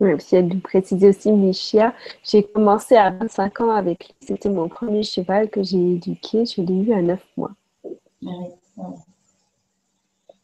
Oui, 0.00 0.14
puis 0.16 0.26
elle 0.32 0.48
nous 0.48 0.60
préciser 0.60 1.08
aussi, 1.08 1.32
Michia, 1.32 1.92
j'ai 2.22 2.44
commencé 2.44 2.96
à 2.96 3.10
25 3.10 3.60
ans 3.62 3.70
avec 3.70 4.06
lui. 4.06 4.14
C'était 4.20 4.48
mon 4.48 4.68
premier 4.68 5.02
cheval 5.02 5.50
que 5.50 5.62
j'ai 5.62 5.94
éduqué. 5.94 6.46
Je 6.46 6.62
l'ai 6.62 6.74
eu 6.74 6.92
à 6.92 7.02
9 7.02 7.20
mois. 7.36 7.50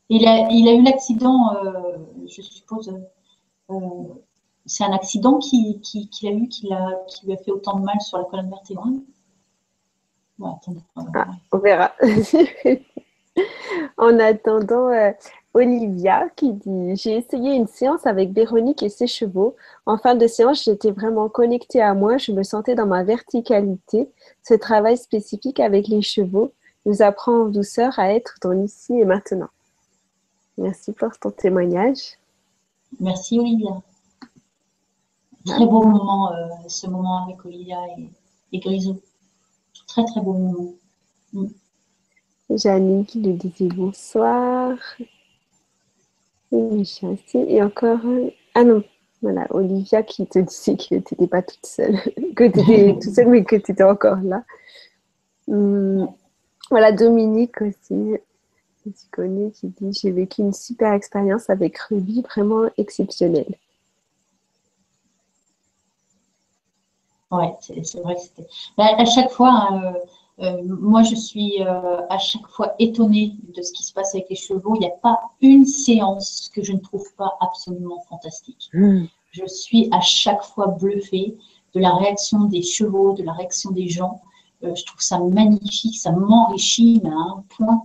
Il, 0.08 0.28
a, 0.28 0.48
il 0.50 0.68
a 0.68 0.74
eu 0.74 0.82
l'accident, 0.82 1.54
euh, 1.56 1.96
je 2.26 2.42
suppose, 2.42 2.92
euh, 3.70 3.74
c'est 4.66 4.84
un 4.84 4.92
accident 4.92 5.38
qu'il 5.38 5.80
qui, 5.80 6.08
a 6.26 6.30
eu 6.30 6.48
qui, 6.48 6.68
qui, 6.68 7.26
lui 7.26 7.32
a 7.32 7.36
fait 7.38 7.52
autant 7.52 7.78
de 7.78 7.84
mal 7.84 8.00
sur 8.00 8.18
la 8.18 8.24
colonne 8.24 8.50
vertébrale? 8.50 9.00
Ah, 10.42 10.58
on 11.52 11.58
verra. 11.58 11.92
en 13.98 14.18
attendant, 14.18 14.88
euh, 14.88 15.10
Olivia 15.54 16.28
qui 16.36 16.52
dit 16.52 16.96
J'ai 16.96 17.16
essayé 17.16 17.54
une 17.54 17.68
séance 17.68 18.06
avec 18.06 18.32
Véronique 18.32 18.82
et 18.82 18.88
ses 18.88 19.06
chevaux. 19.06 19.56
En 19.86 19.96
fin 19.96 20.16
de 20.16 20.26
séance, 20.26 20.64
j'étais 20.64 20.90
vraiment 20.90 21.28
connectée 21.28 21.80
à 21.80 21.94
moi. 21.94 22.18
Je 22.18 22.32
me 22.32 22.42
sentais 22.42 22.74
dans 22.74 22.86
ma 22.86 23.04
verticalité. 23.04 24.10
Ce 24.42 24.54
travail 24.54 24.98
spécifique 24.98 25.60
avec 25.60 25.86
les 25.86 26.02
chevaux 26.02 26.52
nous 26.86 27.02
apprend 27.02 27.44
en 27.44 27.46
douceur 27.46 27.98
à 27.98 28.12
être 28.12 28.34
dans 28.42 28.50
l'ici 28.50 28.94
et 28.94 29.04
maintenant. 29.04 29.48
Merci 30.58 30.92
pour 30.92 31.16
ton 31.18 31.30
témoignage. 31.30 32.18
Merci 33.00 33.38
Olivia. 33.38 33.80
Très 35.46 35.66
beau 35.66 35.84
moment, 35.84 36.32
euh, 36.32 36.48
ce 36.68 36.86
moment 36.86 37.24
avec 37.24 37.44
Olivia 37.44 37.78
et, 37.98 38.10
et 38.52 38.58
Grisou. 38.60 39.00
Très, 39.86 40.04
très 40.04 40.20
beau 40.20 40.32
moment. 40.32 40.74
Mm. 41.32 41.46
Janine 42.50 43.06
qui 43.06 43.20
lui 43.20 43.34
disait 43.34 43.68
bonsoir. 43.74 44.76
Et 46.52 47.62
encore. 47.62 48.00
Ah 48.54 48.62
non, 48.62 48.84
voilà, 49.22 49.46
Olivia 49.50 50.02
qui 50.02 50.26
te 50.26 50.38
disait 50.38 50.76
que 50.76 50.82
tu 50.82 50.94
n'étais 50.94 51.26
pas 51.26 51.42
toute 51.42 51.66
seule, 51.66 51.96
que 52.36 52.44
tu 52.44 52.60
étais 52.60 52.92
toute 53.02 53.14
seule, 53.14 53.28
mais 53.28 53.44
que 53.44 53.56
tu 53.56 53.72
étais 53.72 53.82
encore 53.82 54.20
là. 54.22 54.44
Mm. 55.48 56.06
Voilà, 56.70 56.92
Dominique 56.92 57.60
aussi, 57.60 58.16
tu 58.84 58.92
connais, 59.10 59.50
qui 59.50 59.68
dit 59.68 59.92
J'ai 59.92 60.10
vécu 60.10 60.42
une 60.42 60.52
super 60.52 60.92
expérience 60.92 61.50
avec 61.50 61.78
Ruby, 61.78 62.22
vraiment 62.22 62.68
exceptionnelle. 62.78 63.56
Ouais, 67.30 67.54
c'est 67.60 68.00
vrai 68.00 68.14
que 68.14 68.20
c'était. 68.20 68.46
À 68.78 69.04
chaque 69.04 69.30
fois, 69.30 69.50
hein, 69.50 69.94
euh, 70.40 70.62
moi, 70.64 71.02
je 71.02 71.14
suis 71.14 71.62
euh, 71.62 72.00
à 72.08 72.18
chaque 72.18 72.46
fois 72.48 72.74
étonnée 72.78 73.36
de 73.54 73.62
ce 73.62 73.72
qui 73.72 73.84
se 73.84 73.92
passe 73.92 74.14
avec 74.14 74.28
les 74.30 74.36
chevaux. 74.36 74.74
Il 74.74 74.80
n'y 74.80 74.86
a 74.86 74.96
pas 75.02 75.20
une 75.40 75.64
séance 75.64 76.50
que 76.52 76.62
je 76.62 76.72
ne 76.72 76.78
trouve 76.78 77.06
pas 77.16 77.36
absolument 77.40 78.00
fantastique. 78.08 78.68
Hmm. 78.72 79.04
Je 79.30 79.46
suis 79.46 79.88
à 79.92 80.00
chaque 80.00 80.42
fois 80.42 80.68
bluffée 80.68 81.36
de 81.74 81.80
la 81.80 81.94
réaction 81.94 82.44
des 82.44 82.62
chevaux, 82.62 83.14
de 83.14 83.22
la 83.22 83.32
réaction 83.32 83.70
des 83.70 83.88
gens. 83.88 84.22
Euh, 84.64 84.74
je 84.74 84.84
trouve 84.84 85.00
ça 85.00 85.18
magnifique, 85.18 85.98
ça 85.98 86.10
m'enrichit, 86.10 87.00
mais 87.02 87.10
à 87.10 87.12
un 87.12 87.44
point, 87.56 87.84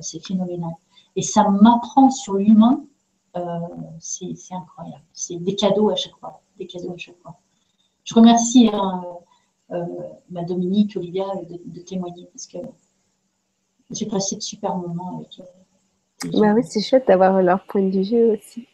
c'est 0.00 0.24
phénoménal. 0.24 0.72
Et 1.16 1.22
ça 1.22 1.48
m'apprend 1.48 2.10
sur 2.10 2.34
l'humain, 2.34 2.82
c'est 3.98 4.34
incroyable. 4.50 5.04
C'est 5.12 5.36
des 5.36 5.54
cadeaux 5.54 5.90
à 5.90 5.96
chaque 5.96 6.16
fois, 6.18 6.40
des 6.58 6.66
cadeaux 6.66 6.92
à 6.94 6.98
chaque 6.98 7.18
fois. 7.22 7.36
Je 8.04 8.14
remercie 8.14 8.70
hein, 8.72 9.02
ma 10.30 10.42
Dominique, 10.44 10.96
Olivia, 10.96 11.24
de, 11.48 11.80
témoigner 11.80 12.26
parce 12.32 12.46
que 12.46 12.58
j'ai 13.90 14.06
passé 14.06 14.36
de 14.36 14.42
super 14.42 14.76
moments 14.76 15.18
avec 15.18 15.40
eux. 15.40 16.38
Bah 16.38 16.52
oui, 16.54 16.62
c'est 16.64 16.82
chouette 16.82 17.06
d'avoir 17.08 17.40
leur 17.42 17.64
point 17.64 17.82
de 17.82 18.00
vue 18.00 18.24
aussi. 18.32 18.66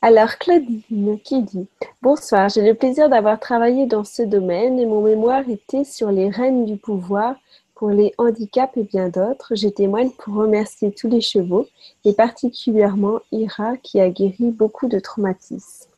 Alors, 0.00 0.36
Claudine 0.38 1.18
qui 1.20 1.42
dit 1.42 1.66
Bonsoir, 2.02 2.48
j'ai 2.48 2.62
le 2.62 2.74
plaisir 2.74 3.08
d'avoir 3.08 3.38
travaillé 3.40 3.86
dans 3.86 4.04
ce 4.04 4.22
domaine 4.22 4.78
et 4.78 4.86
mon 4.86 5.02
mémoire 5.02 5.48
était 5.48 5.84
sur 5.84 6.10
les 6.10 6.30
reines 6.30 6.64
du 6.64 6.76
pouvoir 6.76 7.36
pour 7.74 7.90
les 7.90 8.14
handicaps 8.18 8.76
et 8.76 8.82
bien 8.82 9.08
d'autres. 9.08 9.54
Je 9.54 9.68
témoigne 9.68 10.10
pour 10.10 10.34
remercier 10.34 10.92
tous 10.92 11.08
les 11.08 11.20
chevaux 11.20 11.66
et 12.04 12.12
particulièrement 12.12 13.20
Ira 13.32 13.76
qui 13.78 14.00
a 14.00 14.08
guéri 14.10 14.50
beaucoup 14.50 14.88
de 14.88 14.98
traumatismes. 14.98 15.88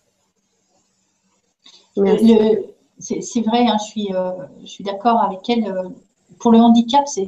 Merci 1.96 2.36
c'est 2.98 3.40
vrai, 3.42 3.66
hein, 3.66 3.76
je 3.78 3.84
suis, 3.84 4.14
euh, 4.14 4.32
je 4.60 4.66
suis 4.66 4.84
d'accord 4.84 5.20
avec 5.20 5.48
elle. 5.48 5.66
Euh, 5.66 5.88
pour 6.38 6.50
le 6.50 6.58
handicap, 6.58 7.06
c'est 7.06 7.26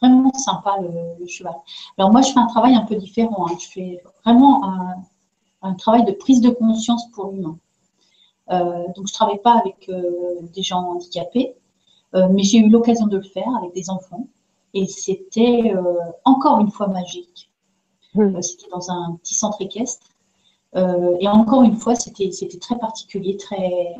vraiment 0.00 0.32
sympa 0.34 0.76
le, 0.80 1.26
cheval. 1.26 1.54
Alors 1.98 2.10
moi, 2.10 2.22
je 2.22 2.32
fais 2.32 2.38
un 2.38 2.46
travail 2.46 2.74
un 2.74 2.84
peu 2.84 2.96
différent. 2.96 3.46
Hein. 3.46 3.56
Je 3.60 3.68
fais 3.68 4.02
vraiment 4.24 4.62
un, 5.62 5.74
travail 5.74 6.04
de 6.04 6.12
prise 6.12 6.40
de 6.40 6.50
conscience 6.50 7.10
pour 7.12 7.30
l'humain. 7.30 7.58
Euh, 8.50 8.86
donc, 8.94 9.06
je 9.06 9.12
ne 9.12 9.14
travaille 9.14 9.40
pas 9.40 9.58
avec 9.58 9.90
des 10.52 10.62
gens 10.62 10.90
handicapés, 10.90 11.54
mais 12.12 12.42
j'ai 12.42 12.58
eu 12.58 12.68
l'occasion 12.68 13.06
de 13.06 13.16
le 13.16 13.22
faire 13.22 13.48
avec 13.58 13.72
des 13.74 13.90
enfants. 13.90 14.26
Et 14.72 14.86
c'était 14.86 15.72
encore 16.24 16.60
une 16.60 16.70
fois 16.70 16.88
magique. 16.88 17.50
Mmh. 18.14 18.40
C'était 18.42 18.68
dans 18.70 18.90
un 18.90 19.16
petit 19.22 19.34
centre 19.34 19.60
équestre. 19.62 20.06
Euh, 20.76 21.16
et 21.20 21.28
encore 21.28 21.62
une 21.62 21.76
fois, 21.76 21.94
c'était 21.94 22.30
très 22.60 22.78
particulier, 22.78 23.36
très. 23.36 23.94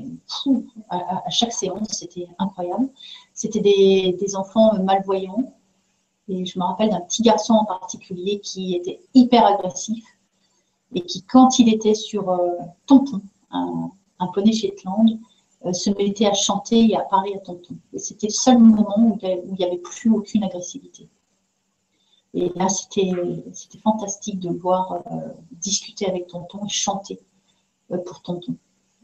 À, 0.90 1.30
chaque 1.30 1.52
séance, 1.52 1.88
c'était 1.90 2.26
incroyable. 2.38 2.88
C'était 3.32 3.60
des, 3.60 4.16
des, 4.18 4.36
enfants 4.36 4.82
malvoyants. 4.82 5.55
Et 6.28 6.44
je 6.44 6.59
me 6.59 6.64
rappelle 6.64 6.90
d'un 6.90 7.01
petit 7.02 7.22
garçon 7.22 7.55
en 7.55 7.64
particulier 7.64 8.40
qui 8.40 8.74
était 8.74 9.01
hyper 9.12 9.46
agressif 9.46 10.05
et 10.94 11.02
qui, 11.02 11.22
quand 11.22 11.59
il 11.59 11.72
était 11.72 11.94
sur 11.94 12.30
euh, 12.30 12.38
Tonton, 12.86 13.20
un, 13.51 13.90
un, 14.18 14.26
poney 14.28 14.52
Shetland, 14.52 15.18
euh, 15.66 15.72
se 15.72 15.90
mettait 15.90 16.26
à 16.26 16.34
chanter 16.34 16.90
et 16.90 16.96
à 16.96 17.01
parler 17.01 17.34
à 17.34 17.38
Tonton. 17.38 17.76
Et 17.92 17.98
c'était 17.98 18.28
le 18.28 18.32
seul 18.32 18.59
moment 18.59 18.96
où 18.98 19.18
il 19.22 19.55
n'y 19.59 19.64
avait 19.64 19.78
plus 19.78 20.10
aucune 20.10 20.44
agressivité. 20.44 21.09
Et 22.35 22.52
là, 22.56 22.69
c'était 22.69 23.12
fantastique 23.82 24.40
de 24.40 24.51
voir 24.51 25.02
euh, 25.11 25.28
discuter 25.52 26.06
avec 26.09 26.27
tonton 26.27 26.65
et 26.66 26.69
chanter 26.69 27.20
euh, 27.93 27.98
pour 27.98 28.23
tonton. 28.23 28.56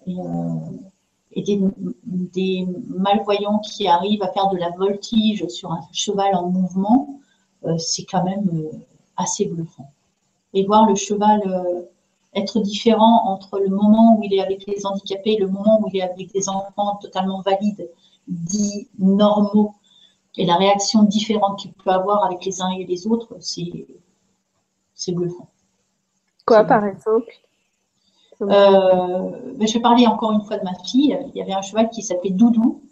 Et, 0.06 0.18
euh, 0.18 0.54
des, 1.36 2.66
malvoyants 2.88 3.60
qui 3.60 3.86
arrivent 3.86 4.24
à 4.24 4.32
faire 4.32 4.48
de 4.48 4.56
la 4.56 4.70
voltige 4.70 5.46
sur 5.46 5.70
un 5.70 5.80
cheval 5.92 6.34
en 6.34 6.48
mouvement, 6.48 7.20
c'est 7.78 8.04
quand 8.04 8.24
même 8.24 8.50
assez 9.16 9.44
bluffant. 9.44 9.92
Et 10.54 10.64
voir 10.64 10.88
le 10.88 10.96
cheval 10.96 11.40
être 12.34 12.58
différent 12.60 13.28
entre 13.28 13.60
le 13.60 13.68
moment 13.68 14.18
où 14.18 14.24
il 14.24 14.34
est 14.34 14.40
avec 14.40 14.66
les 14.66 14.84
handicapés 14.84 15.34
et 15.34 15.38
le 15.38 15.46
moment 15.46 15.80
où 15.80 15.88
il 15.92 15.98
est 15.98 16.02
avec 16.02 16.32
des 16.32 16.48
enfants 16.48 16.96
totalement 16.96 17.42
valides, 17.42 17.88
dits 18.26 18.88
normaux, 18.98 19.74
et 20.36 20.46
la 20.46 20.56
réaction 20.56 21.02
différente 21.02 21.58
qu'il 21.58 21.72
peut 21.72 21.90
avoir 21.90 22.24
avec 22.24 22.44
les 22.44 22.62
uns 22.62 22.70
et 22.70 22.84
les 22.84 23.06
autres, 23.06 23.36
c'est 23.40 25.12
bluffant. 25.12 25.48
Quoi, 26.46 26.64
par 26.64 26.84
exemple? 26.84 27.32
Euh, 28.42 29.30
ben, 29.56 29.68
Je 29.68 29.74
vais 29.74 29.80
parler 29.80 30.06
encore 30.06 30.32
une 30.32 30.42
fois 30.42 30.58
de 30.58 30.64
ma 30.64 30.74
fille. 30.84 31.18
Il 31.34 31.38
y 31.38 31.42
avait 31.42 31.52
un 31.52 31.62
cheval 31.62 31.90
qui 31.90 32.02
s'appelait 32.02 32.30
Doudou. 32.30 32.82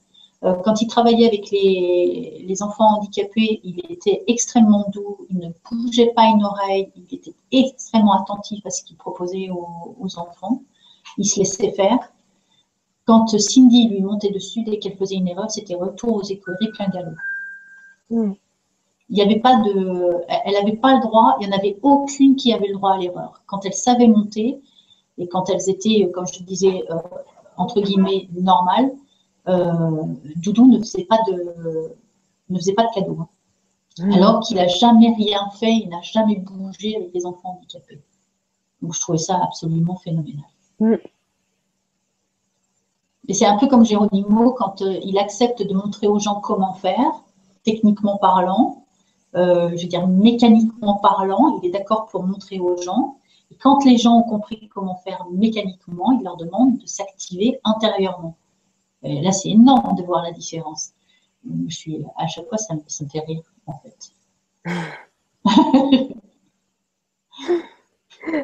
Euh, 0.45 0.55
quand 0.65 0.81
il 0.81 0.87
travaillait 0.87 1.27
avec 1.27 1.51
les, 1.51 2.45
les, 2.47 2.63
enfants 2.63 2.99
handicapés, 2.99 3.61
il 3.65 3.81
était 3.91 4.23
extrêmement 4.29 4.87
doux, 4.93 5.27
il 5.31 5.39
ne 5.39 5.49
bougeait 5.69 6.13
pas 6.15 6.27
une 6.27 6.45
oreille, 6.45 6.93
il 6.95 7.13
était 7.13 7.35
extrêmement 7.51 8.23
attentif 8.23 8.65
à 8.65 8.71
ce 8.71 8.85
qu'il 8.85 8.97
proposait 8.97 9.51
aux, 9.51 9.97
aux, 9.99 10.19
enfants. 10.19 10.63
Il 11.17 11.25
se 11.25 11.41
laissait 11.41 11.73
faire. 11.73 11.99
Quand 13.09 13.27
Cindy 13.39 13.89
lui 13.89 14.03
montait 14.03 14.29
dessus, 14.29 14.65
dès 14.65 14.79
qu'elle 14.79 14.99
faisait 14.99 15.15
une 15.15 15.29
erreur, 15.29 15.51
c'était 15.51 15.75
retour 15.75 16.17
aux 16.17 16.23
écuries 16.23 16.69
plein 16.75 16.89
galop. 16.89 17.17
Hmm. 18.11 18.35
Il 19.09 19.15
n'y 19.15 19.23
avait 19.23 19.41
pas 19.41 19.63
de, 19.63 20.27
elle 20.29 20.53
n'avait 20.53 20.77
pas 20.77 20.97
le 20.97 21.01
droit, 21.01 21.39
il 21.41 21.49
n'y 21.49 21.55
en 21.55 21.57
avait 21.57 21.79
aucune 21.81 22.37
qui 22.37 22.53
avait 22.53 22.67
le 22.67 22.75
droit 22.75 22.93
à 22.93 22.99
l'erreur. 22.99 23.41
Quand 23.47 23.65
elle 23.65 23.73
savait 23.73 24.09
monter 24.09 24.61
et 25.17 25.27
quand 25.27 25.49
elles 25.49 25.71
étaient, 25.71 26.11
comme 26.13 26.27
je 26.27 26.43
disais, 26.43 26.83
euh, 26.91 26.97
entre 27.57 27.81
guillemets, 27.81 28.29
normales, 28.39 28.93
euh, 29.49 30.03
Doudou 30.37 30.67
ne 30.67 30.79
faisait 30.79 31.07
pas 31.07 31.19
de, 31.29 31.95
ne 32.51 32.59
faisait 32.59 32.75
pas 32.75 32.85
de 32.85 32.95
cadeau. 32.95 33.17
Hein. 33.21 33.29
Hmm. 34.01 34.13
Alors 34.13 34.41
qu'il 34.41 34.59
n'a 34.59 34.69
jamais 34.69 35.15
rien 35.17 35.49
fait, 35.59 35.73
il 35.73 35.89
n'a 35.89 36.03
jamais 36.03 36.37
bougé 36.37 36.95
avec 36.97 37.15
les 37.15 37.25
enfants 37.25 37.57
handicapés. 37.57 38.03
Donc 38.83 38.93
je 38.93 39.01
trouvais 39.01 39.17
ça 39.17 39.41
absolument 39.43 39.97
phénoménal. 39.97 40.45
Hmm. 40.79 40.97
Et 43.29 43.35
c'est 43.35 43.47
un 43.47 43.57
peu 43.59 43.69
comme 43.69 43.85
Géronimo 43.85 44.53
quand 44.53 44.83
euh, 44.83 44.99
il 45.05 45.19
accepte 45.19 45.63
de 45.63 45.75
montrer 45.75 46.09
aux 46.09 46.19
gens 46.19 46.41
comment 46.41 46.73
faire 46.73 47.23
techniquement 47.63 48.17
parlant, 48.17 48.87
euh, 49.37 49.71
je 49.77 49.83
veux 49.83 49.89
dire 49.89 50.09
mécaniquement 50.09 50.97
parlant, 50.97 51.61
il 51.63 51.69
est 51.69 51.71
d'accord 51.71 52.07
pour 52.07 52.23
montrer 52.23 52.59
aux 52.59 52.81
gens. 52.81 53.19
Et 53.51 53.57
quand 53.57 53.85
les 53.85 53.99
gens 53.99 54.17
ont 54.17 54.23
compris 54.23 54.69
comment 54.69 54.97
faire 54.97 55.27
mécaniquement, 55.31 56.13
il 56.13 56.23
leur 56.25 56.39
demande 56.39 56.79
de 56.79 56.87
s'activer 56.87 57.61
intérieurement. 57.65 58.37
là, 59.03 59.33
c'est 59.33 59.51
énorme 59.51 59.95
de 59.97 60.03
voir 60.03 60.23
la 60.23 60.33
différence. 60.33 60.93
Je 61.69 61.75
suis, 61.75 62.05
à 62.17 62.27
chaque 62.27 62.49
fois, 62.49 62.59
ça 62.59 62.75
me 62.75 62.81
fait 63.09 63.21
rire, 63.21 63.43
en 63.67 63.75
fait. 63.79 64.13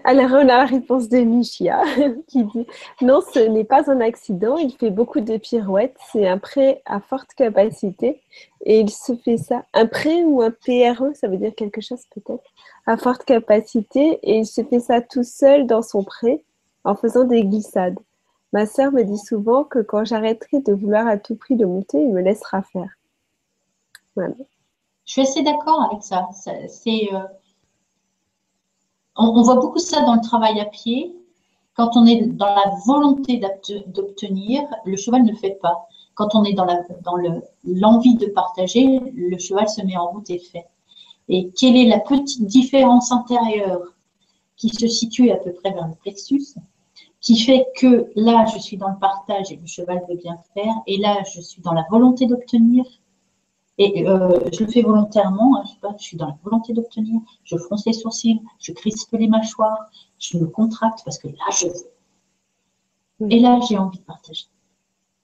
Alors, 0.05 0.31
on 0.33 0.37
a 0.37 0.45
la 0.45 0.65
réponse 0.65 1.09
de 1.09 1.19
Michia 1.19 1.83
qui 2.29 2.45
dit 2.45 2.67
Non, 3.03 3.21
ce 3.33 3.41
n'est 3.41 3.65
pas 3.65 3.91
un 3.91 4.01
accident, 4.01 4.57
il 4.57 4.73
fait 4.73 4.91
beaucoup 4.91 5.21
de 5.21 5.37
pirouettes, 5.37 5.97
c'est 6.13 6.27
un 6.27 6.39
prêt 6.39 6.83
à 6.87 7.01
forte 7.01 7.35
capacité 7.35 8.23
et 8.65 8.81
il 8.81 8.91
se 8.91 9.15
fait 9.17 9.37
ça. 9.37 9.65
Un 9.75 9.87
prêt 9.87 10.23
ou 10.23 10.43
un 10.43 10.51
PRE, 10.51 11.15
ça 11.15 11.29
veut 11.29 11.37
dire 11.37 11.55
quelque 11.55 11.81
chose 11.81 12.03
peut-être, 12.15 12.45
à 12.87 12.97
forte 12.97 13.25
capacité 13.25 14.19
et 14.23 14.39
il 14.39 14.47
se 14.47 14.63
fait 14.63 14.81
ça 14.81 15.01
tout 15.01 15.25
seul 15.25 15.67
dans 15.67 15.83
son 15.83 16.05
prêt 16.05 16.43
en 16.85 16.95
faisant 16.95 17.25
des 17.25 17.45
glissades. 17.45 17.99
Ma 18.53 18.67
sœur 18.67 18.93
me 18.93 19.03
dit 19.03 19.19
souvent 19.19 19.65
que 19.65 19.81
quand 19.81 20.05
j'arrêterai 20.05 20.61
de 20.61 20.73
vouloir 20.73 21.09
à 21.09 21.19
tout 21.19 21.35
prix 21.35 21.57
le 21.57 21.67
monter, 21.67 22.01
il 22.01 22.13
me 22.13 22.21
laissera 22.21 22.63
faire. 22.63 22.91
Voilà. 24.15 24.35
Je 25.05 25.13
suis 25.13 25.23
assez 25.23 25.43
d'accord 25.43 25.91
avec 25.91 26.03
ça. 26.03 26.29
C'est. 26.33 27.13
Euh, 27.13 27.19
on, 29.17 29.43
voit 29.43 29.57
beaucoup 29.57 29.79
ça 29.79 30.03
dans 30.03 30.15
le 30.15 30.21
travail 30.21 30.61
à 30.61 30.67
pied. 30.67 31.15
Quand 31.75 31.97
on 31.97 32.07
est 32.07 32.23
dans 32.23 32.55
la 32.55 32.73
volonté 32.87 33.41
d'obtenir, 33.87 34.63
le 34.85 34.97
cheval 34.97 35.25
ne 35.25 35.35
fait 35.35 35.59
pas. 35.61 35.89
Quand 36.15 36.35
on 36.35 36.45
est 36.45 36.53
dans 36.53 36.67
l'envie 37.65 38.15
de 38.15 38.27
partager, 38.27 39.01
le 39.15 39.39
cheval 39.39 39.69
se 39.69 39.83
met 39.83 39.97
en 39.97 40.11
route 40.11 40.31
et 40.31 40.39
fait. 40.39 40.67
Et 41.29 41.51
quelle 41.59 41.77
est 41.77 41.87
la 41.87 42.01
petite 42.01 42.47
différence 42.47 43.11
intérieure 43.11 43.83
qui 44.57 44.69
se 44.69 44.87
situe 44.87 45.31
à 45.31 45.37
peu 45.37 45.53
près 45.53 45.73
vers 45.73 45.89
le 45.89 45.95
plexus, 45.95 46.55
qui 47.21 47.39
fait 47.41 47.67
que 47.77 48.11
là, 48.15 48.45
je 48.55 48.59
suis 48.59 48.77
dans 48.77 48.91
le 48.91 48.99
partage 48.99 49.51
et 49.51 49.57
le 49.57 49.67
cheval 49.67 50.03
veut 50.09 50.17
bien 50.17 50.39
faire, 50.53 50.75
et 50.87 50.99
là, 50.99 51.23
je 51.35 51.41
suis 51.41 51.63
dans 51.63 51.73
la 51.73 51.85
volonté 51.91 52.27
d'obtenir, 52.27 52.85
et 53.79 54.07
euh, 54.07 54.39
je 54.53 54.65
le 54.65 54.71
fais 54.71 54.83
volontairement, 54.83 55.59
hein, 55.59 55.65
je, 55.99 56.05
suis 56.05 56.17
dans 56.17 56.29
la 56.29 56.39
volonté 56.45 56.73
d'obtenir, 56.73 57.21
je 57.43 57.57
fronce 57.57 57.85
les 57.87 57.93
sourcils, 57.93 58.41
je 58.61 58.73
crispe 58.73 59.13
les 59.13 59.27
mâchoires, 59.27 59.91
je 60.19 60.39
me 60.39 60.47
contracte 60.47 61.01
parce 61.05 61.19
que 61.19 61.29
là, 61.29 61.45
je 61.51 61.67
veux. 61.67 63.31
Et 63.31 63.41
là, 63.41 63.59
j'ai 63.69 63.77
envie 63.77 63.99
de 63.99 64.05
partager. 64.05 64.47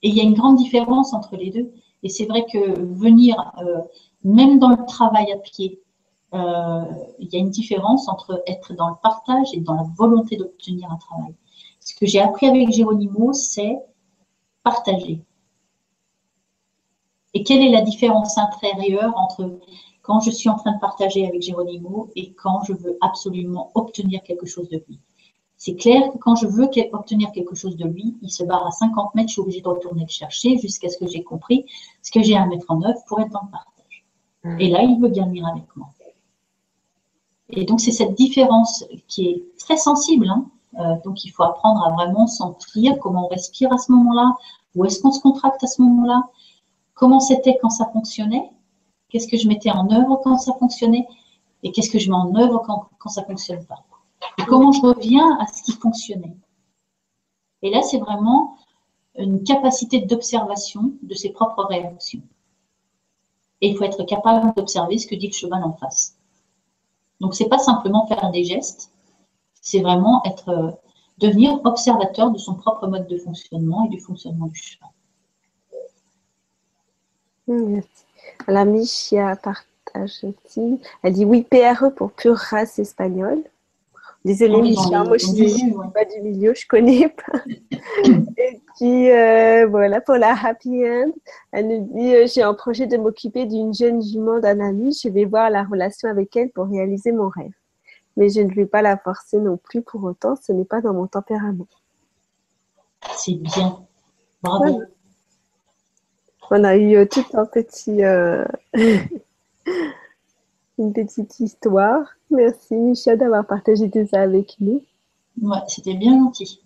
Et 0.02 0.08
il 0.08 0.16
y 0.16 0.20
a 0.20 0.24
une 0.24 0.34
grande 0.34 0.56
différence 0.56 1.12
entre 1.12 1.36
les 1.36 1.50
deux. 1.50 1.70
Et 2.02 2.08
c'est 2.08 2.26
vrai 2.26 2.44
que 2.50 2.80
venir, 2.80 3.52
euh, 3.58 3.82
même 4.24 4.58
dans 4.58 4.70
le 4.70 4.84
travail 4.86 5.30
à 5.32 5.36
pied, 5.36 5.80
euh, 6.32 6.84
il 7.18 7.28
y 7.32 7.36
a 7.36 7.38
une 7.38 7.50
différence 7.50 8.08
entre 8.08 8.42
être 8.46 8.74
dans 8.74 8.88
le 8.88 8.94
partage 9.02 9.48
et 9.52 9.60
dans 9.60 9.74
la 9.74 9.84
volonté 9.96 10.36
d'obtenir 10.36 10.90
un 10.90 10.96
travail. 10.96 11.34
Ce 11.80 11.94
que 11.94 12.06
j'ai 12.06 12.20
appris 12.20 12.46
avec 12.46 12.70
Géronimo, 12.70 13.32
c'est 13.32 13.78
partager. 14.62 15.22
Et 17.34 17.42
quelle 17.44 17.62
est 17.62 17.70
la 17.70 17.82
différence 17.82 18.38
intérieure 18.38 19.12
entre 19.16 19.58
quand 20.02 20.20
je 20.20 20.30
suis 20.30 20.48
en 20.48 20.56
train 20.56 20.72
de 20.72 20.80
partager 20.80 21.26
avec 21.26 21.42
Géronimo 21.42 22.10
et 22.16 22.32
quand 22.32 22.64
je 22.64 22.72
veux 22.72 22.98
absolument 23.00 23.70
obtenir 23.74 24.22
quelque 24.22 24.46
chose 24.46 24.68
de 24.68 24.82
lui? 24.88 24.98
C'est 25.56 25.76
clair 25.76 26.10
que 26.10 26.18
quand 26.18 26.36
je 26.36 26.46
veux 26.46 26.70
obtenir 26.92 27.32
quelque 27.32 27.54
chose 27.54 27.76
de 27.76 27.86
lui, 27.86 28.16
il 28.22 28.30
se 28.30 28.42
barre 28.42 28.66
à 28.66 28.70
50 28.70 29.14
mètres, 29.14 29.28
je 29.28 29.34
suis 29.34 29.42
obligée 29.42 29.60
de 29.60 29.68
retourner 29.68 30.02
le 30.02 30.08
chercher 30.08 30.56
jusqu'à 30.58 30.88
ce 30.88 30.96
que 30.96 31.06
j'ai 31.06 31.22
compris 31.22 31.66
ce 32.02 32.10
que 32.10 32.22
j'ai 32.22 32.34
à 32.34 32.46
mettre 32.46 32.64
en 32.70 32.82
œuvre 32.82 33.00
pour 33.06 33.20
être 33.20 33.30
dans 33.30 33.42
le 33.42 33.50
partage. 33.50 34.04
Mmh. 34.42 34.60
Et 34.60 34.68
là, 34.70 34.82
il 34.82 34.98
veut 35.00 35.10
bien 35.10 35.26
venir 35.26 35.46
avec 35.46 35.64
moi. 35.76 35.88
Et 37.52 37.64
donc, 37.64 37.80
c'est 37.80 37.92
cette 37.92 38.14
différence 38.14 38.84
qui 39.08 39.28
est 39.28 39.44
très 39.58 39.76
sensible. 39.76 40.28
Hein. 40.28 40.46
Euh, 40.78 40.94
donc, 41.04 41.24
il 41.24 41.30
faut 41.30 41.42
apprendre 41.42 41.84
à 41.84 41.92
vraiment 41.92 42.26
sentir 42.26 42.98
comment 43.00 43.26
on 43.26 43.28
respire 43.28 43.72
à 43.72 43.78
ce 43.78 43.90
moment-là, 43.92 44.36
où 44.76 44.84
est-ce 44.84 45.00
qu'on 45.00 45.12
se 45.12 45.20
contracte 45.20 45.62
à 45.64 45.66
ce 45.66 45.82
moment-là, 45.82 46.22
comment 47.00 47.18
c'était 47.18 47.58
quand 47.62 47.70
ça 47.70 47.86
fonctionnait, 47.94 48.50
qu'est-ce 49.08 49.26
que 49.26 49.38
je 49.38 49.48
mettais 49.48 49.70
en 49.70 49.90
œuvre 49.90 50.20
quand 50.22 50.36
ça 50.36 50.52
fonctionnait, 50.52 51.08
et 51.62 51.72
qu'est-ce 51.72 51.88
que 51.88 51.98
je 51.98 52.10
mets 52.10 52.16
en 52.16 52.34
œuvre 52.36 52.62
quand, 52.66 53.08
ça 53.08 53.22
ne 53.22 53.26
fonctionne 53.26 53.64
pas? 53.64 53.82
Et 54.38 54.44
comment 54.44 54.70
je 54.70 54.82
reviens 54.82 55.38
à 55.38 55.46
ce 55.46 55.62
qui 55.62 55.72
fonctionnait? 55.72 56.36
Et 57.62 57.70
là, 57.70 57.80
c'est 57.82 57.98
vraiment 57.98 58.58
une 59.16 59.42
capacité 59.44 60.00
d'observation 60.00 60.92
de 61.02 61.14
ses 61.14 61.30
propres 61.30 61.64
réactions. 61.64 62.22
Et 63.62 63.68
il 63.68 63.76
faut 63.78 63.84
être 63.84 64.04
capable 64.04 64.52
d'observer 64.54 64.98
ce 64.98 65.06
que 65.06 65.14
dit 65.14 65.28
le 65.28 65.32
cheval 65.32 65.64
en 65.64 65.72
face. 65.72 66.18
Donc, 67.20 67.34
c'est 67.34 67.48
pas 67.48 67.58
simplement 67.58 68.06
faire 68.08 68.30
des 68.30 68.44
gestes, 68.44 68.92
c'est 69.62 69.80
vraiment 69.80 70.22
être, 70.26 70.50
euh, 70.50 70.70
devenir 71.16 71.60
observateur 71.64 72.30
de 72.30 72.38
son 72.38 72.54
propre 72.56 72.86
mode 72.86 73.06
de 73.06 73.16
fonctionnement 73.16 73.86
et 73.86 73.88
du 73.88 74.00
fonctionnement 74.00 74.48
du 74.48 74.58
cheval. 74.58 74.90
Merci. 77.48 78.04
La 78.46 78.64
Michia 78.64 79.36
partage 79.36 80.24
aussi. 80.24 80.80
Elle 81.02 81.12
dit 81.12 81.24
oui, 81.24 81.42
PRE 81.42 81.90
pour 81.94 82.12
pure 82.12 82.36
race 82.36 82.78
espagnole. 82.78 83.42
Désolée, 84.22 84.56
ah 84.58 84.62
Michia, 84.62 85.04
moi 85.04 85.16
je 85.16 85.26
suis 85.26 85.74
pas 85.94 86.04
du 86.04 86.20
milieu, 86.20 86.52
je 86.54 86.66
connais 86.66 87.08
pas. 87.08 87.40
Et 88.36 88.60
puis 88.76 89.10
euh, 89.10 89.66
voilà, 89.66 90.02
pour 90.02 90.16
la 90.16 90.34
happy 90.44 90.86
end, 90.86 91.12
elle 91.52 91.68
nous 91.68 91.94
dit 91.94 92.14
euh, 92.14 92.26
J'ai 92.26 92.42
un 92.42 92.52
projet 92.52 92.86
de 92.86 92.98
m'occuper 92.98 93.46
d'une 93.46 93.72
jeune 93.72 94.02
jument 94.02 94.38
d'un 94.38 94.60
ami, 94.60 94.92
je 95.02 95.08
vais 95.08 95.24
voir 95.24 95.48
la 95.48 95.64
relation 95.64 96.10
avec 96.10 96.36
elle 96.36 96.50
pour 96.50 96.66
réaliser 96.66 97.12
mon 97.12 97.30
rêve. 97.30 97.52
Mais 98.18 98.28
je 98.28 98.42
ne 98.42 98.52
vais 98.52 98.66
pas 98.66 98.82
la 98.82 98.98
forcer 98.98 99.38
non 99.38 99.56
plus 99.56 99.80
pour 99.80 100.04
autant, 100.04 100.34
ce 100.36 100.52
n'est 100.52 100.66
pas 100.66 100.82
dans 100.82 100.92
mon 100.92 101.06
tempérament. 101.06 101.66
C'est 103.16 103.36
bien. 103.36 103.78
Bravo. 104.42 104.82
On 106.50 106.64
a 106.64 106.76
eu 106.76 106.96
euh, 106.96 107.06
tout 107.06 107.24
un 107.34 107.46
petit. 107.46 108.02
une 110.78 110.92
petite 110.92 111.38
histoire. 111.40 112.06
Merci 112.30 112.74
Michel 112.74 113.18
d'avoir 113.18 113.46
partagé 113.46 113.90
tout 113.90 114.06
ça 114.10 114.22
avec 114.22 114.56
nous. 114.60 114.82
Ouais, 115.40 115.58
c'était 115.68 115.94
bien 115.94 116.18
gentil. 116.18 116.60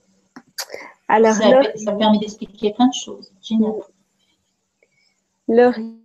Alors, 1.08 1.34
ça, 1.34 1.62
ça 1.76 1.92
permet 1.92 2.18
d'expliquer 2.18 2.72
plein 2.72 2.86
de 2.86 2.94
choses. 2.94 3.32
Génial. 3.42 3.72
Laurie, 5.48 5.98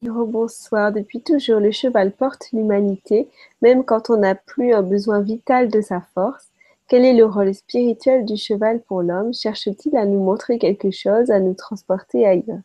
bonsoir. 0.00 0.92
Depuis 0.92 1.20
toujours, 1.20 1.60
le 1.60 1.72
cheval 1.72 2.12
porte 2.12 2.50
l'humanité, 2.52 3.28
même 3.60 3.84
quand 3.84 4.10
on 4.10 4.18
n'a 4.18 4.34
plus 4.34 4.72
un 4.72 4.82
besoin 4.82 5.20
vital 5.20 5.68
de 5.68 5.80
sa 5.80 6.00
force. 6.14 6.46
Quel 6.88 7.04
est 7.04 7.12
le 7.12 7.26
rôle 7.26 7.52
spirituel 7.52 8.24
du 8.24 8.36
cheval 8.36 8.80
pour 8.80 9.02
l'homme? 9.02 9.34
Cherche-t-il 9.34 9.94
à 9.96 10.06
nous 10.06 10.22
montrer 10.22 10.58
quelque 10.58 10.90
chose, 10.90 11.30
à 11.30 11.40
nous 11.40 11.52
transporter 11.52 12.26
ailleurs? 12.26 12.60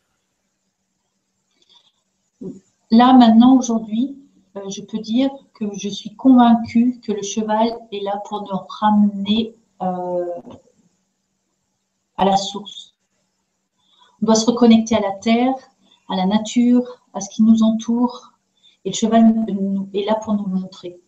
Là, 2.94 3.12
maintenant, 3.14 3.58
aujourd'hui, 3.58 4.16
euh, 4.56 4.70
je 4.70 4.84
peux 4.84 5.00
dire 5.00 5.32
que 5.56 5.66
je 5.74 5.90
suis 5.90 6.16
convaincue 6.16 7.00
que 7.04 7.12
le 7.12 7.24
cheval 7.24 7.76
est 7.92 8.04
là 8.04 8.22
pour 8.30 8.42
nous 8.42 8.60
ramener 8.70 9.56
euh, 9.82 10.28
à 12.18 12.26
la 12.26 12.38
source. 12.38 12.94
On 14.22 14.28
doit 14.28 14.36
se 14.36 14.46
reconnecter 14.46 14.96
à 14.96 15.00
la 15.00 15.14
terre, 15.14 15.56
à 16.08 16.16
la 16.16 16.28
nature, 16.28 16.84
à 17.16 17.22
ce 17.22 17.32
qui 17.32 17.42
nous 17.42 17.64
entoure. 17.64 18.32
Et 18.86 18.92
le 18.92 18.96
cheval 18.96 19.44
est 19.96 20.06
là 20.06 20.14
pour 20.24 20.36
nous 20.36 20.46
le 20.46 20.60
montrer. 20.60 21.02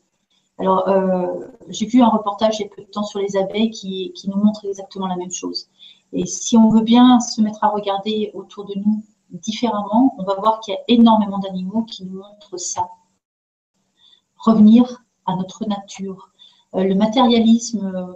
Alors, 0.57 0.89
euh, 0.89 1.27
j'ai 1.67 1.85
vu 1.85 2.01
un 2.01 2.09
reportage 2.09 2.59
il 2.59 2.63
y 2.63 2.65
a 2.65 2.75
peu 2.75 2.81
de 2.81 2.87
temps 2.87 3.03
sur 3.03 3.19
les 3.19 3.37
abeilles 3.37 3.69
qui, 3.69 4.11
qui, 4.13 4.27
nous 4.27 4.37
montre 4.37 4.65
exactement 4.65 5.05
la 5.05 5.17
même 5.17 5.31
chose. 5.31 5.69
Et 6.13 6.25
si 6.25 6.57
on 6.57 6.69
veut 6.69 6.81
bien 6.81 7.19
se 7.19 7.41
mettre 7.41 7.63
à 7.63 7.69
regarder 7.69 8.31
autour 8.33 8.65
de 8.65 8.73
nous 8.73 9.03
différemment, 9.31 10.15
on 10.17 10.23
va 10.23 10.35
voir 10.35 10.59
qu'il 10.59 10.73
y 10.73 10.77
a 10.77 10.81
énormément 10.87 11.39
d'animaux 11.39 11.83
qui 11.83 12.05
nous 12.05 12.19
montrent 12.19 12.57
ça 12.57 12.89
revenir 14.45 15.03
à 15.25 15.35
notre 15.35 15.65
nature. 15.65 16.29
Euh, 16.75 16.83
le 16.83 16.95
matérialisme, 16.95 17.85
euh, 17.85 18.13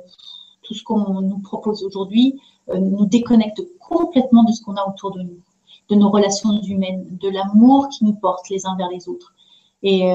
tout 0.64 0.74
ce 0.74 0.84
qu'on 0.84 1.22
nous 1.22 1.40
propose 1.40 1.84
aujourd'hui, 1.84 2.40
euh, 2.70 2.78
nous 2.78 3.06
déconnecte 3.06 3.62
complètement 3.80 4.44
de 4.44 4.52
ce 4.52 4.62
qu'on 4.62 4.76
a 4.76 4.88
autour 4.88 5.12
de 5.12 5.22
nous, 5.22 5.42
de 5.90 5.96
nos 5.96 6.10
relations 6.10 6.62
humaines, 6.62 7.18
de 7.20 7.30
l'amour 7.30 7.90
qui 7.90 8.06
nous 8.06 8.14
porte 8.14 8.50
les 8.50 8.66
uns 8.66 8.76
vers 8.76 8.90
les 8.90 9.10
autres. 9.10 9.34
Et 9.82 10.14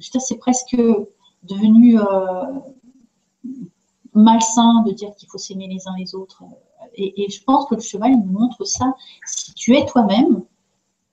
c'est 0.00 0.38
presque 0.38 0.76
devenu 1.42 1.98
malsain 4.14 4.82
de 4.86 4.92
dire 4.92 5.12
qu'il 5.16 5.28
faut 5.28 5.36
s'aimer 5.36 5.66
les 5.66 5.88
uns 5.88 5.96
les 5.98 6.14
autres. 6.14 6.44
Et, 6.94 7.28
je 7.30 7.42
pense 7.44 7.66
que 7.66 7.74
le 7.74 7.80
cheval 7.80 8.12
nous 8.12 8.38
montre 8.38 8.64
ça. 8.64 8.94
Si 9.26 9.52
tu 9.54 9.76
es 9.76 9.84
toi-même, 9.86 10.44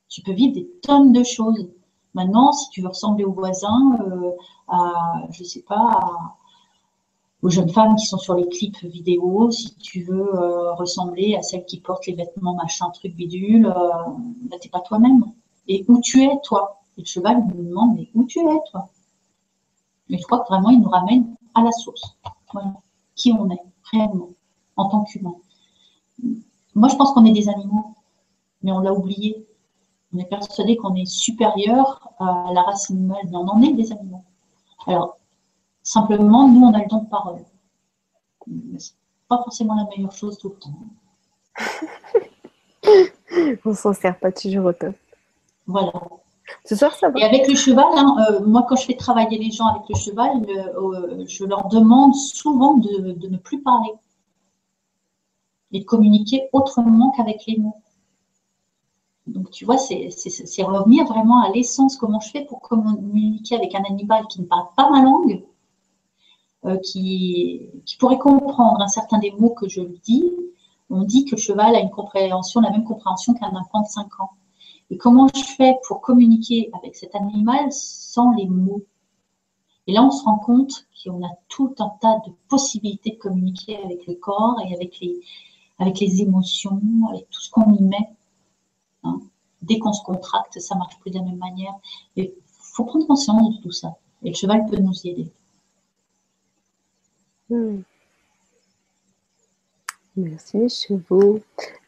tu 0.09 0.21
peux 0.21 0.33
vivre 0.33 0.53
des 0.53 0.67
tonnes 0.81 1.11
de 1.11 1.23
choses. 1.23 1.69
Maintenant, 2.13 2.51
si 2.51 2.69
tu 2.69 2.81
veux 2.81 2.89
ressembler 2.89 3.23
aux 3.23 3.31
voisins, 3.31 3.97
euh, 4.01 4.31
à, 4.67 5.27
je 5.31 5.43
sais 5.43 5.61
pas, 5.61 6.11
aux 7.41 7.49
jeunes 7.49 7.69
femmes 7.69 7.95
qui 7.95 8.05
sont 8.05 8.17
sur 8.17 8.35
les 8.35 8.47
clips 8.47 8.83
vidéo, 8.83 9.49
si 9.49 9.75
tu 9.75 10.03
veux 10.03 10.35
euh, 10.35 10.73
ressembler 10.73 11.35
à 11.35 11.41
celles 11.41 11.65
qui 11.65 11.79
portent 11.79 12.05
les 12.05 12.13
vêtements 12.13 12.55
machin, 12.55 12.89
truc 12.91 13.15
bidule, 13.15 13.65
euh, 13.65 13.89
bah, 14.49 14.57
t'es 14.61 14.69
pas 14.69 14.81
toi-même. 14.81 15.25
Et 15.67 15.85
où 15.87 15.99
tu 16.01 16.23
es, 16.23 16.31
toi? 16.43 16.81
Et 16.97 17.01
le 17.01 17.05
cheval 17.05 17.43
nous 17.47 17.63
demande, 17.63 17.95
mais 17.95 18.09
où 18.13 18.25
tu 18.25 18.39
es, 18.39 18.59
toi? 18.69 18.89
Mais 20.09 20.17
je 20.17 20.23
crois 20.23 20.39
que 20.39 20.47
vraiment, 20.49 20.69
il 20.69 20.81
nous 20.81 20.89
ramène 20.89 21.35
à 21.55 21.63
la 21.63 21.71
source. 21.71 22.17
Voilà. 22.53 22.73
Qui 23.15 23.33
on 23.33 23.49
est, 23.49 23.61
réellement, 23.91 24.29
en 24.75 24.89
tant 24.89 25.03
qu'humain. 25.03 25.35
Moi, 26.75 26.89
je 26.89 26.95
pense 26.95 27.11
qu'on 27.13 27.25
est 27.25 27.31
des 27.31 27.49
animaux, 27.49 27.95
mais 28.63 28.71
on 28.71 28.79
l'a 28.79 28.93
oublié. 28.93 29.45
On 30.13 30.19
est 30.19 30.25
persuadé 30.25 30.77
qu'on 30.77 30.95
est 30.95 31.05
supérieur 31.05 32.11
à 32.19 32.51
la 32.53 32.61
race 32.63 32.91
animale, 32.91 33.23
mais 33.29 33.37
on 33.37 33.47
en 33.47 33.61
est 33.61 33.73
des 33.73 33.91
animaux. 33.91 34.23
Alors, 34.87 35.17
simplement, 35.83 36.47
nous, 36.47 36.65
on 36.65 36.73
a 36.73 36.79
le 36.79 36.87
don 36.87 37.03
de 37.03 37.09
parole. 37.09 37.43
C'est 38.77 38.93
pas 39.27 39.43
forcément 39.43 39.75
la 39.75 39.85
meilleure 39.85 40.11
chose 40.11 40.37
tout 40.37 40.49
le 40.49 40.55
temps. 40.55 40.73
on 43.65 43.73
s'en 43.73 43.93
sert 43.93 44.19
pas 44.19 44.31
toujours 44.31 44.65
au 44.65 44.73
top. 44.73 44.95
Voilà. 45.67 45.93
Ce 46.65 46.75
soir, 46.75 46.93
ça 46.95 47.09
va. 47.09 47.19
Et 47.19 47.23
avec 47.23 47.47
le 47.47 47.55
cheval, 47.55 47.85
hein, 47.95 48.15
euh, 48.29 48.45
moi, 48.45 48.65
quand 48.67 48.75
je 48.75 48.85
fais 48.85 48.95
travailler 48.95 49.37
les 49.37 49.51
gens 49.51 49.67
avec 49.67 49.83
le 49.87 49.95
cheval, 49.95 50.45
euh, 50.49 51.23
je 51.27 51.45
leur 51.45 51.67
demande 51.69 52.15
souvent 52.15 52.73
de, 52.75 53.13
de 53.13 53.27
ne 53.27 53.37
plus 53.37 53.61
parler 53.61 53.91
et 55.73 55.79
de 55.79 55.85
communiquer 55.85 56.49
autrement 56.53 57.11
qu'avec 57.11 57.45
les 57.47 57.57
mots. 57.57 57.81
Donc, 59.27 59.51
tu 59.51 59.65
vois, 59.65 59.77
c'est 59.77 60.09
revenir 60.63 61.05
vraiment 61.05 61.41
à 61.41 61.49
l'essence, 61.51 61.95
comment 61.95 62.19
je 62.19 62.31
fais 62.31 62.45
pour 62.45 62.59
communiquer 62.61 63.55
avec 63.55 63.75
un 63.75 63.83
animal 63.83 64.25
qui 64.27 64.41
ne 64.41 64.45
parle 64.45 64.67
pas 64.75 64.89
ma 64.89 65.01
langue, 65.01 65.43
euh, 66.65 66.77
qui, 66.77 67.69
pourrait 67.99 68.17
comprendre 68.17 68.81
un 68.81 68.87
certain 68.87 69.19
des 69.19 69.31
mots 69.31 69.51
que 69.51 69.69
je 69.69 69.81
lui 69.81 69.99
dis. 70.03 70.31
On 70.89 71.03
dit 71.03 71.25
que 71.25 71.35
le 71.35 71.41
cheval 71.41 71.75
a 71.75 71.79
une 71.79 71.91
compréhension, 71.91 72.61
la 72.61 72.71
même 72.71 72.83
compréhension 72.83 73.33
qu'un 73.33 73.55
enfant 73.55 73.81
de 73.81 73.87
5 73.87 74.19
ans. 74.19 74.31
Et 74.89 74.97
comment 74.97 75.27
je 75.33 75.43
fais 75.43 75.75
pour 75.87 76.01
communiquer 76.01 76.69
avec 76.73 76.95
cet 76.95 77.15
animal 77.15 77.71
sans 77.71 78.31
les 78.31 78.47
mots? 78.47 78.83
Et 79.87 79.93
là, 79.93 80.03
on 80.03 80.11
se 80.11 80.23
rend 80.23 80.37
compte 80.37 80.85
qu'on 81.03 81.23
a 81.23 81.29
tout 81.47 81.73
un 81.79 81.91
tas 82.01 82.19
de 82.27 82.33
possibilités 82.49 83.11
de 83.11 83.17
communiquer 83.17 83.77
avec 83.83 84.05
le 84.05 84.15
corps 84.15 84.59
et 84.67 84.73
avec 84.73 84.99
les, 84.99 85.21
avec 85.81 85.99
les 85.99 86.21
émotions, 86.21 86.79
avec 87.09 87.29
tout 87.29 87.41
ce 87.41 87.49
qu'on 87.49 87.73
y 87.73 87.81
met. 87.81 88.09
Hein. 89.03 89.19
Dès 89.61 89.79
qu'on 89.79 89.93
se 89.93 90.03
contracte, 90.03 90.59
ça 90.59 90.75
marche 90.75 90.97
plus 90.99 91.11
de 91.11 91.17
la 91.17 91.25
même 91.25 91.37
manière. 91.37 91.73
Il 92.15 92.31
faut 92.47 92.85
prendre 92.85 93.07
conscience 93.07 93.57
de 93.57 93.61
tout 93.63 93.71
ça. 93.71 93.95
Et 94.23 94.29
le 94.29 94.35
cheval 94.35 94.65
peut 94.69 94.77
nous 94.77 94.93
aider. 95.05 95.31
Hmm. 97.49 97.81
Merci 100.17 100.57
mes 100.57 100.69
chevaux. 100.69 101.39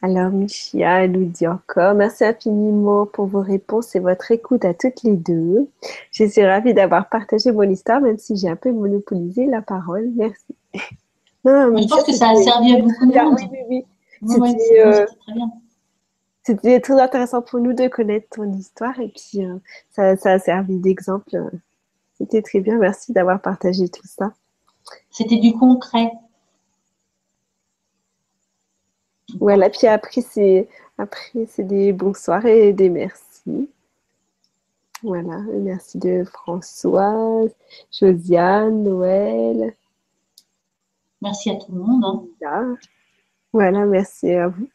Alors 0.02 0.30
Michia 0.30 1.06
nous 1.06 1.26
dit 1.26 1.46
encore 1.46 1.94
merci 1.94 2.24
infiniment 2.24 3.06
pour 3.06 3.26
vos 3.26 3.42
réponses 3.42 3.94
et 3.94 4.00
votre 4.00 4.30
écoute 4.32 4.64
à 4.64 4.74
toutes 4.74 5.02
les 5.02 5.16
deux. 5.16 5.68
Je 6.10 6.24
suis 6.24 6.44
ravie 6.44 6.74
d'avoir 6.74 7.08
partagé 7.10 7.52
mon 7.52 7.62
histoire 7.62 8.00
même 8.00 8.18
si 8.18 8.36
j'ai 8.36 8.48
un 8.48 8.56
peu 8.56 8.72
monopolisé 8.72 9.46
la 9.46 9.62
parole. 9.62 10.10
Merci. 10.16 10.56
je 11.44 11.88
pense 11.88 12.04
que 12.04 12.12
ça 12.12 12.30
a 12.30 12.36
servi 12.36 12.74
à 12.74 12.80
beaucoup 12.80 13.06
de 13.06 13.14
monde. 13.14 13.38
C'était 16.42 16.80
très 16.80 17.00
intéressant 17.00 17.42
pour 17.42 17.60
nous 17.60 17.72
de 17.72 17.88
connaître 17.88 18.28
ton 18.36 18.52
histoire 18.52 18.98
et 19.00 19.08
puis 19.08 19.46
ça, 19.90 20.16
ça, 20.16 20.32
a 20.32 20.38
servi 20.38 20.78
d'exemple. 20.78 21.50
C'était 22.18 22.42
très 22.42 22.60
bien. 22.60 22.76
Merci 22.76 23.12
d'avoir 23.12 23.40
partagé 23.40 23.88
tout 23.88 24.06
ça. 24.06 24.32
C'était 25.10 25.38
du 25.38 25.52
concret. 25.54 26.12
Voilà, 29.40 29.70
puis 29.70 29.86
après, 29.86 30.20
c'est 30.20 30.68
après 30.98 31.46
c'est 31.48 31.66
des 31.66 31.92
bonsoirs 31.92 32.44
et 32.46 32.72
des 32.72 32.90
merci. 32.90 33.68
Voilà, 35.02 35.38
merci 35.52 35.98
de 35.98 36.24
Françoise, 36.24 37.50
Josiane, 37.92 38.84
Noël. 38.84 39.74
Merci 41.22 41.50
à 41.50 41.56
tout 41.56 41.72
le 41.72 41.80
monde. 41.80 42.26
Hein. 42.44 42.76
Voilà, 43.52 43.86
merci 43.86 44.30
à 44.32 44.48
vous 44.48 44.68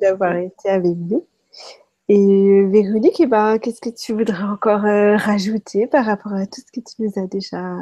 d'avoir 0.00 0.36
été 0.36 0.68
avec 0.68 0.96
nous. 0.96 1.24
Et 2.08 2.64
Véronique, 2.64 3.20
eh 3.20 3.26
ben, 3.26 3.58
qu'est-ce 3.58 3.80
que 3.80 3.90
tu 3.90 4.12
voudrais 4.12 4.44
encore 4.44 4.84
euh, 4.84 5.16
rajouter 5.16 5.86
par 5.86 6.04
rapport 6.04 6.32
à 6.32 6.46
tout 6.46 6.60
ce 6.60 6.72
que 6.72 6.80
tu 6.80 7.02
nous 7.02 7.12
as 7.16 7.26
déjà 7.26 7.76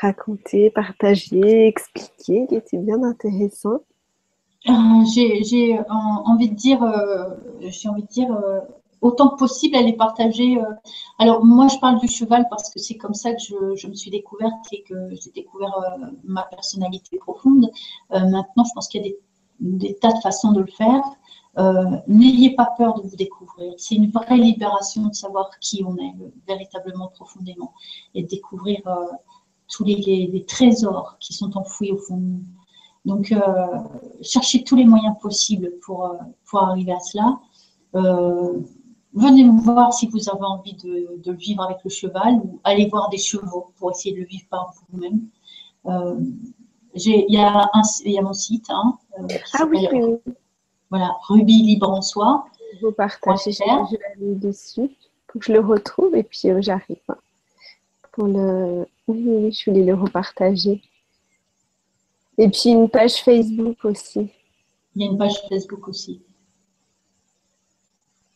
raconté, 0.00 0.70
partagé, 0.70 1.66
expliqué, 1.66 2.46
qui 2.46 2.54
était 2.54 2.78
bien 2.78 3.02
intéressant? 3.02 3.80
Euh, 4.68 4.72
J'ai 5.14 5.78
envie 5.88 6.50
de 6.50 6.54
dire, 6.54 6.82
euh, 6.82 7.30
j'ai 7.60 7.88
envie 7.88 8.02
de 8.02 8.08
dire 8.08 8.38
autant 9.00 9.30
que 9.30 9.36
possible, 9.36 9.76
elle 9.76 9.88
est 9.88 9.96
partagée. 9.96 10.58
alors 11.18 11.44
moi, 11.44 11.68
je 11.68 11.78
parle 11.78 11.98
du 12.00 12.08
cheval 12.08 12.46
parce 12.50 12.70
que 12.70 12.78
c'est 12.78 12.96
comme 12.96 13.14
ça 13.14 13.32
que 13.32 13.40
je, 13.40 13.86
me 13.86 13.94
suis 13.94 14.10
découverte 14.10 14.66
et 14.72 14.82
que 14.82 14.94
j'ai 15.12 15.30
découvert 15.30 15.72
ma 16.24 16.42
personnalité 16.42 17.18
profonde. 17.18 17.70
maintenant, 18.10 18.64
je 18.64 18.72
pense 18.74 18.88
qu'il 18.88 19.04
y 19.04 19.08
a 19.08 19.12
des, 19.60 19.94
tas 19.94 20.12
de 20.12 20.20
façons 20.20 20.52
de 20.52 20.60
le 20.60 20.66
faire. 20.66 21.02
Euh, 21.58 21.84
n'ayez 22.06 22.54
pas 22.54 22.72
peur 22.76 22.94
de 22.94 23.02
vous 23.02 23.16
découvrir. 23.16 23.74
C'est 23.76 23.96
une 23.96 24.10
vraie 24.10 24.36
libération 24.36 25.08
de 25.08 25.14
savoir 25.14 25.50
qui 25.60 25.84
on 25.84 25.96
est 25.96 26.14
véritablement 26.46 27.08
profondément 27.08 27.74
et 28.14 28.22
de 28.22 28.28
découvrir 28.28 28.86
euh, 28.86 29.06
tous 29.68 29.84
les, 29.84 30.44
trésors 30.46 31.16
qui 31.18 31.32
sont 31.32 31.56
enfouis 31.56 31.92
au 31.92 31.98
fond 31.98 32.16
de 32.16 32.22
nous. 32.22 32.44
Donc, 33.04 33.32
euh, 33.32 33.66
cherchez 34.22 34.62
tous 34.62 34.76
les 34.76 34.84
moyens 34.84 35.16
possibles 35.20 35.72
pour, 35.82 36.16
pour 36.48 36.62
arriver 36.62 36.92
à 36.92 37.00
cela. 37.00 37.40
Venez 39.14 39.44
me 39.44 39.60
voir 39.60 39.92
si 39.92 40.06
vous 40.08 40.28
avez 40.28 40.44
envie 40.44 40.74
de, 40.74 41.08
le 41.24 41.32
vivre 41.32 41.62
avec 41.62 41.78
le 41.84 41.90
cheval 41.90 42.34
ou 42.44 42.60
allez 42.64 42.86
voir 42.86 43.10
des 43.10 43.18
chevaux 43.18 43.72
pour 43.78 43.90
essayer 43.90 44.14
de 44.14 44.20
le 44.20 44.26
vivre 44.26 44.46
par 44.50 44.72
vous-même. 44.90 45.20
Il 46.94 47.24
y, 47.28 47.38
a 47.38 48.22
mon 48.22 48.32
site. 48.32 48.66
Hein, 48.70 48.98
ah 49.54 49.64
oui, 49.68 49.86
oui. 49.92 50.32
Voilà, 50.90 51.16
Ruby 51.28 51.62
libre 51.62 51.90
en 51.90 52.02
soi. 52.02 52.46
Vous 52.82 52.92
partagez, 52.92 53.52
je, 53.52 53.58
je 53.62 53.96
l'ai 53.96 54.26
mis 54.26 54.36
dessus 54.36 54.90
pour 55.30 55.40
que 55.40 55.46
je 55.46 55.52
le 55.52 55.60
retrouve 55.60 56.14
et 56.16 56.24
puis 56.24 56.50
euh, 56.50 56.60
j'arrive. 56.60 56.98
Hein. 57.08 57.16
Pour 58.12 58.26
le... 58.26 58.86
Oui, 59.06 59.22
oui, 59.24 59.52
je 59.52 59.70
voulais 59.70 59.84
le 59.84 59.94
repartager. 59.94 60.82
Et 62.38 62.48
puis 62.48 62.70
une 62.70 62.88
page 62.88 63.22
Facebook 63.22 63.84
aussi. 63.84 64.30
Il 64.96 65.02
y 65.02 65.08
a 65.08 65.10
une 65.10 65.18
page 65.18 65.36
Facebook 65.48 65.86
aussi. 65.88 66.22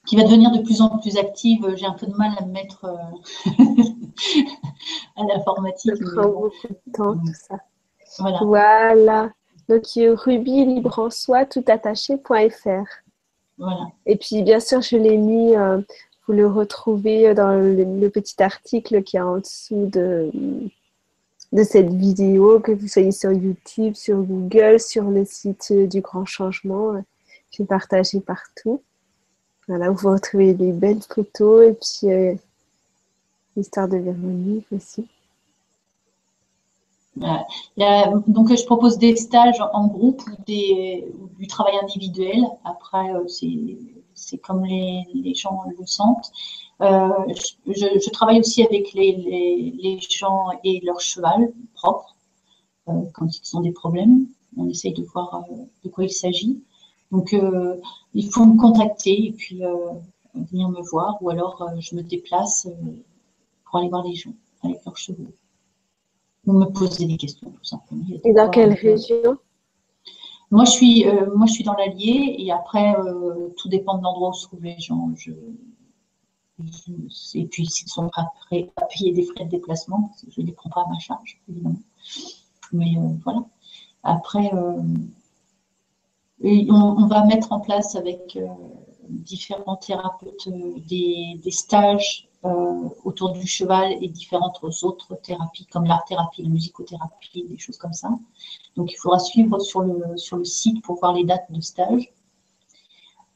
Qui 0.06 0.16
va 0.16 0.24
devenir 0.24 0.50
de 0.50 0.62
plus 0.62 0.80
en 0.82 0.98
plus 0.98 1.16
active. 1.16 1.74
J'ai 1.76 1.86
un 1.86 1.92
peu 1.92 2.06
de 2.06 2.14
mal 2.14 2.32
à 2.38 2.44
me 2.44 2.52
mettre 2.52 2.84
euh, 2.84 3.50
à 5.16 5.24
l'informatique. 5.24 5.96
Ça 5.96 6.12
prend 6.14 6.28
beaucoup 6.28 6.68
de 6.68 6.92
temps, 6.92 7.14
tout 7.14 7.32
ça. 7.32 7.56
Voilà. 8.18 8.38
voilà. 8.42 9.30
Donc, 9.68 9.84
Ruby 9.96 10.66
libre 10.66 10.98
en 10.98 11.10
soi, 11.10 11.46
tout 11.46 11.64
attaché.fr. 11.66 12.84
Voilà. 13.58 13.88
Et 14.06 14.16
puis, 14.16 14.42
bien 14.42 14.60
sûr, 14.60 14.82
je 14.82 14.96
l'ai 14.96 15.16
mis, 15.16 15.56
euh, 15.56 15.80
vous 16.26 16.34
le 16.34 16.46
retrouvez 16.46 17.34
dans 17.34 17.54
le, 17.54 18.08
petit 18.08 18.42
article 18.42 19.02
qui 19.02 19.16
est 19.16 19.20
en 19.20 19.38
dessous 19.38 19.86
de, 19.86 20.30
de 21.52 21.64
cette 21.64 21.92
vidéo, 21.92 22.60
que 22.60 22.72
vous 22.72 22.88
soyez 22.88 23.12
sur 23.12 23.32
YouTube, 23.32 23.94
sur 23.94 24.18
Google, 24.18 24.80
sur 24.80 25.04
le 25.04 25.24
site 25.24 25.72
du 25.72 26.00
Grand 26.00 26.26
Changement, 26.26 27.02
qui 27.50 27.62
est 27.62 27.66
partagé 27.66 28.20
partout. 28.20 28.82
Voilà, 29.68 29.90
vous 29.90 30.10
retrouvez 30.10 30.54
des 30.54 30.72
belles 30.72 31.02
photos 31.02 31.68
et 31.68 31.72
puis 31.72 32.12
euh, 32.12 32.34
l'histoire 33.56 33.88
de 33.88 33.96
Véronique 33.96 34.66
aussi 34.72 35.06
donc, 37.16 38.54
je 38.56 38.64
propose 38.64 38.98
des 38.98 39.16
stages 39.16 39.60
en 39.72 39.86
groupe 39.86 40.22
ou, 40.26 40.42
des, 40.46 41.06
du 41.38 41.46
travail 41.46 41.74
individuel. 41.82 42.42
Après, 42.64 43.14
euh, 43.14 43.26
c'est 44.14 44.38
comme 44.38 44.64
les, 44.64 45.04
les, 45.14 45.34
gens 45.34 45.62
le 45.78 45.86
sentent. 45.86 46.32
Euh, 46.80 47.08
je, 47.66 48.10
travaille 48.10 48.40
aussi 48.40 48.64
avec 48.64 48.92
les, 48.94 49.12
les, 49.12 49.74
les, 49.80 50.00
gens 50.00 50.48
et 50.64 50.80
leur 50.84 51.00
cheval 51.00 51.52
propre 51.74 52.16
quand 52.86 53.26
ils 53.26 53.56
ont 53.56 53.60
des 53.60 53.72
problèmes. 53.72 54.26
On 54.56 54.68
essaye 54.68 54.92
de 54.92 55.02
voir 55.02 55.44
de 55.84 55.88
quoi 55.88 56.04
il 56.04 56.10
s'agit. 56.10 56.60
Donc, 57.12 57.34
il 58.14 58.30
faut 58.30 58.44
me 58.44 58.58
contacter 58.58 59.26
et 59.26 59.32
puis 59.32 59.60
venir 60.34 60.68
me 60.68 60.82
voir 60.82 61.16
ou 61.22 61.30
alors 61.30 61.64
je 61.78 61.94
me 61.94 62.02
déplace 62.02 62.68
pour 63.64 63.78
aller 63.78 63.88
voir 63.88 64.04
les 64.04 64.14
gens 64.14 64.34
avec 64.62 64.84
leurs 64.84 64.96
chevaux 64.96 65.32
ou 66.46 66.52
me 66.52 66.66
poser 66.66 67.06
des 67.06 67.16
questions, 67.16 67.50
tout 67.50 67.64
simplement. 67.64 68.04
Et 68.24 68.32
dans 68.32 68.50
quelle 68.50 68.72
région? 68.72 69.38
Moi 70.50 70.64
je, 70.64 70.70
suis, 70.70 71.08
euh, 71.08 71.34
moi, 71.34 71.46
je 71.46 71.52
suis 71.54 71.64
dans 71.64 71.74
l'Allier 71.74 72.36
et 72.38 72.52
après, 72.52 72.94
euh, 72.96 73.48
tout 73.56 73.68
dépend 73.68 73.98
de 73.98 74.02
l'endroit 74.02 74.30
où 74.30 74.34
se 74.34 74.46
trouvent 74.46 74.62
les 74.62 74.78
gens. 74.78 75.10
Je, 75.16 75.32
et 77.34 77.46
puis, 77.46 77.66
s'ils 77.66 77.88
sont 77.88 78.08
prêts 78.08 78.70
à 78.76 78.84
payer 78.84 79.12
des 79.12 79.24
frais 79.24 79.44
de 79.44 79.50
déplacement, 79.50 80.12
je 80.28 80.40
ne 80.40 80.46
les 80.46 80.52
prends 80.52 80.70
pas 80.70 80.82
à 80.82 80.88
ma 80.88 80.98
charge, 81.00 81.40
évidemment. 81.48 81.80
Mais 82.72 82.96
euh, 82.96 83.08
voilà. 83.24 83.44
Après, 84.04 84.52
on, 86.44 87.06
va 87.06 87.24
mettre 87.24 87.52
en 87.52 87.60
place 87.60 87.96
avec 87.96 88.38
différents 89.08 89.76
thérapeutes 89.76 90.48
des, 90.86 91.40
des 91.42 91.50
stages 91.50 92.28
euh, 92.44 92.90
autour 93.04 93.32
du 93.32 93.46
cheval 93.46 93.96
et 94.02 94.08
différentes 94.08 94.58
autres 94.82 95.14
thérapies 95.22 95.64
comme 95.64 95.86
l'art-thérapie, 95.86 96.42
la 96.42 96.50
musicothérapie, 96.50 97.42
des 97.48 97.56
choses 97.56 97.78
comme 97.78 97.94
ça. 97.94 98.10
Donc 98.76 98.92
il 98.92 98.96
faudra 98.96 99.18
suivre 99.18 99.58
sur 99.60 99.80
le, 99.80 100.44
site 100.44 100.84
pour 100.84 100.98
voir 100.98 101.14
les 101.14 101.24
dates 101.24 101.50
de 101.50 101.62
stage. 101.62 102.12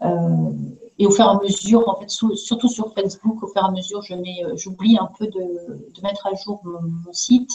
Euh, 0.02 0.52
et 0.98 1.06
au 1.06 1.10
fur 1.10 1.24
et 1.24 1.28
à 1.28 1.38
mesure, 1.42 1.88
en 1.88 1.98
fait, 1.98 2.10
surtout 2.10 2.68
sur 2.68 2.92
Facebook, 2.92 3.42
au 3.42 3.46
fur 3.46 3.62
et 3.62 3.66
à 3.66 3.70
mesure, 3.70 4.02
euh, 4.10 4.56
j'oublie 4.56 4.98
un 5.00 5.08
peu 5.18 5.26
de, 5.26 6.02
mettre 6.02 6.26
à 6.26 6.34
jour 6.34 6.60
mon, 6.64 7.12
site. 7.14 7.52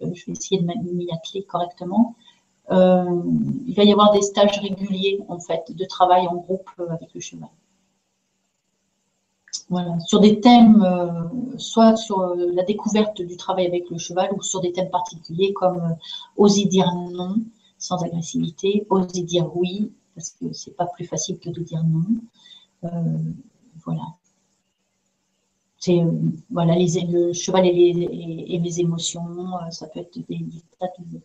je 0.00 0.26
vais 0.26 0.32
essayer 0.32 0.60
de 0.60 0.92
m'y 0.92 1.10
atteler 1.10 1.42
correctement. 1.42 2.14
Il 2.70 3.74
va 3.76 3.84
y 3.84 3.92
avoir 3.92 4.12
des 4.12 4.22
stages 4.22 4.58
réguliers, 4.60 5.20
en 5.28 5.40
fait, 5.40 5.72
de 5.74 5.84
travail 5.84 6.26
en 6.28 6.36
groupe 6.36 6.70
avec 6.90 7.14
le 7.14 7.20
cheval. 7.20 7.48
Sur 10.06 10.20
des 10.20 10.40
thèmes, 10.40 10.82
euh, 10.82 11.58
soit 11.58 11.96
sur 11.96 12.20
euh, 12.20 12.50
la 12.54 12.64
découverte 12.64 13.20
du 13.20 13.36
travail 13.36 13.66
avec 13.66 13.90
le 13.90 13.98
cheval 13.98 14.30
ou 14.34 14.40
sur 14.40 14.60
des 14.62 14.72
thèmes 14.72 14.88
particuliers 14.88 15.52
comme 15.52 15.76
euh, 15.76 15.94
oser 16.38 16.64
dire 16.64 16.90
non 16.94 17.36
sans 17.76 18.02
agressivité, 18.02 18.86
oser 18.88 19.22
dire 19.22 19.54
oui, 19.54 19.92
parce 20.14 20.30
que 20.30 20.52
c'est 20.54 20.74
pas 20.74 20.86
plus 20.86 21.04
facile 21.04 21.38
que 21.38 21.50
de 21.50 21.62
dire 21.62 21.84
non. 21.84 22.02
voilà. 23.84 24.02
C'est 25.76 26.02
voilà, 26.50 26.74
les, 26.74 27.00
le 27.02 27.32
cheval 27.32 27.66
et, 27.66 27.72
les, 27.72 28.44
et, 28.48 28.58
mes 28.58 28.80
émotions, 28.80 29.22
ça 29.70 29.86
peut 29.86 30.00
être 30.00 30.18
des, 30.28 30.44
tas 30.80 30.86
de, 30.98 31.20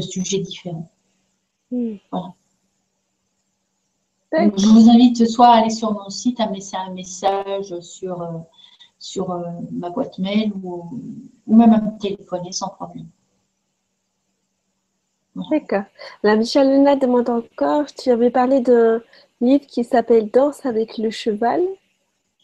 sujets 0.00 0.38
différents. 0.38 0.90
Hmm. 1.70 1.96
Voilà. 2.10 2.34
Je 4.32 4.66
vous 4.66 4.90
invite 4.90 5.26
soit 5.26 5.48
à 5.48 5.58
aller 5.58 5.70
sur 5.70 5.92
mon 5.92 6.10
site, 6.10 6.38
à 6.40 6.48
me 6.48 6.54
laisser 6.54 6.76
un 6.76 6.90
message 6.92 7.78
sur, 7.80 8.20
euh, 8.20 8.38
sur 8.98 9.30
euh, 9.30 9.42
ma 9.72 9.90
boîte 9.90 10.18
mail 10.18 10.52
ou, 10.62 10.84
même 11.46 11.72
à 11.72 11.80
me 11.80 11.98
téléphoner 11.98 12.52
sans 12.52 12.68
problème. 12.68 13.06
D'accord. 15.50 15.84
La 16.22 16.36
Michel 16.36 16.68
Luna 16.68 16.96
demande 16.96 17.30
encore, 17.30 17.86
tu 17.86 18.10
avais 18.10 18.30
parlé 18.30 18.60
d'un 18.60 19.00
livre 19.40 19.66
qui 19.66 19.84
s'appelle 19.84 20.30
Danse 20.30 20.66
avec 20.66 20.98
le 20.98 21.10
cheval. 21.10 21.62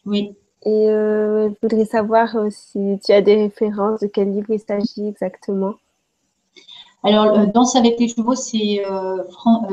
Oui. 0.06 0.36
Et 0.64 0.88
euh, 0.88 1.50
je 1.50 1.54
voudrais 1.60 1.84
savoir 1.84 2.34
si 2.50 2.98
tu 3.04 3.12
as 3.12 3.20
des 3.20 3.36
références 3.36 4.00
de 4.00 4.06
quel 4.06 4.32
livre 4.32 4.50
il 4.50 4.60
s'agit 4.60 5.08
exactement. 5.08 5.74
Alors, 7.04 7.46
Danse 7.48 7.76
avec 7.76 8.00
les 8.00 8.08
chevaux, 8.08 8.34
c'est 8.34 8.82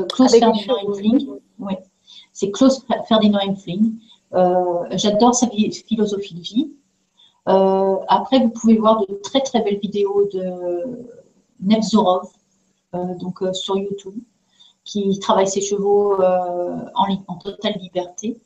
Klaus 0.08 0.38
Ferdinand 0.38 1.38
Oui 1.58 1.74
c'est 2.32 2.50
Klaus 2.50 2.84
Ferdinand 3.06 3.38
Hempfling. 3.46 3.94
Euh, 4.34 4.84
j'adore 4.92 5.34
sa 5.34 5.48
philosophie 5.48 6.34
de 6.34 6.40
vie. 6.40 6.72
Euh, 7.48 7.96
après, 8.08 8.40
vous 8.40 8.48
pouvez 8.48 8.76
voir 8.76 9.00
de 9.00 9.14
très 9.22 9.40
très 9.40 9.62
belles 9.62 9.78
vidéos 9.78 10.28
de 10.32 11.06
Nevzorov, 11.60 12.28
euh, 12.94 13.14
donc 13.20 13.42
sur 13.52 13.76
YouTube. 13.76 14.14
qui 14.84 15.18
travaille 15.20 15.46
ses 15.46 15.60
chevaux 15.60 16.16
en, 16.20 17.06
en, 17.28 17.36
totale 17.36 17.74
liberté. 17.80 18.36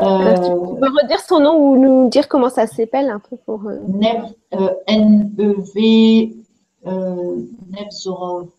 Euh, 0.00 0.34
tu 0.36 0.80
peux 0.80 0.90
redire 1.02 1.20
son 1.20 1.38
nom 1.38 1.56
ou 1.56 1.76
nous 1.76 2.08
dire 2.08 2.28
comment 2.28 2.48
ça 2.48 2.66
s'appelle 2.66 3.10
un 3.10 3.20
peu 3.20 3.36
pour. 3.36 3.62
Neb, 3.86 4.22
N-E-V, 4.86 6.34
Nebzorov, 6.84 8.50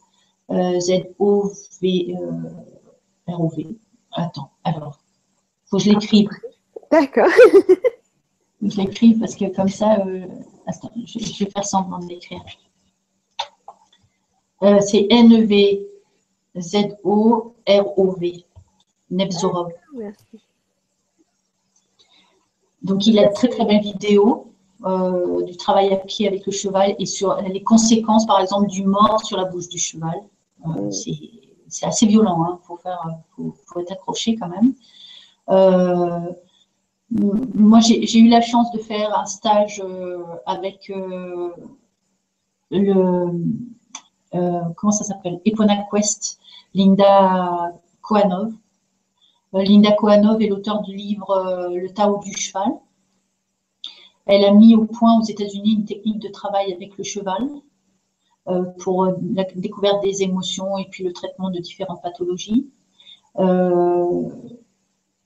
Z-O-V, 0.50 2.16
R-O-V. 3.28 3.78
Attends, 4.12 4.52
alors, 4.64 5.00
faut 5.66 5.78
que 5.78 5.84
je 5.84 5.90
l'écrive. 5.92 6.30
D'accord. 6.92 7.28
je 8.62 8.78
l'écris 8.78 9.16
parce 9.16 9.36
que 9.36 9.54
comme 9.54 9.70
ça, 9.70 10.00
euh, 10.06 10.26
je, 11.06 11.44
vais 11.44 11.52
faire 11.52 11.66
semblant 11.66 12.00
de 12.00 12.08
l'écrire. 12.08 12.44
Euh, 14.64 14.80
c'est 14.80 15.08
N-E-V-Z-O-R-O-V. 15.10 15.84
Nebzorov. 19.12 19.72
Merci. 19.94 20.40
Donc, 22.82 23.06
il 23.08 23.20
a 23.20 23.28
très 23.30 23.50
très 23.50 23.66
belle 23.66 23.82
vidéo 23.82 24.55
euh, 24.84 25.44
du 25.44 25.56
travail 25.58 25.94
à 25.94 25.98
pied 25.98 26.28
avec 26.28 26.46
le 26.46 26.52
cheval 26.52 26.96
et 27.00 27.06
sur 27.06 27.36
les 27.42 27.64
conséquences, 27.64 28.26
par 28.26 28.42
exemple, 28.42 28.68
du 28.68 28.84
mort 28.86 29.24
sur 29.24 29.38
la 29.38 29.46
bouche 29.46 29.70
du 29.70 29.78
cheval. 29.78 30.22
Mm. 30.66 30.92
C'est 31.68 31.86
assez 31.86 32.06
violent, 32.06 32.46
il 32.48 32.52
hein, 32.52 32.60
faut, 32.64 33.54
faut, 33.66 33.80
être 33.80 33.92
accroché 33.92 34.36
quand 34.36 34.50
même 34.50 34.74
moi, 37.10 37.80
j'ai 37.82 38.20
eu 38.20 38.28
la 38.28 38.42
chance 38.42 38.72
de 38.72 38.80
faire 38.80 39.18
un 39.18 39.26
stage 39.26 39.82
euh, 39.84 40.24
avec 40.46 40.90
euh, 40.90 41.50
le, 42.72 43.32
euh, 44.34 44.62
comment 44.76 44.92
ça 44.92 45.04
s'appelle, 45.04 45.40
Epona 45.46 45.86
Quest, 45.92 46.40
Linda 46.74 47.74
Kohanov. 48.02 48.54
Linda 49.54 49.94
Kohanov 49.94 50.42
est 50.42 50.48
l'auteur 50.48 50.82
du 50.82 50.96
livre 50.96 51.70
Le 51.74 51.90
Tao 51.90 52.20
du 52.20 52.36
cheval. 52.36 52.74
Elle 54.26 54.46
a 54.46 54.52
mis 54.52 54.76
au 54.76 54.86
point 54.86 55.20
aux 55.20 55.24
États-Unis 55.24 55.74
une 55.74 55.86
technique 55.86 56.20
de 56.20 56.30
travail 56.30 56.74
avec 56.74 56.98
le 56.98 57.04
cheval 57.04 57.48
pour 58.80 59.06
la 59.34 59.44
découverte 59.56 60.04
des 60.04 60.22
émotions 60.22 60.78
et 60.78 60.86
puis 60.92 61.04
le 61.04 61.14
traitement 61.14 61.50
de 61.50 61.60
différentes 61.60 62.02
pathologies. 62.04 62.70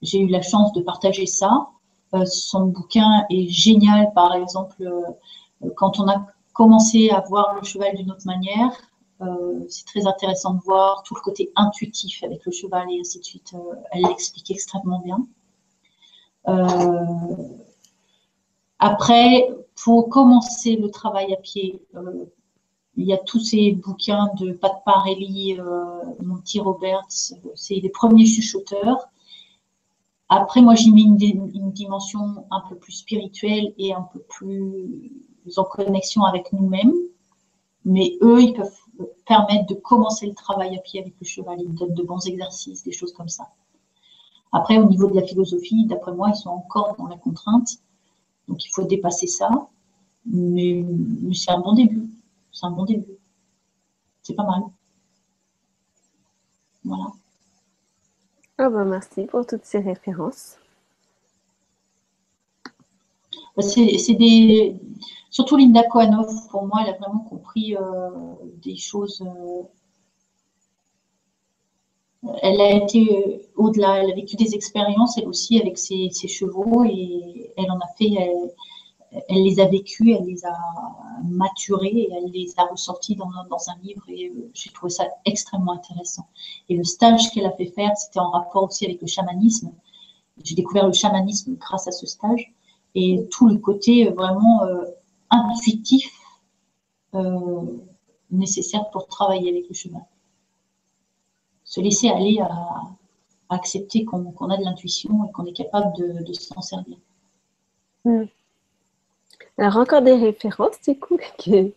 J'ai 0.02 0.20
eu 0.20 0.28
la 0.28 0.42
chance 0.42 0.72
de 0.74 0.82
partager 0.82 1.26
ça. 1.26 1.70
Euh, 2.14 2.26
son 2.26 2.68
bouquin 2.68 3.26
est 3.30 3.48
génial, 3.48 4.12
par 4.14 4.34
exemple, 4.34 4.82
euh, 4.82 5.70
quand 5.76 6.00
on 6.00 6.08
a 6.08 6.26
commencé 6.54 7.10
à 7.10 7.22
voir 7.22 7.54
le 7.56 7.64
cheval 7.64 7.96
d'une 7.96 8.12
autre 8.12 8.26
manière, 8.26 8.72
euh, 9.22 9.66
c'est 9.70 9.86
très 9.86 10.08
intéressant 10.08 10.54
de 10.54 10.62
voir 10.62 11.04
tout 11.04 11.16
le 11.16 11.22
côté 11.22 11.52
intuitif 11.56 12.24
avec 12.24 12.46
le 12.46 12.52
cheval 12.52 12.88
et 12.92 13.00
ainsi 13.00 13.20
de 13.20 13.24
suite. 13.24 13.54
elle 13.92 14.04
l'explique 14.04 14.50
extrêmement 14.52 15.02
bien. 15.02 15.28
Après, 18.80 19.48
pour 19.84 20.10
commencer 20.10 20.76
le 20.76 20.90
travail 20.90 21.34
à 21.34 21.38
pied, 21.38 21.82
il 22.96 23.06
y 23.06 23.14
a 23.14 23.18
tous 23.18 23.40
ces 23.40 23.74
bouquins 23.74 24.30
de 24.40 24.52
Pat 24.52 24.82
Parelli, 24.86 25.58
Monty 26.22 26.60
Roberts, 26.60 27.34
c'est 27.56 27.76
les 27.76 27.90
premiers 27.90 28.26
chuchoteurs. 28.26 29.10
Après, 30.30 30.62
moi, 30.62 30.76
j'y 30.76 30.92
mets 30.92 31.02
une, 31.02 31.72
dimension 31.72 32.46
un 32.52 32.62
peu 32.70 32.76
plus 32.76 32.92
spirituelle 32.92 33.74
et 33.78 33.94
un 33.94 34.04
peu 34.14 34.20
plus 34.20 35.12
en 35.58 35.64
connexion 35.64 36.24
avec 36.24 36.54
nous-mêmes. 36.54 36.94
Mais 37.84 38.18
eux, 38.22 38.42
ils 38.42 38.54
peuvent 38.54 38.78
permettre 39.26 39.66
de 39.66 39.74
commencer 39.74 40.28
le 40.28 40.36
travail 40.36 40.78
à 40.78 40.82
pied 40.82 41.00
avec 41.02 41.16
le 41.20 41.26
cheval. 41.26 41.60
Ils 41.60 41.74
donnent 41.74 41.96
de 41.96 42.04
bons 42.04 42.28
exercices, 42.28 42.84
des 42.84 42.92
choses 42.92 43.14
comme 43.14 43.30
ça. 43.30 43.50
Après, 44.52 44.78
au 44.78 44.86
niveau 44.86 45.08
de 45.08 45.16
la 45.16 45.24
philosophie, 45.26 45.86
d'après 45.86 46.12
moi, 46.12 46.30
ils 46.30 46.38
sont 46.38 46.50
encore 46.50 46.96
dans 46.98 47.08
la 47.08 47.18
contrainte. 47.18 47.70
Donc, 48.50 48.66
il 48.66 48.70
faut 48.70 48.84
dépasser 48.84 49.28
ça. 49.28 49.50
Mais, 50.26 50.84
mais 50.86 51.34
c'est 51.34 51.52
un 51.52 51.60
bon 51.60 51.74
début. 51.74 52.10
C'est 52.52 52.66
un 52.66 52.72
bon 52.72 52.84
début. 52.84 53.18
C'est 54.22 54.34
pas 54.36 54.44
mal. 54.44 54.64
Voilà. 56.84 57.12
Ah 58.58 58.70
bah 58.70 58.84
merci 58.84 59.24
pour 59.24 59.46
toutes 59.46 59.64
ces 59.64 59.80
références. 59.80 60.58
Bah, 63.56 63.64
c'est 63.64 64.16
des... 64.16 64.76
Surtout 65.30 65.56
Linda 65.58 65.84
Kohanov, 65.84 66.48
pour 66.50 66.66
moi, 66.66 66.80
elle 66.84 66.94
a 66.94 66.98
vraiment 66.98 67.20
compris 67.20 67.76
euh, 67.78 68.10
des 68.62 68.76
choses. 68.76 69.22
Euh, 69.22 69.64
elle 72.42 72.60
a 72.60 72.72
été 72.72 73.18
euh, 73.18 73.38
au-delà, 73.56 74.04
elle 74.04 74.12
a 74.12 74.16
vécu 74.16 74.36
des 74.36 74.56
expériences, 74.56 75.18
elle 75.18 75.28
aussi, 75.28 75.60
avec 75.60 75.78
ses, 75.78 76.10
chevaux, 76.28 76.84
et 76.84 77.49
elle 77.60 77.72
en 77.72 77.80
a 77.80 77.88
fait, 77.98 78.12
elle 79.12 79.44
les 79.44 79.60
a 79.60 79.66
vécues, 79.66 80.12
elle 80.14 80.26
les 80.26 80.46
a 80.46 80.56
maturées 81.24 81.88
et 81.88 82.12
elle 82.14 82.32
les 82.32 82.54
a 82.58 82.66
ressorties 82.66 83.16
dans, 83.16 83.30
un 83.30 83.78
livre 83.82 84.04
et 84.08 84.30
euh, 84.30 84.50
j'ai 84.54 84.72
trouvé 84.72 84.92
ça 84.92 85.06
extrêmement 85.26 85.74
intéressant. 85.74 86.28
Et 86.70 86.76
le 86.76 86.84
stage 86.84 87.32
qu'elle 87.32 87.46
a 87.46 87.52
fait 87.52 87.68
faire, 87.68 87.96
c'était 87.98 88.20
en 88.20 88.30
rapport 88.30 88.64
aussi 88.64 88.86
avec 88.86 89.02
le 89.02 89.08
chamanisme. 89.08 89.72
J'ai 90.44 90.56
découvert 90.56 90.86
le 90.86 90.94
chamanisme 90.94 91.56
grâce 91.56 91.88
à 91.88 91.92
ce 91.92 92.06
stage 92.06 92.54
et 92.96 93.28
tout 93.32 93.48
le 93.48 93.58
côté 93.58 94.10
vraiment 94.10 94.64
euh, 94.64 94.86
intuitif 95.30 96.12
euh, 97.16 97.66
nécessaire 98.32 98.90
pour 98.92 99.08
travailler 99.08 99.50
avec 99.50 99.68
le 99.68 99.74
cheval. 99.74 100.06
Se 101.64 101.82
laisser 101.82 102.10
aller 102.10 102.40
à, 102.40 102.84
accepter 103.52 104.06
qu'on 104.06 104.50
a 104.50 104.58
de 104.58 104.64
l'intuition 104.64 105.26
et 105.26 105.32
qu'on 105.32 105.44
est 105.46 105.54
capable 105.54 105.92
de, 105.98 106.34
s'en 106.34 106.62
servir. 106.62 106.98
Hmm. 108.10 108.26
Alors, 109.60 109.78
encore 109.78 110.02
des 110.02 110.16
références, 110.16 110.82
du 110.82 110.98
coup, 110.98 111.20
qui 111.38 111.74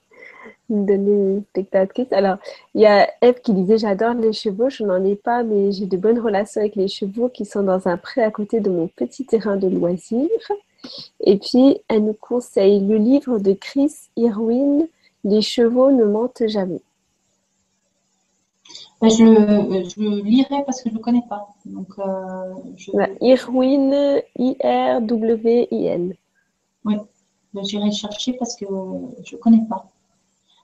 me 0.70 0.86
donnaient 0.86 1.34
une 1.36 1.44
spectatrice. 1.50 2.10
Alors, 2.10 2.38
il 2.74 2.80
y 2.80 2.86
a 2.86 3.10
Eve 3.20 3.40
qui 3.42 3.52
disait 3.52 3.76
J'adore 3.76 4.14
les 4.14 4.32
chevaux, 4.32 4.70
je 4.70 4.82
n'en 4.82 5.04
ai 5.04 5.14
pas, 5.14 5.42
mais 5.42 5.72
j'ai 5.72 5.84
de 5.84 5.96
bonnes 5.98 6.18
relations 6.18 6.62
avec 6.62 6.74
les 6.74 6.88
chevaux 6.88 7.28
qui 7.28 7.44
sont 7.44 7.62
dans 7.62 7.86
un 7.86 7.98
pré 7.98 8.22
à 8.22 8.30
côté 8.30 8.60
de 8.60 8.70
mon 8.70 8.88
petit 8.88 9.26
terrain 9.26 9.56
de 9.56 9.68
loisirs. 9.68 10.30
Et 11.20 11.36
puis, 11.36 11.78
elle 11.88 12.04
nous 12.04 12.16
conseille 12.18 12.80
le 12.80 12.96
livre 12.96 13.38
de 13.38 13.52
Chris 13.52 13.92
Irwin 14.16 14.88
Les 15.24 15.42
chevaux 15.42 15.92
ne 15.92 16.04
mentent 16.04 16.46
jamais. 16.46 16.80
Ben, 19.02 19.10
je, 19.10 19.24
le 19.24 20.22
lirai 20.22 20.64
parce 20.64 20.80
que 20.80 20.88
je 20.88 20.94
ne 20.94 20.98
le 20.98 21.04
connais 21.04 21.24
pas. 21.28 21.46
Donc, 21.66 21.88
euh, 21.98 22.54
Irwin, 23.20 24.22
I-R-W-I-N. 24.38 26.14
Oui. 26.84 26.96
Ben, 27.54 27.64
j'irai 27.64 27.90
chercher 27.92 28.32
parce 28.34 28.56
que 28.56 28.64
je 29.24 29.36
ne 29.36 29.40
connais 29.40 29.64
pas. 29.68 29.90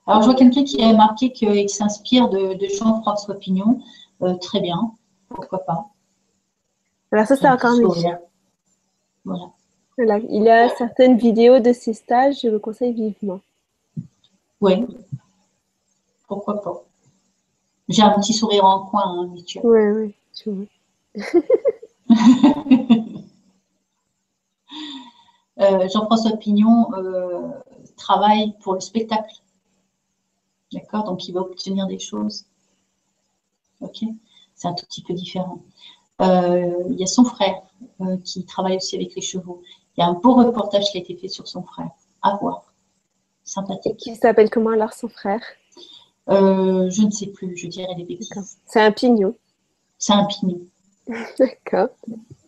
Alors, 0.06 0.22
je 0.22 0.26
vois 0.26 0.34
quelqu'un 0.34 0.64
qui 0.64 0.82
a 0.82 0.94
marqué 0.94 1.32
qu'il 1.32 1.68
s'inspire 1.68 2.30
de, 2.30 2.56
Jean-François 2.78 3.34
Pignon. 3.34 3.80
Euh, 4.22 4.34
très 4.36 4.60
bien, 4.60 4.92
pourquoi 5.28 5.58
pas. 5.64 5.90
Alors, 7.12 7.26
ça, 7.26 7.36
c'est 7.36 7.48
encore 7.48 7.76
mieux. 7.76 7.88
Voilà. 9.24 9.50
voilà. 9.96 10.18
Il 10.30 10.42
y 10.42 10.48
a 10.48 10.70
certaines 10.70 11.18
vidéos 11.18 11.60
de 11.60 11.74
ces 11.74 11.92
stages, 11.92 12.40
je 12.42 12.48
le 12.48 12.58
conseille 12.58 12.94
vivement. 12.94 13.40
Oui, 14.60 14.86
pourquoi 16.26 16.60
pas. 16.62 16.82
J'ai 17.88 18.02
un 18.02 18.18
petit 18.18 18.32
sourire 18.32 18.64
en 18.64 18.86
coin, 18.86 19.02
hein, 19.04 19.28
habituel. 19.30 19.64
Oui, 19.66 20.14
oui, 20.46 20.68
Euh, 24.70 25.07
Jean-François 25.58 26.36
Pignon 26.36 26.88
euh, 26.94 27.48
travaille 27.96 28.54
pour 28.60 28.74
le 28.74 28.80
spectacle. 28.80 29.34
D'accord? 30.72 31.04
Donc, 31.04 31.26
il 31.28 31.32
va 31.32 31.40
obtenir 31.40 31.86
des 31.86 31.98
choses. 31.98 32.44
Ok? 33.80 34.04
C'est 34.54 34.68
un 34.68 34.74
tout 34.74 34.86
petit 34.86 35.02
peu 35.02 35.14
différent. 35.14 35.62
Euh, 36.20 36.84
il 36.90 36.98
y 36.98 37.02
a 37.02 37.06
son 37.06 37.24
frère 37.24 37.62
qui 38.24 38.44
travaille 38.44 38.76
aussi 38.76 38.96
avec 38.96 39.14
les 39.14 39.22
chevaux. 39.22 39.62
Il 39.96 40.00
y 40.00 40.04
a 40.04 40.08
un 40.08 40.14
beau 40.14 40.34
reportage 40.34 40.90
qui 40.90 40.98
a 40.98 41.00
été 41.00 41.16
fait 41.16 41.28
sur 41.28 41.46
son 41.46 41.62
frère. 41.62 41.90
À 42.22 42.36
voir. 42.36 42.64
Sympathique. 43.44 43.96
Qui 43.96 44.16
s'appelle 44.16 44.50
comment 44.50 44.70
alors 44.70 44.92
son 44.92 45.08
frère? 45.08 45.42
Je 46.28 47.02
ne 47.04 47.10
sais 47.10 47.28
plus, 47.28 47.56
je 47.56 47.66
dirais 47.68 47.94
des 47.94 48.04
bêtises. 48.04 48.58
C'est 48.66 48.82
un 48.82 48.92
pignon. 48.92 49.34
C'est 49.96 50.12
un 50.12 50.26
pignon. 50.26 50.60
D'accord. 51.38 51.88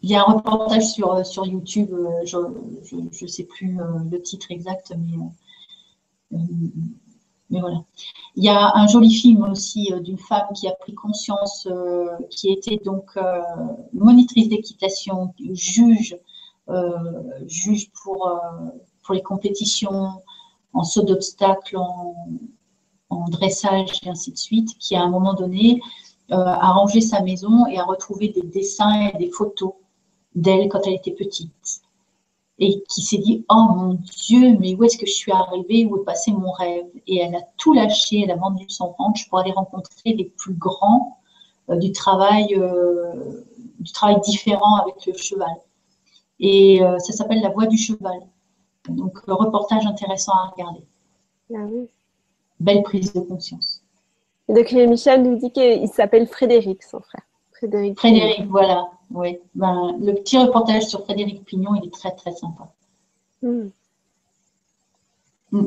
Il 0.02 0.10
y 0.10 0.14
a 0.14 0.22
un 0.22 0.32
reportage 0.32 0.86
sur, 0.86 1.12
euh, 1.12 1.22
YouTube, 1.44 1.93
euh, 1.93 2.24
je 2.24 2.97
ne 2.97 3.28
sais 3.28 3.44
plus 3.44 3.81
euh, 3.81 3.85
le 4.10 4.22
titre 4.22 4.47
exact, 4.51 4.94
mais, 4.98 5.18
voilà. 7.51 7.85
Il 8.36 8.44
y 8.44 8.48
a 8.48 8.77
un 8.77 8.86
joli 8.86 9.12
film 9.12 9.43
aussi 9.43 9.93
d'une 10.02 10.18
femme 10.18 10.47
qui 10.55 10.68
a 10.68 10.72
pris 10.72 10.94
conscience, 10.94 11.66
qui 12.31 12.52
était 12.52 12.81
donc 12.85 13.18
monitrice 13.93 14.48
d'équitation, 14.48 15.35
juge, 15.52 16.16
juge 17.47 17.90
pour, 17.90 18.31
les 19.10 19.22
compétitions 19.22 20.12
en 20.72 20.85
saut 20.85 21.02
d'obstacle, 21.02 21.77
en, 21.77 22.14
dressage 23.28 23.98
et 24.05 24.09
ainsi 24.09 24.31
de 24.31 24.39
suite, 24.39 24.78
qui 24.78 24.94
à 24.94 25.02
un 25.02 25.10
moment 25.10 25.35
donné 25.35 25.81
à 26.28 26.70
ranger 26.70 27.01
sa 27.01 27.20
maison 27.20 27.66
et 27.66 27.81
à 27.81 27.82
retrouver 27.82 28.28
des 28.28 28.43
dessins 28.43 29.09
et 29.09 29.18
des 29.18 29.31
photos 29.32 29.72
d'elle 30.35 30.69
quand 30.69 30.81
elle 30.86 30.94
était 30.94 31.12
petite. 31.12 31.82
Et 32.59 32.82
qui 32.89 33.02
s'est 33.02 33.19
dit, 33.19 33.44
oh 33.48 33.66
mon 33.74 33.94
Dieu, 33.94 34.57
mais 34.59 34.74
où 34.74 34.85
est-ce 34.85 34.98
que 34.98 35.07
je 35.07 35.12
suis 35.12 35.32
arrivée, 35.32 35.86
où 35.86 35.97
est 35.97 36.05
passé 36.05 36.31
mon 36.31 36.52
rêve? 36.52 36.86
Et 37.07 37.19
elle 37.19 37.35
a 37.35 37.43
tout 37.57 37.73
lâché, 37.73 38.23
elle 38.23 38.31
a 38.31 38.36
vendu 38.36 38.66
son 38.69 38.89
ranch 38.90 39.28
pour 39.28 39.39
aller 39.39 39.52
rencontrer 39.52 40.12
les 40.12 40.27
plus 40.36 40.52
grands 40.52 41.16
du 41.70 41.93
travail, 41.93 42.48
du 43.78 43.93
travail 43.93 44.20
différent 44.20 44.77
avec 44.77 45.07
le 45.07 45.15
cheval. 45.15 45.57
Et 46.39 46.81
ça 46.98 47.12
s'appelle 47.15 47.40
La 47.40 47.48
Voix 47.48 47.66
du 47.66 47.78
cheval. 47.78 48.20
Donc, 48.89 49.19
reportage 49.27 49.86
intéressant 49.86 50.32
à 50.32 50.51
regarder. 50.51 50.82
Ah 51.55 51.66
Belle 52.59 52.82
prise 52.82 53.12
de 53.12 53.20
conscience. 53.20 53.82
donc, 54.48 54.70
Michel 54.73 55.23
nous 55.23 55.39
dit 55.39 55.51
qu'il 55.51 55.89
s'appelle 55.89 56.27
Frédéric, 56.27 56.82
son 56.82 57.01
frère. 57.01 57.23
Frédéric, 57.52 57.98
Frédéric 57.98 58.47
voilà. 58.48 58.90
Oui. 59.11 59.39
Ben, 59.55 59.97
le 60.01 60.15
petit 60.15 60.39
reportage 60.39 60.85
sur 60.85 61.05
Frédéric 61.05 61.45
Pignon, 61.45 61.74
il 61.74 61.87
est 61.87 61.93
très, 61.93 62.12
très 62.12 62.32
sympa. 62.32 62.73
Hmm. 63.43 63.69
Hmm. 65.51 65.66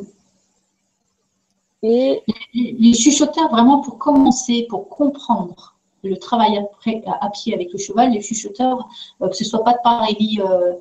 Et 1.82 2.24
les 2.54 2.94
chuchoteurs, 2.94 3.50
vraiment 3.50 3.82
pour 3.82 3.98
commencer, 3.98 4.66
pour 4.70 4.88
comprendre 4.88 5.76
le 6.04 6.18
travail 6.18 6.58
à, 6.58 7.30
pied 7.30 7.54
avec 7.54 7.72
le 7.72 7.78
cheval, 7.78 8.12
les 8.12 8.22
chuchoteurs, 8.22 8.88
euh, 9.22 9.30
que 9.30 9.36
ce 9.36 9.44
soit 9.44 9.64
pas 9.64 9.74
de 9.74 9.80
pareil, 9.84 10.42
euh, 10.42 10.74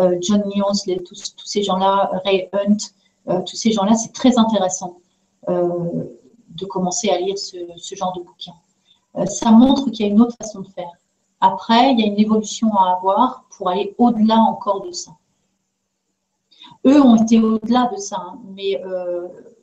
euh, 0.00 0.16
John 0.20 0.42
Lyons, 0.54 0.72
tous, 1.04 1.34
ces 1.44 1.62
gens-là, 1.62 2.10
Ray 2.24 2.48
Hunt, 2.52 2.76
euh, 3.28 3.40
tous 3.42 3.56
ces 3.56 3.72
gens-là, 3.72 3.94
c'est 3.94 4.12
très 4.12 4.38
intéressant 4.38 4.98
de 5.46 6.64
commencer 6.64 7.10
à 7.10 7.18
lire 7.18 7.36
ce, 7.36 7.94
genre 7.94 8.16
de 8.16 8.22
bouquin. 8.22 8.54
ça 9.26 9.50
montre 9.50 9.90
qu'il 9.90 10.06
y 10.06 10.08
a 10.08 10.12
une 10.12 10.22
autre 10.22 10.36
façon 10.40 10.60
de 10.60 10.68
faire. 10.68 10.90
Après, 11.50 11.92
il 11.92 12.00
y 12.00 12.04
a 12.04 12.06
une 12.06 12.18
évolution 12.18 12.72
à 12.74 12.96
avoir 12.96 13.44
pour 13.56 13.68
aller 13.68 13.94
au-delà 13.98 14.36
encore 14.36 14.82
de 14.82 14.92
ça. 14.92 15.12
Eux 16.86 17.00
ont 17.00 17.16
été 17.16 17.38
au-delà 17.40 17.90
de 17.92 17.98
ça, 17.98 18.18
hein, 18.18 18.38
mais 18.54 18.80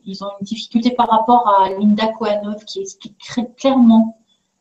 ils 0.05 0.23
ont 0.23 0.31
une 0.39 0.45
difficulté 0.45 0.91
par 0.91 1.09
rapport 1.09 1.47
à 1.47 1.69
Linda 1.69 2.07
Kohanov 2.07 2.63
qui 2.65 2.81
explique 2.81 3.17
clairement 3.57 4.17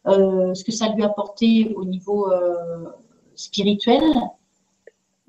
ce 0.07 0.65
que 0.65 0.73
ça 0.73 0.89
lui 0.89 1.03
a 1.03 1.07
apporté 1.07 1.75
au 1.77 1.85
niveau 1.85 2.31
spirituel 3.35 4.03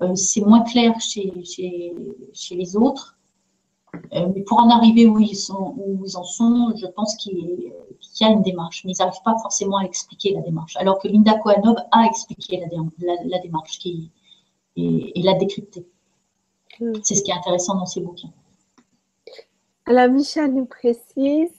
euh, 0.02 0.14
c'est 0.16 0.40
moins 0.40 0.62
clair 0.62 0.94
chez, 1.00 1.32
les 2.50 2.76
autres. 2.76 3.16
Euh, 4.14 4.28
mais 4.34 4.42
pour 4.42 4.58
en 4.58 4.70
arriver 4.70 5.06
où 5.06 5.18
ils, 5.18 5.36
sont, 5.36 5.74
où 5.76 6.04
ils 6.04 6.16
en 6.16 6.24
sont, 6.24 6.72
je 6.76 6.86
pense 6.86 7.16
qu'il 7.16 7.72
y 8.20 8.24
a 8.24 8.28
une 8.28 8.42
démarche, 8.42 8.84
mais 8.84 8.92
ils 8.92 8.98
n'arrivent 8.98 9.22
pas 9.24 9.36
forcément 9.38 9.78
à 9.78 9.84
expliquer 9.84 10.34
la 10.34 10.40
démarche. 10.40 10.76
Alors 10.76 10.98
que 10.98 11.08
Linda 11.08 11.34
Kohanov 11.38 11.76
a 11.90 12.06
expliqué 12.06 12.58
la, 12.58 13.14
la, 13.24 13.38
démarche 13.40 13.78
qui, 13.78 14.10
et, 14.76 15.12
l'a 15.22 15.34
décryptée. 15.34 15.86
Hmm. 16.80 16.92
C'est 17.02 17.14
ce 17.14 17.22
qui 17.22 17.30
est 17.30 17.34
intéressant 17.34 17.74
dans 17.74 17.86
ces 17.86 18.00
bouquins. 18.00 18.32
Alors, 19.86 20.08
Michel 20.08 20.54
nous 20.54 20.66
précise 20.66 21.56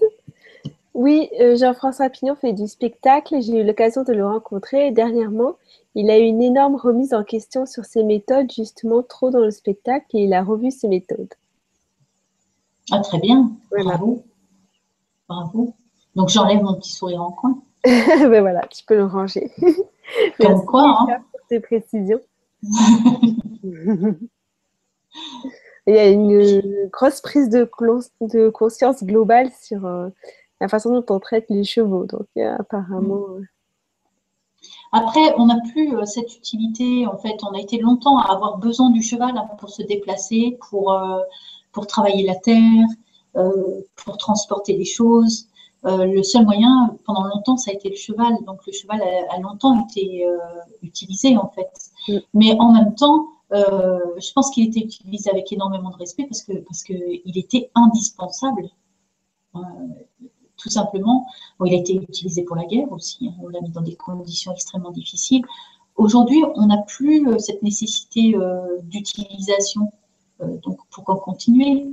oui, 0.94 1.28
euh, 1.40 1.56
Jean-François 1.56 2.10
Pignon 2.10 2.36
fait 2.36 2.54
du 2.54 2.68
spectacle 2.68 3.34
et 3.34 3.42
j'ai 3.42 3.62
eu 3.62 3.64
l'occasion 3.64 4.04
de 4.04 4.14
le 4.14 4.28
rencontrer 4.28 4.92
dernièrement. 4.92 5.56
Il 5.96 6.12
a 6.12 6.20
eu 6.20 6.24
une 6.24 6.44
énorme 6.44 6.76
remise 6.76 7.16
en 7.16 7.24
question 7.24 7.66
sur 7.66 7.84
ses 7.86 8.04
méthodes, 8.04 8.52
justement 8.52 9.02
trop 9.02 9.32
dans 9.32 9.40
le 9.40 9.50
spectacle, 9.50 10.06
et 10.14 10.26
il 10.26 10.34
a 10.34 10.44
revu 10.44 10.70
ses 10.70 10.88
méthodes. 10.88 11.34
Ah, 12.92 13.00
très 13.00 13.20
bien. 13.20 13.52
Bravo. 13.72 14.24
Bravo. 15.28 15.74
Donc, 16.16 16.30
j'enlève 16.30 16.62
mon 16.62 16.76
petit 16.76 16.92
sourire 16.94 17.22
en 17.22 17.32
coin. 17.32 17.62
ben 17.84 18.42
voilà, 18.42 18.62
tu 18.68 18.84
peux 18.86 18.96
le 18.96 19.06
ranger. 19.06 19.52
Comme 20.40 20.66
quoi, 20.66 20.98
hein. 21.00 21.18
pour 21.32 21.40
tes 21.48 21.60
précisions. 21.60 22.22
Il 25.86 25.96
y 25.96 25.98
a 25.98 26.08
une 26.08 26.90
grosse 26.92 27.20
prise 27.20 27.50
de, 27.50 27.70
conscience 28.50 29.04
globale 29.04 29.52
sur 29.62 29.86
euh, 29.86 30.08
la 30.62 30.70
façon 30.70 30.92
dont 30.94 31.06
on 31.14 31.20
traite 31.20 31.46
les 31.50 31.66
chevaux. 31.66 32.06
Donc, 32.06 32.28
apparemment. 32.38 33.26
Euh, 33.32 33.42
après, 34.92 35.34
on 35.38 35.48
n'a 35.48 35.58
plus 35.72 35.96
euh, 35.96 36.06
cette 36.06 36.36
utilité. 36.36 37.08
En 37.08 37.18
fait, 37.18 37.36
on 37.44 37.54
a 37.54 37.60
été 37.60 37.80
longtemps 37.80 38.20
à 38.20 38.32
avoir 38.32 38.60
besoin 38.60 38.92
du 38.92 39.02
cheval 39.02 39.36
hein, 39.38 39.48
pour 39.60 39.70
se 39.70 39.82
déplacer, 39.82 40.58
pour, 40.70 40.94
euh, 40.94 41.20
pour 41.74 41.88
travailler 41.88 42.26
la 42.26 42.36
terre, 42.36 42.86
euh, 43.36 43.82
pour 43.96 44.18
transporter 44.18 44.74
des 44.78 44.86
choses. 44.86 45.48
le 45.84 46.24
seul 46.24 46.46
moyen, 46.46 46.98
pendant 47.06 47.26
longtemps, 47.26 47.58
ça 47.58 47.72
a 47.72 47.74
été 47.74 47.90
le 47.90 47.98
cheval. 47.98 48.34
Donc, 48.46 48.66
le 48.66 48.72
cheval 48.72 49.02
a, 49.02 49.40
longtemps 49.40 49.86
été 49.90 50.26
utilisé, 50.82 51.36
en 51.38 51.50
fait. 51.50 51.72
Mm. 52.08 52.20
Mais 52.34 52.56
en 52.60 52.72
même 52.72 52.96
temps, 52.96 53.28
je 53.52 54.34
pense 54.34 54.50
qu'il 54.52 54.66
était 54.70 54.80
utilisé 54.80 55.30
avec 55.30 55.52
énormément 55.52 55.90
de 55.90 55.98
respect 55.98 56.26
parce 56.30 56.42
que 56.42 56.54
parce 56.68 56.84
qu'il 56.84 57.38
était 57.38 57.70
indispensable 57.76 58.70
tout 60.64 60.70
simplement. 60.70 61.28
il 61.66 61.74
a 61.74 61.78
été 61.78 61.96
utilisé 61.96 62.44
pour 62.44 62.56
la 62.56 62.66
guerre 62.66 62.92
aussi, 62.92 63.28
hein. 63.28 63.34
on 63.42 63.50
l'a 63.50 63.62
mis 63.62 63.70
dans 63.70 63.82
des 63.82 63.96
conditions 63.96 64.54
extrêmement 64.54 64.92
difficiles. 64.92 65.44
Aujourd'hui, 65.96 66.44
on 66.56 66.68
n'a 66.68 66.78
plus 66.80 67.28
euh, 67.28 67.38
cette 67.38 67.62
nécessité 67.62 68.36
euh, 68.36 68.80
d'utilisation. 68.84 69.92
Euh, 70.44 70.58
donc, 70.64 70.80
pourquoi 70.90 71.20
continuer 71.20 71.88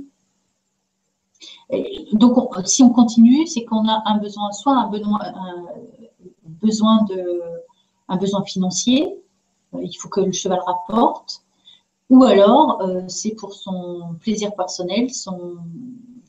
Donc, 2.13 2.37
si 2.65 2.83
on 2.83 2.89
continue, 2.89 3.47
c'est 3.47 3.65
qu'on 3.65 3.87
a 3.87 4.01
un 4.05 4.17
besoin, 4.17 4.51
soit 4.51 4.75
un 4.75 4.89
besoin, 4.89 5.19
besoin, 6.45 7.03
de, 7.05 7.41
un 8.07 8.17
besoin 8.17 8.43
financier, 8.43 9.17
il 9.73 9.93
faut 9.93 10.09
que 10.09 10.21
le 10.21 10.31
cheval 10.31 10.59
rapporte, 10.65 11.43
ou 12.09 12.23
alors 12.23 12.83
c'est 13.07 13.35
pour 13.35 13.53
son 13.53 14.15
plaisir 14.19 14.53
personnel, 14.53 15.09
son, 15.11 15.57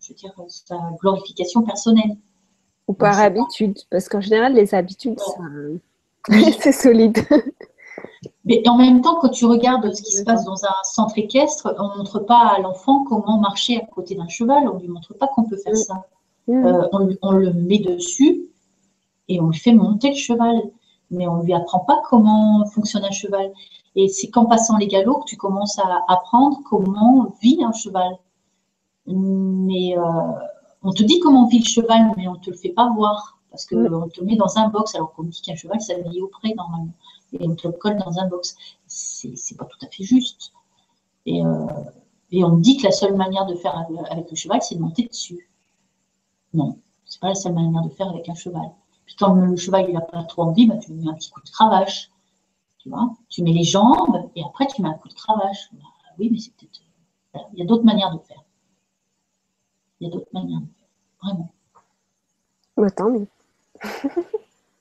je 0.01 0.09
veux 0.11 0.15
dire, 0.15 0.33
sa 0.49 0.79
glorification 1.01 1.63
personnelle. 1.63 2.17
Ou 2.89 2.95
par 2.95 3.19
habitude, 3.19 3.79
parce 3.91 4.09
qu'en 4.09 4.21
général, 4.21 4.55
les 4.55 4.75
habitudes, 4.75 5.19
c'est 6.61 6.73
solide. 6.73 7.19
Mais 8.45 8.67
en 8.69 8.77
même 8.77 9.03
temps, 9.03 9.17
quand 9.21 9.29
tu 9.29 9.45
regardes 9.47 9.95
ce 9.95 10.03
qui 10.03 10.13
se 10.13 10.25
passe 10.25 10.45
dans 10.45 10.65
un 10.65 10.75
centre 10.83 11.17
équestre, 11.17 11.75
on 11.79 11.91
ne 11.91 11.99
montre 11.99 12.19
pas 12.19 12.55
à 12.57 12.59
l'enfant 12.59 13.05
comment 13.05 13.39
marcher 13.39 13.77
à 13.77 13.85
côté 13.87 14.17
d'un 14.17 14.29
cheval, 14.29 14.69
on 14.69 14.75
ne 14.75 14.81
lui 14.81 14.89
montre 14.89 15.15
pas 15.15 15.29
qu'on 15.29 15.45
peut 15.45 15.57
faire 15.57 15.77
ça. 15.77 16.05
Euh, 16.49 16.89
on, 17.23 17.31
le 17.31 17.53
met 17.53 17.79
dessus 17.79 18.49
et 19.29 19.41
on 19.41 19.51
lui 19.51 19.59
fait 19.59 19.73
monter 19.73 20.11
le 20.11 20.17
cheval, 20.17 20.61
mais 21.13 21.29
on 21.29 21.37
ne 21.37 21.45
lui 21.45 21.55
apprend 21.55 21.81
pas 21.81 22.03
comment 22.11 22.67
fonctionne 22.67 23.05
un 23.05 23.13
cheval. 23.13 23.53
Et 23.95 24.09
c'est 24.09 24.29
qu'en 24.29 24.47
passant 24.47 24.77
les 24.77 24.89
galops 24.89 25.25
que 25.25 25.31
tu 25.31 25.37
commences 25.37 25.79
à 25.79 26.05
apprendre 26.09 26.59
comment 26.69 27.33
vit 27.41 27.63
un 27.63 27.73
cheval. 27.73 28.19
Mais 29.07 29.97
euh, 29.97 30.03
on 30.83 30.91
te 30.91 31.05
dit 31.05 31.21
comment 31.21 31.47
vit 31.47 31.61
le 31.61 31.65
cheval, 31.65 32.13
mais 32.17 32.27
on 32.27 32.33
ne 32.33 32.39
te 32.39 32.51
le 32.51 32.57
fait 32.57 32.71
pas 32.71 32.93
voir. 32.97 33.39
Parce 33.51 33.67
qu'on 33.67 34.09
te 34.09 34.25
met 34.25 34.35
dans 34.35 34.59
un 34.59 34.69
box, 34.69 34.95
alors 34.95 35.13
qu'on 35.13 35.25
dit 35.25 35.43
qu'un 35.43 35.55
cheval, 35.55 35.81
ça 35.81 35.95
vit 35.99 36.21
au 36.23 36.27
près 36.27 36.55
normalement. 36.57 36.93
Et 37.33 37.49
on 37.49 37.55
te 37.55 37.67
le 37.67 37.73
colle 37.73 37.97
dans 37.99 38.19
un 38.19 38.29
box. 38.29 38.57
C'est 38.87 39.57
pas 39.57 39.65
tout 39.65 39.79
à 39.85 39.89
fait 39.89 40.05
juste. 40.05 40.53
Et, 41.27 41.45
euh, 41.45 41.67
et 42.31 42.45
on 42.45 42.57
dit 42.57 42.79
que 42.79 42.85
la 42.85 42.93
seule 42.93 43.15
manière 43.15 43.47
de 43.47 43.55
faire 43.55 43.77
avec 44.11 44.31
le 44.31 44.37
cheval, 44.37 44.61
c'est 44.63 44.75
de 44.75 44.81
monter 44.81 45.05
dessus. 45.05 45.51
Non, 46.55 46.79
c'est 47.05 47.21
pas 47.21 47.29
la 47.29 47.35
seule 47.35 47.53
manière 47.53 47.83
de 47.83 47.91
faire 47.91 48.09
avec 48.09 48.29
un 48.29 48.35
cheval. 48.35 48.71
Puis 49.05 49.17
quand 49.17 49.35
le 49.35 49.57
cheval 49.57 49.87
il 49.89 49.95
n'a 49.95 50.01
pas 50.01 50.23
trop 50.25 50.43
envie, 50.43 50.67
bah, 50.67 50.77
tu 50.77 50.93
lui 50.93 51.01
mets 51.01 51.11
un 51.11 51.15
petit 51.15 51.31
coup 51.31 51.41
de 51.43 51.51
cravache. 51.51 52.11
Tu 52.79 52.89
vois 52.89 53.15
Tu 53.29 53.43
mets 53.43 53.53
les 53.53 53.65
jambes 53.65 54.31
et 54.35 54.43
après 54.43 54.67
tu 54.67 54.83
mets 54.83 54.89
un 54.89 54.95
coup 54.95 55.09
de 55.09 55.15
cravache. 55.15 55.69
Bah, 55.73 55.85
oui, 56.19 56.31
mais 56.31 56.39
c'est 56.39 56.53
peut-être. 56.55 56.81
Il 57.53 57.59
y 57.59 57.63
a 57.63 57.67
d'autres 57.67 57.85
manières 57.85 58.13
de 58.13 58.19
faire. 58.19 58.43
Il 60.01 60.09
y 60.09 60.11
a 60.11 60.13
d'autres 60.13 60.31
manières. 60.33 60.61
Vraiment. 61.23 61.53
Bah, 62.77 62.91
tant 62.91 63.11
mieux. 63.11 63.29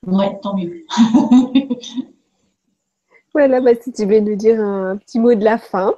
ouais, 0.07 0.39
tant 0.39 0.55
mieux. 0.55 0.85
voilà, 3.33 3.61
bah, 3.61 3.71
si 3.79 3.91
tu 3.93 4.05
veux 4.05 4.19
nous 4.19 4.35
dire 4.35 4.59
un 4.59 4.97
petit 4.97 5.19
mot 5.19 5.33
de 5.33 5.43
la 5.43 5.57
fin. 5.57 5.93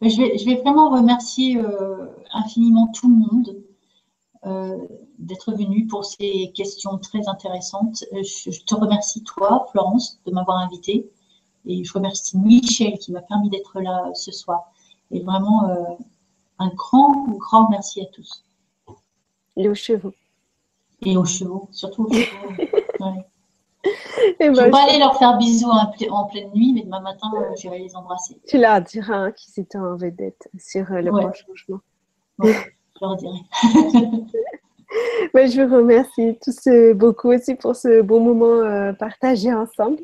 Je 0.00 0.16
vais, 0.16 0.38
je 0.38 0.44
vais 0.44 0.56
vraiment 0.56 0.90
remercier 0.90 1.58
euh, 1.58 2.06
infiniment 2.32 2.88
tout 2.88 3.08
le 3.08 3.16
monde 3.16 3.56
euh, 4.46 4.78
d'être 5.18 5.52
venu 5.52 5.86
pour 5.86 6.04
ces 6.04 6.52
questions 6.54 6.98
très 6.98 7.28
intéressantes. 7.28 8.04
Euh, 8.12 8.22
je, 8.22 8.50
je, 8.50 8.64
te 8.64 8.74
remercie, 8.74 9.22
toi, 9.22 9.66
Florence, 9.70 10.20
de 10.26 10.32
m'avoir 10.32 10.58
invité. 10.58 11.10
Et 11.66 11.84
je 11.84 11.92
remercie 11.92 12.36
Michel 12.36 12.98
qui 12.98 13.12
m'a 13.12 13.22
permis 13.22 13.50
d'être 13.50 13.80
là 13.80 14.10
ce 14.14 14.32
soir. 14.32 14.72
Et 15.12 15.20
vraiment, 15.20 15.96
un 16.58 16.68
grand, 16.70 17.28
grand 17.36 17.68
merci 17.70 18.00
à 18.00 18.06
tous. 18.06 18.44
Et 19.56 19.68
aux 19.68 19.74
chevaux. 19.74 20.14
Et 21.02 21.16
aux 21.16 21.24
chevaux, 21.24 21.68
surtout 21.70 22.06
aux 22.06 22.12
chevaux. 22.12 23.22
je 23.84 24.46
ne 24.46 24.56
vais 24.56 24.70
pas 24.70 24.84
aller 24.88 24.98
leur 24.98 25.16
faire 25.18 25.36
bisous 25.38 25.70
en, 25.70 26.24
pleine 26.26 26.50
nuit, 26.54 26.72
mais 26.74 26.82
demain 26.82 27.00
matin, 27.00 27.30
euh, 27.36 27.54
j'irai 27.56 27.78
les 27.78 27.96
embrasser. 27.96 28.40
Tu 28.46 28.58
leur 28.58 28.80
diras 28.80 29.14
hein, 29.14 29.32
qu'ils 29.32 29.62
étaient 29.62 29.78
en 29.78 29.96
vedette 29.96 30.48
sur 30.58 30.90
euh, 30.92 31.00
le 31.00 31.10
grand 31.10 31.32
changement. 31.32 31.80
je 32.42 32.52
leur 33.00 33.16
dirai. 33.16 33.38
Ben, 35.34 35.50
je 35.50 35.62
vous 35.62 35.76
remercie 35.76 36.36
tous 36.42 36.66
euh, 36.66 36.94
beaucoup 36.94 37.28
aussi 37.28 37.54
pour 37.54 37.74
ce 37.74 38.02
beau 38.02 38.20
moment 38.20 38.60
euh, 38.60 38.92
partagé 38.92 39.52
ensemble. 39.52 40.00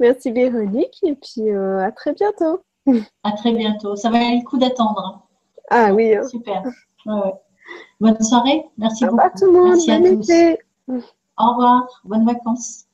Merci 0.00 0.30
Véronique 0.30 0.98
et 1.02 1.14
puis 1.14 1.50
euh, 1.50 1.84
à 1.84 1.92
très 1.92 2.12
bientôt. 2.12 2.62
À 3.22 3.32
très 3.32 3.52
bientôt. 3.52 3.96
Ça 3.96 4.10
va 4.10 4.18
aller 4.18 4.38
le 4.38 4.44
coup 4.44 4.58
d'attendre. 4.58 5.26
Ah 5.70 5.92
oui. 5.92 6.14
Hein. 6.14 6.26
Super. 6.28 6.62
Bonne 8.00 8.22
soirée. 8.22 8.64
Merci 8.78 9.04
Au 9.04 9.08
beaucoup. 9.08 9.22
revoir 9.22 9.38
tout 9.38 9.46
le 9.46 9.52
monde. 9.52 9.68
Merci 9.70 9.90
à 9.90 9.98
Bonne 9.98 10.16
tous. 10.16 10.30
été. 10.30 10.58
Au 11.38 11.50
revoir. 11.50 12.02
Bonnes 12.04 12.26
vacances. 12.26 12.86